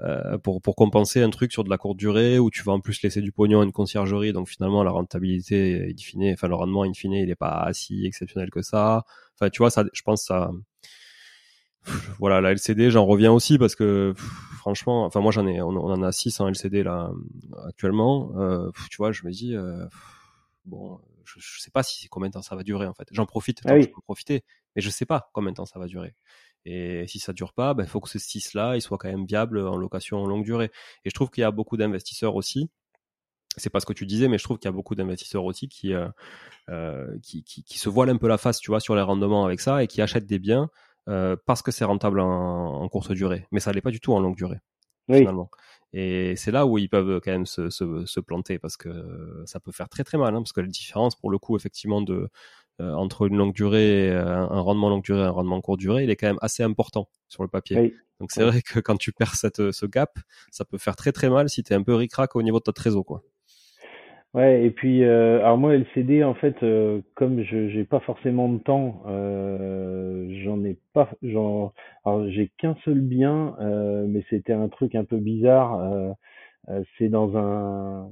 euh, 0.00 0.38
pour 0.38 0.60
pour 0.62 0.76
compenser 0.76 1.22
un 1.22 1.30
truc 1.30 1.52
sur 1.52 1.64
de 1.64 1.70
la 1.70 1.78
courte 1.78 1.96
durée 1.96 2.38
où 2.38 2.50
tu 2.50 2.62
vas 2.62 2.72
en 2.72 2.80
plus 2.80 3.02
laisser 3.02 3.20
du 3.20 3.32
pognon 3.32 3.60
à 3.62 3.64
une 3.64 3.72
conciergerie. 3.72 4.32
Donc 4.32 4.48
finalement, 4.48 4.82
la 4.84 4.90
rentabilité, 4.90 5.88
in 5.90 5.96
fine, 5.98 6.32
enfin 6.34 6.48
le 6.48 6.54
rendement, 6.54 6.84
in 6.84 6.92
fine, 6.94 7.14
il 7.14 7.30
est 7.30 7.34
pas 7.34 7.68
si 7.72 8.06
exceptionnel 8.06 8.50
que 8.50 8.62
ça. 8.62 9.04
Enfin, 9.40 9.50
tu 9.50 9.58
vois, 9.58 9.70
ça, 9.70 9.84
je 9.92 10.02
pense 10.02 10.22
ça. 10.24 10.50
Pff, 11.84 12.10
Voilà, 12.18 12.40
la 12.40 12.52
LCD, 12.52 12.90
j'en 12.90 13.06
reviens 13.06 13.32
aussi 13.32 13.58
parce 13.58 13.74
que 13.74 14.12
pff, 14.16 14.24
franchement, 14.58 15.04
enfin 15.04 15.20
moi 15.20 15.32
j'en 15.32 15.46
ai, 15.46 15.62
on, 15.62 15.68
on 15.70 15.90
en 15.92 16.02
a 16.02 16.12
6 16.12 16.40
en 16.40 16.48
LCD 16.48 16.82
là 16.82 17.10
actuellement. 17.66 18.32
Euh, 18.36 18.70
pff, 18.72 18.88
tu 18.90 18.96
vois, 18.98 19.12
je 19.12 19.24
me 19.24 19.30
dis 19.30 19.54
euh, 19.56 19.86
bon, 20.64 21.00
je, 21.24 21.34
je 21.40 21.60
sais 21.60 21.70
pas 21.70 21.82
si 21.82 22.08
combien 22.08 22.28
de 22.28 22.34
temps 22.34 22.42
ça 22.42 22.56
va 22.56 22.62
durer 22.62 22.86
en 22.86 22.94
fait. 22.94 23.08
J'en 23.12 23.26
profite 23.26 23.62
tant 23.62 23.70
Ah 23.70 23.74
que 23.74 23.78
oui. 23.78 23.84
je 23.84 23.88
peux 23.88 24.00
profiter, 24.02 24.44
mais 24.76 24.82
je 24.82 24.90
sais 24.90 25.06
pas 25.06 25.30
combien 25.32 25.50
de 25.52 25.56
temps 25.56 25.66
ça 25.66 25.78
va 25.78 25.86
durer. 25.86 26.14
Et 26.64 27.06
si 27.06 27.18
ça 27.18 27.32
dure 27.32 27.54
pas, 27.54 27.74
il 27.78 27.86
faut 27.86 28.00
que 28.00 28.08
ce 28.10 28.18
6 28.18 28.52
là, 28.54 28.76
il 28.76 28.82
soit 28.82 28.98
quand 28.98 29.08
même 29.08 29.24
viable 29.24 29.58
en 29.66 29.76
location 29.76 30.26
longue 30.26 30.44
durée. 30.44 30.70
Et 31.04 31.10
je 31.10 31.14
trouve 31.14 31.30
qu'il 31.30 31.40
y 31.42 31.44
a 31.44 31.50
beaucoup 31.50 31.76
d'investisseurs 31.78 32.34
aussi. 32.34 32.68
C'est 33.56 33.70
pas 33.70 33.80
ce 33.80 33.86
que 33.86 33.92
tu 33.92 34.06
disais, 34.06 34.28
mais 34.28 34.38
je 34.38 34.44
trouve 34.44 34.58
qu'il 34.58 34.68
y 34.68 34.68
a 34.68 34.72
beaucoup 34.72 34.94
d'investisseurs 34.94 35.44
aussi 35.44 35.68
qui, 35.68 35.94
euh, 35.94 36.08
euh, 36.68 37.08
qui, 37.22 37.42
qui, 37.42 37.64
qui 37.64 37.78
se 37.78 37.88
voilent 37.88 38.10
un 38.10 38.16
peu 38.18 38.28
la 38.28 38.38
face, 38.38 38.60
tu 38.60 38.70
vois, 38.70 38.80
sur 38.80 38.94
les 38.94 39.02
rendements 39.02 39.44
avec 39.44 39.60
ça 39.60 39.82
et 39.82 39.86
qui 39.88 40.02
achètent 40.02 40.26
des 40.26 40.38
biens 40.38 40.70
euh, 41.08 41.36
parce 41.46 41.62
que 41.62 41.70
c'est 41.70 41.84
rentable 41.84 42.20
en, 42.20 42.80
en 42.82 42.88
courte 42.88 43.12
durée. 43.12 43.46
Mais 43.50 43.60
ça 43.60 43.72
l'est 43.72 43.80
pas 43.80 43.90
du 43.90 44.00
tout 44.00 44.12
en 44.12 44.20
longue 44.20 44.36
durée, 44.36 44.58
Oui. 45.08 45.18
finalement. 45.18 45.50
Et 45.94 46.36
c'est 46.36 46.50
là 46.50 46.66
où 46.66 46.76
ils 46.78 46.88
peuvent 46.90 47.20
quand 47.24 47.30
même 47.32 47.46
se, 47.46 47.70
se, 47.70 48.04
se 48.04 48.20
planter 48.20 48.58
parce 48.58 48.76
que 48.76 49.42
ça 49.46 49.58
peut 49.58 49.72
faire 49.72 49.88
très 49.88 50.04
très 50.04 50.18
mal, 50.18 50.34
hein, 50.34 50.40
parce 50.42 50.52
que 50.52 50.60
la 50.60 50.66
différence, 50.66 51.16
pour 51.16 51.30
le 51.30 51.38
coup, 51.38 51.56
effectivement, 51.56 52.02
de 52.02 52.28
euh, 52.80 52.92
entre 52.94 53.26
une 53.26 53.36
longue 53.36 53.54
durée, 53.54 54.08
et 54.08 54.12
un, 54.12 54.50
un 54.50 54.60
rendement 54.60 54.88
longue 54.90 55.02
durée 55.02 55.20
et 55.20 55.24
un 55.24 55.30
rendement 55.30 55.60
courte 55.62 55.80
durée, 55.80 56.04
il 56.04 56.10
est 56.10 56.16
quand 56.16 56.26
même 56.28 56.38
assez 56.42 56.62
important 56.62 57.08
sur 57.28 57.42
le 57.42 57.48
papier. 57.48 57.78
Oui. 57.78 57.94
Donc 58.20 58.32
c'est 58.32 58.44
vrai 58.44 58.60
que 58.62 58.80
quand 58.80 58.96
tu 58.96 59.12
perds 59.12 59.34
cette, 59.36 59.70
ce 59.72 59.86
gap, 59.86 60.18
ça 60.50 60.64
peut 60.64 60.76
faire 60.78 60.94
très 60.96 61.12
très 61.12 61.30
mal 61.30 61.48
si 61.48 61.62
tu 61.62 61.72
es 61.72 61.76
un 61.76 61.82
peu 61.82 61.94
ricrac 61.94 62.36
au 62.36 62.42
niveau 62.42 62.58
de 62.58 62.64
ta 62.64 62.72
trésor, 62.72 63.04
quoi. 63.04 63.22
Ouais, 64.38 64.64
et 64.64 64.70
puis 64.70 65.02
euh, 65.04 65.40
alors 65.40 65.58
moi 65.58 65.74
LCD 65.74 66.22
en 66.22 66.34
fait 66.34 66.62
euh, 66.62 67.00
comme 67.16 67.42
je 67.42 67.68
j'ai 67.70 67.84
pas 67.84 67.98
forcément 68.00 68.48
de 68.48 68.58
temps, 68.58 69.02
euh, 69.08 70.28
j'en 70.44 70.62
ai 70.64 70.78
pas 70.92 71.10
j'en 71.24 71.72
j'ai 72.28 72.50
qu'un 72.58 72.76
seul 72.84 73.00
bien, 73.00 73.56
mais 74.06 74.24
c'était 74.30 74.52
un 74.52 74.68
truc 74.68 74.94
un 74.94 75.04
peu 75.04 75.16
bizarre. 75.18 76.14
c'est 76.98 77.08
dans 77.08 77.36
un 77.36 78.10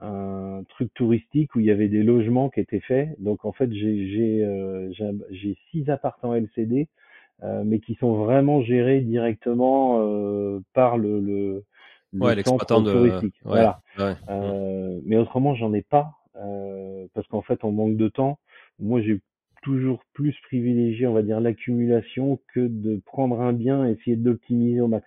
un 0.00 0.64
truc 0.70 0.92
touristique 0.94 1.54
où 1.56 1.60
il 1.60 1.66
y 1.66 1.72
avait 1.72 1.88
des 1.88 2.02
logements 2.04 2.50
qui 2.50 2.60
étaient 2.60 2.80
faits. 2.80 3.10
Donc 3.20 3.44
en 3.46 3.52
fait 3.52 3.72
j'ai 3.72 4.08
j'ai 4.12 4.46
j'ai 5.32 5.56
six 5.72 5.88
appartements 5.90 6.34
LCD, 6.36 6.88
mais 7.64 7.80
qui 7.80 7.94
sont 7.96 8.14
vraiment 8.24 8.62
gérés 8.62 9.00
directement 9.02 10.60
par 10.74 10.98
le 10.98 11.20
le 11.20 11.64
Ouais, 12.12 12.34
l'exploitant 12.34 12.82
de. 12.82 12.92
touristique. 12.92 13.34
Ouais, 13.44 13.50
Voilà. 13.50 13.80
ouais. 13.98 14.14
Euh, 14.28 15.00
mais 15.04 15.16
autrement, 15.16 15.54
j'en 15.54 15.72
ai 15.74 15.82
pas 15.82 16.12
euh, 16.36 17.06
parce 17.14 17.26
qu'en 17.28 17.42
fait, 17.42 17.64
on 17.64 17.72
manque 17.72 17.96
de 17.96 18.08
temps. 18.08 18.38
Moi, 18.78 19.00
j'ai 19.02 19.20
toujours 19.62 20.00
plus 20.12 20.34
privilégié, 20.44 21.06
on 21.06 21.12
va 21.14 21.22
dire, 21.22 21.40
l'accumulation 21.40 22.40
que 22.54 22.60
de 22.60 23.00
prendre 23.04 23.40
un 23.40 23.52
bien 23.52 23.86
et 23.86 23.92
essayer 23.92 24.16
de 24.16 24.30
l'optimiser 24.30 24.80
au 24.80 24.88
max. 24.88 25.06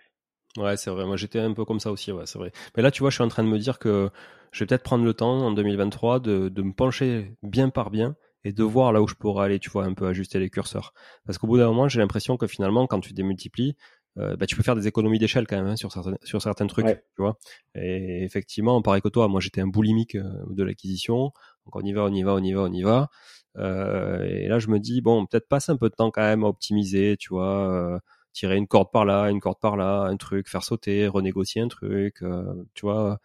Ouais, 0.56 0.76
c'est 0.76 0.90
vrai. 0.90 1.06
Moi, 1.06 1.16
j'étais 1.16 1.38
un 1.38 1.52
peu 1.54 1.64
comme 1.64 1.80
ça 1.80 1.90
aussi. 1.92 2.12
Ouais, 2.12 2.26
c'est 2.26 2.38
vrai. 2.38 2.52
Mais 2.76 2.82
là, 2.82 2.90
tu 2.90 3.00
vois, 3.00 3.10
je 3.10 3.14
suis 3.14 3.24
en 3.24 3.28
train 3.28 3.44
de 3.44 3.48
me 3.48 3.58
dire 3.58 3.78
que 3.78 4.10
je 4.52 4.62
vais 4.62 4.66
peut-être 4.66 4.82
prendre 4.82 5.04
le 5.04 5.14
temps 5.14 5.38
en 5.38 5.52
2023 5.52 6.20
de, 6.20 6.48
de 6.48 6.62
me 6.62 6.72
pencher 6.72 7.32
bien 7.42 7.70
par 7.70 7.90
bien 7.90 8.16
et 8.44 8.52
de 8.52 8.64
voir 8.64 8.92
là 8.92 9.00
où 9.00 9.06
je 9.06 9.14
pourrais 9.14 9.44
aller, 9.44 9.58
tu 9.60 9.70
vois, 9.70 9.84
un 9.84 9.94
peu 9.94 10.06
ajuster 10.06 10.38
les 10.40 10.50
curseurs. 10.50 10.92
Parce 11.24 11.38
qu'au 11.38 11.46
bout 11.46 11.58
d'un 11.58 11.68
moment, 11.68 11.88
j'ai 11.88 12.00
l'impression 12.00 12.36
que 12.36 12.46
finalement, 12.46 12.86
quand 12.86 13.00
tu 13.00 13.12
démultiplies, 13.12 13.76
euh, 14.18 14.36
bah, 14.36 14.46
tu 14.46 14.56
peux 14.56 14.62
faire 14.62 14.74
des 14.76 14.86
économies 14.88 15.18
d'échelle 15.18 15.46
quand 15.46 15.56
même 15.56 15.66
hein, 15.66 15.76
sur 15.76 15.92
certains 15.92 16.16
sur 16.22 16.42
certains 16.42 16.66
trucs, 16.66 16.86
Ouais. 16.86 16.96
tu 17.16 17.22
vois. 17.22 17.36
Et 17.74 18.24
effectivement, 18.24 18.80
pareil 18.82 19.02
que 19.02 19.08
toi, 19.08 19.28
moi, 19.28 19.40
j'étais 19.40 19.60
un 19.60 19.66
boulimique 19.68 20.14
euh, 20.16 20.24
de 20.50 20.62
l'acquisition. 20.64 21.32
Donc 21.66 21.76
on 21.76 21.80
y 21.82 21.92
va, 21.92 22.02
on 22.04 22.12
y 22.12 22.22
va, 22.22 22.32
on 22.34 22.42
y 22.42 22.52
va, 22.52 22.62
on 22.62 22.72
y 22.72 22.82
va. 22.82 23.08
Euh, 23.56 24.22
et 24.24 24.48
là, 24.48 24.58
je 24.58 24.68
me 24.68 24.78
dis 24.78 25.00
bon, 25.00 25.26
peut-être 25.26 25.48
passer 25.48 25.72
un 25.72 25.76
peu 25.76 25.88
de 25.88 25.94
temps 25.94 26.10
quand 26.10 26.22
même 26.22 26.44
à 26.44 26.48
optimiser, 26.48 27.16
tu 27.18 27.30
vois. 27.30 27.68
euh, 27.70 27.98
tirer 28.32 28.56
une 28.56 28.68
corde 28.68 28.90
par 28.92 29.04
là, 29.04 29.28
une 29.30 29.40
corde 29.40 29.58
par 29.60 29.76
là, 29.76 30.02
un 30.02 30.16
truc, 30.16 30.48
faire 30.48 30.62
sauter, 30.62 31.08
renégocier 31.08 31.62
un 31.62 31.66
truc, 31.68 32.22
euh, 32.22 32.44
tu 32.74 32.82
vois, 32.86 33.18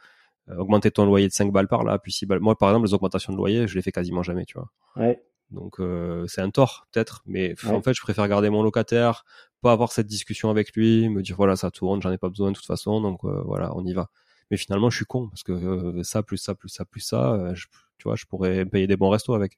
euh, 0.49 0.57
augmenter 0.57 0.89
ton 0.89 1.05
loyer 1.05 1.27
de 1.27 1.31
5 1.33 1.51
balles 1.51 1.67
par 1.67 1.83
là, 1.83 1.99
puis 1.99 2.11
6 2.11 2.25
balles. 2.25 2.39
Moi, 2.39 2.57
par 2.57 2.69
exemple, 2.69 2.87
les 2.87 2.93
augmentations 2.95 3.31
de 3.31 3.37
loyer, 3.37 3.67
je 3.67 3.75
les 3.75 3.83
fais 3.83 3.91
quasiment 3.91 4.23
jamais, 4.23 4.45
tu 4.45 4.57
vois. 4.57 4.71
Ouais. 4.95 5.21
Donc, 5.55 5.79
euh, 5.79 6.25
c'est 6.27 6.41
un 6.41 6.51
tort, 6.51 6.87
peut-être, 6.91 7.23
mais 7.25 7.55
Ouais. 7.63 7.71
en 7.71 7.81
fait, 7.81 7.93
je 7.95 8.01
préfère 8.01 8.27
garder 8.27 8.49
mon 8.51 8.61
locataire, 8.63 9.23
pas 9.61 9.71
avoir 9.71 9.91
cette 9.91 10.07
discussion 10.07 10.49
avec 10.51 10.75
lui, 10.75 11.09
me 11.09 11.21
dire, 11.23 11.35
voilà, 11.37 11.55
ça 11.55 11.71
tourne, 11.71 12.01
j'en 12.01 12.11
ai 12.11 12.17
pas 12.19 12.29
besoin 12.29 12.51
de 12.51 12.55
toute 12.55 12.65
façon, 12.65 13.01
donc 13.01 13.23
euh, 13.25 13.41
voilà, 13.45 13.75
on 13.75 13.85
y 13.85 13.93
va. 13.93 14.09
Mais 14.51 14.57
finalement, 14.57 14.89
je 14.91 14.97
suis 14.97 15.05
con, 15.05 15.27
parce 15.29 15.43
que 15.43 15.53
euh, 15.53 16.03
ça, 16.03 16.21
plus 16.23 16.37
ça, 16.37 16.53
plus 16.55 16.69
ça, 16.69 16.85
plus 16.85 17.01
ça, 17.01 17.53
je- 17.55 17.65
tu 17.97 18.03
vois, 18.03 18.15
je 18.15 18.25
pourrais 18.25 18.65
payer 18.65 18.85
des 18.87 18.97
bons 18.97 19.09
restos 19.09 19.33
avec. 19.33 19.57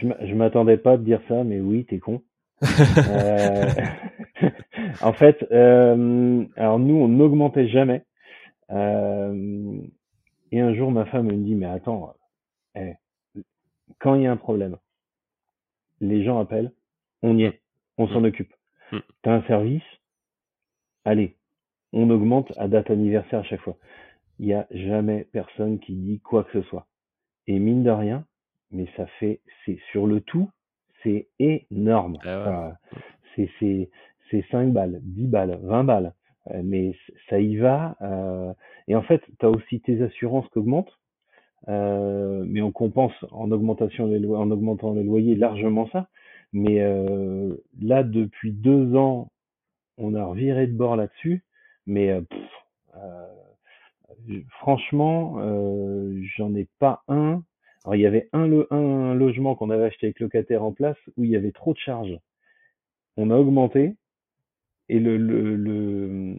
Je 0.00 0.06
m'a- 0.06 0.26
je 0.26 0.34
m'attendais 0.34 0.76
pas 0.78 0.92
à 0.92 0.98
te 0.98 1.02
dire 1.02 1.20
ça, 1.28 1.44
mais 1.44 1.60
oui, 1.60 1.84
t'es 1.84 1.98
con. 1.98 2.22
Euh, 2.62 3.64
en 5.02 5.12
fait, 5.12 5.46
euh, 5.52 6.44
alors 6.56 6.78
nous, 6.78 6.94
on 6.96 7.08
n'augmentait 7.08 7.68
jamais. 7.68 8.04
Euh, 8.70 9.78
et 10.52 10.60
un 10.60 10.74
jour, 10.74 10.90
ma 10.90 11.04
femme 11.06 11.26
me 11.26 11.34
dit, 11.36 11.54
mais 11.54 11.66
attends, 11.66 12.14
eh, 12.76 12.94
quand 13.98 14.14
il 14.14 14.22
y 14.22 14.26
a 14.26 14.32
un 14.32 14.36
problème, 14.36 14.76
les 16.00 16.24
gens 16.24 16.38
appellent, 16.38 16.72
on 17.22 17.36
y 17.38 17.44
est, 17.44 17.60
on 17.98 18.08
s'en 18.08 18.24
occupe. 18.24 18.52
Mm. 18.92 18.98
T'as 19.22 19.32
un 19.34 19.42
service, 19.44 19.82
allez, 21.04 21.36
on 21.92 22.10
augmente 22.10 22.52
à 22.58 22.68
date 22.68 22.90
anniversaire 22.90 23.40
à 23.40 23.44
chaque 23.44 23.60
fois. 23.60 23.76
Il 24.38 24.46
n'y 24.46 24.54
a 24.54 24.66
jamais 24.70 25.28
personne 25.32 25.78
qui 25.78 25.94
dit 25.94 26.20
quoi 26.20 26.44
que 26.44 26.60
ce 26.60 26.68
soit. 26.68 26.86
Et 27.46 27.58
mine 27.58 27.84
de 27.84 27.90
rien, 27.90 28.26
mais 28.70 28.86
ça 28.96 29.06
fait, 29.18 29.40
c'est 29.64 29.78
sur 29.92 30.06
le 30.06 30.20
tout, 30.20 30.50
c'est 31.02 31.28
énorme. 31.38 32.18
Ah 32.22 32.26
ouais. 32.26 32.42
Enfin, 32.42 32.72
c'est, 33.36 33.50
c'est, 33.60 33.90
c'est 34.30 34.44
5 34.50 34.72
balles, 34.72 35.00
10 35.02 35.26
balles, 35.28 35.58
20 35.62 35.84
balles. 35.84 36.14
Euh, 36.50 36.60
mais 36.64 36.94
ça 37.30 37.40
y 37.40 37.56
va. 37.56 37.96
euh, 38.02 38.52
et 38.88 38.96
en 38.96 39.02
fait, 39.02 39.22
tu 39.38 39.46
as 39.46 39.50
aussi 39.50 39.80
tes 39.80 40.02
assurances 40.02 40.48
qui 40.50 40.58
augmentent. 40.58 40.98
Euh, 41.68 42.44
mais 42.46 42.60
on 42.62 42.72
compense 42.72 43.14
en 43.32 43.50
augmentation 43.50 44.06
lo- 44.06 44.36
en 44.36 44.50
augmentant 44.50 44.92
les 44.94 45.02
loyers 45.04 45.34
largement 45.34 45.88
ça. 45.90 46.08
Mais 46.52 46.80
euh, 46.82 47.56
là, 47.80 48.02
depuis 48.02 48.52
deux 48.52 48.94
ans, 48.96 49.30
on 49.98 50.14
a 50.14 50.24
reviré 50.24 50.66
de 50.66 50.76
bord 50.76 50.96
là-dessus. 50.96 51.44
Mais 51.86 52.10
euh, 52.10 52.22
pff, 52.22 52.50
euh, 52.96 53.26
franchement, 54.60 55.36
euh, 55.38 56.20
j'en 56.36 56.54
ai 56.54 56.68
pas 56.78 57.02
un. 57.08 57.42
Alors, 57.84 57.96
il 57.96 58.00
y 58.00 58.06
avait 58.06 58.28
un, 58.32 58.50
un 58.70 59.14
logement 59.14 59.54
qu'on 59.54 59.70
avait 59.70 59.84
acheté 59.84 60.06
avec 60.06 60.20
locataire 60.20 60.62
en 60.64 60.72
place 60.72 60.96
où 61.16 61.24
il 61.24 61.30
y 61.30 61.36
avait 61.36 61.52
trop 61.52 61.72
de 61.74 61.78
charges. 61.78 62.18
On 63.16 63.30
a 63.30 63.36
augmenté 63.36 63.96
et 64.88 64.98
le, 65.00 65.16
le, 65.16 65.56
le, 65.56 66.36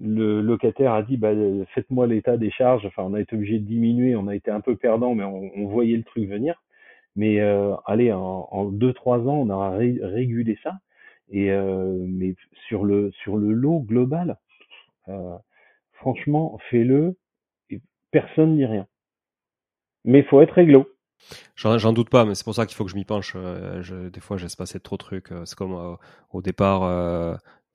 le 0.00 0.40
locataire 0.40 0.92
a 0.92 1.02
dit 1.02 1.16
bah, 1.16 1.32
faites-moi 1.74 2.06
l'état 2.06 2.36
des 2.36 2.50
charges. 2.50 2.84
Enfin, 2.86 3.02
on 3.04 3.14
a 3.14 3.20
été 3.20 3.36
obligé 3.36 3.58
de 3.58 3.64
diminuer, 3.64 4.16
on 4.16 4.28
a 4.28 4.34
été 4.34 4.50
un 4.50 4.60
peu 4.60 4.76
perdant, 4.76 5.14
mais 5.14 5.24
on, 5.24 5.66
voyait 5.68 5.96
le 5.96 6.04
truc 6.04 6.28
venir. 6.28 6.62
Mais 7.16 7.40
euh, 7.40 7.74
allez, 7.86 8.12
en, 8.12 8.48
en 8.50 8.64
deux 8.66 8.92
trois 8.92 9.20
ans, 9.20 9.36
on 9.36 9.50
aura 9.50 9.70
ré- 9.70 9.98
régulé 10.02 10.58
ça. 10.62 10.78
Et 11.30 11.50
euh, 11.50 11.96
mais 12.08 12.34
sur 12.68 12.84
le 12.84 13.10
sur 13.22 13.36
le 13.36 13.52
lot 13.52 13.80
global, 13.80 14.38
euh, 15.08 15.36
franchement, 15.92 16.58
fais-le. 16.70 17.16
Personne 18.10 18.52
ne 18.52 18.56
dit 18.56 18.66
rien. 18.66 18.86
Mais 20.04 20.22
faut 20.22 20.40
être 20.40 20.52
réglo. 20.52 20.88
J'en 21.56 21.92
doute 21.92 22.10
pas, 22.10 22.24
mais 22.24 22.34
c'est 22.34 22.44
pour 22.44 22.54
ça 22.54 22.66
qu'il 22.66 22.76
faut 22.76 22.84
que 22.84 22.90
je 22.90 22.96
m'y 22.96 23.04
penche. 23.04 23.32
Euh, 23.34 23.82
je, 23.82 24.08
des 24.08 24.20
fois, 24.20 24.36
j'ai 24.36 24.46
passer 24.56 24.78
de 24.78 24.82
trop 24.82 24.96
de 24.96 25.02
trucs. 25.02 25.32
Euh, 25.32 25.44
C'est 25.44 25.56
comme 25.56 25.72
euh, 25.74 25.96
au 26.30 26.42
départ, 26.42 26.84
euh, 26.84 27.34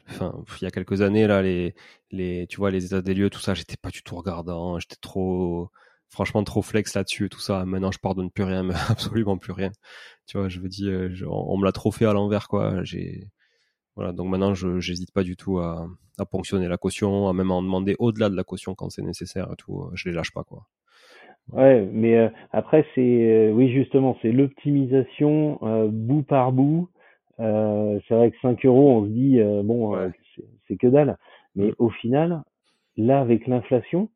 il 0.09 0.63
y 0.63 0.65
a 0.65 0.71
quelques 0.71 1.01
années 1.01 1.27
là, 1.27 1.41
les, 1.41 1.75
les, 2.11 2.47
tu 2.47 2.57
vois, 2.57 2.71
les 2.71 2.85
états 2.85 3.01
des 3.01 3.13
lieux, 3.13 3.29
tout 3.29 3.39
ça, 3.39 3.53
j'étais 3.53 3.77
pas 3.77 3.89
du 3.89 4.03
tout 4.03 4.15
regardant. 4.15 4.79
J'étais 4.79 4.97
trop, 5.01 5.69
franchement, 6.09 6.43
trop 6.43 6.61
flex 6.61 6.95
là-dessus, 6.95 7.29
tout 7.29 7.39
ça. 7.39 7.65
Maintenant, 7.65 7.91
je 7.91 7.99
pardonne 7.99 8.31
plus 8.31 8.43
rien, 8.43 8.69
absolument 8.89 9.37
plus 9.37 9.53
rien. 9.53 9.71
Tu 10.27 10.37
vois, 10.37 10.49
je 10.49 10.59
veux 10.59 10.69
dire, 10.69 11.11
on, 11.29 11.57
me 11.57 11.65
l'a 11.65 11.71
trop 11.71 11.91
fait 11.91 12.05
à 12.05 12.13
l'envers, 12.13 12.47
quoi. 12.47 12.83
J'ai, 12.83 13.27
voilà, 13.95 14.13
donc 14.13 14.29
maintenant, 14.29 14.53
je 14.53 14.79
j'hésite 14.79 15.11
pas 15.13 15.23
du 15.23 15.35
tout 15.37 15.59
à, 15.59 15.87
à 16.19 16.25
ponctionner 16.25 16.67
la 16.67 16.77
caution, 16.77 17.27
à 17.29 17.33
même 17.33 17.51
en 17.51 17.61
demander 17.63 17.95
au-delà 17.99 18.29
de 18.29 18.35
la 18.35 18.43
caution 18.43 18.75
quand 18.75 18.89
c'est 18.89 19.01
nécessaire 19.03 19.49
et 19.51 19.55
tout. 19.57 19.89
Je 19.93 20.09
les 20.09 20.15
lâche 20.15 20.31
pas, 20.31 20.43
quoi. 20.43 20.67
Ouais, 21.51 21.85
mais 21.91 22.17
euh, 22.17 22.29
après 22.51 22.85
c'est 22.95 23.01
euh, 23.01 23.51
oui 23.51 23.71
justement 23.73 24.17
c'est 24.21 24.31
l'optimisation 24.31 25.59
euh, 25.63 25.89
bout 25.91 26.23
par 26.23 26.51
bout. 26.51 26.89
Euh, 27.39 27.99
c'est 28.07 28.13
vrai 28.15 28.31
que 28.31 28.37
5 28.41 28.65
euros 28.65 28.91
on 28.91 29.05
se 29.05 29.09
dit 29.09 29.39
euh, 29.39 29.63
bon 29.63 29.95
euh, 29.95 30.07
Ouais. 30.07 30.11
c'est 30.67 30.77
que 30.77 30.87
dalle, 30.87 31.17
mais 31.55 31.69
Mm. 31.69 31.75
au 31.79 31.89
final 31.89 32.43
là 32.97 33.21
avec 33.21 33.47
l'inflation 33.47 34.09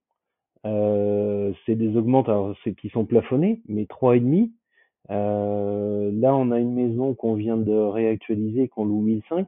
euh, 0.65 1.53
c'est 1.65 1.75
des 1.75 1.95
augmentes 1.95 2.27
alors 2.29 2.55
qui 2.77 2.89
sont 2.89 3.05
plafonnés 3.05 3.61
mais 3.67 3.85
trois 3.85 4.15
et 4.17 4.19
demi. 4.19 4.51
Euh, 5.11 6.11
là 6.13 6.35
on 6.35 6.51
a 6.51 6.59
une 6.59 6.73
maison 6.73 7.13
qu'on 7.13 7.35
vient 7.35 7.57
de 7.57 7.71
réactualiser 7.73 8.67
qu'on 8.67 8.85
loue 8.85 9.01
1005. 9.01 9.47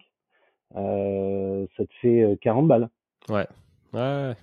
Euh, 0.75 1.65
ça 1.75 1.85
te 1.85 1.93
fait 2.01 2.21
euh, 2.23 2.35
40 2.41 2.67
balles. 2.67 2.89
Ouais, 3.29 3.45
ouais, 3.93 4.33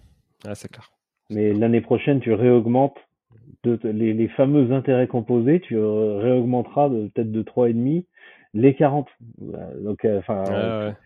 ouais, 0.44 0.54
c'est 0.54 0.70
clair. 0.70 0.90
Mais 1.30 1.52
l'année 1.52 1.80
prochaine, 1.80 2.20
tu 2.20 2.32
réaugmentes 2.32 2.98
de, 3.62 3.78
les, 3.84 4.12
les 4.12 4.28
fameux 4.28 4.72
intérêts 4.72 5.06
composés, 5.06 5.60
tu 5.60 5.78
réaugmenteras 5.78 6.88
de- 6.88 7.08
peut-être 7.08 7.32
de 7.32 7.42
3,5 7.42 8.04
les 8.54 8.74
40. 8.74 9.08
Euh, 9.42 9.80
Donc, 9.82 10.04
euh, 10.04 10.18
enfin, 10.20 10.38
euh, 10.50 10.88
ouais. 10.88 10.96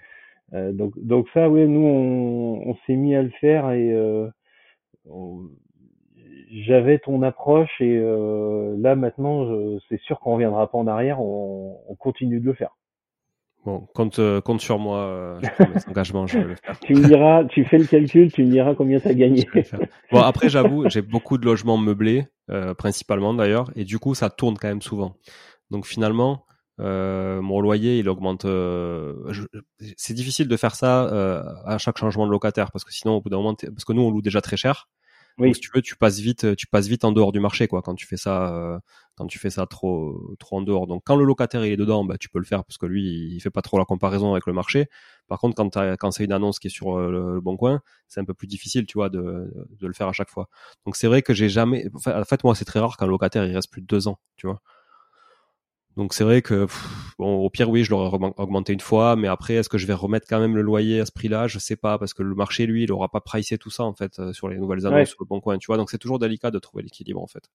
euh, 0.55 0.73
donc, 0.73 0.93
donc 0.99 1.27
ça, 1.35 1.49
oui, 1.49 1.67
nous, 1.67 1.81
on, 1.81 2.71
on 2.71 2.77
s'est 2.87 2.97
mis 2.97 3.15
à 3.15 3.23
le 3.23 3.31
faire 3.41 3.71
et 3.73 3.93
euh, 3.93 4.29
on- 5.09 5.49
j'avais 6.51 6.99
ton 6.99 7.23
approche 7.23 7.71
et 7.81 7.97
euh, 7.99 8.75
là, 8.79 8.95
maintenant, 8.97 9.47
je- 9.47 9.79
c'est 9.89 10.01
sûr 10.01 10.19
qu'on 10.21 10.35
reviendra 10.35 10.71
pas 10.71 10.79
en 10.79 10.87
arrière, 10.87 11.21
on, 11.21 11.79
on 11.89 11.95
continue 11.95 12.41
de 12.41 12.47
le 12.47 12.55
faire. 12.55 12.77
Bon, 13.65 13.87
compte, 13.95 14.19
euh, 14.19 14.41
compte 14.41 14.61
sur 14.61 14.79
moi, 14.79 14.99
euh, 14.99 15.41
je 15.43 15.49
prends 15.55 15.67
mes 15.69 15.77
engagements, 15.89 16.27
je 16.27 16.39
vais 16.39 16.49
le 16.49 16.55
faire. 16.55 16.79
Tu 16.81 16.95
me 16.95 17.05
diras, 17.05 17.45
tu 17.45 17.65
fais 17.65 17.79
le 17.79 17.85
calcul, 17.85 18.31
tu 18.33 18.45
me 18.45 18.51
diras 18.51 18.75
combien 18.75 18.99
tu 19.01 19.09
as 19.09 19.15
gagné. 19.15 19.47
Bon, 20.11 20.21
après, 20.21 20.49
j'avoue, 20.49 20.89
j'ai 20.89 21.03
beaucoup 21.03 21.37
de 21.39 21.45
logements 21.45 21.77
meublés, 21.77 22.27
euh, 22.51 22.73
principalement 22.75 23.35
d'ailleurs, 23.35 23.71
et 23.77 23.85
du 23.85 23.99
coup, 23.99 24.15
ça 24.15 24.31
tourne 24.31 24.57
quand 24.57 24.69
même 24.69 24.81
souvent. 24.83 25.17
Donc 25.71 25.87
finalement, 25.87 26.47
euh, 26.81 27.41
mon 27.41 27.61
loyer, 27.61 27.99
il 27.99 28.09
augmente. 28.09 28.45
euh, 28.45 29.15
c'est 29.97 30.15
difficile 30.15 30.49
de 30.49 30.57
faire 30.57 30.75
ça 30.75 31.07
euh, 31.07 31.43
à 31.65 31.79
chaque 31.79 31.99
changement 31.99 32.27
de 32.27 32.31
locataire, 32.33 32.71
parce 32.73 32.85
que 32.85 32.93
sinon, 32.93 33.17
au 33.17 33.21
bout 33.21 33.31
d'un 33.31 33.39
moment, 33.39 33.55
parce 33.55 33.85
que 33.85 33.93
nous, 33.93 34.03
on 34.03 34.11
loue 34.11 34.23
déjà 34.23 34.41
très 34.41 34.57
cher. 34.57 34.89
Donc, 35.39 35.55
si 35.55 35.61
tu 35.61 35.71
veux, 35.73 35.83
tu 35.83 35.97
passes 35.97 36.19
vite, 36.19 36.57
tu 36.57 36.67
passes 36.67 36.89
vite 36.89 37.05
en 37.05 37.13
dehors 37.13 37.31
du 37.31 37.39
marché, 37.39 37.69
quoi, 37.69 37.81
quand 37.81 37.95
tu 37.95 38.07
fais 38.07 38.17
ça, 38.17 38.53
euh, 38.55 38.79
quand 39.15 39.27
tu 39.29 39.39
fais 39.39 39.51
ça 39.51 39.67
trop, 39.67 40.35
trop 40.41 40.57
en 40.59 40.63
dehors. 40.63 40.89
Donc, 40.89 41.03
quand 41.05 41.15
le 41.15 41.25
locataire 41.25 41.65
il 41.65 41.73
est 41.73 41.77
dedans, 41.77 42.05
bah, 42.05 42.19
tu 42.19 42.29
peux 42.29 42.41
le 42.41 42.45
faire 42.45 42.65
parce 42.65 42.77
que 42.77 42.87
lui, 42.87 43.35
il 43.35 43.41
fait 43.41 43.51
pas 43.51 43.63
trop 43.63 43.79
la 43.79 43.85
comparaison 43.85 44.33
avec 44.33 44.47
le 44.47 44.53
marché. 44.53 44.87
Par 45.29 45.39
contre, 45.39 45.55
quand, 45.57 45.71
quand 45.99 46.11
c'est 46.11 46.25
une 46.25 46.33
annonce 46.33 46.59
qui 46.59 46.67
est 46.67 46.71
sur 46.71 46.99
euh, 46.99 47.11
le, 47.35 47.41
bon 47.41 47.57
coin, 47.57 47.81
c'est 48.09 48.21
un 48.21 48.25
peu 48.25 48.35
plus 48.35 48.49
difficile, 48.49 48.85
tu 48.87 48.99
vois, 48.99 49.11
de, 49.11 49.53
de 49.79 49.87
le 49.87 49.93
faire 49.93 50.09
à 50.09 50.13
chaque 50.13 50.31
fois. 50.31 50.49
Donc, 50.87 50.97
c'est 50.97 51.07
vrai 51.07 51.23
que 51.23 51.35
j'ai 51.35 51.49
jamais, 51.49 51.87
en 52.07 52.25
fait, 52.25 52.43
moi, 52.43 52.57
c'est 52.57 52.65
très 52.65 52.81
rare 52.81 52.97
qu'un 52.97 53.07
locataire 53.07 53.45
il 53.47 53.55
reste 53.55 53.71
plus 53.71 53.83
de 53.83 53.87
deux 53.87 54.09
ans, 54.09 54.19
tu 54.37 54.49
vois. 54.49 54.61
Donc 55.99 56.15
c'est 56.15 56.23
vrai 56.23 56.43
que 56.43 56.69
bon, 57.19 57.39
au 57.39 57.51
pire 57.51 57.69
oui, 57.69 57.83
je 57.83 57.91
l'aurais 57.91 58.17
augmenté 58.37 58.73
une 58.73 58.79
fois, 58.79 59.17
mais 59.17 59.27
après 59.27 59.55
est-ce 59.55 59.69
que 59.69 59.79
je 59.79 59.87
vais 59.87 59.95
remettre 59.95 60.29
quand 60.29 60.39
même 60.39 60.55
le 60.55 60.63
loyer 60.63 61.01
à 61.01 61.07
ce 61.07 61.11
prix-là? 61.11 61.49
Je 61.49 61.59
sais 61.59 61.75
pas 61.75 61.99
parce 61.99 62.15
que 62.15 62.23
le 62.23 62.37
marché 62.37 62.67
lui, 62.67 62.85
il 62.85 62.93
aura 62.93 63.09
pas 63.09 63.21
pricé 63.21 63.59
tout 63.59 63.69
ça 63.69 63.83
en 63.83 63.93
fait 63.93 64.17
euh, 64.21 64.33
sur 64.33 64.49
les 64.49 64.59
nouvelles 64.59 64.87
annonces 64.87 65.09
sur 65.09 65.19
le 65.21 65.27
bon 65.27 65.41
coin, 65.41 65.59
tu 65.59 65.67
vois? 65.67 65.77
Donc 65.77 65.91
c'est 65.91 65.99
toujours 65.99 66.21
délicat 66.21 66.53
de 66.53 66.61
trouver 66.61 66.85
l'équilibre 66.85 67.21
en 67.21 67.27
fait. 67.27 67.51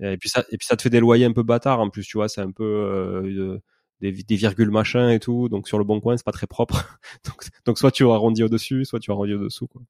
Et 0.00 0.16
puis 0.16 0.30
ça 0.30 0.44
et 0.50 0.56
puis 0.56 0.66
ça 0.66 0.76
te 0.76 0.82
fait 0.82 0.88
des 0.88 0.98
loyers 0.98 1.26
un 1.26 1.32
peu 1.34 1.42
bâtards 1.42 1.78
en 1.78 1.90
plus, 1.90 2.06
tu 2.06 2.16
vois, 2.16 2.30
c'est 2.30 2.40
un 2.40 2.52
peu 2.52 2.64
euh, 2.64 3.58
des, 4.00 4.12
des, 4.12 4.36
virgules 4.36 4.70
machin 4.70 5.10
et 5.10 5.20
tout. 5.20 5.50
Donc 5.50 5.68
sur 5.68 5.76
le 5.76 5.84
bon 5.84 6.00
coin, 6.00 6.16
c'est 6.16 6.24
pas 6.24 6.32
très 6.32 6.46
propre. 6.46 6.98
donc, 7.26 7.44
donc 7.66 7.78
soit 7.78 7.90
tu 7.90 8.04
arrondis 8.08 8.44
au-dessus, 8.44 8.86
soit 8.86 8.98
tu 8.98 9.10
arrondis 9.10 9.34
au-dessous 9.34 9.66
quoi. 9.66 9.82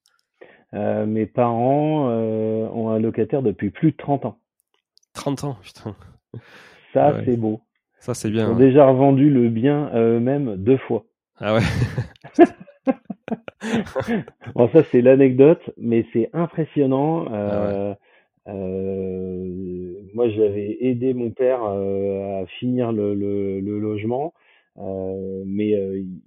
Euh, 0.75 1.07
mes 1.07 1.27
parents 1.27 2.09
euh, 2.11 2.67
ont 2.73 2.89
un 2.89 2.99
locataire 2.99 3.43
depuis 3.43 3.71
plus 3.71 3.93
de 3.93 3.97
30 3.97 4.25
ans. 4.25 4.39
30 5.13 5.45
ans, 5.45 5.59
putain. 5.63 5.95
Ça, 6.93 7.21
c'est 7.25 7.37
beau. 7.37 7.61
Ça, 8.05 8.13
c'est 8.13 8.31
bien. 8.31 8.49
Ils 8.49 8.53
ont 8.53 8.57
déjà 8.57 8.87
revendu 8.87 9.31
le 9.31 9.49
bien 9.49 9.87
à 9.87 9.99
eux-mêmes 9.99 10.57
deux 10.59 10.77
fois. 10.77 11.07
Ah 11.39 11.55
ouais. 11.55 11.63
bon, 14.55 14.69
ça, 14.69 14.83
c'est 14.93 15.01
l'anecdote, 15.01 15.63
mais 15.79 16.05
c'est 16.13 16.29
impressionnant. 16.35 17.33
Euh, 17.33 17.95
ah 18.47 18.51
euh, 18.51 19.95
moi, 20.13 20.29
j'avais 20.29 20.77
aidé 20.81 21.15
mon 21.15 21.31
père 21.31 21.65
euh, 21.65 22.43
à 22.43 22.47
finir 22.59 22.93
le, 22.93 23.15
le, 23.15 23.61
le 23.61 23.79
logement, 23.79 24.35
euh, 24.77 25.43
mais 25.47 25.75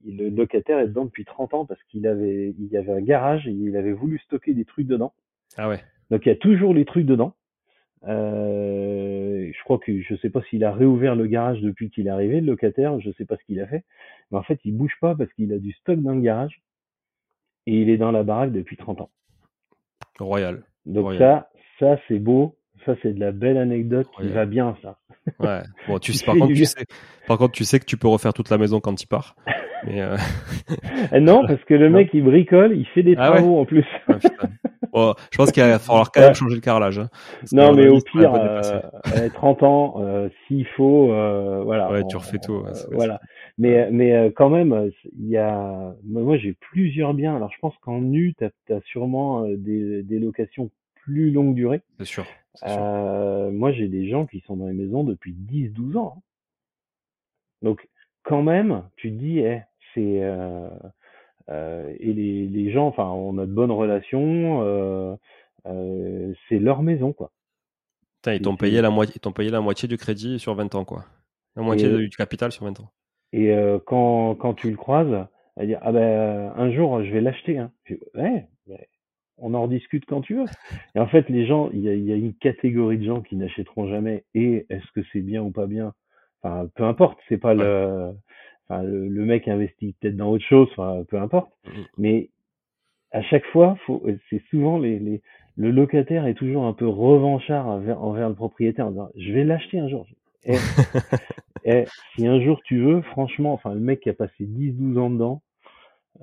le 0.04 0.30
locataire 0.30 0.80
est 0.80 0.88
dedans 0.88 1.06
depuis 1.06 1.26
30 1.26 1.54
ans 1.54 1.66
parce 1.68 1.84
qu'il 1.84 2.08
avait, 2.08 2.56
il 2.58 2.70
y 2.72 2.78
avait 2.78 2.94
un 2.94 3.02
garage 3.02 3.48
et 3.48 3.52
il 3.52 3.78
avait 3.78 3.94
voulu 3.94 4.18
stocker 4.18 4.56
des 4.56 4.66
trucs 4.66 4.88
dedans. 4.88 5.14
Ah 5.58 5.70
ouais. 5.70 5.84
Donc 6.10 6.26
il 6.26 6.30
y 6.30 6.32
a 6.32 6.38
toujours 6.38 6.74
les 6.74 6.86
trucs 6.86 7.06
dedans. 7.06 7.36
Euh, 8.04 9.52
je 9.52 9.64
crois 9.64 9.80
que 9.80 10.02
je 10.02 10.16
sais 10.18 10.30
pas 10.30 10.42
s'il 10.44 10.64
a 10.64 10.72
réouvert 10.72 11.16
le 11.16 11.28
garage 11.28 11.62
depuis 11.62 11.90
qu'il 11.90 12.08
est 12.08 12.12
arrivé, 12.12 12.42
le 12.42 12.48
locataire, 12.48 13.00
je 13.00 13.12
sais 13.12 13.26
pas 13.26 13.38
ce 13.38 13.44
qu'il 13.46 13.60
a 13.60 13.68
fait. 13.68 13.84
Mais 14.32 14.38
en 14.38 14.44
fait, 14.44 14.60
il 14.66 14.76
bouge 14.76 14.96
pas 15.02 15.16
parce 15.16 15.32
qu'il 15.34 15.52
a 15.54 15.58
du 15.58 15.72
stock 15.74 16.00
dans 16.00 16.14
le 16.14 16.22
garage 16.22 16.62
et 17.66 17.82
il 17.82 17.90
est 17.90 17.98
dans 17.98 18.12
la 18.12 18.24
baraque 18.24 18.52
depuis 18.52 18.78
30 18.78 19.02
ans. 19.02 19.10
Royal. 20.20 20.64
Donc 20.86 21.14
ça, 21.16 21.50
ça 21.80 22.00
c'est 22.08 22.20
beau. 22.20 22.56
Ça 22.86 22.96
c'est 23.02 23.14
de 23.14 23.20
la 23.20 23.32
belle 23.32 23.58
anecdote 23.58 24.08
qui 24.18 24.28
va 24.28 24.46
bien 24.46 24.78
ça. 24.82 25.00
Ouais. 25.40 25.62
Bon, 25.88 26.00
tu 26.00 26.14
sais, 26.14 26.26
par 26.26 26.36
contre, 26.36 26.54
tu 26.54 26.66
sais, 26.66 26.86
par 27.28 27.38
contre, 27.38 27.54
tu 27.54 27.66
sais 27.66 27.80
que 27.80 27.86
tu 27.86 27.98
peux 27.98 28.08
refaire 28.08 28.34
toute 28.34 28.50
la 28.50 28.58
maison 28.58 28.80
quand 28.80 28.96
tu 28.96 29.08
pars. 29.08 29.36
Mais 29.86 30.02
euh... 30.02 30.18
non, 31.20 31.46
parce 31.46 31.64
que 31.66 31.74
le 31.74 31.90
mec 31.90 32.10
il 32.14 32.24
bricole, 32.24 32.76
il 32.76 32.86
fait 32.88 33.04
des 33.04 33.16
ah 33.18 33.32
travaux 33.32 33.60
en 33.60 33.66
plus. 33.66 33.86
Ah, 34.08 35.14
je 35.32 35.38
pense 35.38 35.52
qu'il 35.52 35.64
va 35.64 35.78
falloir 35.80 36.12
quand 36.12 36.22
même 36.22 36.34
changer 36.34 36.56
le 36.56 36.62
carrelage. 36.62 37.00
Hein, 37.00 37.10
non, 37.52 37.74
mais 37.74 37.88
au 37.88 38.00
pire, 38.02 38.34
euh, 38.34 39.30
30 39.34 39.64
ans, 39.64 39.96
euh, 40.00 40.30
s'il 40.48 40.66
faut, 40.66 41.12
euh, 41.12 41.62
voilà. 41.64 41.92
Ouais, 41.92 42.04
tu 42.10 42.18
refais 42.18 42.40
tout. 42.40 42.64
voilà. 42.92 43.20
Mais, 43.58 43.90
mais 43.92 44.14
euh, 44.14 44.30
quand 44.36 44.50
même, 44.50 44.92
il 45.20 45.30
y 45.30 45.38
a, 45.38 45.94
moi 46.06 46.38
j'ai 46.38 46.56
plusieurs 46.72 47.14
biens. 47.14 47.36
Alors 47.36 47.52
je 47.52 47.60
pense 47.60 47.76
qu'en 47.82 48.02
nu, 48.02 48.34
tu 48.38 48.46
as, 48.46 48.82
sûrement 48.86 49.46
des, 49.48 50.04
des 50.04 50.20
locations 50.20 50.72
plus 51.08 51.32
longue 51.32 51.56
durée. 51.56 51.82
C'est 52.00 52.06
sûr. 52.06 52.26
moi 52.64 53.72
j'ai 53.72 53.88
des 53.88 54.10
gens 54.10 54.26
qui 54.26 54.42
sont 54.42 54.58
dans 54.58 54.68
les 54.68 54.74
maisons 54.74 55.04
depuis 55.04 55.34
10-12 55.34 55.98
ans. 55.98 56.16
Hein. 56.18 56.22
Donc 57.62 57.88
quand 58.24 58.44
même, 58.44 58.84
tu 58.98 59.12
te 59.12 59.18
dis, 59.18 59.40
eh, 59.40 59.62
c'est 59.94 60.22
euh, 61.50 61.94
et 62.00 62.14
les, 62.14 62.48
les 62.48 62.72
gens, 62.72 62.88
enfin, 62.88 63.06
on 63.06 63.38
a 63.38 63.46
de 63.46 63.52
bonnes 63.52 63.72
relations. 63.72 64.62
Euh, 64.64 65.16
euh, 65.66 66.34
c'est 66.48 66.60
leur 66.60 66.84
maison, 66.84 67.14
quoi. 67.14 67.32
ils 68.26 68.42
t'ont 68.42 68.58
payé 68.58 68.82
la 68.82 68.90
moitié, 68.90 69.20
t'ont 69.20 69.32
payé 69.32 69.50
la 69.50 69.62
moitié 69.62 69.88
du 69.88 69.98
crédit 69.98 70.40
sur 70.40 70.56
20 70.56 70.76
ans, 70.76 70.86
quoi. 70.86 71.06
La 71.56 71.64
moitié 71.64 71.90
du 71.90 72.10
capital 72.10 72.52
sur 72.52 72.66
20 72.66 72.82
ans. 72.82 72.92
Et 73.34 73.54
quand, 73.86 74.36
quand 74.36 74.54
tu 74.54 74.70
le 74.70 74.78
croises, 74.78 75.28
elle 75.56 75.68
dit 75.68 75.76
ah 75.82 75.92
ben 75.92 76.54
un 76.56 76.72
jour 76.72 77.04
je 77.04 77.12
vais 77.12 77.20
l'acheter. 77.20 77.58
Hein. 77.58 77.72
ouais, 78.16 78.48
on 79.38 79.54
en 79.54 79.64
rediscute 79.64 80.06
quand 80.06 80.22
tu 80.22 80.36
veux. 80.36 80.46
Et 80.96 81.00
en 81.00 81.08
fait, 81.08 81.30
les 81.30 81.46
gens, 81.46 81.70
il 81.74 81.82
y 81.82 81.90
a, 81.90 81.96
y 81.96 82.12
a, 82.12 82.16
une 82.16 82.34
catégorie 82.34 82.98
de 82.98 83.06
gens 83.06 83.22
qui 83.22 83.36
n'achèteront 83.36 83.88
jamais. 83.88 84.24
Et 84.34 84.66
est-ce 84.70 84.92
que 84.94 85.02
c'est 85.14 85.22
bien 85.22 85.42
ou 85.42 85.52
pas 85.52 85.68
bien? 85.68 85.94
Enfin, 86.42 86.70
peu 86.76 86.84
importe. 86.84 87.20
C'est 87.30 87.38
pas 87.38 87.54
le, 87.54 88.14
Enfin, 88.70 88.84
le, 88.84 89.26
mec 89.26 89.48
investit 89.48 89.96
peut-être 90.00 90.18
dans 90.18 90.30
autre 90.30 90.46
chose, 90.46 90.68
enfin, 90.72 91.04
peu 91.08 91.18
importe. 91.20 91.52
Mmh 91.66 91.82
Mais 91.98 92.30
à 93.12 93.22
chaque 93.24 93.46
fois, 93.48 93.78
c'est 94.30 94.42
souvent 94.50 94.78
les, 94.78 95.00
les, 95.00 95.22
le 95.56 95.72
locataire 95.72 96.28
est 96.28 96.34
toujours 96.34 96.66
un 96.66 96.74
peu 96.74 96.88
revanchard 96.88 97.68
envers, 97.68 98.02
envers 98.02 98.28
le 98.28 98.36
propriétaire 98.36 98.88
en 98.88 98.92
disant 98.92 99.10
je 99.16 99.32
vais 99.32 99.46
l'acheter 99.46 99.80
un 99.80 99.88
jour. 99.88 100.06
Et, 100.44 100.58
et, 101.64 101.86
si 102.16 102.28
un 102.28 102.42
jour 102.42 102.62
tu 102.64 102.80
veux, 102.82 103.02
franchement, 103.04 103.54
enfin 103.54 103.74
le 103.74 103.80
mec 103.80 104.02
qui 104.02 104.10
a 104.10 104.14
passé 104.14 104.44
10-12 104.46 105.00
ans 105.00 105.10
dedans, 105.10 105.42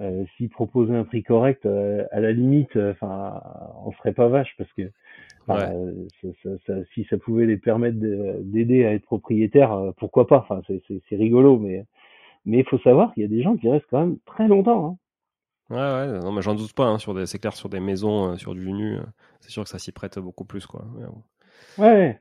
euh, 0.00 0.24
s'il 0.36 0.48
proposait 0.48 0.94
un 0.94 1.04
prix 1.04 1.22
correct, 1.22 1.66
euh, 1.66 2.04
à 2.10 2.20
la 2.20 2.32
limite, 2.32 2.74
euh, 2.76 2.92
enfin, 2.92 3.40
on 3.84 3.92
serait 3.92 4.12
pas 4.12 4.28
vache 4.28 4.54
parce 4.58 4.72
que 4.72 4.90
ça, 5.46 5.72
ça, 6.66 6.74
si 6.94 7.04
ça 7.04 7.18
pouvait 7.18 7.46
les 7.46 7.58
permettre 7.58 7.98
d'aider 7.98 8.84
à 8.84 8.94
être 8.94 9.04
propriétaire, 9.04 9.92
pourquoi 9.98 10.26
pas? 10.26 10.38
Enfin, 10.38 10.62
c'est 10.88 11.16
rigolo, 11.16 11.58
mais 11.58 11.84
mais 12.46 12.58
il 12.58 12.64
faut 12.64 12.78
savoir 12.78 13.12
qu'il 13.14 13.22
y 13.22 13.26
a 13.26 13.28
des 13.28 13.42
gens 13.42 13.56
qui 13.56 13.70
restent 13.70 13.86
quand 13.90 14.00
même 14.00 14.18
très 14.26 14.48
longtemps. 14.48 14.86
Hein. 14.86 14.96
Ouais, 15.70 15.76
ouais, 15.76 16.18
non, 16.20 16.32
mais 16.32 16.42
j'en 16.42 16.54
doute 16.54 16.74
pas. 16.74 16.84
Hein, 16.84 16.98
sur 16.98 17.14
des, 17.14 17.26
c'est 17.26 17.38
clair, 17.38 17.54
sur 17.54 17.68
des 17.68 17.80
maisons, 17.80 18.36
sur 18.36 18.54
du 18.54 18.72
nu, 18.72 18.98
c'est 19.40 19.50
sûr 19.50 19.64
que 19.64 19.70
ça 19.70 19.78
s'y 19.78 19.92
prête 19.92 20.18
beaucoup 20.18 20.44
plus, 20.44 20.66
quoi. 20.66 20.84
Ouais. 21.78 22.20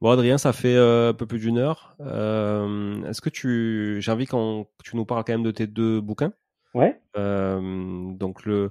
Bon, 0.00 0.10
Adrien, 0.10 0.38
ça 0.38 0.54
fait 0.54 0.76
euh, 0.76 1.10
un 1.10 1.14
peu 1.14 1.26
plus 1.26 1.40
d'une 1.40 1.58
heure. 1.58 1.94
est-ce 2.00 3.20
que 3.20 3.28
tu, 3.28 3.98
j'ai 4.00 4.10
envie 4.10 4.26
que 4.26 4.64
tu 4.82 4.96
nous 4.96 5.04
parles 5.04 5.24
quand 5.24 5.34
même 5.34 5.42
de 5.42 5.50
tes 5.50 5.66
deux 5.66 6.00
bouquins? 6.00 6.32
Ouais. 6.74 6.96
donc 7.14 8.44
le 8.44 8.70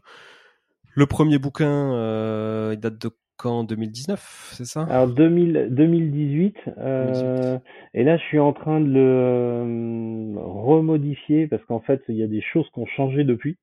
le 0.95 1.05
premier 1.05 1.38
bouquin, 1.38 2.71
il 2.71 2.80
date 2.80 2.97
de 2.97 3.09
en 3.47 3.63
2019, 3.63 4.53
c'est 4.53 4.65
ça? 4.65 4.84
Alors 4.89 5.07
2018, 5.07 6.55
euh, 6.77 7.57
et 7.93 8.03
là 8.03 8.17
je 8.17 8.23
suis 8.23 8.39
en 8.39 8.53
train 8.53 8.81
de 8.81 8.88
le 8.88 8.99
euh, 8.99 10.35
remodifier 10.38 11.47
parce 11.47 11.63
qu'en 11.65 11.80
fait 11.80 12.01
il 12.09 12.15
y 12.15 12.23
a 12.23 12.27
des 12.27 12.41
choses 12.41 12.69
qui 12.73 12.80
ont 12.80 12.85
changé 12.85 13.23
depuis. 13.23 13.57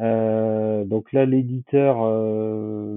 Euh, 0.00 0.84
donc 0.84 1.12
là 1.12 1.26
l'éditeur 1.26 1.98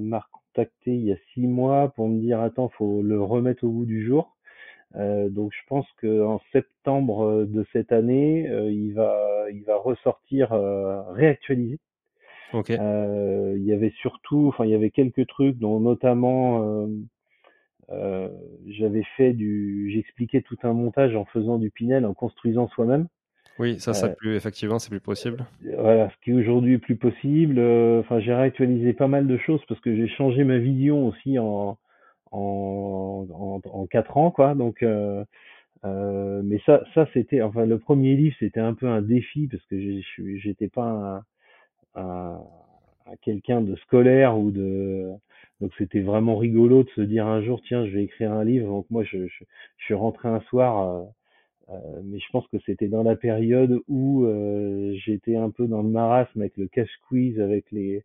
m'a 0.01 0.25
contacté 0.31 0.93
il 0.93 1.05
y 1.05 1.11
a 1.11 1.17
six 1.33 1.47
mois 1.47 1.89
pour 1.95 2.07
me 2.07 2.19
dire 2.19 2.39
attends 2.39 2.69
faut 2.69 3.01
le 3.01 3.21
remettre 3.21 3.63
au 3.63 3.69
bout 3.69 3.85
du 3.85 4.05
jour. 4.05 4.35
Donc 4.95 5.51
je 5.53 5.67
pense 5.67 5.87
qu'en 6.01 6.39
septembre 6.51 7.45
de 7.45 7.65
cette 7.73 7.91
année 7.91 8.47
il 8.69 8.93
va 8.93 9.45
il 9.51 9.63
va 9.63 9.77
ressortir 9.77 10.51
réactualisé. 11.09 11.79
Euh, 12.69 13.55
il 13.57 13.63
y 13.63 13.73
avait 13.73 13.93
surtout, 14.01 14.47
enfin 14.47 14.65
il 14.65 14.71
y 14.71 14.75
avait 14.75 14.91
quelques 14.91 15.27
trucs, 15.27 15.57
dont 15.57 15.79
notamment 15.79 16.63
euh, 16.63 16.87
euh, 17.91 18.29
j'avais 18.67 19.03
fait 19.17 19.33
du, 19.33 19.91
j'expliquais 19.93 20.41
tout 20.41 20.57
un 20.63 20.73
montage 20.73 21.15
en 21.15 21.25
faisant 21.25 21.57
du 21.57 21.71
Pinel, 21.71 22.05
en 22.05 22.13
construisant 22.13 22.67
soi-même. 22.69 23.07
Oui, 23.59 23.79
ça, 23.79 23.93
ça 23.93 24.09
plus 24.09 24.35
effectivement, 24.35 24.79
c'est 24.79 24.89
plus 24.89 24.99
possible. 24.99 25.45
Voilà, 25.77 26.09
ce 26.09 26.15
qui 26.23 26.33
aujourd'hui 26.33 26.73
est 26.73 26.79
plus 26.79 26.95
possible. 26.95 27.59
Enfin, 27.99 28.19
j'ai 28.19 28.33
réactualisé 28.33 28.93
pas 28.93 29.07
mal 29.07 29.27
de 29.27 29.37
choses 29.37 29.61
parce 29.67 29.79
que 29.79 29.95
j'ai 29.95 30.07
changé 30.07 30.43
ma 30.43 30.57
vision 30.57 31.07
aussi 31.07 31.37
en 31.37 31.77
en 32.33 33.27
en, 33.31 33.61
en 33.69 33.87
quatre 33.87 34.17
ans, 34.17 34.31
quoi. 34.31 34.55
Donc 34.55 34.83
euh, 35.85 36.41
mais 36.43 36.59
ça, 36.65 36.83
ça 36.93 37.07
c'était, 37.13 37.41
enfin 37.41 37.65
le 37.65 37.77
premier 37.77 38.15
livre 38.15 38.35
c'était 38.39 38.59
un 38.61 38.73
peu 38.73 38.87
un 38.87 39.01
défi 39.01 39.47
parce 39.47 39.63
que 39.65 39.77
j'étais 40.37 40.69
pas 40.69 41.23
un, 41.95 42.41
à 43.05 43.17
quelqu'un 43.21 43.61
de 43.61 43.75
scolaire 43.77 44.37
ou 44.39 44.51
de 44.51 45.09
donc 45.61 45.71
c'était 45.77 46.01
vraiment 46.01 46.37
rigolo 46.37 46.83
de 46.83 46.89
se 46.91 47.01
dire 47.01 47.27
un 47.27 47.41
jour 47.41 47.61
tiens 47.67 47.85
je 47.85 47.91
vais 47.91 48.03
écrire 48.05 48.31
un 48.31 48.45
livre 48.45 48.67
donc 48.67 48.85
moi 48.89 49.03
je, 49.03 49.27
je, 49.27 49.43
je 49.77 49.85
suis 49.85 49.93
rentré 49.93 50.29
un 50.29 50.39
soir 50.41 50.87
euh, 51.69 51.73
euh 51.75 52.01
mais 52.05 52.19
je 52.19 52.27
pense 52.31 52.47
que 52.47 52.57
c'était 52.65 52.87
dans 52.87 53.03
la 53.03 53.15
période 53.17 53.81
où 53.89 54.25
euh, 54.25 54.93
j'étais 55.05 55.35
un 55.35 55.49
peu 55.49 55.67
dans 55.67 55.81
le 55.81 55.89
marasme 55.89 56.41
avec 56.41 56.57
le 56.57 56.67
cash 56.67 56.89
squeeze 57.03 57.39
avec 57.41 57.71
les 57.71 58.03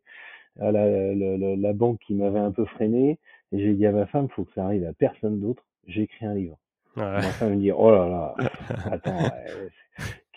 la, 0.57 0.73
la, 0.73 1.57
la 1.57 1.73
banque 1.73 2.01
qui 2.01 2.15
m'avait 2.15 2.41
un 2.41 2.51
peu 2.51 2.65
freiné 2.65 3.19
et 3.53 3.59
j'ai 3.59 3.75
dit 3.75 3.87
à 3.87 3.93
ma 3.93 4.07
femme 4.07 4.29
faut 4.31 4.45
que 4.45 4.53
ça 4.55 4.65
arrive 4.65 4.85
à 4.85 4.93
personne 4.93 5.41
d'autre 5.41 5.65
j'écris 5.87 6.27
un 6.27 6.35
livre 6.35 6.59
ma 6.97 7.21
femme 7.23 7.55
me 7.55 7.61
dit 7.61 7.73
oh 7.73 7.91
là 7.91 8.09
là 8.09 8.35
attends 8.91 9.19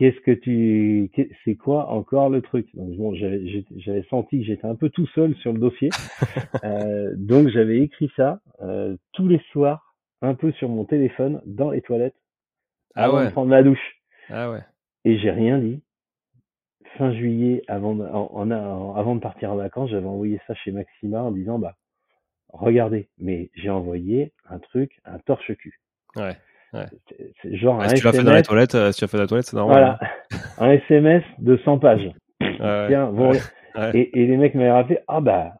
qu'est-ce 0.01 0.19
que 0.21 0.31
tu, 0.31 1.11
c'est 1.45 1.55
quoi 1.55 1.89
encore 1.91 2.31
le 2.31 2.41
truc? 2.41 2.67
Donc 2.73 2.97
bon, 2.97 3.13
j'avais, 3.13 4.03
senti 4.09 4.39
que 4.39 4.45
j'étais 4.45 4.65
un 4.65 4.73
peu 4.73 4.89
tout 4.89 5.05
seul 5.13 5.35
sur 5.35 5.53
le 5.53 5.59
dossier, 5.59 5.89
euh, 6.63 7.13
donc 7.15 7.49
j'avais 7.49 7.81
écrit 7.81 8.11
ça 8.15 8.39
euh, 8.61 8.97
tous 9.13 9.27
les 9.27 9.39
soirs, 9.51 9.95
un 10.23 10.33
peu 10.33 10.51
sur 10.53 10.69
mon 10.69 10.85
téléphone, 10.85 11.39
dans 11.45 11.69
les 11.69 11.81
toilettes, 11.81 12.15
ah 12.95 13.03
avant 13.03 13.17
ouais. 13.17 13.27
de 13.27 13.31
prendre 13.31 13.49
ma 13.49 13.61
douche. 13.61 14.01
Ah 14.29 14.49
ouais. 14.49 14.61
Et 15.05 15.19
j'ai 15.19 15.29
rien 15.29 15.59
dit. 15.59 15.83
Fin 16.97 17.13
juillet, 17.13 17.61
avant 17.67 17.93
de, 17.93 18.03
en, 18.03 18.31
en, 18.33 18.95
avant 18.95 19.15
de 19.15 19.21
partir 19.21 19.51
en 19.51 19.55
vacances, 19.55 19.91
j'avais 19.91 20.07
envoyé 20.07 20.41
ça 20.47 20.55
chez 20.55 20.71
Maxima 20.71 21.21
en 21.21 21.31
disant 21.31 21.59
bah 21.59 21.75
regardez, 22.53 23.07
mais 23.19 23.49
j'ai 23.55 23.69
envoyé 23.69 24.31
un 24.49 24.59
truc, 24.59 24.99
un 25.05 25.19
torche-cul. 25.19 25.79
Ouais. 26.15 26.35
Ouais. 26.73 26.85
C'est 27.41 27.55
genre 27.57 27.81
un 27.81 27.89
si 27.89 27.95
tu 27.95 28.03
l'as 28.05 28.09
SMS. 28.11 28.17
fait 28.25 28.31
dans 28.31 28.35
les 28.37 28.43
toilettes, 28.43 28.75
euh, 28.75 28.91
si 28.91 28.99
tu 28.99 29.03
l'as 29.03 29.07
fait 29.09 29.17
dans 29.17 29.23
les 29.23 29.27
toilettes, 29.29 29.45
c'est 29.47 29.57
normal. 29.57 29.97
Voilà. 30.29 30.43
un 30.59 30.71
SMS 30.71 31.23
de 31.39 31.57
100 31.57 31.79
pages. 31.79 32.09
hein. 32.41 32.47
Ouais, 32.59 32.87
Tiens, 32.89 33.11
bon, 33.11 33.31
et, 33.93 34.21
et 34.21 34.25
les 34.27 34.37
mecs 34.37 34.55
m'avaient 34.55 34.71
rappelé, 34.71 34.99
ah 35.07 35.19
bah, 35.21 35.53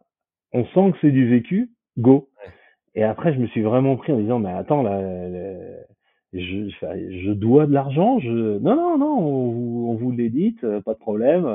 on 0.53 0.65
sent 0.65 0.91
que 0.93 0.97
c'est 1.01 1.11
du 1.11 1.27
vécu, 1.30 1.69
go. 1.97 2.30
Et 2.95 3.03
après, 3.03 3.34
je 3.34 3.39
me 3.39 3.47
suis 3.47 3.61
vraiment 3.61 3.95
pris 3.97 4.11
en 4.13 4.18
disant, 4.19 4.39
mais 4.39 4.51
attends, 4.51 4.84
là, 4.84 4.99
je, 6.34 7.31
dois 7.34 7.65
de 7.65 7.73
l'argent, 7.73 8.19
je, 8.19 8.57
non, 8.59 8.76
non, 8.76 8.97
non, 8.97 9.18
on, 9.19 9.51
vous- 9.51 9.88
on 9.91 9.95
vous 9.95 10.11
l'édite, 10.11 10.63
euh, 10.63 10.81
pas 10.81 10.93
de 10.93 10.99
problème. 10.99 11.45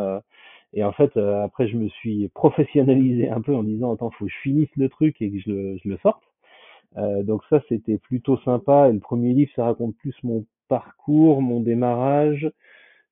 Et 0.76 0.84
en 0.84 0.92
fait, 0.92 1.16
euh, 1.16 1.42
après, 1.42 1.66
je 1.68 1.76
me 1.76 1.88
suis 1.88 2.28
professionnalisé 2.28 3.28
un 3.30 3.40
peu 3.40 3.54
en 3.54 3.64
disant, 3.64 3.94
attends, 3.94 4.10
faut 4.10 4.26
que 4.26 4.30
je 4.30 4.36
finisse 4.42 4.68
le 4.76 4.88
truc 4.88 5.20
et 5.22 5.30
que 5.32 5.38
je 5.40 5.50
le, 5.50 5.76
je 5.82 5.88
le 5.88 5.96
sorte. 5.98 6.22
Euh, 6.98 7.22
donc 7.22 7.42
ça, 7.50 7.60
c'était 7.68 7.98
plutôt 7.98 8.38
sympa. 8.44 8.88
Et 8.88 8.92
le 8.92 9.00
premier 9.00 9.32
livre, 9.32 9.50
ça 9.56 9.64
raconte 9.64 9.96
plus 9.96 10.14
mon 10.22 10.44
parcours, 10.68 11.40
mon 11.42 11.60
démarrage. 11.60 12.50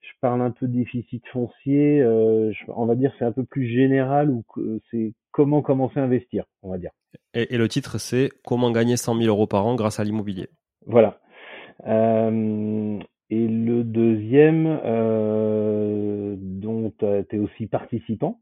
Je 0.02 0.10
parle 0.20 0.42
un 0.42 0.50
peu 0.50 0.68
de 0.68 0.74
déficit 0.74 1.26
foncier. 1.28 2.02
euh, 2.02 2.52
je- 2.52 2.64
on 2.76 2.84
va 2.84 2.94
dire 2.94 3.12
c'est 3.18 3.24
un 3.24 3.32
peu 3.32 3.44
plus 3.44 3.66
général 3.66 4.28
ou 4.30 4.44
c'est 4.90 5.14
comment 5.32 5.62
commencer 5.62 5.98
à 5.98 6.04
investir, 6.04 6.44
on 6.62 6.70
va 6.70 6.76
dire. 6.78 6.90
Et, 7.32 7.54
et 7.54 7.58
le 7.58 7.68
titre, 7.68 7.98
c'est 7.98 8.28
Comment 8.44 8.70
gagner 8.70 8.98
100 8.98 9.14
000 9.16 9.28
euros 9.28 9.46
par 9.46 9.66
an 9.66 9.74
grâce 9.74 10.00
à 10.00 10.04
l'immobilier. 10.04 10.48
Voilà. 10.86 11.18
Euh, 11.86 12.98
et 13.34 13.48
le 13.48 13.84
deuxième, 13.84 14.80
euh, 14.84 16.36
dont 16.38 16.92
tu 16.98 17.04
es 17.06 17.38
aussi 17.38 17.66
participant. 17.66 18.40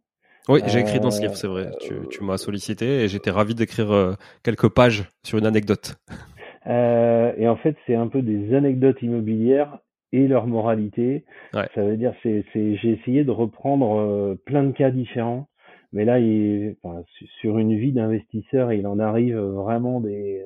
Oui, 0.49 0.61
j'ai 0.67 0.81
écrit 0.81 0.99
dans 1.01 1.11
ce 1.11 1.19
Euh, 1.19 1.23
livre, 1.23 1.37
c'est 1.37 1.47
vrai. 1.47 1.71
Tu, 1.81 1.95
tu 2.11 2.25
m'as 2.25 2.37
sollicité 2.37 3.05
et 3.05 3.09
j'étais 3.09 3.31
ravi 3.31 3.55
d'écrire 3.55 3.93
euh, 3.93 4.15
quelques 4.43 4.69
pages 4.69 5.05
sur 5.25 5.39
une 5.39 5.47
anecdote. 5.47 5.97
Euh, 6.67 7.33
et 7.37 7.49
en 7.49 7.57
fait, 7.57 7.77
c'est 7.87 7.95
un 7.97 8.07
peu 8.07 8.23
des 8.23 8.55
anecdotes 8.55 9.03
immobilières 9.03 9.79
et 10.13 10.29
leur 10.29 10.47
moralité. 10.47 11.25
Ouais. 11.55 11.69
Ça 11.75 11.83
veut 11.83 11.97
dire, 11.97 12.15
c'est, 12.23 12.45
j'ai 12.55 12.91
essayé 12.91 13.25
de 13.25 13.31
reprendre 13.33 13.99
euh, 13.99 14.35
plein 14.47 14.63
de 14.63 14.73
cas 14.73 14.91
différents, 14.91 15.49
mais 15.93 16.05
là, 16.05 16.21
il, 16.21 16.77
enfin, 16.83 17.03
su- 17.19 17.27
sur 17.41 17.59
une 17.59 17.77
vie 17.77 17.93
d'investisseur, 17.93 18.73
il 18.73 18.87
en 18.87 18.99
arrive 19.01 19.37
vraiment 19.39 20.01
des, 20.01 20.45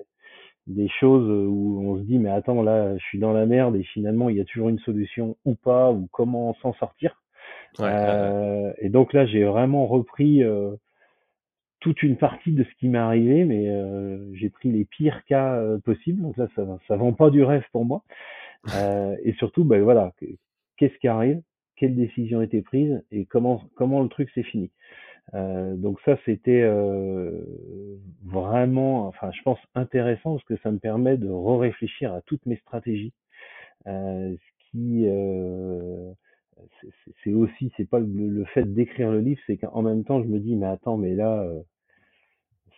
des 0.67 0.89
choses 0.89 1.29
où 1.49 1.81
on 1.85 1.97
se 1.99 2.03
dit, 2.03 2.19
mais 2.19 2.31
attends, 2.31 2.63
là, 2.63 2.97
je 2.97 3.05
suis 3.05 3.19
dans 3.19 3.33
la 3.33 3.47
merde 3.47 3.77
et 3.77 3.85
finalement, 3.85 4.29
il 4.31 4.37
y 4.37 4.41
a 4.41 4.45
toujours 4.45 4.69
une 4.69 4.79
solution 4.81 5.37
ou 5.45 5.55
pas, 5.55 5.93
ou 5.93 6.09
comment 6.13 6.55
s'en 6.63 6.73
sortir. 6.75 7.23
Ouais. 7.79 7.97
Euh, 8.07 8.73
et 8.79 8.89
donc 8.91 9.13
là, 9.13 9.27
j'ai 9.27 9.45
vraiment 9.45 9.87
repris 9.87 10.43
euh, 10.43 10.73
toute 11.81 12.03
une 12.03 12.17
partie 12.17 12.53
de 12.53 12.65
ce 12.65 12.75
qui 12.79 12.89
m'est 12.89 12.99
arrivé, 12.99 13.45
mais 13.45 13.69
euh, 13.69 14.33
j'ai 14.35 14.51
pris 14.51 14.73
les 14.73 14.85
pires 14.85 15.25
cas 15.25 15.55
euh, 15.57 15.79
possibles. 15.79 16.23
Donc 16.23 16.37
là, 16.37 16.49
ça, 16.57 16.63
ça 16.89 16.97
vend 16.97 17.13
pas 17.13 17.31
du 17.31 17.45
rêve 17.45 17.65
pour 17.73 17.85
moi. 17.85 18.03
Euh, 18.75 19.17
et 19.25 19.35
surtout, 19.35 19.65
ben 19.65 19.83
voilà, 19.83 20.13
que- 20.19 20.27
qu'est-ce 20.79 20.97
qui 20.99 21.09
arrive, 21.09 21.43
quelle 21.77 21.97
décision 21.97 22.41
a 22.41 22.45
été 22.45 22.63
prise? 22.63 23.03
Et 23.13 23.27
comment 23.27 23.63
comment 23.77 24.03
le 24.03 24.09
truc 24.09 24.31
s'est 24.31 24.43
fini? 24.45 24.71
Euh, 25.35 25.75
donc 25.77 26.01
ça, 26.05 26.17
c'était 26.25 26.63
euh, 26.63 27.43
vraiment, 28.25 29.07
enfin, 29.09 29.31
je 29.33 29.43
pense 29.43 29.59
intéressant 29.75 30.35
parce 30.35 30.45
que 30.45 30.57
ça 30.59 30.71
me 30.71 30.79
permet 30.79 31.17
de 31.17 31.29
re-réfléchir 31.29 32.13
à 32.15 32.23
toutes 32.23 32.47
mes 32.47 32.57
stratégies. 32.57 33.13
Euh, 33.89 34.37
ce 34.37 34.71
qui 34.73 35.07
c'est- 37.23 37.33
aussi, 37.35 37.73
c'est 37.77 37.89
pas 37.89 37.99
le, 38.01 38.45
fait 38.47 38.65
d'écrire 38.73 39.11
le 39.11 39.21
livre, 39.21 39.41
c'est 39.47 39.57
qu'en 39.57 39.83
même 39.83 40.05
temps, 40.05 40.23
je 40.23 40.29
me 40.29 40.39
dis, 40.39 40.57
mais 40.57 40.67
attends, 40.67 40.97
mais 40.97 41.15
là, 41.15 41.47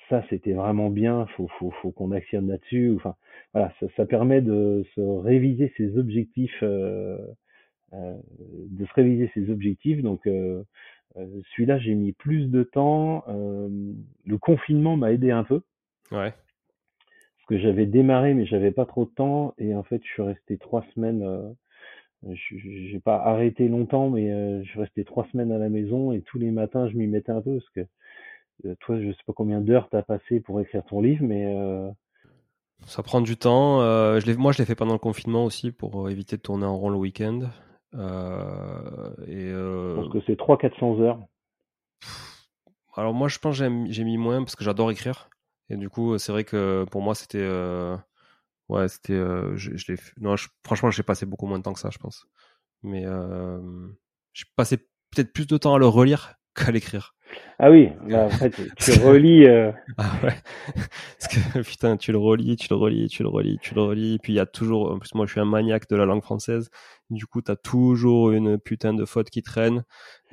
ça, 0.09 0.25
c'était 0.31 0.55
vraiment 0.55 0.89
bien, 0.91 1.27
faut, 1.37 1.49
faut, 1.59 1.71
faut 1.83 1.91
qu'on 1.91 2.13
actionne 2.13 2.49
là-dessus. 2.49 2.93
Enfin, 2.97 3.15
voilà, 3.53 3.73
ça, 3.81 3.87
ça 3.97 4.07
permet 4.07 4.41
de 4.41 4.85
se 4.95 5.01
réviser 5.01 5.73
ses 5.77 5.99
objectifs, 5.99 6.59
euh, 6.63 7.19
euh, 7.95 8.15
de 8.71 8.87
se 8.87 8.95
réviser 8.95 9.31
ses 9.35 9.51
objectifs. 9.51 10.03
Donc, 10.03 10.27
celui-là, 11.53 11.79
j'ai 11.79 11.95
mis 11.95 12.13
plus 12.13 12.47
de 12.47 12.63
temps. 12.63 13.25
Euh, 13.29 13.69
le 14.25 14.39
confinement 14.39 14.97
m'a 14.97 15.13
aidé 15.13 15.31
un 15.31 15.45
peu 15.45 15.63
Ouais. 16.13 16.31
parce 16.31 17.47
que 17.49 17.59
j'avais 17.59 17.87
démarré, 17.87 18.35
mais 18.35 18.47
j'avais 18.47 18.71
pas 18.71 18.87
trop 18.87 19.05
de 19.05 19.11
temps. 19.11 19.55
Et 19.59 19.75
en 19.75 19.83
fait, 19.83 20.01
je 20.05 20.09
suis 20.09 20.23
resté 20.23 20.59
trois 20.59 20.85
semaines. 20.95 21.23
Euh, 21.23 21.53
je- 22.35 22.57
j'ai 22.59 23.01
pas 23.01 23.17
arrêté 23.17 23.69
longtemps, 23.69 24.11
mais 24.11 24.31
euh, 24.33 24.63
je 24.65 24.69
suis 24.71 24.81
resté 24.81 25.05
trois 25.05 25.27
semaines 25.31 25.53
à 25.53 25.59
la 25.59 25.69
maison 25.69 26.13
et 26.13 26.21
tous 26.23 26.39
les 26.39 26.51
matins, 26.51 26.89
je 26.89 26.97
m'y 26.97 27.07
mettais 27.07 27.33
un 27.33 27.41
peu 27.41 27.59
parce 27.59 27.71
que 27.71 27.81
euh, 28.67 28.75
toi, 28.81 29.01
je 29.01 29.13
sais 29.13 29.23
pas 29.27 29.33
combien 29.33 29.61
d'heures 29.61 29.89
t'as 29.89 30.03
passé 30.03 30.41
pour 30.41 30.61
écrire 30.61 30.85
ton 30.85 31.01
livre, 31.01 31.25
mais 31.25 31.47
euh, 31.57 31.89
Ça 32.87 33.03
prend 33.03 33.21
du 33.21 33.37
temps. 33.37 33.83
Euh, 33.83 34.19
je 34.21 34.33
moi, 34.33 34.51
je 34.53 34.59
l'ai 34.59 34.65
fait 34.65 34.75
pendant 34.75 34.95
le 34.95 34.99
confinement 34.99 35.45
aussi 35.45 35.71
pour 35.71 36.07
euh, 36.07 36.11
éviter 36.11 36.37
de 36.37 36.43
tourner 36.43 36.65
en 36.65 36.77
rond 36.77 36.91
le 36.91 36.97
week-end. 36.97 37.51
Euh, 37.95 39.11
et 39.27 39.49
je 39.49 39.55
euh, 39.55 39.95
pense 39.97 40.13
que 40.13 40.21
c'est 40.27 40.37
300-400 40.37 41.01
heures. 41.01 41.19
alors 42.95 43.15
moi, 43.15 43.29
je 43.29 43.39
pense 43.39 43.59
que 43.59 43.87
j'ai 43.91 44.05
mis 44.05 44.19
moins 44.19 44.43
parce 44.43 44.57
que 44.57 44.65
j'adore 44.65 44.91
écrire. 44.91 45.29
Et 45.71 45.77
du 45.77 45.89
coup, 45.89 46.19
c'est 46.19 46.33
vrai 46.33 46.45
que 46.45 46.85
pour 46.91 47.03
moi, 47.03 47.15
c'était 47.15 47.39
euh, 47.41 47.97
ouais, 48.69 48.89
c'était 48.89 49.13
euh, 49.15 49.57
je, 49.57 49.77
je 49.77 49.93
non, 50.21 50.37
je- 50.37 50.49
franchement, 50.65 50.91
j'ai 50.91 51.03
passé 51.03 51.27
beaucoup 51.27 51.47
moins 51.47 51.59
de 51.59 51.63
temps 51.63 51.73
que 51.75 51.81
ça, 51.81 51.91
je 51.91 51.99
pense. 51.99 52.27
Mais 52.83 53.05
j'ai 54.33 54.45
passé 54.57 54.77
peut-être 55.11 55.33
plus 55.33 55.47
de 55.47 55.57
temps 55.57 55.75
à 55.75 55.79
le 55.79 55.87
relire 55.87 56.35
qu'à 56.55 56.71
l'écrire. 56.71 57.15
Ah 57.59 57.71
oui, 57.71 57.91
en 58.13 58.31
fait, 58.31 58.55
tu 58.77 58.93
relis. 59.05 59.47
euh, 59.47 59.73
Ah 59.97 60.13
ouais. 60.23 60.35
Parce 61.19 61.29
que 61.29 61.63
putain, 61.69 61.97
tu 61.97 62.13
le 62.13 62.19
relis, 62.19 62.57
tu 62.57 62.69
le 62.71 62.77
relis, 62.77 63.09
tu 63.09 63.23
le 63.23 63.29
relis, 63.29 63.59
tu 63.61 63.75
le 63.75 63.83
relis. 63.83 64.19
Puis 64.23 64.33
il 64.33 64.37
y 64.37 64.41
a 64.41 64.47
toujours, 64.47 64.93
en 64.93 64.99
plus 64.99 65.15
moi 65.15 65.27
je 65.27 65.33
suis 65.33 65.41
un 65.41 65.45
maniaque 65.45 65.89
de 65.89 65.97
la 65.97 66.05
langue 66.07 66.23
française. 66.23 66.71
Du 67.11 67.27
coup, 67.27 67.43
t'as 67.43 67.57
toujours 67.57 68.31
une 68.33 68.59
putain 68.59 68.95
de 68.95 69.05
faute 69.05 69.31
qui 69.31 69.43
traîne. 69.43 69.83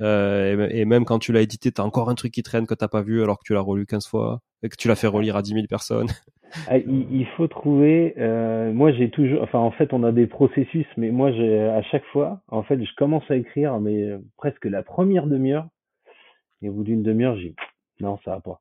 Euh, 0.00 0.68
et, 0.70 0.80
et 0.80 0.84
même 0.84 1.04
quand 1.04 1.18
tu 1.18 1.32
l'as 1.32 1.40
édité, 1.42 1.72
t'as 1.72 1.82
encore 1.82 2.10
un 2.10 2.14
truc 2.14 2.32
qui 2.32 2.42
traîne 2.42 2.66
que 2.66 2.74
t'as 2.74 2.88
pas 2.88 3.02
vu 3.02 3.22
alors 3.22 3.38
que 3.38 3.44
tu 3.44 3.54
l'as 3.54 3.60
relu 3.60 3.86
15 3.86 4.06
fois 4.06 4.40
et 4.62 4.68
que 4.68 4.76
tu 4.76 4.88
l'as 4.88 4.96
fait 4.96 5.06
relire 5.08 5.36
à 5.36 5.42
10 5.42 5.52
000 5.54 5.66
personnes. 5.68 6.08
ah, 6.68 6.78
il, 6.78 7.06
il 7.12 7.26
faut 7.36 7.48
trouver. 7.48 8.14
euh, 8.18 8.72
moi, 8.72 8.92
j'ai 8.92 9.10
toujours. 9.10 9.42
Enfin, 9.42 9.58
en 9.58 9.70
fait, 9.72 9.92
on 9.92 10.04
a 10.04 10.12
des 10.12 10.26
processus, 10.26 10.86
mais 10.96 11.10
moi, 11.10 11.32
j'ai 11.32 11.60
à 11.60 11.82
chaque 11.82 12.04
fois, 12.12 12.40
en 12.48 12.62
fait, 12.62 12.82
je 12.82 12.94
commence 12.96 13.28
à 13.30 13.36
écrire, 13.36 13.80
mais 13.80 14.02
euh, 14.02 14.18
presque 14.36 14.64
la 14.66 14.82
première 14.82 15.26
demi-heure. 15.26 15.66
Et 16.62 16.68
au 16.68 16.72
bout 16.72 16.84
d'une 16.84 17.02
demi-heure, 17.02 17.36
j'ai 17.36 17.54
non, 18.00 18.18
ça 18.24 18.32
va 18.32 18.40
pas. 18.40 18.60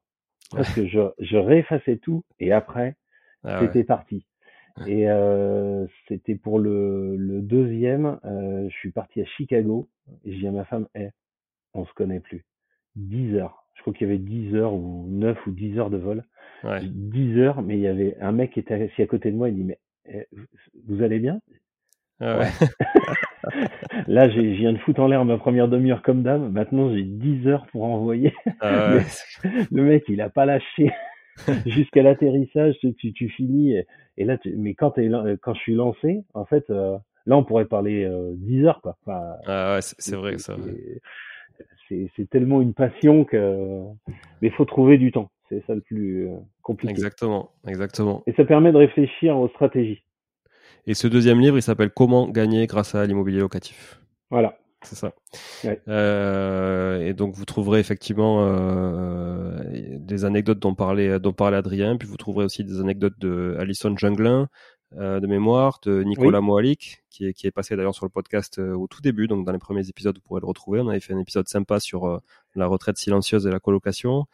Parce 0.52 0.74
que 0.74 0.86
je, 0.88 1.00
je 1.20 1.38
réeffaçais 1.38 1.98
tout 1.98 2.24
et 2.40 2.52
après, 2.52 2.96
Ah 3.44 3.60
ouais. 3.60 3.68
c'était 3.68 3.84
parti. 3.84 4.26
Et 4.88 5.10
euh, 5.10 5.88
c'était 6.08 6.36
pour 6.36 6.60
le, 6.60 7.16
le 7.16 7.42
deuxième, 7.42 8.20
euh, 8.26 8.68
je 8.70 8.76
suis 8.76 8.92
parti 8.92 9.22
à 9.22 9.26
Chicago 9.26 9.88
et 10.24 10.34
j'ai 10.34 10.40
dit 10.40 10.48
à 10.48 10.52
ma 10.52 10.66
femme, 10.66 10.88
Eh, 10.96 11.10
on 11.74 11.86
se 11.86 11.94
connaît 11.94 12.20
plus. 12.20 12.46
10 12.96 13.36
heures. 13.36 13.66
Je 13.76 13.82
crois 13.82 13.94
qu'il 13.94 14.08
y 14.08 14.10
avait 14.10 14.20
10 14.20 14.56
heures 14.56 14.74
ou 14.74 15.06
9 15.10 15.38
ou 15.48 15.52
10 15.52 15.78
heures 15.80 15.90
de 15.90 15.98
vol. 15.98 16.24
Ouais. 16.64 16.82
10 16.84 17.38
heures, 17.40 17.62
mais 17.62 17.76
il 17.76 17.82
y 17.82 17.88
avait 17.88 18.18
un 18.22 18.32
mec 18.32 18.52
qui 18.52 18.60
était 18.60 18.74
assis 18.74 19.02
à 19.02 19.08
côté 19.08 19.32
de 19.32 19.38
moi, 19.38 19.50
il 19.50 19.56
dit, 19.56 19.64
mais 19.64 19.80
eh, 20.06 20.28
vous 20.88 21.02
allez 21.02 21.20
bien? 21.20 21.40
Ah 22.20 22.40
ouais. 22.40 22.50
Là, 24.08 24.30
j'ai- 24.30 24.54
je 24.56 24.60
viens 24.60 24.74
de 24.74 24.78
foutre 24.80 25.00
en 25.02 25.08
l'air 25.08 25.24
ma 25.26 25.38
première 25.38 25.68
demi-heure 25.68 26.02
comme 26.02 26.24
dame. 26.24 26.52
Maintenant, 26.52 26.94
j'ai 26.94 27.04
10 27.04 27.48
heures 27.48 27.66
pour 27.68 27.84
envoyer. 27.86 28.34
Ah. 28.62 28.98
Le 29.72 29.84
mec, 29.84 30.04
il 30.08 30.22
a 30.22 30.30
pas 30.30 30.46
lâché 30.46 30.92
jusqu'à 31.66 32.04
l'atterrissage. 32.04 32.76
Tu, 32.80 33.14
tu, 33.14 33.30
finis. 33.30 33.74
Et, 33.74 33.88
et 34.18 34.26
là, 34.26 34.38
tu, 34.38 34.54
mais 34.58 34.74
quand, 34.74 34.92
t'es 34.92 35.10
quand 35.42 35.54
je 35.54 35.60
suis 35.60 35.76
lancé, 35.76 36.24
en 36.34 36.46
fait, 36.46 36.70
euh, 36.70 36.98
là, 37.26 37.38
on 37.38 37.44
pourrait 37.44 37.66
parler 37.66 38.04
euh, 38.06 38.34
10 38.38 38.66
heures, 38.66 38.82
quoi. 38.82 38.98
Enfin, 39.06 39.22
Ah 39.46 39.76
ouais, 39.76 39.82
c'est 39.82 39.96
c'est 40.00 40.16
vrai 40.16 40.38
ça. 40.38 40.56
c'est- 40.64 41.02
c'est 41.88 42.10
c'est 42.16 42.30
tellement 42.30 42.62
une 42.62 42.74
passion 42.74 43.24
que. 43.26 43.82
Mais 44.42 44.48
il 44.48 44.52
faut 44.52 44.66
trouver 44.66 44.98
du 44.98 45.12
temps. 45.12 45.30
C'est 45.50 45.64
ça 45.68 45.76
le 45.76 45.82
plus 45.82 46.28
euh, 46.28 46.36
compliqué. 46.64 46.92
Exactement, 46.92 47.52
exactement. 47.68 48.24
Et 48.26 48.34
ça 48.34 48.44
permet 48.46 48.72
de 48.72 48.78
réfléchir 48.78 49.38
aux 49.38 49.48
stratégies. 49.50 50.02
Et 50.88 50.94
ce 50.94 51.08
deuxième 51.08 51.40
livre, 51.40 51.58
il 51.58 51.62
s'appelle 51.62 51.92
Comment 51.92 52.28
gagner 52.28 52.68
grâce 52.68 52.96
à 52.96 53.06
l'immobilier 53.06 53.40
locatif. 53.40 54.00
Voilà. 54.30 54.58
C'est 54.84 54.96
ça. 54.96 55.14
Ouais. 55.64 55.82
Euh, 55.88 57.08
et 57.08 57.14
donc 57.14 57.34
vous 57.34 57.46
trouverez 57.46 57.80
effectivement 57.80 58.46
euh, 58.46 59.64
des 59.98 60.26
anecdotes 60.26 60.60
dont 60.60 60.76
parlait 60.76 61.20
dont 61.20 61.34
parlait 61.34 61.58
Adrien, 61.58 61.98
puis 61.98 62.08
vous 62.08 62.18
trouverez 62.18 62.46
aussi 62.46 62.64
des 62.64 62.80
anecdotes 62.80 63.18
de 63.18 63.56
Alison 63.60 63.98
Junglin, 63.98 64.48
de 64.92 65.26
mémoire, 65.26 65.80
de 65.84 66.04
Nicolas 66.04 66.40
oui. 66.40 66.78
qui 67.10 67.26
est, 67.26 67.34
qui 67.34 67.48
est 67.48 67.52
passé 67.52 67.76
d'ailleurs 67.76 67.96
sur 67.96 68.06
le 68.06 68.12
podcast 68.12 68.60
au 68.60 68.86
tout 68.88 69.02
début, 69.02 69.28
donc 69.28 69.44
dans 69.44 69.52
les 69.52 69.58
premiers 69.58 69.90
épisodes, 69.90 70.16
vous 70.16 70.22
pourrez 70.22 70.42
le 70.42 70.48
retrouver. 70.48 70.82
On 70.82 70.88
avait 70.88 71.00
fait 71.00 71.14
un 71.14 71.20
épisode 71.20 71.50
sympa 71.50 71.80
sur 71.80 72.22
la 72.54 72.68
retraite 72.68 72.98
silencieuse 72.98 73.48
et 73.48 73.52
la 73.52 73.60
colocation. 73.60 74.26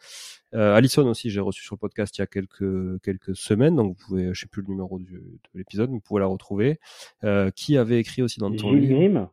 Euh, 0.54 0.74
Alison 0.74 1.06
aussi, 1.08 1.30
j'ai 1.30 1.40
reçu 1.40 1.62
sur 1.62 1.76
le 1.76 1.78
podcast 1.78 2.16
il 2.18 2.20
y 2.20 2.24
a 2.24 2.26
quelques 2.26 3.00
quelques 3.02 3.34
semaines, 3.36 3.76
donc 3.76 3.88
vous 3.88 4.06
pouvez, 4.06 4.34
je 4.34 4.40
sais 4.40 4.46
plus 4.46 4.62
le 4.62 4.68
numéro 4.68 4.98
du, 4.98 5.14
de 5.14 5.58
l'épisode, 5.58 5.90
mais 5.90 5.96
vous 5.96 6.02
pouvez 6.02 6.20
la 6.20 6.26
retrouver. 6.26 6.78
Euh, 7.24 7.50
qui 7.50 7.78
avait 7.78 7.98
écrit 7.98 8.22
aussi 8.22 8.40
dans 8.40 8.50
ton 8.50 8.70
Gilles 8.70 8.88
Grimm. 8.88 9.28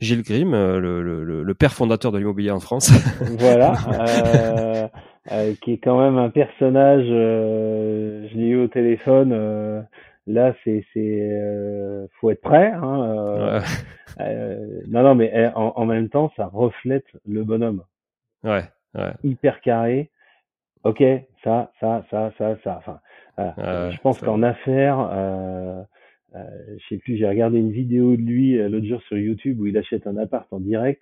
Gilles 0.00 0.22
Grimm, 0.22 0.54
euh, 0.54 0.80
le, 0.80 1.02
le, 1.02 1.42
le, 1.42 1.54
père 1.54 1.72
fondateur 1.72 2.12
de 2.12 2.18
l'immobilier 2.18 2.50
en 2.50 2.60
France. 2.60 2.90
voilà, 3.38 3.74
euh, 3.88 4.88
euh, 5.32 5.54
qui 5.62 5.72
est 5.72 5.78
quand 5.78 6.00
même 6.00 6.18
un 6.18 6.30
personnage. 6.30 7.06
Euh, 7.08 8.26
je 8.30 8.36
l'ai 8.36 8.48
eu 8.48 8.56
au 8.56 8.68
téléphone. 8.68 9.86
là, 10.26 10.54
c'est 10.64 10.84
c'est 10.92 12.08
faut 12.20 12.30
être 12.30 12.40
prêt. 12.40 12.72
Hein, 12.72 13.60
ouais. 14.18 14.58
non, 14.88 15.02
non, 15.02 15.14
mais 15.14 15.30
eh, 15.34 15.46
en, 15.54 15.72
en, 15.76 15.86
même 15.86 16.08
temps, 16.08 16.32
ça 16.36 16.46
reflète 16.46 17.06
le 17.26 17.44
bonhomme. 17.44 17.84
Ouais. 18.42 18.64
ouais. 18.94 19.12
Hyper 19.22 19.60
carré 19.60 20.10
ok, 20.84 21.02
ça, 21.42 21.72
ça, 21.80 22.04
ça, 22.10 22.32
ça, 22.38 22.56
ça. 22.64 22.82
Enfin, 23.36 23.90
je 23.90 23.98
pense 24.00 24.20
qu'en 24.20 24.42
affaires, 24.42 25.10
euh, 25.12 25.82
euh, 26.36 26.40
je 26.78 26.88
sais 26.88 26.98
plus, 26.98 27.16
j'ai 27.16 27.28
regardé 27.28 27.58
une 27.58 27.70
vidéo 27.70 28.16
de 28.16 28.22
lui 28.22 28.58
euh, 28.58 28.68
l'autre 28.68 28.86
jour 28.86 29.00
sur 29.02 29.16
YouTube 29.16 29.60
où 29.60 29.66
il 29.66 29.78
achète 29.78 30.06
un 30.06 30.16
appart 30.16 30.46
en 30.52 30.58
direct. 30.60 31.00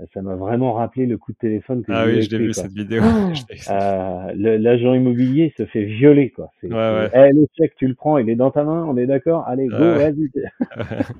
Euh, 0.00 0.04
ça 0.14 0.22
m'a 0.22 0.36
vraiment 0.36 0.72
rappelé 0.74 1.06
le 1.06 1.18
coup 1.18 1.32
de 1.32 1.38
téléphone 1.38 1.82
que 1.82 1.90
ah 1.90 2.04
oui, 2.06 2.22
je 2.30 2.30
l'ai 2.30 2.38
vu 2.46 2.52
cette 2.52 2.72
vidéo. 2.72 3.02
euh, 3.02 4.32
L'agent 4.34 4.94
immobilier 4.94 5.52
se 5.56 5.66
fait 5.66 5.84
violer 5.84 6.30
quoi. 6.30 6.50
Ouais, 6.62 6.70
ouais. 6.70 7.10
Eh, 7.12 7.32
le 7.32 7.46
chèque, 7.56 7.74
tu 7.76 7.88
le 7.88 7.94
prends, 7.94 8.18
il 8.18 8.30
est 8.30 8.36
dans 8.36 8.52
ta 8.52 8.62
main, 8.62 8.84
on 8.84 8.96
est 8.96 9.06
d'accord? 9.06 9.44
Allez, 9.48 9.66
go, 9.66 9.76
vas-y. 9.76 10.30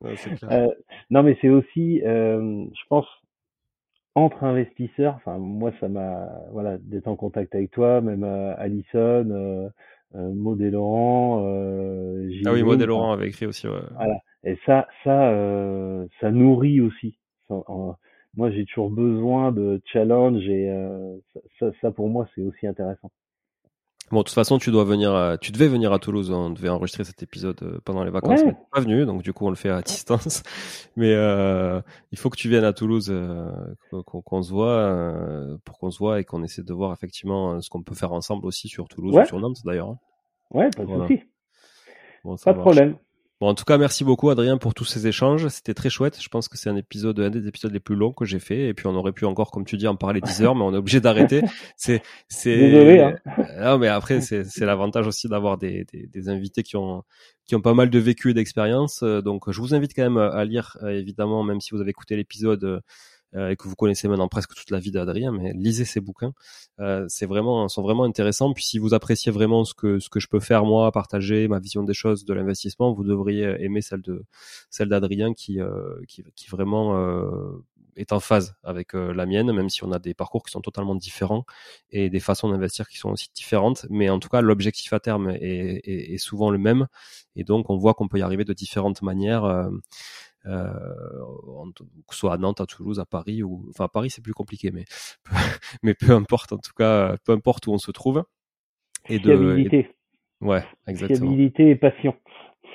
euh, 0.50 0.68
non, 1.10 1.22
mais 1.22 1.36
c'est 1.40 1.48
aussi, 1.48 2.00
je 2.04 2.82
pense, 2.90 3.06
entre 4.18 4.44
investisseurs, 4.44 5.14
enfin 5.16 5.38
moi 5.38 5.72
ça 5.80 5.88
m'a 5.88 6.28
voilà 6.52 6.78
d'être 6.78 7.08
en 7.08 7.16
contact 7.16 7.54
avec 7.54 7.70
toi, 7.70 8.00
même 8.00 8.24
euh, 8.24 8.54
Alison, 8.56 9.30
euh, 9.30 9.68
euh, 10.14 10.32
Maud 10.32 10.60
et 10.60 10.70
Laurent. 10.70 11.44
Euh, 11.44 12.30
ah 12.46 12.52
oui, 12.52 12.62
Maud 12.62 12.80
et 12.80 12.86
Laurent 12.86 13.12
avaient 13.12 13.28
écrit 13.28 13.46
aussi. 13.46 13.68
Ouais. 13.68 13.80
Voilà. 13.94 14.18
Et 14.44 14.58
ça, 14.64 14.86
ça, 15.04 15.30
euh, 15.30 16.06
ça 16.20 16.30
nourrit 16.30 16.80
aussi. 16.80 17.18
moi, 18.34 18.50
j'ai 18.50 18.64
toujours 18.64 18.90
besoin 18.90 19.52
de 19.52 19.80
challenge 19.84 20.48
et 20.48 20.70
ça, 21.58 21.66
ça, 21.80 21.90
pour 21.90 22.08
moi, 22.08 22.28
c'est 22.34 22.42
aussi 22.42 22.66
intéressant. 22.66 23.10
Bon, 24.10 24.18
de 24.18 24.24
toute 24.24 24.34
façon, 24.34 24.58
tu 24.58 24.70
dois 24.70 24.84
venir, 24.84 25.14
à... 25.14 25.38
tu 25.38 25.52
devais 25.52 25.68
venir 25.68 25.92
à 25.92 25.98
Toulouse. 25.98 26.30
On 26.30 26.50
devait 26.50 26.68
enregistrer 26.68 27.04
cet 27.04 27.22
épisode 27.22 27.62
euh, 27.62 27.78
pendant 27.84 28.04
les 28.04 28.10
vacances, 28.10 28.40
ouais. 28.40 28.46
mais 28.46 28.56
pas 28.72 28.80
venu, 28.80 29.04
donc 29.04 29.22
du 29.22 29.32
coup, 29.32 29.46
on 29.46 29.50
le 29.50 29.56
fait 29.56 29.68
à 29.68 29.82
distance. 29.82 30.42
Mais 30.96 31.12
euh, 31.12 31.80
il 32.12 32.18
faut 32.18 32.30
que 32.30 32.36
tu 32.36 32.48
viennes 32.48 32.64
à 32.64 32.72
Toulouse, 32.72 33.08
euh, 33.10 33.50
qu'on 34.02 34.42
se 34.42 34.50
voit, 34.50 34.70
euh, 34.70 35.58
pour 35.64 35.78
qu'on 35.78 35.90
se 35.90 35.98
voit 35.98 36.20
et 36.20 36.24
qu'on 36.24 36.42
essaie 36.42 36.62
de 36.62 36.72
voir 36.72 36.92
effectivement 36.92 37.52
euh, 37.52 37.60
ce 37.60 37.68
qu'on 37.68 37.82
peut 37.82 37.94
faire 37.94 38.12
ensemble 38.12 38.46
aussi 38.46 38.68
sur 38.68 38.88
Toulouse 38.88 39.14
ouais. 39.14 39.22
ou 39.22 39.26
sur 39.26 39.40
Nantes 39.40 39.58
d'ailleurs. 39.64 39.90
Hein. 39.90 39.98
Ouais, 40.50 40.70
pas 40.70 40.82
de 40.82 40.88
voilà. 40.88 41.06
souci. 41.06 41.22
Bon, 42.24 42.36
pas 42.36 42.52
de 42.52 42.58
problème. 42.58 42.96
Bon, 43.40 43.48
en 43.48 43.54
tout 43.54 43.64
cas, 43.64 43.78
merci 43.78 44.02
beaucoup 44.02 44.30
Adrien 44.30 44.58
pour 44.58 44.74
tous 44.74 44.84
ces 44.84 45.06
échanges. 45.06 45.46
C'était 45.46 45.72
très 45.74 45.90
chouette. 45.90 46.20
Je 46.20 46.28
pense 46.28 46.48
que 46.48 46.58
c'est 46.58 46.68
un 46.70 46.74
épisode, 46.74 47.20
un 47.20 47.30
des 47.30 47.46
épisodes 47.46 47.72
les 47.72 47.78
plus 47.78 47.94
longs 47.94 48.12
que 48.12 48.24
j'ai 48.24 48.40
fait. 48.40 48.66
Et 48.66 48.74
puis 48.74 48.88
on 48.88 48.96
aurait 48.96 49.12
pu 49.12 49.26
encore, 49.26 49.52
comme 49.52 49.64
tu 49.64 49.76
dis, 49.76 49.86
en 49.86 49.94
parler 49.94 50.20
10 50.20 50.42
heures, 50.42 50.54
mais 50.56 50.64
on 50.64 50.74
est 50.74 50.78
obligé 50.78 51.00
d'arrêter. 51.00 51.42
C'est, 51.76 52.02
c'est. 52.28 52.56
Désolé. 52.56 53.00
Hein. 53.00 53.16
Non, 53.60 53.78
mais 53.78 53.86
après, 53.86 54.20
c'est, 54.20 54.42
c'est 54.42 54.66
l'avantage 54.66 55.06
aussi 55.06 55.28
d'avoir 55.28 55.56
des, 55.56 55.84
des, 55.92 56.08
des, 56.08 56.28
invités 56.28 56.64
qui 56.64 56.76
ont, 56.76 57.04
qui 57.46 57.54
ont 57.54 57.60
pas 57.60 57.74
mal 57.74 57.90
de 57.90 57.98
vécu 58.00 58.30
et 58.30 58.34
d'expérience. 58.34 59.04
Donc, 59.04 59.48
je 59.48 59.60
vous 59.60 59.72
invite 59.72 59.92
quand 59.94 60.02
même 60.02 60.18
à 60.18 60.44
lire, 60.44 60.76
évidemment, 60.88 61.44
même 61.44 61.60
si 61.60 61.70
vous 61.70 61.80
avez 61.80 61.90
écouté 61.90 62.16
l'épisode 62.16 62.64
euh, 62.64 62.80
et 63.34 63.56
que 63.56 63.68
vous 63.68 63.76
connaissez 63.76 64.08
maintenant 64.08 64.28
presque 64.28 64.54
toute 64.54 64.70
la 64.70 64.78
vie 64.78 64.90
d'Adrien, 64.90 65.32
mais 65.32 65.52
lisez 65.52 65.84
ces 65.84 66.00
bouquins. 66.00 66.32
Euh, 66.80 67.04
c'est 67.08 67.26
vraiment, 67.26 67.68
sont 67.68 67.82
vraiment 67.82 68.04
intéressants. 68.04 68.52
Puis 68.52 68.64
si 68.64 68.78
vous 68.78 68.94
appréciez 68.94 69.32
vraiment 69.32 69.64
ce 69.64 69.74
que 69.74 69.98
ce 69.98 70.08
que 70.08 70.20
je 70.20 70.28
peux 70.28 70.40
faire 70.40 70.64
moi, 70.64 70.90
partager 70.92 71.48
ma 71.48 71.58
vision 71.58 71.82
des 71.82 71.94
choses, 71.94 72.24
de 72.24 72.34
l'investissement, 72.34 72.92
vous 72.92 73.04
devriez 73.04 73.62
aimer 73.62 73.82
celle 73.82 74.02
de 74.02 74.24
celle 74.70 74.88
d'Adrien 74.88 75.34
qui, 75.34 75.60
euh, 75.60 76.00
qui 76.08 76.24
qui 76.34 76.48
vraiment 76.48 76.96
euh, 76.96 77.64
est 77.98 78.12
en 78.12 78.20
phase 78.20 78.54
avec 78.62 78.94
euh, 78.94 79.12
la 79.12 79.26
mienne, 79.26 79.52
même 79.52 79.68
si 79.68 79.84
on 79.84 79.92
a 79.92 79.98
des 79.98 80.14
parcours 80.14 80.44
qui 80.44 80.52
sont 80.52 80.60
totalement 80.60 80.94
différents 80.94 81.44
et 81.90 82.08
des 82.10 82.20
façons 82.20 82.48
d'investir 82.48 82.88
qui 82.88 82.96
sont 82.96 83.10
aussi 83.10 83.28
différentes. 83.34 83.86
Mais 83.90 84.08
en 84.08 84.18
tout 84.18 84.28
cas, 84.28 84.40
l'objectif 84.40 84.92
à 84.92 85.00
terme 85.00 85.30
est, 85.30 85.80
est, 85.84 86.14
est, 86.14 86.18
souvent 86.18 86.50
le 86.50 86.58
même. 86.58 86.86
Et 87.36 87.44
donc, 87.44 87.70
on 87.70 87.76
voit 87.76 87.94
qu'on 87.94 88.08
peut 88.08 88.18
y 88.18 88.22
arriver 88.22 88.44
de 88.44 88.52
différentes 88.52 89.02
manières. 89.02 89.44
Euh, 89.44 89.68
euh, 90.46 90.72
que 92.06 92.14
ce 92.14 92.18
soit 92.18 92.34
à 92.34 92.38
Nantes, 92.38 92.60
à 92.60 92.66
Toulouse, 92.66 93.00
à 93.00 93.06
Paris 93.06 93.42
ou 93.42 93.66
enfin 93.70 93.84
à 93.84 93.88
Paris 93.88 94.10
c'est 94.10 94.22
plus 94.22 94.34
compliqué, 94.34 94.70
mais 94.70 94.84
mais 95.82 95.94
peu 95.94 96.12
importe 96.12 96.52
en 96.52 96.58
tout 96.58 96.72
cas, 96.76 97.16
peu 97.24 97.32
importe 97.32 97.66
où 97.66 97.72
on 97.72 97.78
se 97.78 97.90
trouve. 97.90 98.24
Et 99.08 99.18
de 99.18 99.24
fiabilité. 99.24 99.78
Et... 99.78 100.44
Ouais, 100.44 100.64
exactement. 100.86 101.30
Fiabilité 101.30 101.70
et 101.70 101.76
passion. 101.76 102.14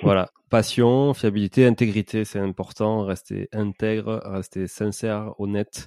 Voilà, 0.02 0.30
passion, 0.50 1.14
fiabilité, 1.14 1.64
intégrité, 1.64 2.24
c'est 2.24 2.40
important. 2.40 3.04
Rester 3.04 3.48
intègre, 3.52 4.20
rester 4.24 4.66
sincère, 4.66 5.32
honnête. 5.38 5.86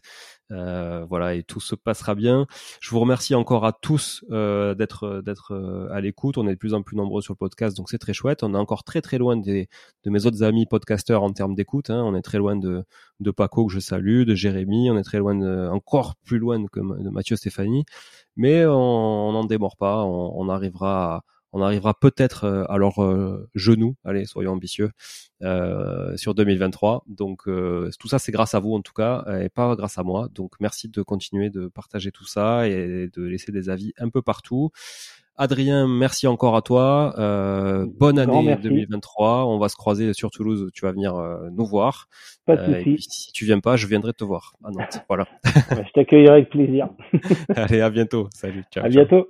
Euh, 0.51 1.05
voilà, 1.09 1.35
et 1.35 1.43
tout 1.43 1.59
se 1.59 1.75
passera 1.75 2.15
bien. 2.15 2.47
Je 2.79 2.89
vous 2.91 2.99
remercie 2.99 3.35
encore 3.35 3.65
à 3.65 3.73
tous 3.73 4.23
euh, 4.31 4.75
d'être 4.75 5.21
d'être 5.23 5.53
euh, 5.53 5.89
à 5.91 5.99
l'écoute. 5.99 6.37
On 6.37 6.47
est 6.47 6.53
de 6.53 6.59
plus 6.59 6.73
en 6.73 6.81
plus 6.83 6.95
nombreux 6.95 7.21
sur 7.21 7.33
le 7.33 7.37
podcast, 7.37 7.75
donc 7.75 7.89
c'est 7.89 7.97
très 7.97 8.13
chouette. 8.13 8.43
On 8.43 8.53
est 8.53 8.57
encore 8.57 8.83
très 8.83 9.01
très 9.01 9.17
loin 9.17 9.35
des, 9.35 9.67
de 10.05 10.09
mes 10.09 10.25
autres 10.25 10.43
amis 10.43 10.65
podcasteurs 10.65 11.23
en 11.23 11.31
termes 11.31 11.55
d'écoute. 11.55 11.89
Hein. 11.89 12.01
On 12.05 12.15
est 12.15 12.21
très 12.21 12.37
loin 12.37 12.55
de, 12.55 12.85
de 13.19 13.31
Paco 13.31 13.67
que 13.67 13.73
je 13.73 13.79
salue, 13.79 14.23
de 14.23 14.35
Jérémy. 14.35 14.89
On 14.89 14.97
est 14.97 15.03
très 15.03 15.19
loin, 15.19 15.35
de, 15.35 15.67
encore 15.69 16.15
plus 16.23 16.39
loin 16.39 16.65
que 16.67 16.79
de 16.79 17.09
Mathieu 17.09 17.35
Stéphanie. 17.35 17.85
Mais 18.37 18.65
on 18.65 19.31
n'en 19.33 19.43
démord 19.45 19.77
pas. 19.77 20.03
On, 20.03 20.33
on 20.39 20.49
arrivera 20.49 21.17
à 21.17 21.21
on 21.53 21.61
arrivera 21.61 21.93
peut-être 21.93 22.45
à 22.69 22.77
leur 22.77 23.03
euh, 23.03 23.49
genou, 23.55 23.95
allez, 24.03 24.25
soyons 24.25 24.51
ambitieux, 24.51 24.91
euh, 25.41 26.15
sur 26.17 26.35
2023. 26.35 27.03
Donc 27.07 27.47
euh, 27.47 27.89
tout 27.99 28.07
ça, 28.07 28.19
c'est 28.19 28.31
grâce 28.31 28.53
à 28.53 28.59
vous 28.59 28.73
en 28.73 28.81
tout 28.81 28.93
cas, 28.93 29.25
et 29.41 29.49
pas 29.49 29.75
grâce 29.75 29.97
à 29.97 30.03
moi. 30.03 30.29
Donc 30.33 30.53
merci 30.59 30.89
de 30.89 31.01
continuer 31.01 31.49
de 31.49 31.67
partager 31.67 32.11
tout 32.11 32.25
ça 32.25 32.67
et 32.67 33.09
de 33.13 33.23
laisser 33.23 33.51
des 33.51 33.69
avis 33.69 33.93
un 33.97 34.09
peu 34.09 34.21
partout. 34.21 34.71
Adrien, 35.39 35.87
merci 35.87 36.25
encore 36.25 36.55
à 36.55 36.63
toi. 36.63 37.13
Euh, 37.19 37.85
bonne 37.87 38.17
année 38.17 38.55
2023. 38.55 39.45
On 39.45 39.59
va 39.59 39.69
se 39.69 39.75
croiser 39.75 40.11
sur 40.13 40.31
Toulouse. 40.31 40.71
Tu 40.73 40.83
vas 40.83 40.91
venir 40.91 41.15
euh, 41.15 41.49
nous 41.51 41.65
voir. 41.65 42.07
Pas 42.45 42.55
de 42.55 42.73
euh. 42.73 42.95
Si 42.97 43.31
tu 43.31 43.45
viens 43.45 43.59
pas, 43.59 43.75
je 43.75 43.85
viendrai 43.85 44.13
te 44.13 44.23
voir 44.23 44.55
à 44.63 44.71
Nantes. 44.71 45.05
Voilà. 45.07 45.27
je 45.45 45.91
t'accueillerai 45.93 46.33
avec 46.33 46.49
plaisir. 46.49 46.89
Allez, 47.55 47.81
à 47.81 47.91
bientôt. 47.91 48.27
Salut. 48.33 48.63
Ciao. 48.71 48.83
À 48.83 48.89
bientôt. 48.89 49.29